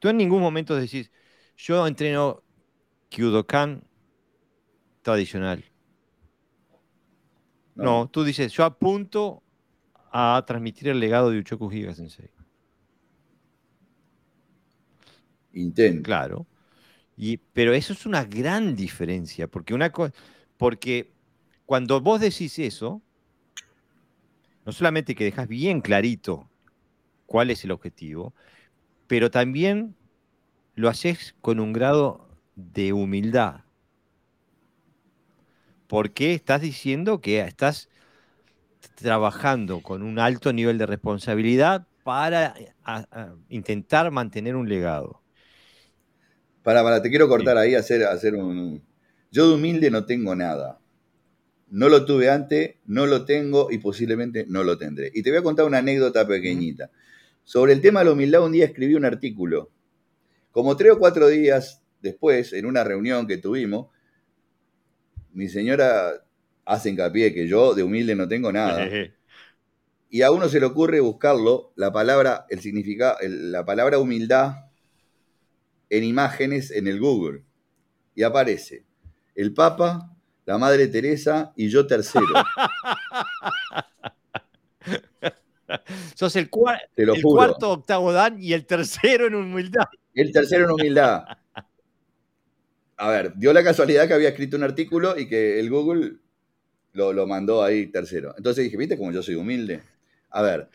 tú 0.00 0.08
en 0.08 0.16
ningún 0.16 0.42
momento 0.42 0.74
decís, 0.74 1.12
yo 1.56 1.86
entreno 1.86 2.42
Kyudokan 3.10 3.84
tradicional. 5.02 5.64
No. 7.76 8.10
tú 8.10 8.24
dices, 8.24 8.52
yo 8.52 8.64
apunto 8.64 9.43
a 10.16 10.44
transmitir 10.46 10.86
el 10.86 11.00
legado 11.00 11.28
de 11.30 11.40
Uchoku 11.40 11.72
Higa 11.72 11.92
Sensei. 11.92 12.30
Intento. 15.52 16.04
Claro. 16.04 16.46
Y, 17.16 17.38
pero 17.38 17.74
eso 17.74 17.92
es 17.92 18.06
una 18.06 18.24
gran 18.24 18.76
diferencia, 18.76 19.48
porque, 19.48 19.74
una 19.74 19.92
porque 20.56 21.12
cuando 21.66 22.00
vos 22.00 22.20
decís 22.20 22.60
eso, 22.60 23.02
no 24.64 24.70
solamente 24.70 25.16
que 25.16 25.24
dejas 25.24 25.48
bien 25.48 25.80
clarito 25.80 26.48
cuál 27.26 27.50
es 27.50 27.64
el 27.64 27.72
objetivo, 27.72 28.34
pero 29.08 29.32
también 29.32 29.96
lo 30.76 30.88
haces 30.88 31.34
con 31.40 31.58
un 31.58 31.72
grado 31.72 32.28
de 32.54 32.92
humildad. 32.92 33.64
Porque 35.88 36.34
estás 36.34 36.60
diciendo 36.60 37.20
que 37.20 37.40
estás 37.40 37.88
trabajando 38.94 39.80
con 39.80 40.02
un 40.02 40.18
alto 40.18 40.52
nivel 40.52 40.78
de 40.78 40.86
responsabilidad 40.86 41.86
para 42.02 42.54
intentar 43.48 44.10
mantener 44.10 44.56
un 44.56 44.68
legado. 44.68 45.20
Para, 46.62 46.82
para, 46.82 47.02
te 47.02 47.10
quiero 47.10 47.28
cortar 47.28 47.58
ahí, 47.58 47.74
hacer, 47.74 48.04
hacer 48.04 48.34
un... 48.34 48.82
Yo 49.30 49.48
de 49.48 49.54
humilde 49.54 49.90
no 49.90 50.06
tengo 50.06 50.34
nada. 50.34 50.80
No 51.68 51.88
lo 51.88 52.04
tuve 52.04 52.30
antes, 52.30 52.76
no 52.86 53.06
lo 53.06 53.24
tengo 53.24 53.70
y 53.70 53.78
posiblemente 53.78 54.46
no 54.48 54.62
lo 54.64 54.78
tendré. 54.78 55.10
Y 55.14 55.22
te 55.22 55.30
voy 55.30 55.40
a 55.40 55.42
contar 55.42 55.66
una 55.66 55.78
anécdota 55.78 56.26
pequeñita. 56.26 56.90
Sobre 57.42 57.72
el 57.72 57.80
tema 57.80 58.00
de 58.00 58.06
la 58.06 58.12
humildad, 58.12 58.44
un 58.44 58.52
día 58.52 58.64
escribí 58.64 58.94
un 58.94 59.04
artículo. 59.04 59.70
Como 60.52 60.76
tres 60.76 60.92
o 60.92 60.98
cuatro 60.98 61.28
días 61.28 61.82
después, 62.00 62.52
en 62.52 62.66
una 62.66 62.84
reunión 62.84 63.26
que 63.26 63.38
tuvimos, 63.38 63.88
mi 65.32 65.48
señora 65.48 66.24
hace 66.64 66.90
hincapié 66.90 67.34
que 67.34 67.48
yo 67.48 67.74
de 67.74 67.82
humilde 67.82 68.14
no 68.14 68.28
tengo 68.28 68.52
nada. 68.52 68.88
y 70.10 70.22
a 70.22 70.30
uno 70.30 70.48
se 70.48 70.60
le 70.60 70.66
ocurre 70.66 71.00
buscarlo, 71.00 71.72
la 71.76 71.92
palabra, 71.92 72.46
el 72.48 72.60
significado, 72.60 73.16
la 73.22 73.64
palabra 73.64 73.98
humildad 73.98 74.66
en 75.90 76.04
imágenes 76.04 76.70
en 76.70 76.86
el 76.86 77.00
Google. 77.00 77.42
Y 78.14 78.22
aparece 78.22 78.84
el 79.34 79.52
Papa, 79.52 80.12
la 80.46 80.58
Madre 80.58 80.86
Teresa 80.86 81.52
y 81.56 81.68
yo 81.68 81.86
tercero. 81.86 82.26
Sos 86.14 86.36
el, 86.36 86.48
el 86.96 87.22
cuarto 87.22 87.72
octavo 87.72 88.12
Dan 88.12 88.40
y 88.40 88.52
el 88.52 88.66
tercero 88.66 89.26
en 89.26 89.34
humildad. 89.34 89.86
El 90.14 90.30
tercero 90.30 90.66
en 90.66 90.72
humildad 90.72 91.24
a 92.96 93.10
ver, 93.10 93.34
dio 93.36 93.52
la 93.52 93.64
casualidad 93.64 94.06
que 94.06 94.14
había 94.14 94.28
escrito 94.28 94.56
un 94.56 94.62
artículo 94.62 95.18
y 95.18 95.28
que 95.28 95.58
el 95.58 95.70
Google 95.70 96.16
lo, 96.94 97.26
mandó 97.26 97.62
ahí 97.62 97.88
tercero. 97.88 98.34
Entonces 98.36 98.64
dije, 98.64 98.76
¿viste 98.76 98.96
cómo 98.96 99.12
yo 99.12 99.22
soy 99.22 99.34
humilde? 99.34 99.82
A 100.30 100.42
ver, 100.42 100.68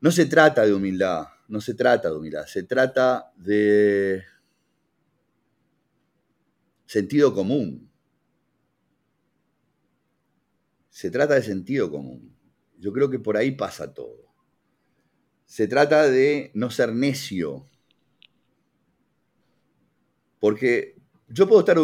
no 0.00 0.10
se 0.10 0.26
trata 0.26 0.64
de 0.64 0.74
humildad. 0.74 1.26
no 1.48 1.60
se 1.60 1.74
trata 1.74 2.08
de 2.08 2.16
humildad, 2.16 2.46
se 2.46 2.62
trata 2.62 3.32
de 3.36 4.22
sentido 6.86 7.34
común. 7.34 7.90
Se 10.88 11.10
trata 11.10 11.34
de 11.34 11.42
sentido 11.42 11.90
común. 11.90 12.36
Yo 12.78 12.92
creo 12.92 13.08
que 13.08 13.18
por 13.18 13.36
ahí 13.36 13.52
pasa 13.52 13.92
todo. 13.94 14.34
Se 15.46 15.66
trata 15.66 16.08
de 16.08 16.50
no 16.54 16.70
ser 16.70 16.94
necio. 16.94 17.68
Porque 20.38 20.96
yo 21.28 21.46
puedo 21.46 21.60
estar 21.60 21.78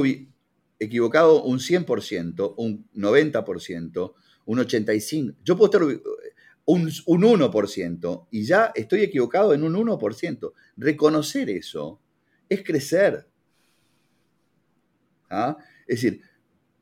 equivocado 0.79 1.43
un 1.43 1.59
100%, 1.59 2.55
un 2.57 2.89
90%, 2.95 4.15
un 4.47 4.59
85%. 4.59 5.37
Yo 5.45 5.57
puedo 5.57 5.71
estar 5.71 5.83
un, 6.65 6.89
1% 6.91 8.27
y 8.31 8.45
ya 8.45 8.73
estoy 8.75 9.03
equivocado 9.03 9.55
en 9.55 9.63
un 9.63 9.75
1%. 9.75 10.53
Reconocer 10.77 11.51
eso 11.51 12.01
es 12.49 12.63
crecer. 12.63 13.27
¿Ah? 15.31 15.57
Es 15.87 16.03
decir, 16.03 16.23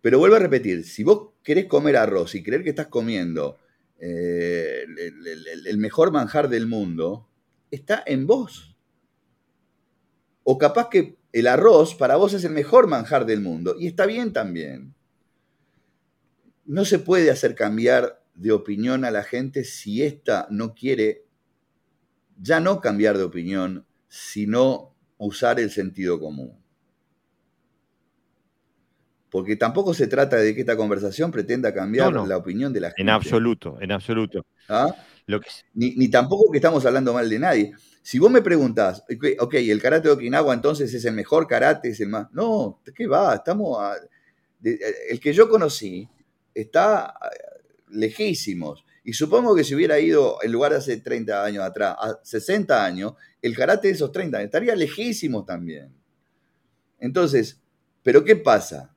pero 0.00 0.18
vuelvo 0.18 0.36
a 0.36 0.40
repetir, 0.40 0.84
si 0.84 1.02
vos 1.02 1.30
querés 1.42 1.66
comer 1.66 1.96
arroz 1.96 2.34
y 2.34 2.42
creer 2.42 2.62
que 2.62 2.70
estás 2.70 2.86
comiendo 2.88 3.58
eh, 3.98 4.84
el, 5.66 5.78
mejor 5.78 6.12
manjar 6.12 6.48
del 6.48 6.66
mundo, 6.66 7.28
está 7.70 8.02
en 8.06 8.26
vos. 8.26 8.76
O 10.44 10.58
capaz 10.58 10.90
que 10.90 11.16
el 11.36 11.48
arroz 11.48 11.94
para 11.94 12.16
vos 12.16 12.32
es 12.32 12.44
el 12.44 12.52
mejor 12.52 12.86
manjar 12.86 13.26
del 13.26 13.42
mundo 13.42 13.76
y 13.78 13.88
está 13.88 14.06
bien 14.06 14.32
también. 14.32 14.94
No 16.64 16.86
se 16.86 16.98
puede 16.98 17.30
hacer 17.30 17.54
cambiar 17.54 18.24
de 18.34 18.52
opinión 18.52 19.04
a 19.04 19.10
la 19.10 19.22
gente 19.22 19.62
si 19.62 20.02
ésta 20.02 20.46
no 20.48 20.74
quiere 20.74 21.26
ya 22.38 22.58
no 22.58 22.80
cambiar 22.80 23.18
de 23.18 23.24
opinión, 23.24 23.86
sino 24.08 24.94
usar 25.18 25.60
el 25.60 25.70
sentido 25.70 26.18
común. 26.18 26.56
Porque 29.36 29.54
tampoco 29.54 29.92
se 29.92 30.06
trata 30.06 30.38
de 30.38 30.54
que 30.54 30.62
esta 30.62 30.78
conversación 30.78 31.30
pretenda 31.30 31.74
cambiar 31.74 32.10
la 32.10 32.38
opinión 32.38 32.72
de 32.72 32.80
la 32.80 32.88
gente. 32.88 33.02
En 33.02 33.10
absoluto, 33.10 33.76
en 33.82 33.92
absoluto. 33.92 34.46
¿Ah? 34.66 34.96
ni, 35.74 36.08
tampoco 36.08 36.50
que 36.50 36.56
estamos 36.56 36.86
hablando 36.86 37.12
mal 37.12 37.28
de 37.28 37.38
nadie. 37.38 37.74
Si 38.00 38.18
vos 38.18 38.30
me 38.30 38.40
preguntás, 38.40 39.04
ok, 39.38 39.54
el 39.56 39.82
karate 39.82 40.08
de 40.08 40.14
Okinawa 40.14 40.54
entonces 40.54 40.94
es 40.94 41.04
el 41.04 41.12
mejor 41.12 41.46
karate, 41.46 41.90
es 41.90 42.00
el 42.00 42.08
más... 42.08 42.32
No, 42.32 42.80
¿qué 42.94 43.06
va? 43.06 43.34
Estamos... 43.34 43.78
el 44.62 45.20
que 45.20 45.34
yo 45.34 45.50
conocí 45.50 46.08
está 46.54 47.12
lejísimos. 47.90 48.86
Y 49.04 49.12
supongo 49.12 49.54
que 49.54 49.64
si 49.64 49.74
hubiera 49.74 50.00
ido 50.00 50.38
en 50.42 50.50
lugar 50.50 50.72
de 50.72 50.78
hace 50.78 50.96
30 50.96 51.44
años 51.44 51.62
atrás, 51.62 51.94
a 52.00 52.20
60 52.22 52.82
años, 52.82 53.12
el 53.42 53.54
karate 53.54 53.88
de 53.88 53.92
esos 53.92 54.10
30 54.10 54.38
años 54.38 54.46
estaría 54.46 54.74
lejísimos 54.74 55.44
también. 55.44 55.92
Entonces, 56.98 57.60
¿pero 58.02 58.24
qué 58.24 58.34
pasa? 58.36 58.95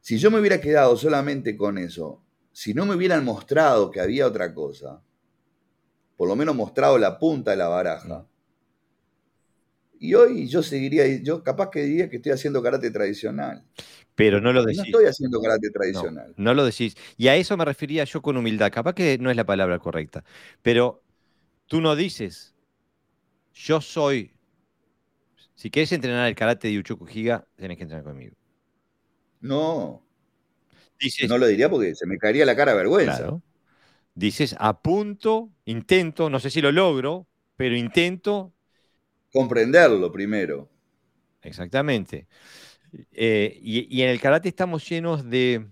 Si 0.00 0.18
yo 0.18 0.30
me 0.30 0.40
hubiera 0.40 0.60
quedado 0.60 0.96
solamente 0.96 1.56
con 1.56 1.78
eso, 1.78 2.22
si 2.52 2.74
no 2.74 2.86
me 2.86 2.94
hubieran 2.94 3.24
mostrado 3.24 3.90
que 3.90 4.00
había 4.00 4.26
otra 4.26 4.52
cosa, 4.54 5.02
por 6.16 6.28
lo 6.28 6.36
menos 6.36 6.54
mostrado 6.54 6.98
la 6.98 7.18
punta 7.18 7.52
de 7.52 7.56
la 7.56 7.68
baraja, 7.68 8.26
y 9.98 10.14
hoy 10.14 10.48
yo 10.48 10.62
seguiría, 10.62 11.06
yo 11.22 11.44
capaz 11.44 11.70
que 11.70 11.82
diría 11.82 12.08
que 12.08 12.16
estoy 12.16 12.32
haciendo 12.32 12.62
karate 12.62 12.90
tradicional. 12.90 13.62
Pero 14.14 14.40
no 14.40 14.52
lo 14.52 14.64
decís. 14.64 14.78
No 14.78 14.84
estoy 14.84 15.04
haciendo 15.04 15.40
karate 15.42 15.70
tradicional. 15.70 16.34
No, 16.36 16.54
lo 16.54 16.64
decís. 16.64 16.96
Y 17.18 17.28
a 17.28 17.36
eso 17.36 17.56
me 17.58 17.66
refería 17.66 18.04
yo 18.04 18.22
con 18.22 18.36
humildad. 18.36 18.72
Capaz 18.72 18.94
que 18.94 19.18
no 19.18 19.30
es 19.30 19.36
la 19.36 19.44
palabra 19.44 19.78
correcta. 19.78 20.24
Pero 20.62 21.02
tú 21.66 21.82
no 21.82 21.94
dices, 21.94 22.54
yo 23.52 23.82
soy. 23.82 24.32
Si 25.54 25.70
quieres 25.70 25.92
entrenar 25.92 26.28
el 26.28 26.34
karate 26.34 26.68
de 26.68 26.78
Uchoku 26.78 27.06
Higa, 27.06 27.46
tenés 27.56 27.76
que 27.76 27.82
entrenar 27.82 28.04
conmigo. 28.04 28.34
No. 29.40 30.02
Dices, 30.98 31.28
no 31.28 31.38
lo 31.38 31.46
diría 31.46 31.70
porque 31.70 31.94
se 31.94 32.06
me 32.06 32.18
caería 32.18 32.44
la 32.44 32.54
cara 32.54 32.72
de 32.72 32.78
vergüenza. 32.78 33.40
Dices, 34.14 34.54
apunto, 34.58 35.50
intento, 35.64 36.28
no 36.28 36.40
sé 36.40 36.50
si 36.50 36.60
lo 36.60 36.72
logro, 36.72 37.26
pero 37.56 37.76
intento. 37.76 38.52
Comprenderlo 39.32 40.12
primero. 40.12 40.68
Exactamente. 41.42 42.26
Eh, 43.12 43.58
y, 43.62 44.02
en 44.02 44.10
el 44.10 44.20
karate 44.20 44.48
estamos 44.48 44.86
llenos 44.88 45.28
de... 45.28 45.66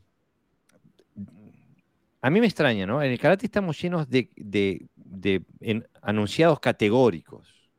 A 2.21 2.31
mí 2.31 2.41
me 2.41 2.47
extraña, 2.47 2.87
¿no? 2.87 3.03
En 3.03 3.13
el 3.13 3.19
karate 3.19 3.47
estamos 3.47 3.81
llenos 3.81 4.09
de, 4.09 4.87
anunciados 6.03 6.59
categóricos, 6.59 7.71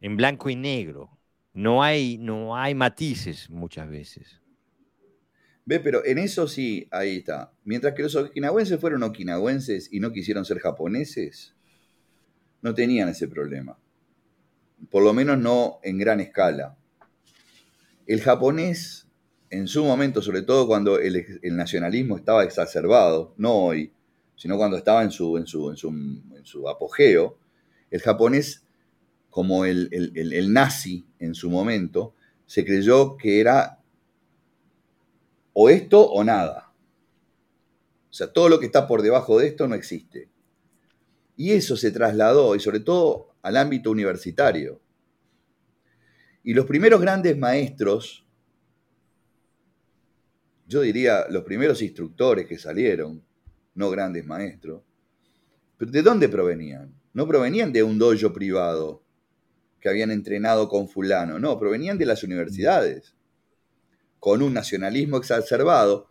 en 0.00 0.16
blanco 0.16 0.50
y 0.50 0.56
negro. 0.56 1.10
No 1.52 1.82
hay, 1.82 2.18
no 2.18 2.56
hay 2.56 2.74
matices 2.74 3.48
muchas 3.48 3.88
veces. 3.88 4.39
Ve, 5.66 5.80
pero 5.80 6.04
en 6.04 6.18
eso 6.18 6.48
sí, 6.48 6.88
ahí 6.90 7.18
está. 7.18 7.52
Mientras 7.64 7.94
que 7.94 8.02
los 8.02 8.16
okinawenses 8.16 8.80
fueron 8.80 9.02
okinawenses 9.02 9.92
y 9.92 10.00
no 10.00 10.12
quisieron 10.12 10.44
ser 10.44 10.58
japoneses, 10.58 11.54
no 12.62 12.74
tenían 12.74 13.08
ese 13.08 13.28
problema. 13.28 13.78
Por 14.90 15.02
lo 15.02 15.12
menos 15.12 15.38
no 15.38 15.78
en 15.82 15.98
gran 15.98 16.20
escala. 16.20 16.76
El 18.06 18.20
japonés, 18.22 19.06
en 19.50 19.68
su 19.68 19.84
momento, 19.84 20.22
sobre 20.22 20.42
todo 20.42 20.66
cuando 20.66 20.98
el, 20.98 21.26
nacionalismo 21.42 22.16
estaba 22.16 22.44
exacerbado, 22.44 23.34
no 23.36 23.52
hoy, 23.52 23.92
sino 24.36 24.56
cuando 24.56 24.76
estaba 24.76 25.02
en 25.02 25.10
su, 25.10 25.36
apogeo, 26.68 27.38
el 27.90 28.00
japonés, 28.00 28.64
como 29.28 29.64
el 29.64 30.52
nazi 30.52 31.06
en 31.18 31.34
su 31.34 31.50
momento, 31.50 32.14
se 32.46 32.64
creyó 32.64 33.16
que 33.16 33.40
era 33.40 33.79
o 35.52 35.68
esto 35.68 36.10
o 36.10 36.24
nada. 36.24 36.72
O 38.10 38.12
sea, 38.12 38.32
todo 38.32 38.48
lo 38.48 38.58
que 38.58 38.66
está 38.66 38.86
por 38.86 39.02
debajo 39.02 39.38
de 39.38 39.46
esto 39.48 39.68
no 39.68 39.74
existe. 39.74 40.28
Y 41.36 41.52
eso 41.52 41.76
se 41.76 41.90
trasladó, 41.90 42.54
y 42.54 42.60
sobre 42.60 42.80
todo 42.80 43.34
al 43.42 43.56
ámbito 43.56 43.90
universitario. 43.90 44.80
Y 46.42 46.54
los 46.54 46.66
primeros 46.66 47.00
grandes 47.00 47.38
maestros, 47.38 48.26
yo 50.66 50.80
diría 50.80 51.26
los 51.28 51.44
primeros 51.44 51.82
instructores 51.82 52.46
que 52.46 52.58
salieron, 52.58 53.22
no 53.74 53.90
grandes 53.90 54.26
maestros, 54.26 54.82
¿de 55.78 56.02
dónde 56.02 56.28
provenían? 56.28 56.94
No 57.12 57.26
provenían 57.26 57.72
de 57.72 57.82
un 57.82 57.98
dojo 57.98 58.32
privado 58.32 59.02
que 59.80 59.88
habían 59.88 60.10
entrenado 60.10 60.68
con 60.68 60.88
fulano, 60.88 61.38
no, 61.38 61.58
provenían 61.58 61.96
de 61.96 62.06
las 62.06 62.22
universidades, 62.22 63.14
con 64.20 64.42
un 64.42 64.54
nacionalismo 64.54 65.16
exacerbado, 65.16 66.08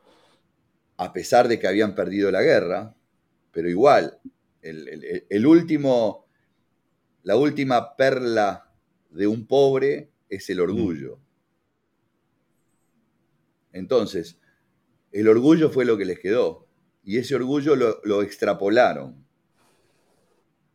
a 0.98 1.14
pesar 1.14 1.48
de 1.48 1.60
que 1.60 1.68
habían 1.68 1.96
perdido 1.96 2.30
la 2.32 2.42
guerra, 2.42 2.96
pero 3.52 3.70
igual, 3.70 4.20
el 4.62 5.46
último, 5.46 6.26
la 7.24 7.38
última 7.38 7.96
perla 7.96 8.70
de 9.10 9.28
un 9.28 9.48
pobre 9.48 10.12
es 10.28 10.50
el 10.50 10.60
orgullo. 10.60 11.20
Entonces, 13.72 14.40
el 15.12 15.28
orgullo 15.28 15.70
fue 15.70 15.86
lo 15.86 15.98
que 15.98 16.06
les 16.06 16.20
quedó. 16.20 16.68
Y 17.04 17.18
ese 17.18 17.36
orgullo 17.36 17.76
lo, 17.76 18.22
extrapolaron. 18.22 19.26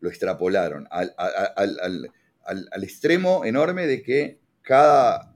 Lo 0.01 0.09
extrapolaron 0.09 0.87
al, 0.91 1.15
al, 1.17 2.85
extremo 2.85 3.45
enorme 3.45 3.87
de 3.87 4.03
que 4.03 4.41
cada 4.63 5.34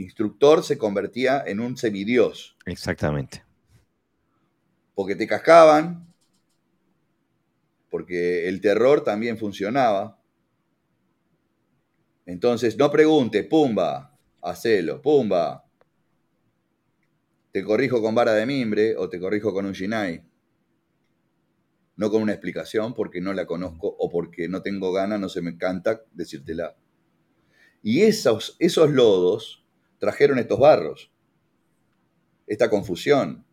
instructor 0.00 0.64
se 0.64 0.78
convertía 0.78 1.42
en 1.46 1.60
un 1.60 1.76
semidios. 1.76 2.56
Exactamente. 2.66 3.44
Porque 4.94 5.14
te 5.14 5.26
cascaban, 5.26 6.12
porque 7.90 8.48
el 8.48 8.60
terror 8.60 9.02
también 9.02 9.38
funcionaba, 9.38 10.20
entonces, 12.30 12.78
no 12.78 12.92
pregunte, 12.92 13.42
pumba, 13.42 14.16
hacelo, 14.40 15.02
pumba. 15.02 15.64
Te 17.50 17.64
corrijo 17.64 18.00
con 18.00 18.14
vara 18.14 18.34
de 18.34 18.46
mimbre 18.46 18.96
o 18.96 19.08
te 19.08 19.18
corrijo 19.18 19.52
con 19.52 19.66
un 19.66 19.72
shinai. 19.72 20.22
No 21.96 22.08
con 22.08 22.22
una 22.22 22.30
explicación 22.30 22.94
porque 22.94 23.20
no 23.20 23.32
la 23.32 23.46
conozco 23.46 23.88
o 23.98 24.08
porque 24.08 24.48
no 24.48 24.62
tengo 24.62 24.92
ganas, 24.92 25.18
no 25.18 25.28
se 25.28 25.42
me 25.42 25.50
encanta 25.50 26.04
decírtela. 26.12 26.76
Y 27.82 28.02
esos, 28.02 28.54
esos 28.60 28.90
lodos 28.90 29.59
trajeron 30.00 30.40
estos 30.40 30.58
barros, 30.58 31.12
esta 32.48 32.68
confusión. 32.68 33.44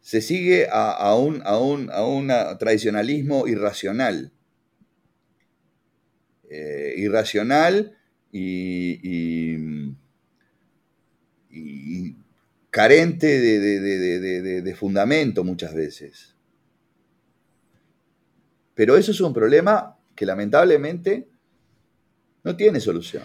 Se 0.00 0.20
sigue 0.20 0.66
a, 0.68 1.14
un, 1.14 1.42
a 1.44 1.56
un 1.58 2.28
tradicionalismo 2.58 3.46
irracional 3.46 4.32
eh, 6.52 6.94
irracional 6.96 7.96
y, 8.32 9.94
carente 12.70 13.40
de, 13.40 14.74
fundamento 14.74 15.44
muchas 15.44 15.72
veces. 15.72 16.34
Pero 18.74 18.96
eso 18.96 19.12
es 19.12 19.20
un 19.20 19.32
problema 19.32 19.96
que 20.16 20.26
lamentablemente 20.26 21.28
no 22.42 22.56
tiene 22.56 22.80
solución. 22.80 23.22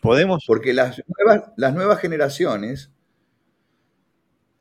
Podemos. 0.00 0.44
Porque 0.46 0.72
las 0.72 1.02
nuevas, 1.06 1.50
las 1.56 1.74
nuevas 1.74 2.00
generaciones 2.00 2.90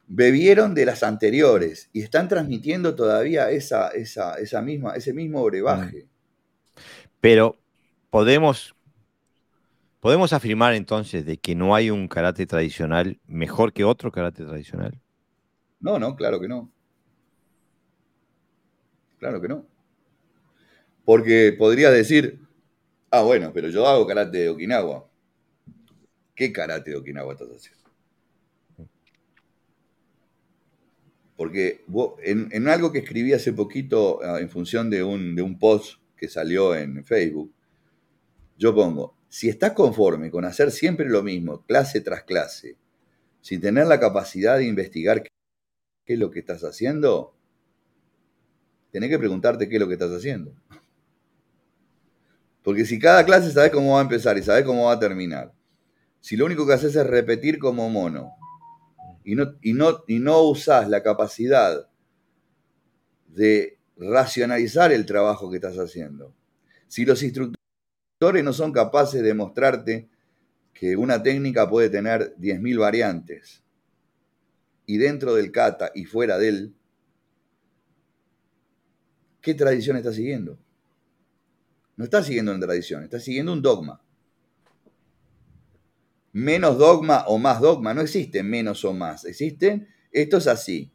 bebieron 0.07 0.75
de 0.75 0.85
las 0.85 1.03
anteriores 1.03 1.89
y 1.91 2.01
están 2.01 2.27
transmitiendo 2.27 2.95
todavía 2.95 3.49
esa, 3.49 3.89
esa, 3.89 4.61
misma, 4.61 4.95
ese 4.95 5.13
mismo 5.13 5.43
brebaje. 5.43 6.03
Mm. 6.03 6.79
Pero 7.21 7.57
podemos, 8.09 8.75
podemos 9.99 10.33
afirmar 10.33 10.73
entonces 10.73 11.25
de 11.25 11.37
que 11.37 11.55
no 11.55 11.73
hay 11.73 11.89
un 11.89 12.07
karate 12.07 12.45
tradicional 12.45 13.19
mejor 13.25 13.73
que 13.73 13.83
otro 13.83 14.11
karate 14.11 14.45
tradicional. 14.45 14.99
No, 15.79 15.97
no, 15.99 16.15
claro 16.15 16.39
que 16.39 16.47
no. 16.47 16.71
Claro 19.17 19.41
que 19.41 19.47
no. 19.47 19.65
Porque 21.03 21.55
podría 21.57 21.89
decir, 21.91 22.41
ah, 23.11 23.21
bueno, 23.21 23.51
pero 23.53 23.69
yo 23.69 23.87
hago 23.87 24.05
karate 24.05 24.39
de 24.39 24.49
Okinawa. 24.49 25.07
¿Qué 26.35 26.51
karate 26.51 26.91
de 26.91 26.97
Okinawa 26.97 27.33
estás 27.33 27.49
haciendo? 27.49 27.85
Porque 31.37 31.83
en, 32.23 32.67
algo 32.67 32.91
que 32.91 32.99
escribí 32.99 33.33
hace 33.33 33.53
poquito 33.53 34.21
ah, 34.23 34.39
en 34.39 34.49
función 34.49 34.89
de 34.89 35.03
un, 35.03 35.35
de 35.35 35.41
un 35.41 35.59
post 35.59 35.99
que 36.15 36.29
salió 36.29 36.75
en 36.75 37.03
Facebook, 37.03 37.53
yo 38.57 38.73
pongo, 38.73 39.17
si 39.27 39.49
estás 39.49 39.73
conforme 39.73 40.31
con 40.31 40.45
hacer 40.45 40.71
siempre 40.71 41.09
lo 41.09 41.23
mismo, 41.23 41.65
clase 41.65 41.99
tras 41.99 42.23
clase, 42.23 42.77
sin 43.41 43.59
tener 43.59 43.87
la 43.87 43.99
capacidad 43.99 44.57
de 44.57 44.65
investigar 44.65 45.23
qué 45.23 45.29
es 46.13 46.19
lo 46.19 46.31
que 46.31 46.39
estás 46.39 46.63
haciendo, 46.63 47.35
tenés 48.91 49.09
que 49.09 49.19
preguntarte 49.19 49.67
qué 49.67 49.75
es 49.75 49.81
lo 49.81 49.87
que 49.87 49.95
estás 49.95 50.11
haciendo. 50.11 50.55
Porque 52.63 52.85
si 52.85 52.97
cada 52.97 53.25
clase 53.25 53.51
sabes 53.51 53.71
cómo 53.71 53.93
va 53.93 53.99
a 53.99 54.03
empezar 54.03 54.37
y 54.37 54.41
sabes 54.41 54.63
cómo 54.63 54.85
va 54.85 54.93
a 54.93 54.99
terminar, 54.99 55.53
si 56.25 56.35
lo 56.37 56.47
único 56.47 56.65
que 56.65 56.73
haces 56.73 56.95
es 56.95 57.05
repetir 57.05 57.59
como 57.59 57.87
mono 57.87 58.33
y 59.23 59.35
no, 59.35 59.59
y 59.61 59.73
no, 59.73 60.03
y 60.07 60.17
no 60.17 60.41
usás 60.41 60.89
la 60.89 61.03
capacidad 61.03 61.87
de 63.27 63.77
racionalizar 63.95 64.91
el 64.91 65.05
trabajo 65.05 65.51
que 65.51 65.57
estás 65.57 65.77
haciendo, 65.77 66.33
si 66.87 67.05
los 67.05 67.21
instructores 67.21 68.43
no 68.43 68.53
son 68.53 68.71
capaces 68.71 69.21
de 69.21 69.35
mostrarte 69.35 70.09
que 70.73 70.97
una 70.97 71.21
técnica 71.21 71.69
puede 71.69 71.91
tener 71.91 72.35
10.000 72.37 72.79
variantes 72.79 73.61
y 74.87 74.97
dentro 74.97 75.35
del 75.35 75.51
kata 75.51 75.91
y 75.93 76.05
fuera 76.05 76.39
de 76.39 76.47
él, 76.47 76.75
¿qué 79.41 79.53
tradición 79.53 79.97
está 79.97 80.11
siguiendo? 80.11 80.57
No 81.95 82.03
está 82.03 82.23
siguiendo 82.23 82.51
una 82.51 82.65
tradición, 82.65 83.03
está 83.03 83.19
siguiendo 83.19 83.53
un 83.53 83.61
dogma. 83.61 84.01
Menos 86.35 86.77
dogma 86.77 87.23
o 87.27 87.37
más 87.37 87.61
dogma, 87.61 87.93
no 87.93 88.01
existe 88.01 88.43
menos 88.43 88.83
o 88.83 88.91
más, 88.91 89.23
existen, 89.23 89.87
esto 90.11 90.35
es 90.35 90.47
así. 90.47 90.91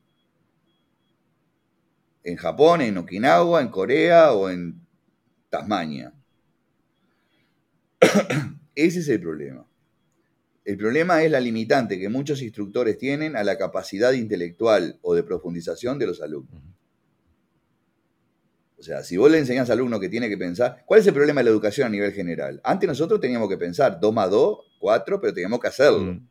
En 2.22 2.36
Japón, 2.36 2.82
en 2.82 2.98
Okinawa, 2.98 3.62
en 3.62 3.68
Corea 3.68 4.34
o 4.34 4.50
en 4.50 4.86
Tasmania. 5.48 6.12
Ese 8.74 9.00
es 9.00 9.08
el 9.08 9.22
problema. 9.22 9.66
El 10.66 10.76
problema 10.76 11.22
es 11.22 11.30
la 11.30 11.40
limitante 11.40 11.98
que 11.98 12.10
muchos 12.10 12.42
instructores 12.42 12.98
tienen 12.98 13.34
a 13.34 13.42
la 13.42 13.56
capacidad 13.56 14.12
intelectual 14.12 14.98
o 15.00 15.14
de 15.14 15.22
profundización 15.22 15.98
de 15.98 16.06
los 16.06 16.20
alumnos. 16.20 16.69
O 18.80 18.82
sea, 18.82 19.04
si 19.04 19.18
vos 19.18 19.30
le 19.30 19.36
enseñás 19.36 19.68
al 19.68 19.76
alumno 19.76 20.00
que 20.00 20.08
tiene 20.08 20.26
que 20.30 20.38
pensar, 20.38 20.82
¿cuál 20.86 21.00
es 21.00 21.06
el 21.06 21.12
problema 21.12 21.40
de 21.40 21.44
la 21.44 21.50
educación 21.50 21.86
a 21.86 21.90
nivel 21.90 22.14
general? 22.14 22.62
Antes 22.64 22.88
nosotros 22.88 23.20
teníamos 23.20 23.46
que 23.50 23.58
pensar 23.58 24.00
2 24.00 24.14
más 24.14 24.30
2, 24.30 24.58
4, 24.78 25.20
pero 25.20 25.34
teníamos 25.34 25.60
que 25.60 25.68
hacerlo. 25.68 26.00
Mm. 26.00 26.28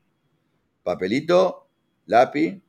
Papelito, 0.82 1.68
lápiz. 2.08 2.60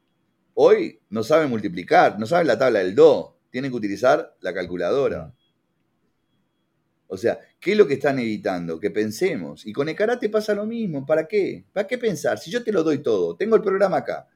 Hoy 0.52 1.00
no 1.08 1.22
saben 1.22 1.48
multiplicar, 1.48 2.18
no 2.18 2.26
saben 2.26 2.46
la 2.46 2.58
tabla 2.58 2.80
del 2.80 2.94
2, 2.94 3.32
tienen 3.48 3.70
que 3.70 3.78
utilizar 3.78 4.36
la 4.40 4.52
calculadora. 4.52 5.28
Mm. 5.28 5.32
O 7.06 7.16
sea, 7.16 7.40
¿qué 7.58 7.72
es 7.72 7.78
lo 7.78 7.86
que 7.86 7.94
están 7.94 8.18
evitando? 8.18 8.78
Que 8.78 8.90
pensemos. 8.90 9.66
Y 9.66 9.72
con 9.72 9.88
el 9.88 9.96
karate 9.96 10.28
pasa 10.28 10.54
lo 10.54 10.66
mismo. 10.66 11.06
¿Para 11.06 11.26
qué? 11.26 11.64
¿Para 11.72 11.88
qué 11.88 11.96
pensar? 11.96 12.38
Si 12.38 12.50
yo 12.50 12.62
te 12.62 12.70
lo 12.70 12.82
doy 12.82 12.98
todo, 12.98 13.34
tengo 13.34 13.56
el 13.56 13.62
programa 13.62 13.96
acá. 13.96 14.28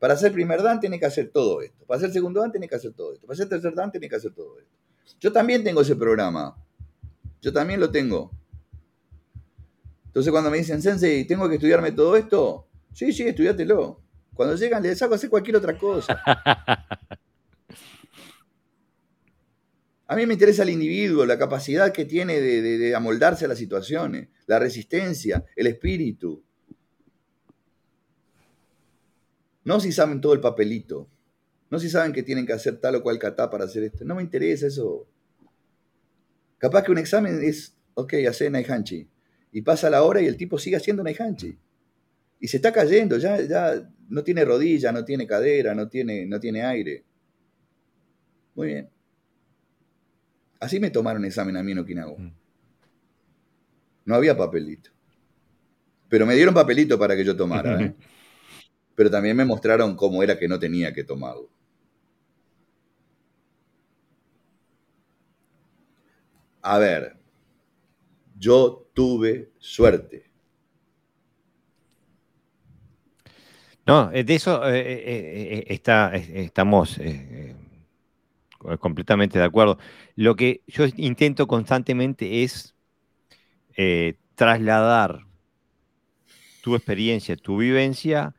Para 0.00 0.14
hacer 0.14 0.32
primer 0.32 0.62
dan 0.62 0.80
tiene 0.80 0.98
que 0.98 1.06
hacer 1.06 1.30
todo 1.30 1.60
esto. 1.60 1.84
Para 1.86 1.98
hacer 1.98 2.10
segundo 2.10 2.40
dan 2.40 2.50
tiene 2.50 2.66
que 2.66 2.74
hacer 2.74 2.92
todo 2.92 3.12
esto. 3.12 3.26
Para 3.26 3.34
hacer 3.34 3.48
tercer 3.48 3.74
dan 3.74 3.92
tiene 3.92 4.08
que 4.08 4.16
hacer 4.16 4.32
todo 4.32 4.58
esto. 4.58 4.79
Yo 5.18 5.32
también 5.32 5.64
tengo 5.64 5.80
ese 5.80 5.96
programa. 5.96 6.56
Yo 7.40 7.52
también 7.52 7.80
lo 7.80 7.90
tengo. 7.90 8.30
Entonces 10.06 10.30
cuando 10.30 10.50
me 10.50 10.58
dicen, 10.58 10.82
Sensei, 10.82 11.24
¿tengo 11.24 11.48
que 11.48 11.54
estudiarme 11.54 11.92
todo 11.92 12.16
esto? 12.16 12.66
Sí, 12.92 13.12
sí, 13.12 13.22
estudiátelo. 13.24 14.00
Cuando 14.34 14.56
llegan 14.56 14.82
les 14.82 15.00
hago 15.02 15.14
hacer 15.14 15.30
cualquier 15.30 15.56
otra 15.56 15.76
cosa. 15.78 16.20
A 20.06 20.16
mí 20.16 20.26
me 20.26 20.32
interesa 20.32 20.64
el 20.64 20.70
individuo, 20.70 21.24
la 21.24 21.38
capacidad 21.38 21.92
que 21.92 22.04
tiene 22.04 22.40
de, 22.40 22.60
de 22.62 22.96
amoldarse 22.96 23.44
a 23.44 23.48
las 23.48 23.58
situaciones, 23.58 24.28
la 24.46 24.58
resistencia, 24.58 25.44
el 25.54 25.68
espíritu. 25.68 26.42
No 29.62 29.78
si 29.78 29.92
saben 29.92 30.20
todo 30.20 30.34
el 30.34 30.40
papelito. 30.40 31.08
No 31.70 31.78
si 31.78 31.88
saben 31.88 32.12
que 32.12 32.22
tienen 32.22 32.46
que 32.46 32.52
hacer 32.52 32.78
tal 32.78 32.96
o 32.96 33.02
cual 33.02 33.18
kata 33.18 33.48
para 33.48 33.64
hacer 33.64 33.84
esto. 33.84 34.04
No 34.04 34.16
me 34.16 34.22
interesa 34.22 34.66
eso. 34.66 35.06
Capaz 36.58 36.82
que 36.82 36.92
un 36.92 36.98
examen 36.98 37.40
es, 37.42 37.76
ok, 37.94 38.14
hace 38.28 38.50
Naihanchi. 38.50 39.08
Y 39.52 39.62
pasa 39.62 39.88
la 39.88 40.02
hora 40.02 40.20
y 40.20 40.26
el 40.26 40.36
tipo 40.36 40.58
sigue 40.58 40.76
haciendo 40.76 41.02
Naihanchi. 41.02 41.58
Y 42.40 42.48
se 42.48 42.56
está 42.56 42.72
cayendo, 42.72 43.18
ya, 43.18 43.40
ya 43.40 43.88
no 44.08 44.24
tiene 44.24 44.44
rodilla, 44.44 44.92
no 44.92 45.04
tiene 45.04 45.26
cadera, 45.26 45.74
no 45.74 45.88
tiene, 45.88 46.26
no 46.26 46.40
tiene 46.40 46.62
aire. 46.62 47.04
Muy 48.54 48.68
bien. 48.68 48.90
Así 50.58 50.80
me 50.80 50.90
tomaron 50.90 51.24
examen 51.24 51.56
a 51.56 51.62
mí 51.62 51.72
en 51.72 51.78
Okinawa. 51.78 52.18
Mm. 52.18 52.34
No 54.06 54.14
había 54.14 54.36
papelito. 54.36 54.90
Pero 56.08 56.26
me 56.26 56.34
dieron 56.34 56.52
papelito 56.52 56.98
para 56.98 57.16
que 57.16 57.24
yo 57.24 57.36
tomara. 57.36 57.80
¿eh? 57.84 57.94
pero 59.00 59.10
también 59.10 59.34
me 59.34 59.46
mostraron 59.46 59.96
cómo 59.96 60.22
era 60.22 60.38
que 60.38 60.46
no 60.46 60.58
tenía 60.58 60.92
que 60.92 61.04
tomarlo. 61.04 61.48
A 66.62 66.78
ver, 66.78 67.16
yo 68.38 68.88
tuve 68.94 69.52
suerte. 69.58 70.30
No, 73.86 74.10
eh, 74.12 74.24
de 74.24 74.34
eso 74.34 74.68
eh, 74.68 74.80
eh, 74.80 75.64
está, 75.68 76.14
estamos 76.14 77.00
completamente 78.78 79.38
de 79.38 79.44
acuerdo. 79.44 79.78
Lo 80.16 80.36
que 80.36 80.62
yo 80.66 80.84
intento 80.96 81.46
constantemente 81.46 82.42
es 82.44 82.74
trasladar 84.34 85.26
tu 86.62 86.76
experiencia, 86.76 87.36
tu 87.36 87.56
vivencia 87.56 88.34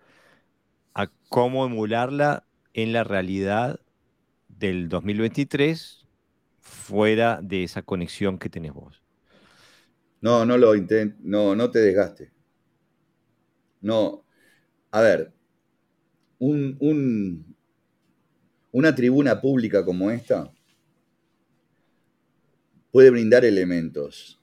cómo 1.31 1.65
emularla 1.65 2.43
en 2.73 2.91
la 2.91 3.06
realidad 3.06 3.80
del 4.49 4.89
2023 4.89 6.01
fuera 6.61 7.41
de 7.41 7.63
esa 7.63 7.81
conexión 7.81 8.38
que 8.38 8.49
tenés 8.49 8.73
vos. 8.73 9.01
No, 10.21 10.45
no 10.45 10.57
lo 10.57 10.75
intentes, 10.75 11.19
no, 11.23 11.55
no 11.55 11.71
te 11.71 11.79
desgaste. 11.79 12.31
No, 13.81 14.23
a 14.91 15.01
ver, 15.01 15.33
un, 16.38 17.55
una 18.71 18.95
tribuna 18.95 19.41
pública 19.41 19.83
como 19.83 20.11
esta 20.11 20.51
puede 22.91 23.09
brindar 23.09 23.43
elementos, 23.43 24.39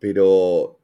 pero 0.00 0.80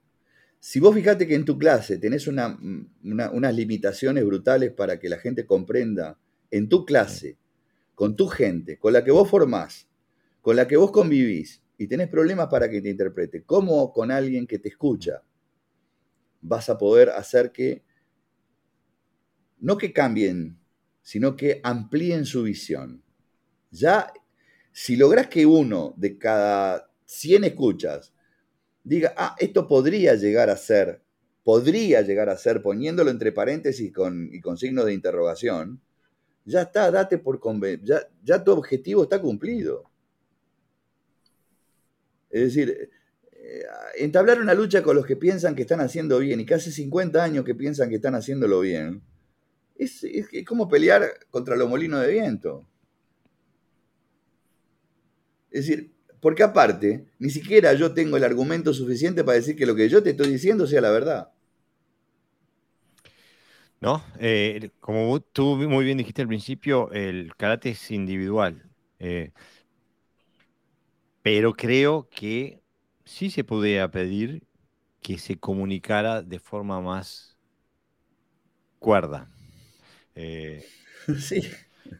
si 0.61 0.78
vos 0.78 0.94
fijate 0.94 1.27
que 1.27 1.35
en 1.35 1.44
tu 1.44 1.59
clase 1.59 1.98
tenés 1.98 2.28
unas 2.28 3.55
limitaciones 3.55 4.24
brutales 4.24 4.73
para 4.73 5.01
que 5.01 5.09
la 5.09 5.19
gente 5.19 5.44
comprenda, 5.44 6.19
en 6.51 6.69
tu 6.69 6.85
clase, 6.85 7.36
con 7.95 8.16
tu 8.16 8.27
gente, 8.27 8.79
con 8.79 8.93
la 8.93 9.05
que 9.05 9.11
vos 9.11 9.29
formás, 9.29 9.89
con 10.41 10.57
la 10.57 10.66
que 10.66 10.77
vos 10.77 10.91
convivís, 10.91 11.62
y 11.79 11.87
tenés 11.87 12.09
problemas 12.09 12.49
para 12.49 12.71
que 12.71 12.81
te 12.81 12.91
interprete, 12.91 13.43
¿cómo 13.45 13.93
con 13.93 14.11
alguien 14.11 14.47
que 14.47 14.59
te 14.59 14.69
escucha 14.69 15.23
vas 16.41 16.69
a 16.69 16.79
poder 16.79 17.11
hacer 17.11 17.53
que, 17.53 17.83
no 19.59 19.77
que 19.79 19.93
cambien, 19.93 20.59
sino 21.03 21.37
que 21.37 21.61
amplíen 21.65 22.27
su 22.27 22.45
visión? 22.45 23.03
Ya, 23.71 24.12
si 24.73 24.97
lográs 24.97 25.29
que 25.29 25.47
uno 25.47 25.95
de 25.97 26.16
cada 26.19 26.91
100 27.07 27.45
escuchas 27.45 28.12
diga, 28.85 29.15
ah, 29.16 29.35
esto 29.39 29.66
podría 29.66 30.15
llegar 30.15 30.51
a 30.51 30.57
ser, 30.57 31.03
podría 31.43 32.03
llegar 32.03 32.29
a 32.29 32.37
ser, 32.37 32.62
poniéndolo 32.62 33.11
entre 33.11 33.33
paréntesis 33.33 33.93
con, 33.93 34.29
y 34.33 34.41
con 34.41 34.59
signos 34.59 34.87
de 34.87 34.95
interrogación, 34.95 35.81
ya 36.45 36.62
está, 36.62 36.91
date 36.91 37.19
por 37.19 37.41
convencido, 37.41 38.01
ya, 38.23 38.43
tu 38.45 38.53
objetivo 38.53 39.05
está 39.05 39.21
cumplido. 39.21 39.91
Es 42.31 42.43
decir, 42.55 42.91
eh, 43.33 43.62
entablar 43.99 44.41
una 44.41 44.55
lucha 44.55 44.83
con 44.83 44.97
los 44.97 45.07
que 45.07 45.16
piensan 45.16 45.55
que 45.55 45.62
están 45.62 45.81
haciendo 45.81 46.19
bien 46.19 46.41
y 46.41 46.47
que 46.47 46.55
hace 46.55 46.71
50 46.71 47.23
años 47.23 47.45
que 47.45 47.55
piensan 47.55 47.89
que 47.89 47.97
están 47.97 48.15
haciéndolo 48.15 48.61
bien, 48.61 49.03
es, 49.77 50.05
como 50.47 50.69
pelear 50.69 51.03
contra 51.31 51.57
los 51.57 51.69
molinos 51.69 52.01
de 52.01 52.12
viento. 52.12 52.66
Es 55.51 55.66
decir, 55.66 55.93
porque 56.21 56.43
aparte, 56.43 57.07
ni 57.19 57.31
siquiera 57.31 57.75
yo 57.75 57.93
tengo 57.95 58.16
el 58.16 58.25
argumento 58.25 58.73
suficiente 58.73 59.25
para 59.25 59.37
decir 59.37 59.57
que 59.57 59.66
lo 59.66 59.75
que 59.75 59.89
yo 59.89 60.03
te 60.03 60.11
estoy 60.11 60.29
diciendo 60.29 60.66
sea 60.66 60.81
la 60.81 60.91
verdad. 60.91 61.34
No, 63.85 64.02
eh, 64.19 64.70
como 64.81 65.20
tú 65.20 65.56
muy 65.56 65.85
bien 65.85 65.98
dijiste 65.98 66.23
al 66.23 66.28
principio, 66.28 66.90
el 66.93 67.36
karate 67.36 67.69
es 67.69 67.90
individual. 67.90 68.62
Eh, 68.98 69.31
pero 71.20 71.52
creo 71.52 72.09
que 72.09 72.62
sí 73.05 73.28
se 73.28 73.44
podría 73.44 73.90
pedir 73.90 74.43
que 75.02 75.19
se 75.19 75.36
comunicara 75.39 76.23
de 76.23 76.39
forma 76.39 76.81
más 76.81 77.36
cuerda. 78.78 79.31
Eh, 80.15 80.65
sí. 81.19 81.43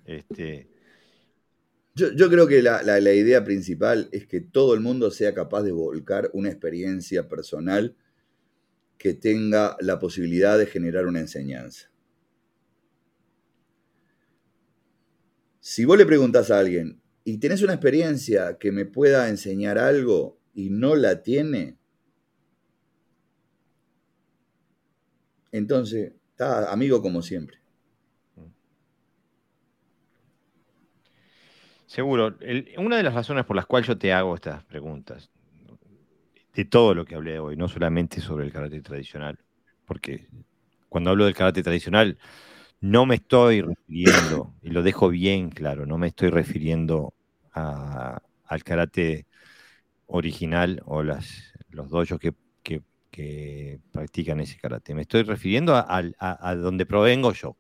Este, 0.06 0.70
yo, 1.94 2.31
creo 2.31 2.47
que 2.47 2.62
la, 2.62 2.98
idea 2.98 3.44
principal 3.44 4.09
es 4.11 4.27
que 4.27 4.40
todo 4.40 4.73
el 4.73 4.81
mundo 4.81 5.11
sea 5.11 5.35
capaz 5.35 5.65
de 5.65 5.73
volcar 5.73 6.31
una 6.32 6.48
experiencia 6.48 7.28
personal 7.28 7.94
que 9.05 9.15
tenga 9.15 9.77
la 9.81 10.01
posibilidad 10.01 10.59
de 10.59 10.65
generar 10.67 11.07
una 11.07 11.21
enseñanza. 11.21 11.93
Si 15.61 15.85
vos 15.85 15.97
le 15.97 16.07
preguntás 16.07 16.51
a 16.51 16.59
alguien, 16.59 17.01
¿y 17.23 17.39
tenés 17.39 17.63
una 17.63 17.75
experiencia 17.75 18.59
que 18.59 18.73
me 18.73 18.85
pueda 18.85 19.29
enseñar 19.29 19.79
algo? 19.79 20.41
y 20.55 20.71
no 20.71 20.95
la 20.95 21.23
tiene, 21.23 21.77
entonces 25.51 26.13
está 26.31 26.73
amigo 26.73 27.03
como 27.03 27.23
siempre. 27.23 27.59
Seguro. 31.87 32.37
una 32.79 32.97
de 32.97 33.03
las 33.05 33.15
razones 33.15 33.45
por 33.45 33.55
las 33.55 33.67
cuales 33.67 33.87
yo 33.87 33.99
te 33.99 34.13
hago 34.13 34.35
estas 34.35 34.65
preguntas, 34.65 35.31
de 36.55 36.65
todo 36.65 36.95
lo 36.95 37.05
que 37.05 37.15
hablé 37.17 37.39
hoy, 37.39 37.57
no 37.57 37.69
solamente 37.69 38.21
sobre 38.21 38.45
el 38.45 38.53
karate 38.53 38.81
tradicional, 38.81 39.39
porque 39.85 40.29
cuando 40.89 41.11
hablo 41.11 41.25
del 41.25 41.35
karate 41.35 41.63
tradicional, 41.63 42.19
no 42.81 43.07
me 43.07 43.17
estoy 43.17 43.63
refiriendo, 43.63 44.55
y 44.63 44.71
lo 44.71 44.83
dejo 44.83 45.09
bien 45.09 45.51
claro, 45.51 45.87
no 45.87 45.99
me 45.99 46.09
estoy 46.09 46.31
refiriendo 46.31 47.15
al 47.53 48.65
karate 48.65 49.27
original 50.07 50.83
o 50.87 51.03
las, 51.03 51.53
los 51.69 51.89
dojos 51.91 52.19
que, 52.21 52.35
practican 53.93 54.41
ese 54.41 54.59
karate. 54.59 54.93
Me 54.93 55.03
estoy 55.03 55.23
refiriendo 55.23 55.75
a, 55.77 56.55
donde 56.57 56.85
provengo 56.85 57.33
yo. 57.33 57.57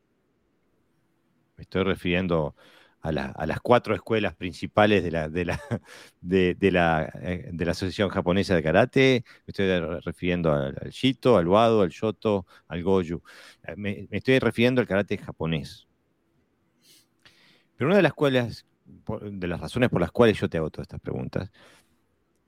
Me 1.56 1.62
estoy 1.62 1.84
refiriendo 1.84 2.56
a, 3.04 3.46
las 3.46 3.60
cuatro 3.60 3.94
escuelas 3.94 4.34
principales 4.34 5.04
de 5.04 5.10
la, 5.10 5.28
de 5.28 5.44
la, 5.44 5.60
de, 6.22 6.56
la, 6.70 7.12
eh, 7.22 7.50
de 7.52 7.64
la 7.64 7.72
Asociación 7.72 8.08
Japonesa 8.08 8.54
de 8.54 8.62
Karate. 8.62 9.24
Me 9.46 9.50
estoy 9.52 10.00
refiriendo 10.00 10.52
al, 10.52 10.74
Shito, 10.90 11.36
al 11.36 11.46
Wado, 11.46 11.82
al 11.82 11.90
Shoto, 11.90 12.46
al 12.66 12.82
Goju. 12.82 13.22
Eh, 13.64 13.74
me, 13.76 14.08
estoy 14.10 14.38
refiriendo 14.38 14.80
al 14.80 14.88
karate 14.88 15.18
japonés. 15.18 15.86
Pero 17.76 17.88
una 17.88 17.96
de 17.96 18.02
las 18.02 18.10
escuelas, 18.10 18.66
de 19.22 19.48
las 19.48 19.60
razones 19.60 19.90
por 19.90 20.00
las 20.00 20.10
cuales 20.10 20.40
yo 20.40 20.48
te 20.48 20.56
hago 20.56 20.70
todas 20.70 20.84
estas 20.84 21.00
preguntas, 21.00 21.52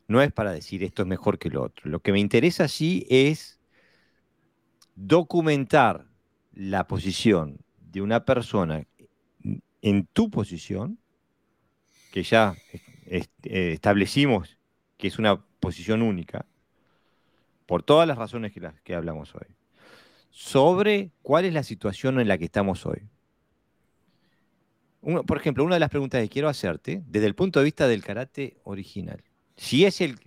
no 0.08 0.22
es 0.22 0.32
para 0.32 0.52
decir 0.52 0.84
esto 0.84 1.02
es 1.02 1.08
mejor 1.08 1.38
que 1.38 1.50
lo 1.50 1.64
otro. 1.64 1.90
Lo 1.90 2.00
que 2.00 2.12
me 2.12 2.20
interesa 2.20 2.68
sí 2.68 3.06
es 3.10 3.60
documentar 4.94 6.06
la 6.54 6.86
posición 6.86 7.58
de 7.78 8.00
una 8.00 8.24
persona 8.24 8.86
en 9.86 10.04
tu 10.06 10.30
posición, 10.30 10.98
que 12.10 12.24
ya 12.24 12.56
eh, 13.06 13.24
establecimos 13.44 14.58
que 14.96 15.06
es 15.06 15.18
una 15.20 15.40
posición 15.60 16.02
única, 16.02 16.44
por 17.66 17.84
todas 17.84 18.08
las 18.08 18.18
razones 18.18 18.52
que, 18.52 18.68
que 18.82 18.94
hablamos 18.96 19.32
hoy, 19.36 19.46
sobre 20.30 21.12
cuál 21.22 21.44
es 21.44 21.54
la 21.54 21.62
situación 21.62 22.18
en 22.18 22.26
la 22.26 22.36
que 22.36 22.46
estamos 22.46 22.84
hoy. 22.84 23.02
por 25.24 25.36
ejemplo, 25.38 25.62
una 25.62 25.76
de 25.76 25.80
las 25.80 25.90
preguntas 25.90 26.20
que 26.20 26.30
quiero 26.30 26.48
hacerte, 26.48 27.04
desde 27.06 27.28
el 27.28 27.36
punto 27.36 27.60
de 27.60 27.66
vista 27.66 27.86
del 27.86 28.02
karate 28.02 28.56
original, 28.64 29.22
si 29.56 29.84
es 29.84 30.00
el, 30.00 30.18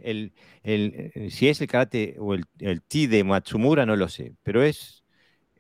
si 1.29 1.49
es 1.49 1.59
el 1.59 1.67
karate 1.67 2.15
o 2.17 2.33
el, 2.33 2.45
el 2.59 2.81
ti 2.81 3.07
de 3.07 3.25
Matsumura, 3.25 3.85
no 3.85 3.97
lo 3.97 4.07
sé, 4.07 4.35
pero 4.41 4.63
es 4.63 4.98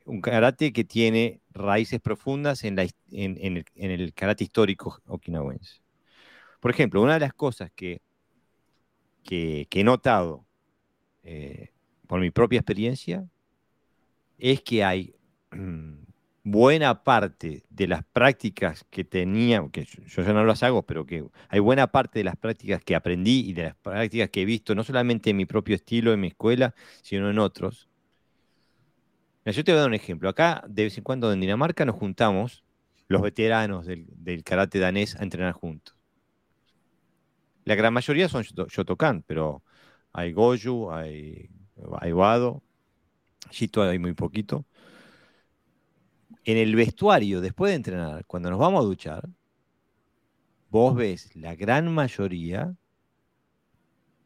un 0.09 0.21
karate 0.21 0.73
que 0.73 0.83
tiene 0.83 1.39
raíces 1.51 1.99
profundas 1.99 2.63
en, 2.63 2.75
la, 2.75 2.87
en, 3.11 3.63
el, 3.75 4.13
karate 4.13 4.43
histórico 4.43 4.99
okinawense. 5.07 5.81
Por 6.59 6.71
ejemplo, 6.71 7.01
una 7.01 7.13
de 7.13 7.19
las 7.21 7.33
cosas 7.33 7.71
que, 7.75 8.01
que, 9.23 9.67
he 9.69 9.83
notado 9.83 10.45
eh, 11.23 11.69
por 12.07 12.19
mi 12.19 12.31
propia 12.31 12.59
experiencia 12.59 13.25
es 14.39 14.61
que 14.61 14.83
hay 14.83 15.13
buena 16.43 17.03
parte 17.03 17.63
de 17.69 17.87
las 17.87 18.03
prácticas 18.03 18.85
que 18.89 19.03
tenía, 19.03 19.63
que 19.71 19.85
yo 19.85 20.23
ya 20.23 20.33
no 20.33 20.43
las 20.43 20.63
hago, 20.63 20.83
pero 20.83 21.05
que 21.05 21.23
hay 21.49 21.59
buena 21.59 21.87
parte 21.87 22.19
de 22.19 22.25
las 22.25 22.35
prácticas 22.35 22.83
que 22.83 22.95
aprendí 22.95 23.47
y 23.47 23.53
de 23.53 23.63
las 23.63 23.75
prácticas 23.75 24.29
que 24.29 24.41
he 24.41 24.45
visto, 24.45 24.73
no 24.73 24.83
solamente 24.83 25.29
en 25.29 25.37
mi 25.37 25.45
propio 25.45 25.75
estilo, 25.75 26.13
en 26.13 26.21
mi 26.21 26.27
escuela, 26.29 26.73
sino 27.03 27.29
en 27.29 27.37
otros. 27.37 27.88
Yo 29.45 29.63
te 29.63 29.71
voy 29.71 29.77
a 29.77 29.81
dar 29.81 29.89
un 29.89 29.95
ejemplo. 29.95 30.29
Acá, 30.29 30.63
de 30.67 30.83
vez 30.83 30.97
en 30.97 31.03
cuando 31.03 31.31
en 31.31 31.39
Dinamarca, 31.39 31.85
nos 31.85 31.95
juntamos 31.95 32.63
los 33.07 33.21
veteranos 33.21 33.85
del, 33.85 34.43
karate 34.43 34.79
danés 34.79 35.15
a 35.15 35.23
entrenar 35.23 35.53
juntos. 35.53 35.95
La 37.65 37.75
gran 37.75 37.93
mayoría 37.93 38.29
son 38.29 38.43
Shotokan, 38.43 39.23
pero 39.23 39.63
hay 40.13 40.33
Goju, 40.33 40.91
hay, 40.91 41.49
hay 41.99 42.11
Wado, 42.11 42.63
Shito 43.51 43.83
hay 43.83 43.99
muy 43.99 44.13
poquito 44.13 44.65
en 46.51 46.57
el 46.57 46.75
vestuario, 46.75 47.41
después 47.41 47.71
de 47.71 47.75
entrenar, 47.75 48.25
cuando 48.25 48.49
nos 48.49 48.59
vamos 48.59 48.83
a 48.83 48.87
duchar, 48.87 49.29
vos 50.69 50.95
ves 50.95 51.35
la 51.35 51.55
gran 51.55 51.93
mayoría, 51.93 52.75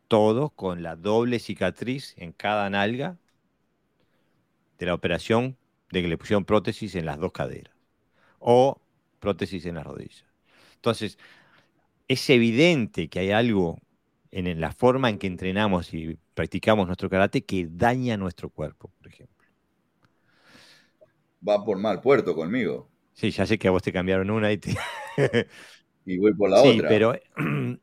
todos 0.08 0.52
con 0.54 0.84
la 0.84 0.96
doble 0.96 1.40
cicatriz 1.40 2.14
en 2.18 2.32
cada 2.32 2.70
nalga 2.70 3.18
de 4.80 4.86
la 4.86 4.94
operación 4.94 5.58
de 5.92 6.02
que 6.02 6.08
le 6.08 6.18
pusieron 6.18 6.46
prótesis 6.46 6.96
en 6.96 7.06
las 7.06 7.20
dos 7.20 7.32
caderas 7.32 7.74
o 8.40 8.82
prótesis 9.20 9.66
en 9.66 9.76
las 9.76 9.86
rodillas. 9.86 10.26
Entonces, 10.76 11.18
es 12.08 12.30
evidente 12.30 13.10
que 13.10 13.20
hay 13.20 13.32
algo 13.32 13.80
en 14.32 14.60
la 14.62 14.72
forma 14.72 15.10
en 15.10 15.20
que 15.20 15.28
entrenamos 15.28 15.94
y 15.94 16.18
practicamos 16.34 16.88
nuestro 16.88 17.10
karate 17.10 17.46
que 17.46 17.68
daña 17.70 18.18
nuestro 18.18 18.50
cuerpo, 18.50 18.92
por 18.98 19.08
ejemplo 19.08 19.34
va 21.48 21.64
por 21.64 21.78
mal 21.78 22.02
puerto 22.02 22.36
conmigo. 22.36 22.90
Sí, 23.14 23.32
ya 23.32 23.46
sé 23.46 23.58
que 23.60 23.68
a 23.68 23.72
vos 23.72 23.84
te 23.84 23.94
cambiaron 23.94 24.30
una 24.32 24.52
y 24.52 24.58
te... 24.58 24.76
y 26.06 26.18
voy 26.18 26.34
por 26.34 26.50
la 26.50 26.62
sí, 26.62 26.80
otra. 26.80 26.90
pero 26.90 27.14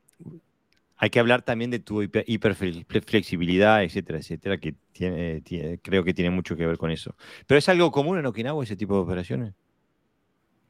hay 1.02 1.08
que 1.08 1.18
hablar 1.18 1.40
también 1.40 1.70
de 1.70 1.78
tu 1.78 2.02
hiperflexibilidad, 2.02 3.82
etcétera, 3.82 4.18
etcétera, 4.18 4.58
que 4.58 4.74
tiene, 4.92 5.42
creo 5.82 6.04
que 6.04 6.12
tiene 6.12 6.28
mucho 6.28 6.56
que 6.56 6.66
ver 6.66 6.76
con 6.76 6.90
eso. 6.90 7.16
¿Pero 7.46 7.58
es 7.58 7.66
algo 7.70 7.90
común 7.90 8.18
en 8.18 8.26
Okinawa 8.26 8.62
ese 8.62 8.76
tipo 8.76 8.96
de 8.96 9.00
operaciones? 9.00 9.54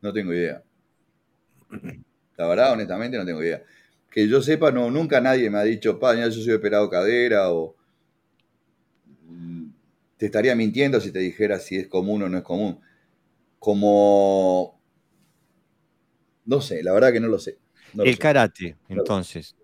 No 0.01 0.13
tengo 0.13 0.33
idea. 0.33 0.63
La 2.37 2.47
verdad, 2.47 2.73
honestamente, 2.73 3.19
no 3.19 3.27
tengo 3.27 3.43
idea. 3.43 3.65
Que 4.09 4.29
yo 4.29 4.41
sepa, 4.41 4.71
no, 4.71 4.89
nunca 4.89 5.21
nadie 5.21 5.51
me 5.51 5.59
ha 5.59 5.65
dicho, 5.65 5.99
pa, 5.99 6.15
yo 6.15 6.31
soy 6.31 6.53
operado 6.53 6.89
cadera 6.89 7.51
o 7.51 7.75
te 10.17 10.27
estaría 10.27 10.55
mintiendo 10.55 11.01
si 11.01 11.11
te 11.11 11.19
dijera 11.19 11.59
si 11.59 11.75
es 11.75 11.89
común 11.89 12.23
o 12.23 12.29
no 12.29 12.39
es 12.39 12.45
común. 12.45 12.79
Como... 13.59 14.81
No 16.45 16.61
sé, 16.61 16.85
la 16.85 16.93
verdad 16.93 17.13
que 17.13 17.19
no 17.19 17.27
lo 17.27 17.41
sé. 17.41 17.59
el 17.99 18.17
karate, 18.17 18.77
entonces, 18.89 19.57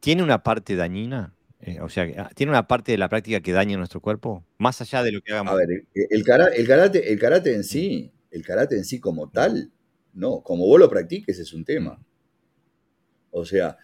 ¿tiene 0.00 0.22
una 0.22 0.42
parte 0.42 0.76
dañina? 0.76 1.34
Eh, 1.60 1.80
o 1.80 1.88
sea, 1.88 2.28
¿tiene 2.34 2.50
una 2.50 2.68
parte 2.68 2.92
de 2.92 2.98
la 2.98 3.08
práctica 3.08 3.40
que 3.40 3.52
daña 3.52 3.76
nuestro 3.78 4.00
cuerpo? 4.00 4.44
Más 4.58 4.80
allá 4.80 5.02
de 5.02 5.12
lo 5.12 5.22
que 5.22 5.32
hagamos. 5.32 5.54
A 5.54 5.56
ver, 5.56 5.86
el, 5.94 6.24
karate, 6.24 7.10
el 7.10 7.18
karate 7.18 7.54
en 7.54 7.64
sí, 7.64 8.12
el 8.30 8.44
karate 8.44 8.76
en 8.76 8.84
sí 8.84 9.00
como 9.00 9.30
tal, 9.30 9.72
no, 10.12 10.42
como 10.42 10.66
vos 10.66 10.78
lo 10.78 10.90
practiques 10.90 11.38
es 11.38 11.52
un 11.54 11.64
tema. 11.64 12.04
O 13.30 13.46
sea, 13.46 13.78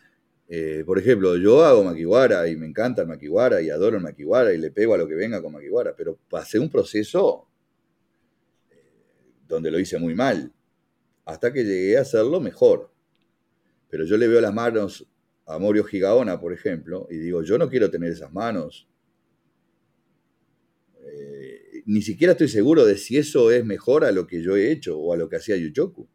eh, 0.53 0.83
por 0.85 0.99
ejemplo, 0.99 1.37
yo 1.37 1.65
hago 1.65 1.85
maquiwara 1.85 2.49
y 2.49 2.57
me 2.57 2.67
encanta 2.67 3.03
el 3.03 3.09
maquiwara 3.09 3.63
y 3.63 3.71
adoro 3.71 3.97
el 3.97 4.03
maquiwara 4.03 4.53
y 4.53 4.59
le 4.59 4.71
pego 4.71 4.95
a 4.95 4.99
lo 4.99 5.09
que 5.09 5.15
venga 5.15 5.41
con 5.41 5.53
maquiwara, 5.53 5.95
pero 5.97 6.19
pasé 6.29 6.59
un 6.59 6.69
proceso 6.69 7.49
eh, 8.69 8.75
donde 9.49 9.71
lo 9.71 9.79
hice 9.79 9.99
muy 9.99 10.15
mal, 10.15 10.53
hasta 11.25 11.53
que 11.53 11.65
llegué 11.65 11.97
a 11.97 12.03
hacerlo 12.03 12.41
mejor. 12.41 12.90
Pero 13.91 14.05
yo 14.05 14.17
le 14.17 14.29
veo 14.29 14.41
las 14.41 14.55
manos 14.55 15.07
a 15.47 15.59
Morio 15.59 15.85
Gigaona, 15.85 16.41
por 16.41 16.53
ejemplo, 16.53 17.09
y 17.11 17.17
digo, 17.17 17.43
yo 17.43 17.59
no 17.59 17.69
quiero 17.69 17.91
tener 17.91 18.13
esas 18.13 18.33
manos. 18.33 18.89
Eh, 21.05 21.83
ni 21.87 22.03
siquiera 22.03 22.33
estoy 22.33 22.49
seguro 22.49 22.87
de 22.87 22.97
si 22.97 23.19
eso 23.19 23.51
es 23.51 23.65
mejor 23.65 24.05
a 24.05 24.13
lo 24.13 24.27
que 24.27 24.43
yo 24.43 24.57
he 24.57 24.71
hecho 24.71 24.99
o 24.99 25.13
a 25.13 25.17
lo 25.17 25.29
que 25.29 25.37
hacía 25.37 25.57
Yuchoku. 25.57 26.09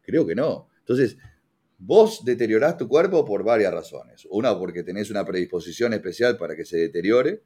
Creo 0.00 0.26
que 0.26 0.34
no. 0.34 0.68
Entonces, 0.78 1.18
vos 1.78 2.24
deteriorás 2.24 2.78
tu 2.78 2.88
cuerpo 2.88 3.24
por 3.24 3.44
varias 3.44 3.74
razones. 3.74 4.26
Una, 4.30 4.58
porque 4.58 4.82
tenés 4.82 5.10
una 5.10 5.26
predisposición 5.26 5.92
especial 5.92 6.38
para 6.38 6.56
que 6.56 6.64
se 6.64 6.78
deteriore. 6.78 7.42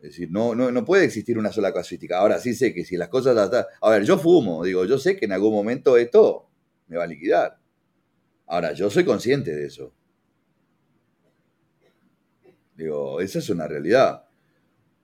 Es 0.00 0.10
decir, 0.10 0.30
no, 0.30 0.54
no, 0.54 0.84
puede 0.84 1.04
existir 1.04 1.38
una 1.38 1.52
sola 1.52 1.72
casuística. 1.72 2.18
Ahora 2.18 2.40
sí 2.40 2.54
sé 2.54 2.74
que 2.74 2.84
si 2.84 2.96
las 2.96 3.08
cosas... 3.08 3.66
A 3.80 3.90
ver, 3.90 4.02
yo 4.02 4.18
fumo, 4.18 4.64
digo, 4.64 4.84
yo 4.84 4.98
sé 4.98 5.16
que 5.16 5.26
en 5.26 5.32
algún 5.32 5.52
momento 5.52 5.96
esto 5.96 6.51
me 6.86 6.96
va 6.96 7.04
a 7.04 7.06
liquidar. 7.06 7.58
Ahora, 8.46 8.72
yo 8.72 8.90
soy 8.90 9.04
consciente 9.04 9.54
de 9.54 9.66
eso. 9.66 9.94
Digo, 12.76 13.20
esa 13.20 13.38
es 13.38 13.48
una 13.50 13.66
realidad. 13.68 14.24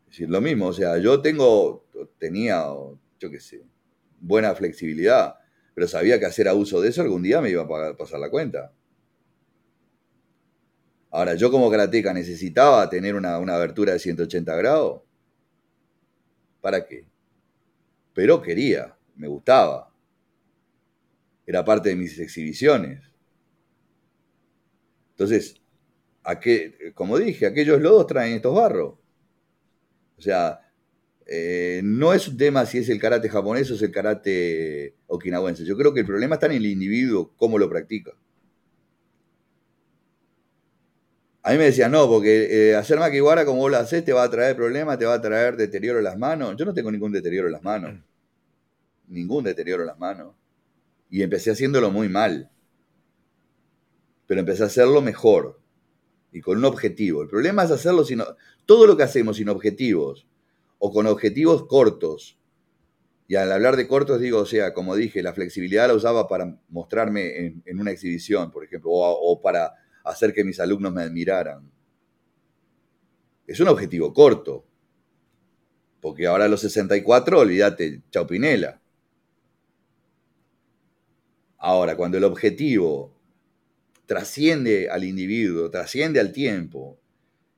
Es 0.06 0.12
decir, 0.12 0.30
lo 0.30 0.40
mismo, 0.40 0.68
o 0.68 0.72
sea, 0.72 0.98
yo 0.98 1.20
tengo, 1.20 1.86
tenía, 2.18 2.64
yo 3.18 3.30
qué 3.30 3.40
sé, 3.40 3.62
buena 4.20 4.54
flexibilidad, 4.54 5.36
pero 5.74 5.86
sabía 5.86 6.18
que 6.18 6.26
hacer 6.26 6.48
abuso 6.48 6.80
de 6.80 6.88
eso 6.88 7.02
algún 7.02 7.22
día 7.22 7.40
me 7.40 7.50
iba 7.50 7.62
a 7.62 7.96
pasar 7.96 8.20
la 8.20 8.30
cuenta. 8.30 8.72
Ahora, 11.10 11.34
yo 11.34 11.50
como 11.50 11.70
karateca 11.70 12.12
necesitaba 12.12 12.88
tener 12.90 13.14
una, 13.14 13.38
una 13.38 13.54
abertura 13.54 13.92
de 13.92 13.98
180 13.98 14.56
grados. 14.56 15.02
¿Para 16.60 16.84
qué? 16.86 17.06
Pero 18.12 18.42
quería, 18.42 18.96
me 19.16 19.28
gustaba. 19.28 19.87
Era 21.48 21.64
parte 21.64 21.88
de 21.88 21.96
mis 21.96 22.18
exhibiciones. 22.18 23.00
Entonces, 25.12 25.54
como 26.94 27.18
dije, 27.18 27.46
aquellos 27.46 27.80
lodos 27.80 28.06
traen 28.06 28.34
estos 28.34 28.54
barros. 28.54 28.98
O 30.18 30.20
sea, 30.20 30.60
eh, 31.24 31.80
no 31.82 32.12
es 32.12 32.28
un 32.28 32.36
tema 32.36 32.66
si 32.66 32.76
es 32.76 32.90
el 32.90 33.00
karate 33.00 33.30
japonés 33.30 33.70
o 33.70 33.76
es 33.76 33.82
el 33.82 33.90
karate 33.90 34.94
okinawense. 35.06 35.64
Yo 35.64 35.74
creo 35.78 35.94
que 35.94 36.00
el 36.00 36.06
problema 36.06 36.34
está 36.34 36.46
en 36.48 36.52
el 36.52 36.66
individuo, 36.66 37.32
cómo 37.38 37.56
lo 37.56 37.70
practica. 37.70 38.12
A 41.44 41.52
mí 41.52 41.56
me 41.56 41.64
decían, 41.64 41.92
no, 41.92 42.06
porque 42.08 42.72
eh, 42.72 42.76
hacer 42.76 42.98
maquiwara 42.98 43.46
como 43.46 43.60
vos 43.60 43.70
lo 43.70 43.78
haces 43.78 44.04
te 44.04 44.12
va 44.12 44.24
a 44.24 44.30
traer 44.30 44.54
problemas, 44.54 44.98
te 44.98 45.06
va 45.06 45.14
a 45.14 45.22
traer 45.22 45.56
deterioro 45.56 45.96
en 45.96 46.04
las 46.04 46.18
manos. 46.18 46.56
Yo 46.58 46.66
no 46.66 46.74
tengo 46.74 46.92
ningún 46.92 47.10
deterioro 47.10 47.48
en 47.48 47.52
las 47.54 47.62
manos. 47.64 47.98
Ningún 49.06 49.44
deterioro 49.44 49.82
en 49.82 49.86
las 49.86 49.98
manos. 49.98 50.34
Y 51.10 51.22
empecé 51.22 51.50
haciéndolo 51.50 51.90
muy 51.90 52.08
mal. 52.08 52.50
Pero 54.26 54.40
empecé 54.40 54.62
a 54.62 54.66
hacerlo 54.66 55.00
mejor. 55.00 55.60
Y 56.32 56.40
con 56.40 56.58
un 56.58 56.64
objetivo. 56.64 57.22
El 57.22 57.28
problema 57.28 57.64
es 57.64 57.70
hacerlo 57.70 58.04
sin... 58.04 58.22
Todo 58.66 58.86
lo 58.86 58.96
que 58.96 59.02
hacemos 59.02 59.38
sin 59.38 59.48
objetivos. 59.48 60.26
O 60.78 60.92
con 60.92 61.06
objetivos 61.06 61.66
cortos. 61.66 62.38
Y 63.26 63.36
al 63.36 63.52
hablar 63.52 63.76
de 63.76 63.88
cortos 63.88 64.20
digo, 64.20 64.40
o 64.40 64.46
sea, 64.46 64.72
como 64.72 64.96
dije, 64.96 65.22
la 65.22 65.34
flexibilidad 65.34 65.88
la 65.88 65.94
usaba 65.94 66.28
para 66.28 66.58
mostrarme 66.68 67.62
en, 67.64 67.80
una 67.80 67.90
exhibición, 67.90 68.50
por 68.50 68.64
ejemplo, 68.64 68.90
o 68.92 69.42
para 69.42 69.74
hacer 70.04 70.32
que 70.32 70.44
mis 70.44 70.58
alumnos 70.60 70.94
me 70.94 71.02
admiraran. 71.02 71.70
Es 73.46 73.60
un 73.60 73.68
objetivo 73.68 74.12
corto, 74.12 74.66
porque 76.00 76.26
ahora 76.26 76.46
a 76.46 76.48
los 76.48 76.60
64, 76.60 77.40
olvídate, 77.40 78.02
Chaupinela. 78.10 78.80
Ahora, 81.58 81.96
cuando 81.96 82.18
el 82.18 82.24
objetivo 82.24 83.14
trasciende 84.06 84.88
al 84.88 85.04
individuo, 85.04 85.70
trasciende 85.70 86.20
al 86.20 86.32
tiempo, 86.32 86.98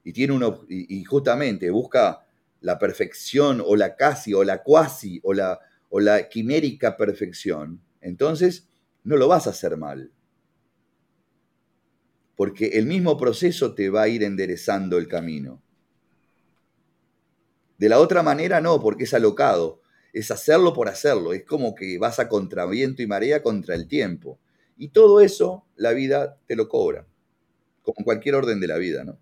y, 0.02 0.12
tiene 0.12 0.38
y, 0.68 1.04
justamente 1.04 1.70
busca 1.70 2.26
la 2.60 2.78
perfección 2.78 3.62
o 3.64 3.76
la 3.76 3.96
casi 3.96 4.32
o 4.34 4.42
la 4.42 4.62
cuasi 4.62 5.20
o 5.22 5.34
la, 5.34 5.60
o 5.90 6.00
la 6.00 6.28
quimérica 6.28 6.96
perfección, 6.96 7.82
entonces 8.00 8.68
no 9.04 9.16
lo 9.16 9.28
vas 9.28 9.46
a 9.46 9.50
hacer 9.50 9.76
mal 9.76 10.10
porque 12.40 12.78
el 12.78 12.86
mismo 12.86 13.18
proceso 13.18 13.74
te 13.74 13.90
va 13.90 14.00
a 14.00 14.08
ir 14.08 14.22
enderezando 14.22 14.96
el 14.96 15.08
camino. 15.08 15.62
De 17.76 17.86
la 17.90 17.98
otra 17.98 18.22
manera 18.22 18.62
no, 18.62 18.80
porque 18.80 19.04
es 19.04 19.12
alocado, 19.12 19.79
es 20.12 20.30
hacerlo 20.30 20.72
por 20.72 20.88
hacerlo, 20.88 21.32
es 21.32 21.44
como 21.44 21.74
que 21.74 21.98
vas 21.98 22.18
a 22.18 22.28
contraviento 22.28 23.02
y 23.02 23.06
marea 23.06 23.42
contra 23.42 23.74
el 23.74 23.86
tiempo. 23.86 24.38
Y 24.76 24.88
todo 24.88 25.20
eso 25.20 25.66
la 25.76 25.92
vida 25.92 26.38
te 26.46 26.56
lo 26.56 26.68
cobra, 26.68 27.06
como 27.82 28.04
cualquier 28.04 28.34
orden 28.34 28.60
de 28.60 28.66
la 28.66 28.78
vida, 28.78 29.04
¿no? 29.04 29.18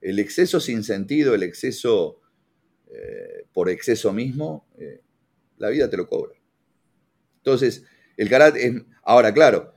El 0.00 0.18
exceso 0.18 0.60
sin 0.60 0.84
sentido, 0.84 1.34
el 1.34 1.42
exceso 1.42 2.20
eh, 2.90 3.44
por 3.52 3.68
exceso 3.68 4.12
mismo, 4.12 4.66
eh, 4.78 5.02
la 5.58 5.68
vida 5.70 5.90
te 5.90 5.96
lo 5.96 6.06
cobra. 6.06 6.34
Entonces, 7.38 7.84
el 8.16 8.28
carácter 8.28 8.62
es, 8.62 8.82
ahora 9.02 9.34
claro, 9.34 9.74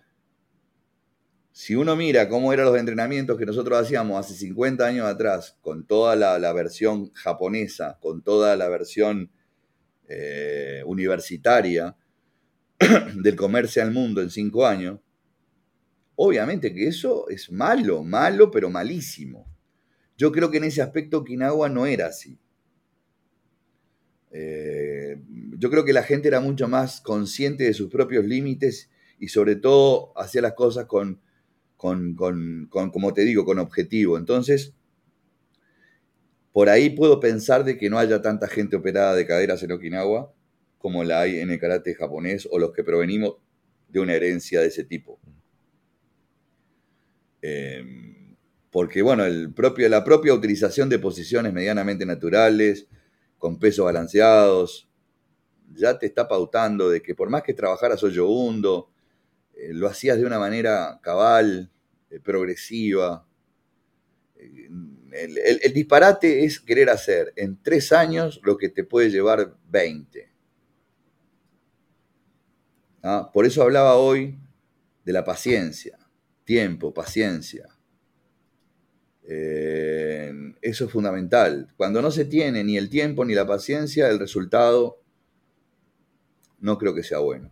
si 1.54 1.76
uno 1.76 1.96
mira 1.96 2.30
cómo 2.30 2.54
eran 2.54 2.68
los 2.68 2.80
entrenamientos 2.80 3.38
que 3.38 3.46
nosotros 3.46 3.78
hacíamos 3.78 4.18
hace 4.18 4.36
50 4.36 4.86
años 4.86 5.06
atrás, 5.06 5.58
con 5.62 5.86
toda 5.86 6.16
la, 6.16 6.54
versión 6.54 7.12
japonesa, 7.14 7.98
con 8.02 8.22
toda 8.22 8.56
la 8.56 8.70
versión 8.70 9.32
eh, 10.08 10.82
universitaria 10.86 11.96
del 13.16 13.36
comercio 13.36 13.84
al 13.84 13.92
mundo 13.92 14.22
en 14.22 14.30
5 14.30 14.66
años, 14.66 15.00
obviamente 16.16 16.74
que 16.74 16.88
eso 16.88 17.28
es 17.28 17.52
malo, 17.52 18.04
malo, 18.04 18.50
pero 18.50 18.70
malísimo. 18.70 19.46
Yo 20.18 20.32
creo 20.32 20.52
que 20.52 20.58
en 20.58 20.66
ese 20.66 20.82
aspecto 20.82 21.18
Okinawa 21.18 21.68
no 21.68 21.86
era 21.86 22.08
así. 22.08 22.40
Eh, 24.32 25.20
yo 25.58 25.70
creo 25.70 25.84
que 25.84 25.92
la 25.92 26.04
gente 26.04 26.30
era 26.30 26.40
mucho 26.40 26.70
más 26.70 27.02
consciente 27.02 27.66
de 27.66 27.74
sus 27.74 27.90
propios 27.90 28.24
límites 28.24 28.90
y 29.20 29.28
sobre 29.28 29.58
todo 29.58 30.18
hacía 30.18 30.42
las 30.42 30.54
cosas 30.54 30.86
con 30.86 31.20
con, 31.82 32.70
como 32.70 33.12
te 33.12 33.22
digo, 33.22 33.44
con 33.44 33.58
objetivo. 33.58 34.20
Entonces, 34.20 34.76
por 36.52 36.70
ahí 36.70 36.92
puedo 36.92 37.20
pensar 37.20 37.64
de 37.64 37.76
que 37.76 37.90
no 37.90 37.98
haya 37.98 38.22
tanta 38.22 38.48
gente 38.48 38.76
operada 38.76 39.16
de 39.16 39.26
caderas 39.26 39.64
en 39.64 39.72
Okinawa 39.72 40.32
como 40.78 41.04
la 41.04 41.22
hay 41.22 41.40
en 41.40 41.50
el 41.50 41.60
karate 41.60 41.96
japonés 41.96 42.48
o 42.52 42.60
los 42.60 42.72
que 42.72 42.84
provenimos 42.84 43.38
de 43.88 44.00
una 44.00 44.14
herencia 44.14 44.62
de 44.62 44.68
ese 44.68 44.84
tipo. 44.84 45.20
Em, 47.42 48.36
porque, 48.70 49.02
bueno, 49.02 49.26
el 49.26 49.52
propio, 49.52 49.90
la 49.90 50.04
propia 50.04 50.36
utilización 50.36 50.88
de 50.88 51.00
posiciones 51.00 51.52
medianamente 51.52 52.06
naturales, 52.06 52.88
con 53.40 53.58
pesos 53.58 53.86
balanceados, 53.86 54.88
ya 55.74 55.98
te 55.98 56.06
está 56.06 56.28
pautando 56.28 56.90
de 56.92 57.02
que 57.02 57.16
por 57.16 57.30
más 57.30 57.42
que 57.42 57.54
trabajaras 57.54 58.04
hoyo 58.04 58.28
hundo, 58.28 58.92
eh, 59.56 59.74
lo 59.74 59.88
hacías 59.88 60.18
de 60.18 60.26
una 60.26 60.40
manera 60.40 61.00
cabal, 61.02 61.71
progresiva. 62.20 63.26
Eh, 64.36 64.70
el, 65.14 65.74
disparate 65.74 66.44
es 66.44 66.60
querer 66.60 66.90
hacer 66.90 67.34
en 67.36 67.62
tres 67.62 67.92
años 67.92 68.42
lo 68.44 68.58
que 68.58 68.70
te 68.70 68.84
puede 68.84 69.10
llevar 69.10 69.56
20. 69.70 70.30
¿Ah? 73.04 73.30
Por 73.34 73.46
eso 73.46 73.64
hablaba 73.64 73.96
hoy 73.96 74.38
de 75.04 75.14
la 75.14 75.24
paciencia, 75.24 75.98
tiempo, 76.44 76.94
paciencia. 76.94 77.68
eso 79.24 80.86
es 80.86 80.92
fundamental. 80.92 81.74
Cuando 81.78 82.02
no 82.02 82.12
se 82.12 82.26
tiene 82.26 82.64
ni 82.64 82.78
el 82.78 82.90
tiempo 82.90 83.26
ni 83.26 83.34
la 83.34 83.48
paciencia, 83.48 84.10
el 84.10 84.20
resultado 84.20 85.02
no 86.60 86.78
creo 86.78 86.94
que 86.94 87.04
sea 87.04 87.20
bueno. 87.20 87.52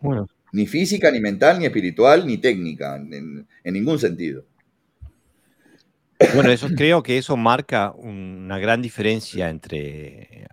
Bueno. 0.00 0.28
Ni 0.54 0.68
física, 0.68 1.10
ni 1.10 1.18
mental, 1.18 1.58
ni 1.58 1.64
espiritual, 1.64 2.24
ni 2.24 2.38
técnica, 2.38 2.94
en, 2.94 3.44
ningún 3.64 3.98
sentido. 3.98 4.44
Bueno, 6.32 6.52
eso 6.52 6.68
creo 6.76 7.02
que 7.02 7.18
eso 7.18 7.36
marca 7.36 7.90
una 7.90 8.60
gran 8.60 8.80
diferencia 8.80 9.50
entre 9.50 10.46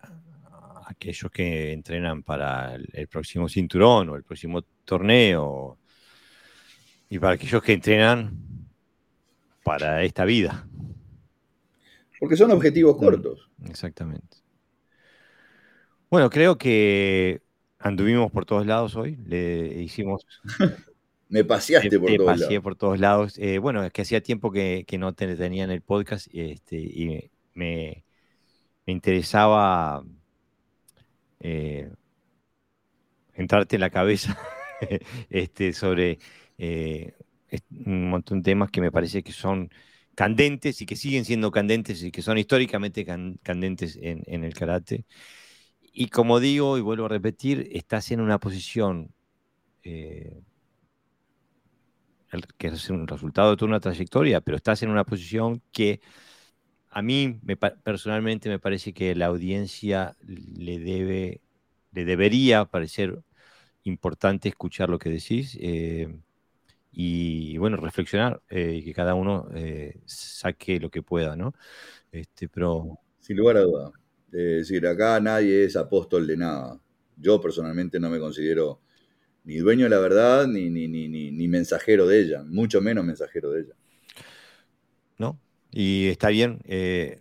aquellos 0.88 1.30
que 1.30 1.72
entrenan 1.72 2.24
para 2.24 2.74
el, 2.74 3.08
próximo 3.08 3.48
cinturón 3.48 4.10
o 4.10 4.16
el 4.16 4.24
próximo 4.24 4.64
torneo 4.86 5.78
y 7.08 7.20
para 7.20 7.36
aquellos 7.36 7.62
que 7.62 7.74
entrenan 7.74 8.40
para 9.64 10.04
esta 10.04 10.26
vida. 10.26 10.68
Porque 12.20 12.36
son 12.36 12.50
objetivos 12.50 12.98
cortos. 12.98 13.52
Exactamente. 13.70 14.38
Bueno, 16.10 16.28
creo 16.32 16.58
que 16.58 17.44
Anduvimos 17.82 18.32
por 18.32 18.46
todos 18.46 18.66
lados 18.66 18.96
hoy, 18.96 19.18
le 19.26 19.82
hicimos... 19.82 20.26
Me 21.30 21.46
paseaste 21.46 21.98
por, 21.98 22.14
todos 22.14 22.40
lados. 22.40 22.60
por 22.62 22.76
todos 22.76 23.00
lados. 23.00 23.38
Eh, 23.38 23.58
bueno, 23.58 23.86
es 23.86 23.94
que 23.94 24.02
hacía 24.02 24.22
tiempo 24.22 24.52
que, 24.52 24.86
no 25.00 25.14
te 25.14 25.34
tenía 25.38 25.64
en 25.64 25.72
el 25.72 25.82
podcast 25.82 26.28
este, 26.34 26.78
y 26.78 27.32
me, 27.54 28.04
me 28.86 28.92
interesaba 28.92 30.04
eh, 31.40 31.90
entrarte 33.34 33.76
en 33.76 33.82
la 33.82 33.90
cabeza 33.90 34.38
este, 35.30 35.74
sobre 35.74 36.20
eh, 36.58 37.14
un 37.86 38.10
montón 38.10 38.42
de 38.42 38.52
temas 38.52 38.72
que 38.72 38.82
me 38.82 38.92
parece 38.92 39.24
que 39.24 39.32
son 39.32 39.72
candentes 40.16 40.82
y 40.82 40.86
que 40.86 40.96
siguen 40.96 41.26
siendo 41.26 41.52
candentes 41.52 42.04
y 42.04 42.12
que 42.12 42.22
son 42.22 42.38
históricamente 42.38 43.06
candentes 43.06 43.98
en, 44.02 44.44
el 44.44 44.54
karate. 44.54 45.06
Y 45.92 46.08
como 46.08 46.40
digo 46.40 46.78
y 46.78 46.82
vuelvo 46.82 47.06
a 47.06 47.10
repetir, 47.10 47.70
estás 47.74 48.12
en 48.12 48.22
una 48.22 48.40
posición 48.40 49.14
eh, 49.84 50.42
que 52.58 52.68
es 52.68 52.90
un 52.90 53.08
resultado 53.08 53.52
de 53.52 53.58
toda 53.58 53.70
una 53.70 53.80
trayectoria, 53.82 54.40
pero 54.40 54.56
estás 54.56 54.84
en 54.84 54.90
una 54.90 55.04
posición 55.04 55.62
que 55.74 56.00
a 56.90 57.02
mí 57.02 57.40
personalmente 57.84 58.48
me 58.48 58.60
parece 58.60 58.94
que 58.94 59.16
la 59.16 59.26
audiencia 59.26 60.16
le 60.22 60.80
debe, 60.80 61.42
le 61.92 62.06
debería 62.06 62.66
parecer 62.66 63.22
importante 63.84 64.48
escuchar 64.48 64.90
lo 64.90 65.00
que 65.00 65.10
decís 65.10 65.58
eh, 65.60 66.08
y, 66.94 67.58
bueno, 67.58 67.78
reflexionar 67.78 68.42
eh, 68.50 68.76
y 68.78 68.84
que 68.84 68.94
cada 68.94 69.14
uno 69.14 69.50
saque 70.06 70.80
lo 70.80 70.90
que 70.90 71.02
pueda, 71.02 71.36
¿no? 71.36 71.54
Este, 72.12 72.48
pero... 72.48 72.98
Sin 73.20 73.38
lugar 73.38 73.58
a 73.58 73.62
duda. 73.62 73.92
Es 74.32 74.68
decir, 74.68 74.88
acá 74.88 75.20
nadie 75.20 75.66
es 75.66 75.76
apóstol 75.76 76.26
de 76.26 76.38
nada. 76.38 76.80
Yo 77.18 77.42
personalmente 77.42 78.00
no 78.00 78.10
me 78.10 78.20
considero 78.20 78.80
ni 79.44 79.58
dueño 79.58 79.86
de 79.86 79.90
la 79.90 80.00
verdad 80.00 80.48
ni, 80.48 80.70
ni, 80.70 80.88
ni, 80.88 81.08
ni 81.08 81.48
mensajero 81.48 82.08
de 82.08 82.22
ella, 82.22 82.44
mucho 82.44 82.82
menos 82.82 83.04
mensajero 83.04 83.52
de 83.52 83.62
ella. 83.62 83.74
¿No? 85.18 85.40
Y 85.72 86.08
está 86.08 86.30
bien. 86.30 86.60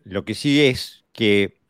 lo 0.05 0.25
que 0.25 0.35
sí 0.35 0.61
es 0.61 1.05
que 1.13 1.61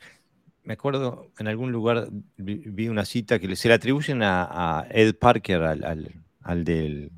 me 0.64 0.74
acuerdo 0.74 1.32
en 1.38 1.48
algún 1.48 1.72
lugar 1.72 2.08
vi, 2.36 2.88
una 2.88 3.04
cita 3.04 3.38
que 3.38 3.56
se 3.56 3.68
le 3.68 3.74
atribuyen 3.74 4.20
a, 4.22 4.86
Ed 4.90 5.14
Parker, 5.14 5.62
al, 5.62 6.64
del 6.64 7.10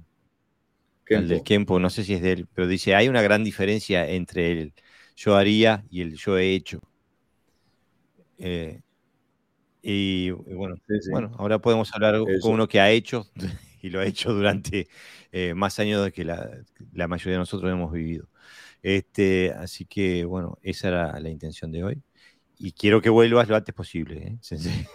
Kempo. 1.05 1.29
del 1.29 1.43
Kempo, 1.43 1.79
no 1.79 1.91
sé 1.91 2.05
si 2.05 2.15
es 2.15 2.23
de 2.23 2.33
él, 2.33 2.49
pero 2.55 2.67
dice, 2.67 2.95
hay 2.95 3.09
una 3.09 3.23
gran 3.23 3.45
diferencia 3.45 4.09
entre 4.09 4.53
el 4.53 4.73
yo 5.17 5.37
haría 5.37 5.85
y 5.91 6.01
el 6.01 6.15
yo 6.15 6.39
he 6.39 6.55
hecho. 6.55 6.81
Eh, 8.39 8.81
y, 9.83 10.31
bueno, 10.31 10.77
bueno, 11.11 11.35
ahora 11.39 11.59
podemos 11.59 11.93
hablar 11.93 12.21
con 12.41 12.53
uno 12.53 12.69
que 12.69 12.81
ha 12.81 12.91
hecho 12.91 13.27
y 13.83 13.91
lo 13.91 14.01
ha 14.01 14.07
hecho 14.07 14.33
durante 14.33 14.89
eh, 15.33 15.55
más 15.55 15.79
años 15.79 16.05
de 16.05 16.13
que 16.13 16.25
la, 16.25 16.51
la, 16.93 17.09
mayoría 17.09 17.33
de 17.33 17.39
nosotros 17.39 17.71
hemos 17.71 17.93
vivido. 17.93 18.29
Este, 18.83 19.53
así 19.53 19.85
que 19.85 20.25
bueno, 20.25 20.59
esa 20.63 20.89
era 20.89 21.21
la 21.21 21.31
intención 21.31 21.71
de 21.73 21.85
hoy 21.85 22.03
y 22.63 22.73
quiero 22.73 23.03
que 23.03 23.11
vuelvas 23.11 23.49
lo 23.49 23.57
antes 23.57 23.75
posible. 23.75 24.39
¿eh? 24.41 24.87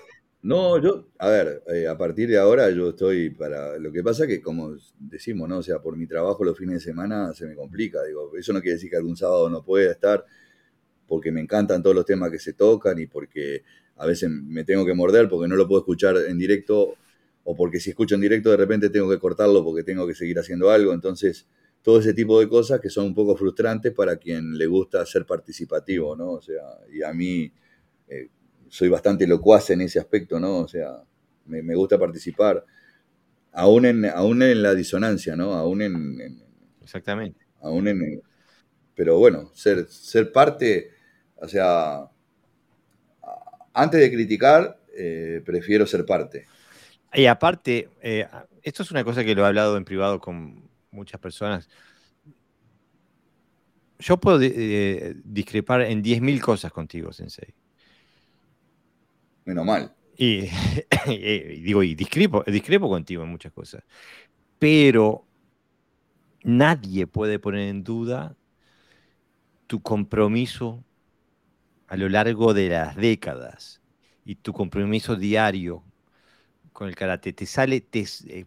No, 0.41 0.81
yo, 0.81 1.09
a 1.19 1.27
ver, 1.27 1.63
eh, 1.67 1.87
a 1.87 1.97
partir 1.97 2.29
de 2.29 2.37
ahora 2.37 2.69
yo 2.69 2.89
estoy 2.89 3.31
para. 3.31 3.77
Lo 3.77 3.91
que 3.91 4.01
pasa 4.01 4.25
que, 4.25 4.41
como 4.41 4.75
decimos, 4.97 5.49
¿no? 5.49 5.57
O 5.57 5.63
sea, 5.63 5.79
por 5.79 5.97
mi 5.97 6.07
trabajo 6.07 6.45
los 6.45 6.57
fines 6.57 6.75
de 6.75 6.79
semana 6.91 7.33
se 7.33 7.45
me 7.45 7.55
complica. 7.55 8.01
Digo, 8.03 8.31
eso 8.37 8.53
no 8.53 8.61
quiere 8.61 8.75
decir 8.75 8.89
que 8.89 8.95
algún 8.95 9.17
sábado 9.17 9.49
no 9.49 9.65
pueda 9.65 9.91
estar, 9.91 10.23
porque 11.07 11.31
me 11.31 11.41
encantan 11.41 11.81
todos 11.81 11.95
los 11.95 12.05
temas 12.05 12.29
que 12.31 12.39
se 12.39 12.53
tocan 12.53 12.99
y 12.99 13.07
porque 13.07 13.63
a 13.95 14.05
veces 14.05 14.29
me 14.29 14.63
tengo 14.63 14.85
que 14.85 14.93
morder 14.93 15.29
porque 15.29 15.47
no 15.47 15.55
lo 15.55 15.67
puedo 15.67 15.81
escuchar 15.81 16.17
en 16.27 16.37
directo, 16.37 16.95
o 17.43 17.55
porque 17.55 17.79
si 17.79 17.91
escucho 17.91 18.15
en 18.15 18.21
directo 18.21 18.51
de 18.51 18.57
repente 18.57 18.89
tengo 18.89 19.09
que 19.09 19.19
cortarlo 19.19 19.63
porque 19.63 19.83
tengo 19.83 20.05
que 20.05 20.13
seguir 20.13 20.37
haciendo 20.37 20.69
algo. 20.69 20.93
Entonces, 20.93 21.47
todo 21.81 21.99
ese 21.99 22.13
tipo 22.13 22.39
de 22.39 22.49
cosas 22.49 22.81
que 22.81 22.89
son 22.89 23.05
un 23.05 23.15
poco 23.15 23.35
frustrantes 23.35 23.93
para 23.93 24.17
quien 24.17 24.57
le 24.57 24.67
gusta 24.67 25.05
ser 25.05 25.25
participativo, 25.25 26.15
¿no? 26.15 26.31
O 26.31 26.41
sea, 26.41 26.61
y 26.91 27.01
a 27.01 27.13
mí 27.13 27.49
eh, 28.09 28.29
soy 28.67 28.89
bastante 28.89 29.25
locuaz 29.25 29.69
en 29.69 29.81
ese 29.81 29.99
aspecto, 29.99 30.39
¿no? 30.39 30.59
O 30.59 30.67
sea, 30.67 31.01
me, 31.45 31.75
gusta 31.75 31.97
participar, 31.97 32.65
aún 33.53 33.85
en, 33.85 34.05
aún 34.05 34.41
en 34.43 34.61
la 34.61 34.75
disonancia, 34.75 35.35
¿no? 35.35 35.53
Aún 35.53 35.81
en... 35.81 36.43
Exactamente. 36.81 37.45
Aún 37.61 37.87
en... 37.87 38.21
Pero 38.93 39.17
bueno, 39.17 39.49
ser, 39.53 39.87
ser 39.87 40.31
parte, 40.31 40.91
o 41.39 41.47
sea, 41.47 42.09
antes 43.73 43.99
de 43.99 44.11
criticar, 44.11 44.79
eh, 44.95 45.41
prefiero 45.45 45.85
ser 45.85 46.05
parte. 46.05 46.45
Y 47.13 47.25
aparte, 47.27 47.89
eh, 48.01 48.27
esto 48.63 48.83
es 48.83 48.91
una 48.91 49.03
cosa 49.03 49.23
que 49.23 49.35
lo 49.35 49.43
he 49.43 49.47
hablado 49.47 49.77
en 49.77 49.85
privado 49.85 50.19
con 50.19 50.69
muchas 50.91 51.19
personas. 51.19 51.69
Yo 53.99 54.17
puedo 54.17 54.39
eh, 54.41 55.15
discrepar 55.23 55.81
en 55.81 56.03
10.000 56.03 56.41
cosas 56.41 56.71
contigo, 56.71 57.13
Sensei. 57.13 57.53
Menos 59.45 59.65
mal. 59.65 59.93
Y, 60.19 60.49
digo, 61.61 61.83
y 61.83 61.93
discrepo, 61.93 62.43
discrepo 62.47 62.89
contigo 62.89 63.21
en 63.21 63.29
muchas 63.29 63.53
cosas. 63.53 63.83
Pero 64.57 65.27
nadie 66.43 67.05
puede 67.05 67.37
poner 67.37 67.69
en 67.69 67.83
duda 67.83 68.35
tu 69.67 69.79
compromiso 69.81 70.83
a 71.87 71.97
lo 71.97 72.09
largo 72.09 72.53
de 72.53 72.69
las 72.69 72.95
décadas 72.95 73.81
y 74.25 74.35
tu 74.35 74.53
compromiso 74.53 75.15
diario 75.15 75.83
con 76.73 76.87
el 76.87 76.95
karate. 76.95 77.33
Te 77.33 77.45
sale, 77.45 77.81
te, 77.81 78.05
eh, 78.27 78.45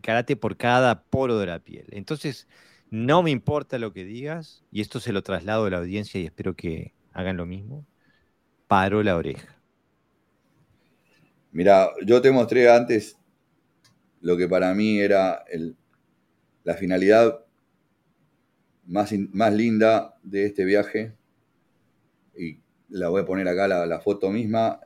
karate 0.00 0.36
por 0.36 0.56
cada 0.56 1.02
poro 1.02 1.38
de 1.38 1.46
la 1.46 1.60
piel. 1.60 1.86
Entonces, 1.90 2.48
no 2.90 3.22
me 3.22 3.30
importa 3.30 3.78
lo 3.78 3.92
que 3.92 4.04
digas, 4.04 4.64
y 4.72 4.80
esto 4.80 4.98
se 5.00 5.12
lo 5.12 5.22
traslado 5.22 5.66
a 5.66 5.70
la 5.70 5.78
audiencia 5.78 6.20
y 6.20 6.26
espero 6.26 6.54
que 6.54 6.92
hagan 7.12 7.36
lo 7.36 7.46
mismo, 7.46 7.86
paro 8.66 9.02
la 9.02 9.16
oreja. 9.16 9.56
Mira, 11.52 11.90
yo 12.04 12.20
te 12.20 12.30
mostré 12.30 12.70
antes 12.70 13.16
lo 14.20 14.36
que 14.36 14.48
para 14.48 14.74
mí 14.74 14.98
era 14.98 15.44
la 16.64 16.74
finalidad 16.74 17.44
más, 18.86 19.12
más, 19.32 19.52
linda 19.52 20.16
de 20.22 20.46
este 20.46 20.64
viaje, 20.64 21.14
la 22.90 23.08
voy 23.08 23.22
a 23.22 23.24
poner 23.24 23.48
acá 23.48 23.66
la 23.68 24.00
foto 24.00 24.30
misma. 24.30 24.80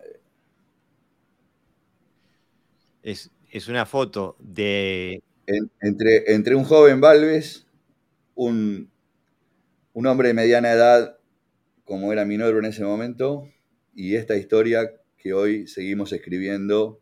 Es, 3.03 3.31
es 3.51 3.69
una 3.69 3.85
foto 3.85 4.37
de... 4.39 5.23
entre, 5.47 6.33
entre 6.33 6.55
un 6.55 6.65
joven 6.65 7.01
Valves, 7.01 7.67
un, 8.35 8.91
un 9.93 10.07
hombre 10.07 10.29
de 10.29 10.35
mediana 10.35 10.73
edad, 10.73 11.19
como 11.85 12.13
era 12.13 12.25
Minoru 12.25 12.61
en 12.61 12.65
ese 12.65 12.83
momento, 12.83 13.47
y 13.95 14.15
esta 14.15 14.37
historia 14.37 14.91
que 15.19 15.35
hoy 15.35 15.67
seguimos 15.67 16.13
escribiendo 16.13 17.01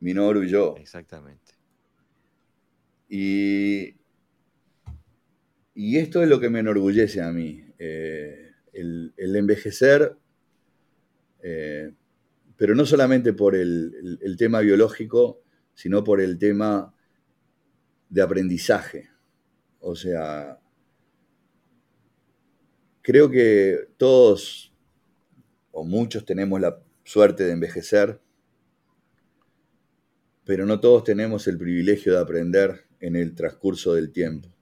Minoru 0.00 0.42
y 0.42 0.48
yo. 0.48 0.74
Exactamente. 0.78 1.54
Y, 3.08 3.96
y 5.74 5.98
esto 5.98 6.22
es 6.22 6.28
lo 6.28 6.40
que 6.40 6.50
me 6.50 6.60
enorgullece 6.60 7.20
a 7.20 7.30
mí, 7.30 7.64
eh, 7.78 8.49
el, 8.80 9.36
envejecer 9.36 10.16
eh, 11.42 11.92
pero 12.60 12.74
no 12.74 12.84
solamente 12.84 13.32
por 13.32 13.56
el, 13.56 14.36
tema 14.36 14.60
biológico, 14.60 15.40
sino 15.72 16.04
por 16.04 16.20
el 16.20 16.38
tema 16.38 16.94
de 18.10 18.20
aprendizaje. 18.20 19.08
O 19.78 19.96
sea, 19.96 20.60
creo 23.00 23.30
que 23.30 23.88
todos 23.96 24.74
o 25.70 25.84
muchos 25.84 26.26
tenemos 26.26 26.60
la 26.60 26.82
suerte 27.02 27.44
de 27.44 27.52
envejecer, 27.52 28.20
pero 30.44 30.66
no 30.66 30.80
todos 30.80 31.04
tenemos 31.04 31.48
el 31.48 31.56
privilegio 31.56 32.12
de 32.12 32.20
aprender 32.20 32.84
en 33.00 33.16
el 33.16 33.34
transcurso 33.34 33.94
del 33.94 34.12
tiempo. 34.12 34.54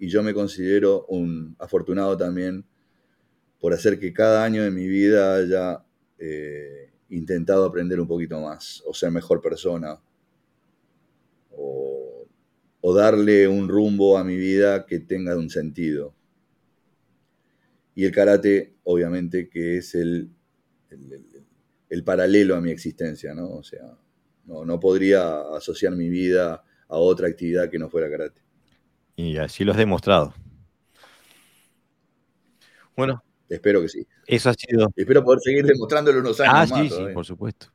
Y 0.00 0.08
yo 0.08 0.24
me 0.24 0.34
considero 0.34 1.06
un 1.06 1.54
afortunado 1.60 2.16
también 2.16 2.66
por 3.64 3.72
hacer 3.72 3.98
que 3.98 4.12
cada 4.12 4.44
año 4.44 4.62
de 4.62 4.70
mi 4.70 4.86
vida 4.86 5.36
haya 5.36 5.82
eh, 6.18 6.92
intentado 7.08 7.64
aprender 7.64 7.98
un 7.98 8.06
poquito 8.06 8.38
más, 8.38 8.82
o 8.84 8.92
ser 8.92 9.10
mejor 9.10 9.40
persona, 9.40 9.98
o, 11.50 12.26
darle 12.94 13.48
un 13.48 13.66
rumbo 13.66 14.18
a 14.18 14.22
mi 14.22 14.36
vida 14.36 14.84
que 14.84 15.00
tenga 15.00 15.34
un 15.34 15.48
sentido. 15.48 16.14
Y 17.94 18.04
el 18.04 18.12
karate, 18.12 18.74
obviamente, 18.84 19.48
que 19.48 19.78
es 19.78 19.94
el, 19.94 20.28
el, 21.88 22.04
paralelo 22.04 22.56
a 22.56 22.60
mi 22.60 22.70
existencia, 22.70 23.34
¿no? 23.34 23.48
O 23.48 23.62
sea, 23.62 23.96
no, 24.44 24.66
no 24.66 24.78
podría 24.78 25.40
asociar 25.56 25.96
mi 25.96 26.10
vida 26.10 26.62
a 26.86 26.98
otra 26.98 27.28
actividad 27.28 27.70
que 27.70 27.78
no 27.78 27.88
fuera 27.88 28.10
karate. 28.10 28.42
Y 29.16 29.38
así 29.38 29.64
lo 29.64 29.72
has 29.72 29.78
demostrado. 29.78 30.34
Bueno, 32.94 33.24
Espero 33.48 33.82
que 33.82 33.88
sí. 33.88 34.06
Eso 34.26 34.50
ha 34.50 34.54
sido. 34.54 34.88
Espero 34.96 35.22
poder 35.22 35.40
seguir 35.40 35.64
demostrándolo 35.64 36.20
unos 36.20 36.40
años 36.40 36.72
ah, 36.72 36.82
sí, 36.82 36.88
sí, 36.88 37.04
por 37.12 37.26
supuesto. 37.26 37.66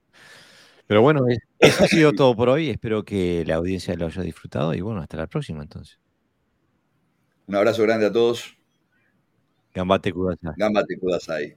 Pero 0.87 1.01
bueno, 1.01 1.25
eso 1.59 1.83
ha 1.83 1.87
sido 1.87 2.13
todo 2.13 2.35
por 2.35 2.49
hoy. 2.49 2.69
Espero 2.69 3.03
que 3.03 3.43
la 3.45 3.55
audiencia 3.55 3.95
lo 3.95 4.07
haya 4.07 4.23
disfrutado 4.23 4.73
y 4.73 4.81
bueno, 4.81 5.01
hasta 5.01 5.17
la 5.17 5.27
próxima 5.27 5.61
entonces. 5.61 5.99
Un 7.45 7.55
abrazo 7.55 7.83
grande 7.83 8.07
a 8.07 8.11
todos. 8.11 8.57
Gambate 9.73 10.11
Kudasai. 10.11 10.53
Gambate 10.57 10.97
Kudasai. 10.97 11.55